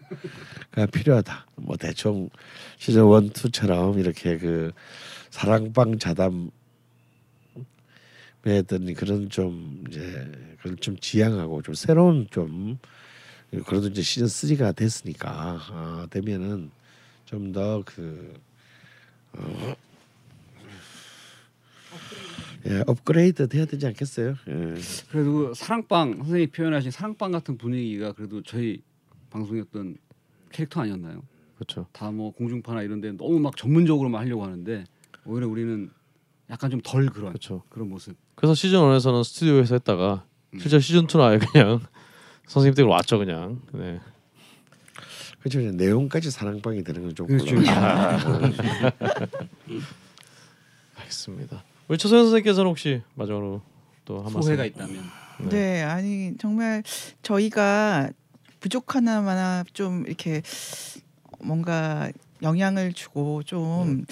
가 0.71 0.85
필요하다. 0.87 1.45
뭐 1.55 1.77
대충 1.77 2.29
시즌 2.77 3.03
1, 3.03 3.29
2처럼 3.29 3.99
이렇게 3.99 4.37
그 4.37 4.71
사랑방 5.29 5.99
자담 5.99 6.49
매던 8.41 8.93
그런 8.95 9.29
좀 9.29 9.83
이제 9.87 10.31
그걸 10.57 10.75
좀 10.77 10.97
지향하고 10.97 11.61
좀 11.61 11.73
새로운 11.73 12.27
좀 12.31 12.79
그래도 13.63 13.87
이제 13.87 14.01
시즌 14.01 14.25
3가 14.27 14.75
됐으니까 14.75 15.59
아, 15.69 16.07
되면은 16.09 16.71
좀 17.25 17.51
더그 17.51 18.33
어, 19.33 19.75
예, 22.67 22.83
업그레이드 22.87 23.47
돼야 23.47 23.65
되지 23.65 23.85
않겠어요? 23.87 24.35
예. 24.47 24.73
그래도 25.11 25.53
사랑방 25.53 26.13
선생님이 26.17 26.47
표현하신 26.47 26.91
사랑방 26.91 27.31
같은 27.31 27.57
분위기가 27.57 28.11
그래도 28.13 28.41
저희 28.41 28.81
방송의 29.29 29.61
어떤 29.67 29.97
캐릭터 30.51 30.81
아니었나요? 30.81 31.21
그렇죠. 31.55 31.87
다 31.91 32.11
뭐 32.11 32.31
공중파나 32.31 32.81
이런 32.81 33.01
데 33.01 33.11
너무 33.11 33.39
막 33.39 33.55
전문적으로만 33.55 34.21
하려고 34.21 34.43
하는데 34.43 34.83
오히려 35.25 35.47
우리는 35.47 35.89
약간 36.49 36.69
좀 36.69 36.81
덜 36.83 37.05
그런 37.09 37.29
그렇죠. 37.29 37.63
그런 37.69 37.89
모습. 37.89 38.15
그래서 38.35 38.53
시즌 38.55 38.79
1에서는 38.79 39.23
스튜디오에서 39.23 39.75
했다가 39.75 40.25
실제 40.59 40.79
시즌 40.79 41.07
2는 41.07 41.19
아예 41.21 41.37
그냥 41.37 41.81
선생님 42.47 42.75
댁으로 42.75 42.91
왔죠 42.91 43.17
그냥. 43.17 43.61
네. 43.73 43.99
그렇죠. 45.39 45.59
내용까지 45.59 46.31
사랑방이 46.31 46.83
되는 46.83 47.03
건좀 47.03 47.27
그렇죠. 47.27 47.55
알겠습니다. 50.95 51.63
우리 51.87 51.97
최소연 51.97 52.23
선생님께서는 52.25 52.69
혹시 52.69 53.01
마지막으로 53.15 53.61
또 54.05 54.17
한 54.17 54.25
말씀. 54.25 54.41
소회가 54.41 54.65
있다면 54.65 55.03
네. 55.41 55.49
네, 55.49 55.81
아니 55.83 56.33
정말 56.39 56.83
저희가 57.21 58.09
부족 58.59 58.95
하나마나 58.95 59.63
좀 59.73 60.03
이렇게 60.07 60.41
뭔가 61.39 62.09
영향을 62.41 62.93
주고 62.93 63.43
좀 63.43 64.05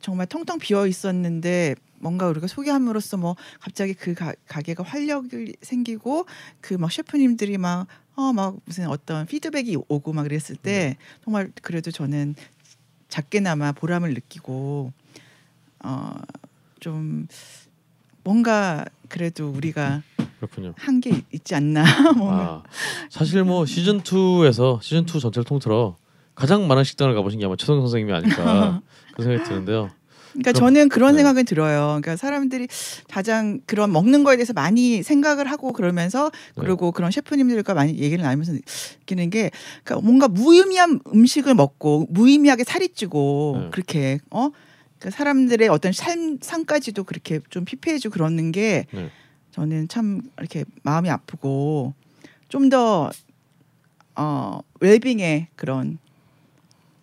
정말 0.00 0.26
텅텅 0.26 0.58
비어 0.58 0.86
있었는데 0.86 1.74
뭔가 1.98 2.28
우리가 2.28 2.46
소개함으로써 2.46 3.16
뭐 3.16 3.36
갑자기 3.60 3.94
그 3.94 4.14
가, 4.14 4.34
가게가 4.48 4.82
활력이 4.82 5.54
생기고 5.62 6.26
그 6.60 6.74
막 6.74 6.90
셰프님들이 6.92 7.58
막 7.58 7.86
어 8.16 8.32
막 8.32 8.56
무슨 8.64 8.86
어떤 8.88 9.26
피드백이 9.26 9.76
오고 9.88 10.12
막 10.12 10.22
그랬을 10.22 10.54
때 10.56 10.96
정말 11.24 11.50
그래도 11.62 11.90
저는 11.90 12.36
작게나마 13.08 13.72
보람을 13.72 14.14
느끼고 14.14 14.92
어좀 16.80 17.26
뭔가 18.22 18.84
그래도 19.08 19.50
우리가. 19.50 20.02
한 20.76 21.00
게 21.00 21.22
있지 21.32 21.54
않나 21.54 21.84
뭔가 22.18 22.42
아, 22.44 22.62
사실 23.08 23.42
뭐 23.44 23.64
시즌 23.64 24.02
2에서 24.02 24.80
시즌 24.82 25.02
2 25.02 25.18
전체를 25.18 25.44
통틀어 25.44 25.96
가장 26.34 26.68
많은 26.68 26.84
식당을 26.84 27.14
가보신 27.14 27.40
게 27.40 27.46
아마 27.46 27.56
최성 27.56 27.80
선생님이 27.80 28.12
아닐까 28.12 28.82
그런 29.14 29.28
생각이 29.28 29.48
드는데요. 29.48 29.90
그러니까 30.34 30.52
그럼- 30.52 30.74
저는 30.74 30.88
그런 30.88 31.12
네. 31.12 31.18
생각이 31.18 31.44
들어요. 31.44 31.98
그러니까 32.00 32.16
사람들이 32.16 32.68
가장 33.08 33.60
그런 33.66 33.92
먹는 33.92 34.24
거에 34.24 34.36
대해서 34.36 34.52
많이 34.52 35.02
생각을 35.02 35.50
하고 35.50 35.72
그러면서 35.72 36.30
네. 36.56 36.62
그리고 36.64 36.92
그런 36.92 37.10
셰프님들과 37.10 37.74
많이 37.74 37.96
얘기를 37.98 38.22
나누면서 38.22 38.52
느끼는 38.52 39.30
게 39.30 39.50
그러니까 39.84 40.04
뭔가 40.04 40.28
무의미한 40.28 41.00
음식을 41.12 41.54
먹고 41.54 42.06
무의미하게 42.10 42.64
살이 42.64 42.88
찌고 42.88 43.56
네. 43.64 43.70
그렇게 43.70 44.18
어 44.30 44.50
그러니까 44.98 45.16
사람들의 45.16 45.68
어떤 45.68 45.92
삶 45.92 46.38
삶까지도 46.40 47.04
그렇게 47.04 47.40
좀 47.50 47.64
피폐해지고 47.64 48.12
그러는 48.12 48.50
게 48.52 48.86
네. 48.92 49.10
저는 49.52 49.86
참 49.88 50.20
이렇게 50.38 50.64
마음이 50.82 51.08
아프고 51.10 51.94
좀더 52.48 53.10
어, 54.16 54.60
웰빙의 54.80 55.48
그런 55.56 55.98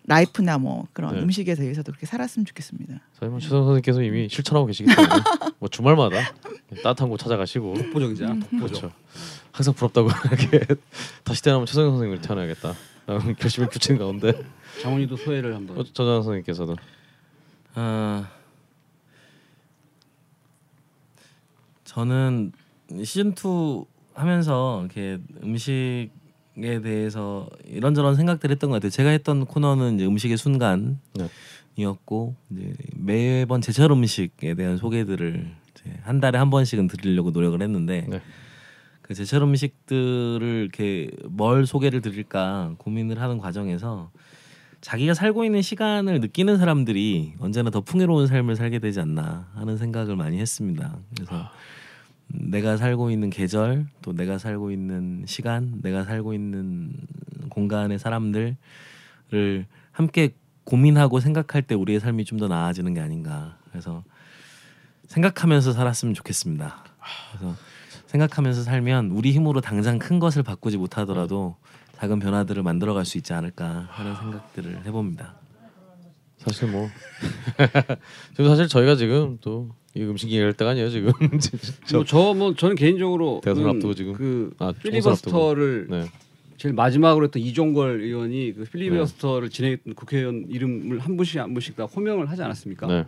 라이프나 0.06 0.58
뭐 0.58 0.86
그런 0.92 1.14
네. 1.14 1.22
음식에 1.22 1.54
대해서도 1.54 1.92
그렇게 1.92 2.06
살았으면 2.06 2.44
좋겠습니다. 2.46 3.00
뭐 3.20 3.38
최성 3.38 3.60
선생님께서 3.60 4.02
이미 4.02 4.28
실천하고 4.28 4.66
계시기 4.66 4.94
때문에 4.94 5.14
뭐 5.60 5.68
주말마다 5.68 6.18
따뜻한 6.82 7.08
곳 7.08 7.18
찾아가시고 7.18 7.74
독보적이잖아. 7.74 8.34
독보적. 8.34 8.58
그렇죠. 8.58 8.92
항상 9.52 9.74
부럽다고 9.74 10.08
이렇게 10.32 10.74
다시 11.22 11.42
태어나면 11.42 11.66
최성 11.66 11.90
선생님을 11.90 12.20
태어나야겠다. 12.20 12.74
라는 13.06 13.34
결심을 13.36 13.68
붙인 13.68 13.98
가운데 13.98 14.32
장훈이도 14.82 15.16
소회를 15.16 15.54
한번. 15.54 15.78
어, 15.78 15.84
전장 15.84 16.22
선생님께서도 16.22 16.76
아 17.74 18.28
저는 21.84 22.52
시즌 23.04 23.32
2 23.32 23.84
하면서 24.14 24.80
이렇게 24.82 25.18
음식 25.42 26.10
에 26.58 26.82
대해서 26.82 27.48
이런저런 27.66 28.14
생각들 28.14 28.50
했던 28.50 28.68
것 28.68 28.76
같아요. 28.76 28.90
제가 28.90 29.08
했던 29.08 29.46
코너는 29.46 29.94
이제 29.94 30.06
음식의 30.06 30.36
순간이었고 30.36 32.36
이제 32.50 32.74
매번 32.94 33.62
제철 33.62 33.90
음식에 33.90 34.54
대한 34.54 34.76
소개들을 34.76 35.50
이제 35.70 35.96
한 36.02 36.20
달에 36.20 36.38
한 36.38 36.50
번씩은 36.50 36.88
드리려고 36.88 37.30
노력을 37.30 37.60
했는데 37.60 38.06
네. 38.06 38.20
그 39.00 39.14
제철 39.14 39.42
음식들을 39.42 40.60
이렇게 40.62 41.10
뭘 41.28 41.66
소개를 41.66 42.02
드릴까 42.02 42.74
고민을 42.76 43.20
하는 43.20 43.38
과정에서 43.38 44.10
자기가 44.82 45.14
살고 45.14 45.44
있는 45.44 45.62
시간을 45.62 46.20
느끼는 46.20 46.58
사람들이 46.58 47.34
언제나 47.38 47.70
더 47.70 47.80
풍요로운 47.80 48.26
삶을 48.26 48.56
살게 48.56 48.78
되지 48.78 49.00
않나 49.00 49.48
하는 49.54 49.78
생각을 49.78 50.16
많이 50.16 50.38
했습니다. 50.38 50.98
그래서 51.14 51.34
음, 51.34 51.42
내가 52.32 52.76
살고 52.76 53.10
있는 53.10 53.30
계절, 53.30 53.86
또 54.02 54.12
내가 54.12 54.38
살고 54.38 54.70
있는 54.70 55.24
시간, 55.26 55.80
내가 55.82 56.04
살고 56.04 56.34
있는 56.34 56.92
공간의 57.50 57.98
사람들을 57.98 58.56
함께 59.92 60.34
고민하고 60.64 61.20
생각할 61.20 61.62
때 61.62 61.74
우리의 61.74 62.00
삶이 62.00 62.24
좀 62.24 62.38
더 62.38 62.48
나아지는 62.48 62.94
게 62.94 63.00
아닌가. 63.00 63.56
그래서 63.70 64.04
생각하면서 65.08 65.72
살았으면 65.72 66.14
좋겠습니다. 66.14 66.84
그래서 67.32 67.54
생각하면서 68.06 68.62
살면 68.62 69.10
우리 69.10 69.32
힘으로 69.32 69.60
당장 69.60 69.98
큰 69.98 70.18
것을 70.18 70.42
바꾸지 70.42 70.76
못하더라도 70.78 71.56
작은 71.96 72.18
변화들을 72.18 72.62
만들어갈 72.62 73.04
수 73.04 73.18
있지 73.18 73.32
않을까 73.32 73.86
하는 73.90 74.14
생각들을 74.16 74.84
해봅니다. 74.86 75.34
사실 76.38 76.68
뭐 76.70 76.88
지금 78.34 78.48
사실 78.48 78.66
저희가 78.68 78.96
지금 78.96 79.38
또 79.40 79.74
이 79.94 80.02
음식 80.02 80.28
얘기할 80.30 80.54
때가 80.54 80.70
아니에요 80.72 80.88
지금 80.90 81.12
저, 81.86 82.04
저뭐 82.04 82.54
저는 82.54 82.76
개인적으로 82.76 83.40
대선 83.44 83.66
앞두고 83.68 83.94
지금. 83.94 84.12
그 84.14 84.52
아, 84.58 84.72
필리버스터를 84.72 85.86
네. 85.90 86.06
제일 86.56 86.74
마지막으로 86.74 87.24
했던 87.24 87.42
이종걸 87.42 88.00
의원이 88.00 88.54
그 88.54 88.64
필리버스터를 88.64 89.50
진행했던 89.50 89.94
국회의원 89.94 90.46
이름을 90.48 90.98
한 91.00 91.16
분씩 91.16 91.40
한 91.40 91.52
분씩 91.52 91.76
다 91.76 91.84
호명을 91.84 92.30
하지 92.30 92.42
않았습니까? 92.42 92.86
네. 92.86 93.04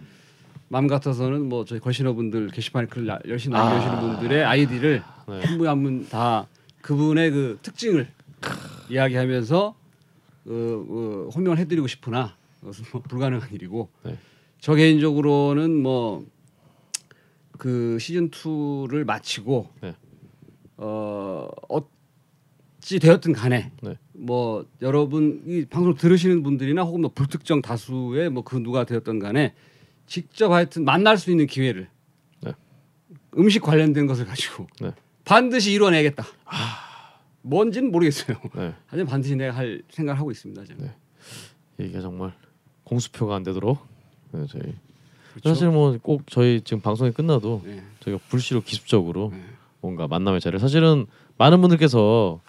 마음 0.68 0.86
같아서는 0.88 1.48
뭐 1.48 1.64
저희 1.64 1.78
걸신어분들 1.80 2.48
게시판에 2.48 2.86
글 2.88 3.06
나- 3.06 3.18
열심히 3.28 3.54
남겨주시는 3.56 4.00
분들의 4.00 4.44
아이디를 4.44 5.02
네. 5.28 5.40
한분 5.42 5.68
한 5.68 5.82
분 5.82 6.06
다 6.10 6.46
그분의 6.82 7.30
그 7.30 7.58
특징을 7.62 8.08
이야기하면서 8.90 9.74
어, 10.46 10.50
어, 10.50 11.30
호명을 11.34 11.56
해드리고 11.58 11.86
싶으나 11.86 12.34
그것은 12.60 12.84
뭐 12.92 13.00
불가능한 13.02 13.48
일이고 13.52 13.88
네. 14.02 14.18
저 14.60 14.74
개인적으로는 14.74 15.82
뭐 15.82 16.24
그 17.58 17.98
시즌 17.98 18.30
2를 18.30 19.04
마치고 19.04 19.68
네. 19.80 19.94
어 20.76 21.48
어찌 21.68 22.98
되었든 22.98 23.32
간에 23.32 23.70
네. 23.82 23.96
뭐 24.12 24.66
여러분 24.82 25.42
이 25.46 25.64
방송 25.64 25.94
들으시는 25.94 26.42
분들이나 26.42 26.82
혹은 26.82 27.02
뭐 27.02 27.10
불특정 27.14 27.62
다수의 27.62 28.30
뭐 28.30 28.42
그 28.42 28.56
누가 28.56 28.84
되었던 28.84 29.18
간에 29.18 29.54
직접 30.06 30.52
하여튼 30.52 30.84
만날 30.84 31.16
수 31.16 31.30
있는 31.30 31.46
기회를 31.46 31.88
네. 32.42 32.52
음식 33.38 33.62
관련된 33.62 34.06
것을 34.06 34.26
가지고 34.26 34.66
네. 34.80 34.92
반드시 35.24 35.72
이뤄내겠다. 35.72 36.24
뭔지는 37.42 37.90
모르겠어요. 37.90 38.36
네. 38.54 38.74
하지만 38.86 39.06
반드시 39.06 39.36
내가 39.36 39.54
할 39.54 39.82
생각을 39.90 40.18
하고 40.18 40.30
있습니다. 40.30 40.64
저는. 40.64 40.84
네. 40.86 41.86
이게 41.86 42.00
정말 42.00 42.32
공수표가 42.84 43.34
안 43.36 43.42
되도록 43.42 43.78
네, 44.32 44.44
저희 44.48 44.74
그렇죠? 45.34 45.48
사실 45.50 45.68
뭐 45.70 45.98
꼭 46.02 46.22
저희 46.30 46.60
지금 46.62 46.80
방송이 46.80 47.10
끝나도 47.12 47.62
네. 47.64 47.82
저희가 48.00 48.20
불시로 48.28 48.60
기습적으로 48.60 49.30
네. 49.32 49.42
뭔가 49.80 50.06
만남의 50.08 50.40
자리를 50.40 50.58
사실은 50.60 51.06
많은 51.38 51.60
분들께서 51.60 52.40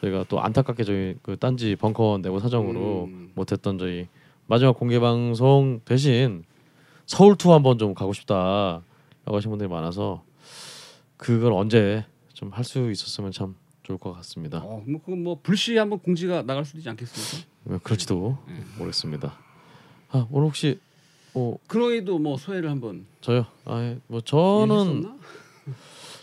저희가 0.00 0.24
또 0.28 0.40
안타깝게 0.40 0.84
저희 0.84 1.16
그 1.22 1.36
딴지 1.38 1.74
벙커 1.76 2.18
내고 2.22 2.38
사정으로 2.40 3.04
음. 3.04 3.32
못했던 3.34 3.78
저희 3.78 4.08
마지막 4.46 4.78
공개 4.78 4.98
방송 5.00 5.80
대신 5.84 6.44
서울 7.06 7.36
투어 7.36 7.54
한번 7.54 7.78
좀 7.78 7.94
가고 7.94 8.12
싶다라고 8.12 8.82
하신 9.24 9.50
분들이 9.50 9.68
많아서 9.68 10.22
그걸 11.16 11.52
언제 11.52 12.04
좀 12.34 12.50
할 12.52 12.64
수 12.64 12.90
있었으면 12.90 13.32
참 13.32 13.54
좋을 13.82 13.98
것 13.98 14.12
같습니다. 14.12 14.58
어, 14.58 14.82
뭐 14.86 15.16
뭐 15.16 15.38
불시 15.42 15.76
한번 15.78 15.98
공지가 16.00 16.42
나갈 16.42 16.64
수도 16.64 16.78
있지 16.78 16.88
않겠습니까? 16.90 17.48
왜 17.66 17.78
그럴지도 17.82 18.36
네. 18.48 18.54
모르겠습니다. 18.78 19.32
아, 20.10 20.26
오늘 20.30 20.48
혹시 20.48 20.78
뭐 21.36 21.58
그러기도 21.66 22.18
뭐 22.18 22.38
소회를 22.38 22.70
한번 22.70 23.04
저요? 23.20 23.44
아, 23.66 23.82
예. 23.82 23.98
뭐 24.06 24.22
저는? 24.22 25.18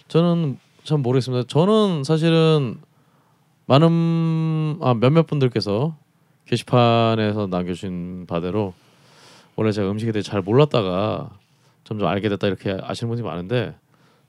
저는 0.08 0.58
참 0.84 1.04
모르겠습니다. 1.04 1.46
저는 1.48 2.04
사실은 2.04 2.80
많은 3.68 4.80
아, 4.82 4.96
몇몇 4.96 5.28
분들께서 5.28 5.96
게시판에서 6.46 7.46
남겨주신 7.46 8.26
바대로 8.28 8.74
원래 9.56 9.72
제가 9.72 9.92
음식에 9.92 10.12
대해 10.12 10.24
잘 10.24 10.42
몰랐다가 10.42 11.38
점점 11.84 12.08
알게 12.08 12.28
됐다 12.30 12.48
이렇게 12.48 12.76
아시는 12.82 13.10
분들이 13.10 13.28
많은데 13.28 13.76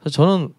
사실 0.02 0.16
저는 0.16 0.52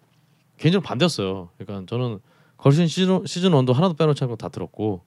개인적으로 0.58 0.84
반대였어요. 0.84 1.50
그러니까 1.56 1.86
저는 1.88 2.18
걸신 2.56 2.88
시즌 2.88 3.24
시즌 3.26 3.52
원도 3.52 3.72
하나도 3.72 3.94
빼놓지 3.94 4.24
않고 4.24 4.34
다 4.34 4.48
들었고 4.48 5.02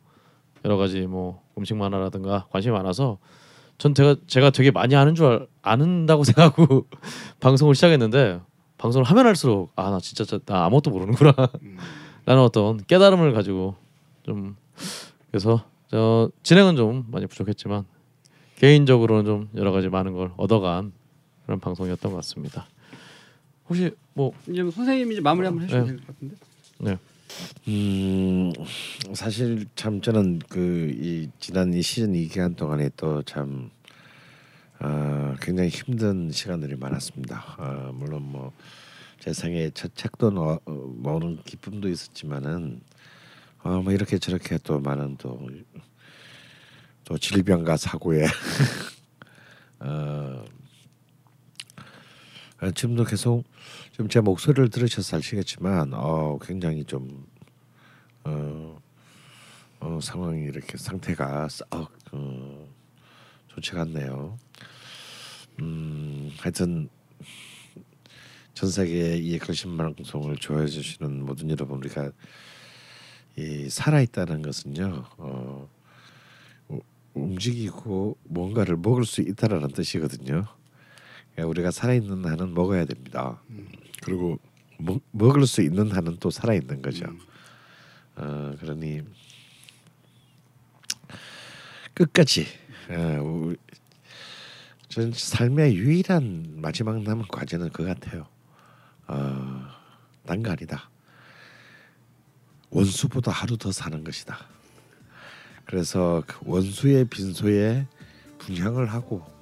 여러 0.64 0.78
가지 0.78 1.02
뭐 1.02 1.44
음식 1.58 1.76
만화라든가 1.76 2.46
관심이 2.52 2.72
많아서 2.74 3.18
전 3.80 3.96
제가 3.96 4.16
제가 4.28 4.52
되게 4.52 4.70
많이 4.72 4.96
아는 4.96 5.16
줄 5.16 5.26
알, 5.26 5.48
아는다고 5.64 6.24
생각하고 6.26 6.86
방송을 7.40 7.74
시작했는데 7.76 8.40
방송을 8.78 9.04
하면 9.06 9.26
할수록 9.26 9.72
아 9.76 9.90
나 9.90 10.00
진짜 10.00 10.24
저- 10.26 10.40
나 10.46 10.66
아무것도 10.66 10.92
모르는구나 10.92 11.34
라는 12.26 12.44
어떤 12.44 12.78
깨달음을 12.86 13.34
가지고 13.34 13.76
좀 14.24 14.56
그래서 15.32 15.64
저 15.90 16.30
진행은 16.44 16.76
좀 16.76 17.06
많이 17.10 17.26
부족했지만 17.26 17.86
개인적으로는 18.58 19.26
좀 19.26 19.50
여러 19.56 19.72
가지 19.72 19.88
많은 19.90 20.14
걸 20.14 20.32
얻어간 20.38 20.92
그런 21.46 21.60
방송이었던 21.60 22.12
것 22.12 22.18
같습니다. 22.18 22.68
혹시 23.68 23.92
뭐 24.14 24.34
이제 24.50 24.62
뭐 24.62 24.72
선생님이 24.72 25.14
이제 25.14 25.22
마무리 25.22 25.46
한번 25.48 25.64
해주시면 25.64 25.86
네. 25.86 25.92
될것 25.94 26.08
같은데. 26.08 26.36
네. 26.80 26.98
음 27.68 28.52
사실 29.14 29.66
참 29.76 30.02
저는 30.02 30.40
그 30.50 30.92
이 30.94 31.30
지난 31.40 31.74
이 31.74 31.82
시즌 31.82 32.16
이 32.16 32.28
기간 32.28 32.56
동안에 32.56 32.90
또참 32.98 33.70
어, 34.80 35.36
굉장히 35.42 35.70
힘든 35.70 36.32
시간들이 36.32 36.76
많았습니다. 36.76 37.56
어, 37.58 37.92
물론 37.94 38.24
뭐 38.32 38.54
제 39.20 39.34
생애 39.34 39.70
첫 39.72 39.94
책도 39.96 40.32
넣, 40.32 40.62
어, 40.66 40.72
모으는 40.72 41.44
기쁨도 41.44 41.90
있었지만은 41.90 42.80
어, 43.64 43.82
뭐 43.82 43.92
이렇게 43.92 44.18
저렇게 44.18 44.58
또 44.64 44.80
많은 44.80 45.18
또, 45.18 45.46
또 47.04 47.18
질병과 47.18 47.76
사고에 47.76 48.26
어, 49.82 50.46
어, 52.62 52.72
지금도 52.72 53.04
계속 53.04 53.44
좀제 53.92 54.22
목소리를 54.22 54.70
들으셔서 54.70 55.18
아시겠지만 55.18 55.94
어, 55.94 56.38
굉장히 56.42 56.84
좀 56.84 57.26
어, 58.24 58.80
어, 59.80 60.00
상황이 60.02 60.44
이렇게 60.44 60.78
상태가 60.78 61.48
썩 61.50 61.68
어, 62.12 62.68
좋지가 63.48 63.82
않네요. 63.82 64.38
음, 65.62 66.32
하여튼 66.40 66.90
전 68.54 68.70
세계 68.70 69.16
이 69.18 69.38
걸신 69.40 69.78
방송을 69.78 70.36
좋아해 70.38 70.68
주시는 70.68 71.26
모든 71.26 71.50
여러분 71.50 71.78
우리가 71.78 72.12
이 73.38 73.70
살아 73.70 74.02
있다는 74.02 74.42
것은요. 74.42 75.06
어, 75.18 75.70
우- 76.68 76.82
움직이고 77.14 78.18
뭔가를 78.24 78.76
먹을 78.78 79.06
수 79.06 79.22
있다라는 79.22 79.70
뜻이거든요. 79.70 80.46
그러니까 81.40 81.48
우리가 81.48 81.72
살아 81.72 81.94
있는 81.94 82.26
한은 82.26 82.54
먹어야 82.54 82.86
됩니다. 82.86 83.42
그리고 84.04 84.40
먹, 84.78 85.02
먹을 85.12 85.46
수 85.48 85.62
있는 85.62 85.92
한은 85.92 86.18
또 86.20 86.30
살아 86.30 86.54
있는 86.54 86.82
거죠. 86.82 87.06
어, 88.16 88.56
그러니 88.60 89.02
끝까지 91.94 92.46
어, 92.90 93.22
우리, 93.24 93.58
전 94.90 95.12
삶의 95.14 95.76
유일한 95.76 96.56
마지막 96.58 97.02
남은 97.02 97.26
과제는 97.30 97.70
그 97.70 97.86
같아요. 97.86 98.28
어, 99.08 99.68
딴거 100.26 100.52
아니다. 100.52 100.90
원수보다 102.70 103.32
하루 103.32 103.58
더 103.58 103.72
사는 103.72 104.04
것이다. 104.04 104.38
그래서 105.66 106.22
그 106.28 106.38
원수의 106.44 107.06
빈소에 107.06 107.88
분향을 108.40 108.88
하고 108.88 109.39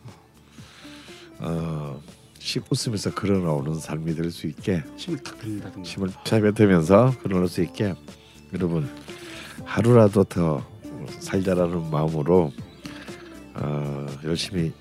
어, 1.40 2.00
씻고 2.40 2.76
쓰면서 2.76 3.14
걸어나오는 3.14 3.76
삶이 3.76 4.16
될 4.16 4.32
수 4.32 4.48
있게 4.48 4.84
침을 4.98 5.20
탁 5.24 5.38
흘린다든가. 5.44 5.84
침을 5.88 6.10
펴뱉으면서 6.26 7.14
걸어올 7.24 7.48
수 7.48 7.62
있게 7.62 7.94
여러분 8.54 8.90
하루라도 9.66 10.24
더 10.24 10.64
살자라는 11.20 11.90
마음으로 11.90 12.52
어, 13.56 14.06
열심히 14.24 14.72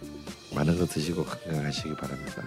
많은 0.55 0.79
거 0.79 0.87
드시고 0.87 1.25
건강하시기 1.25 1.95
바랍니다. 1.97 2.43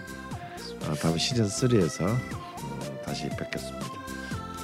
어, 0.88 0.94
다음 0.94 1.18
시즌 1.18 1.44
3에서 1.46 2.04
어, 2.06 3.02
다시 3.04 3.28
뵙겠습니다. 3.30 3.86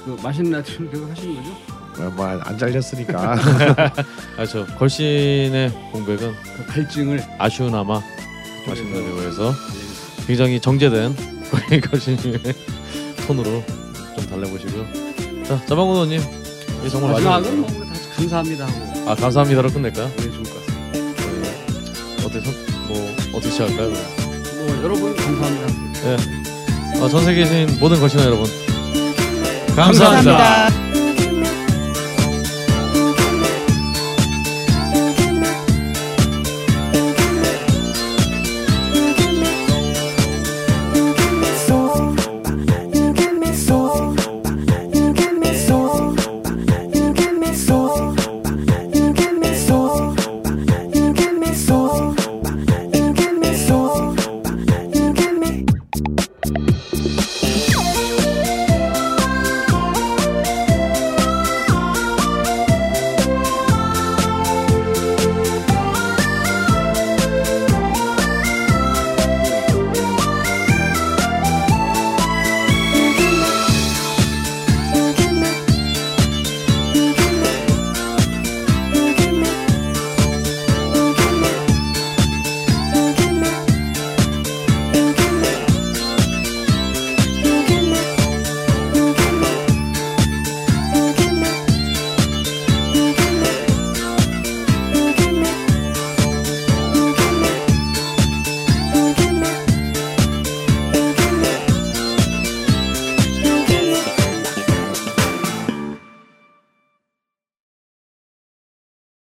그 0.05 0.17
맛있는 0.23 0.51
라디오를 0.53 0.89
계속 0.91 1.09
하시는 1.09 1.35
거죠? 1.35 1.57
어, 1.99 2.09
뭐안 2.11 2.57
잘렸으니까 2.57 3.35
아저 4.37 4.65
걸신의 4.77 5.71
공백은 5.91 6.33
그 6.55 6.65
갈증을 6.67 7.21
아쉬우나마 7.37 8.01
맛있는 8.67 8.93
대우에서 8.93 9.53
굉장히 10.25 10.59
정제된 10.59 11.15
거의 11.49 11.81
걸신님의 11.81 12.39
톤으로 13.27 13.63
좀 14.15 14.25
달래보시고요. 14.29 14.85
자 15.45 15.61
자방구도님 15.65 16.19
이 16.85 16.89
정말 16.89 17.11
마지막은 17.13 17.61
마지막으로 17.61 17.77
뭐 17.77 17.85
다시 17.85 18.09
감사합니다 18.09 18.65
하고 18.67 19.09
아 19.09 19.15
감사합니다로 19.15 19.69
끝낼까요? 19.71 20.11
네, 20.17 20.23
좋을 20.23 20.43
것 20.43 20.65
같습니다. 20.65 22.25
어떻게 22.25 22.41
선- 22.41 22.87
뭐 22.87 23.15
어떻게 23.33 23.49
시작할까요? 23.51 23.89
그럼? 23.89 24.67
뭐 24.67 24.83
여러분 24.83 25.15
감사합니다. 25.15 25.67
네. 26.03 26.17
아, 27.01 27.07
전 27.09 27.23
세계에 27.23 27.43
계신 27.45 27.79
모든 27.79 27.99
걸신아 27.99 28.23
여러분 28.25 28.45
감사합니다. 29.75 30.31
감사합니다. 30.37 30.86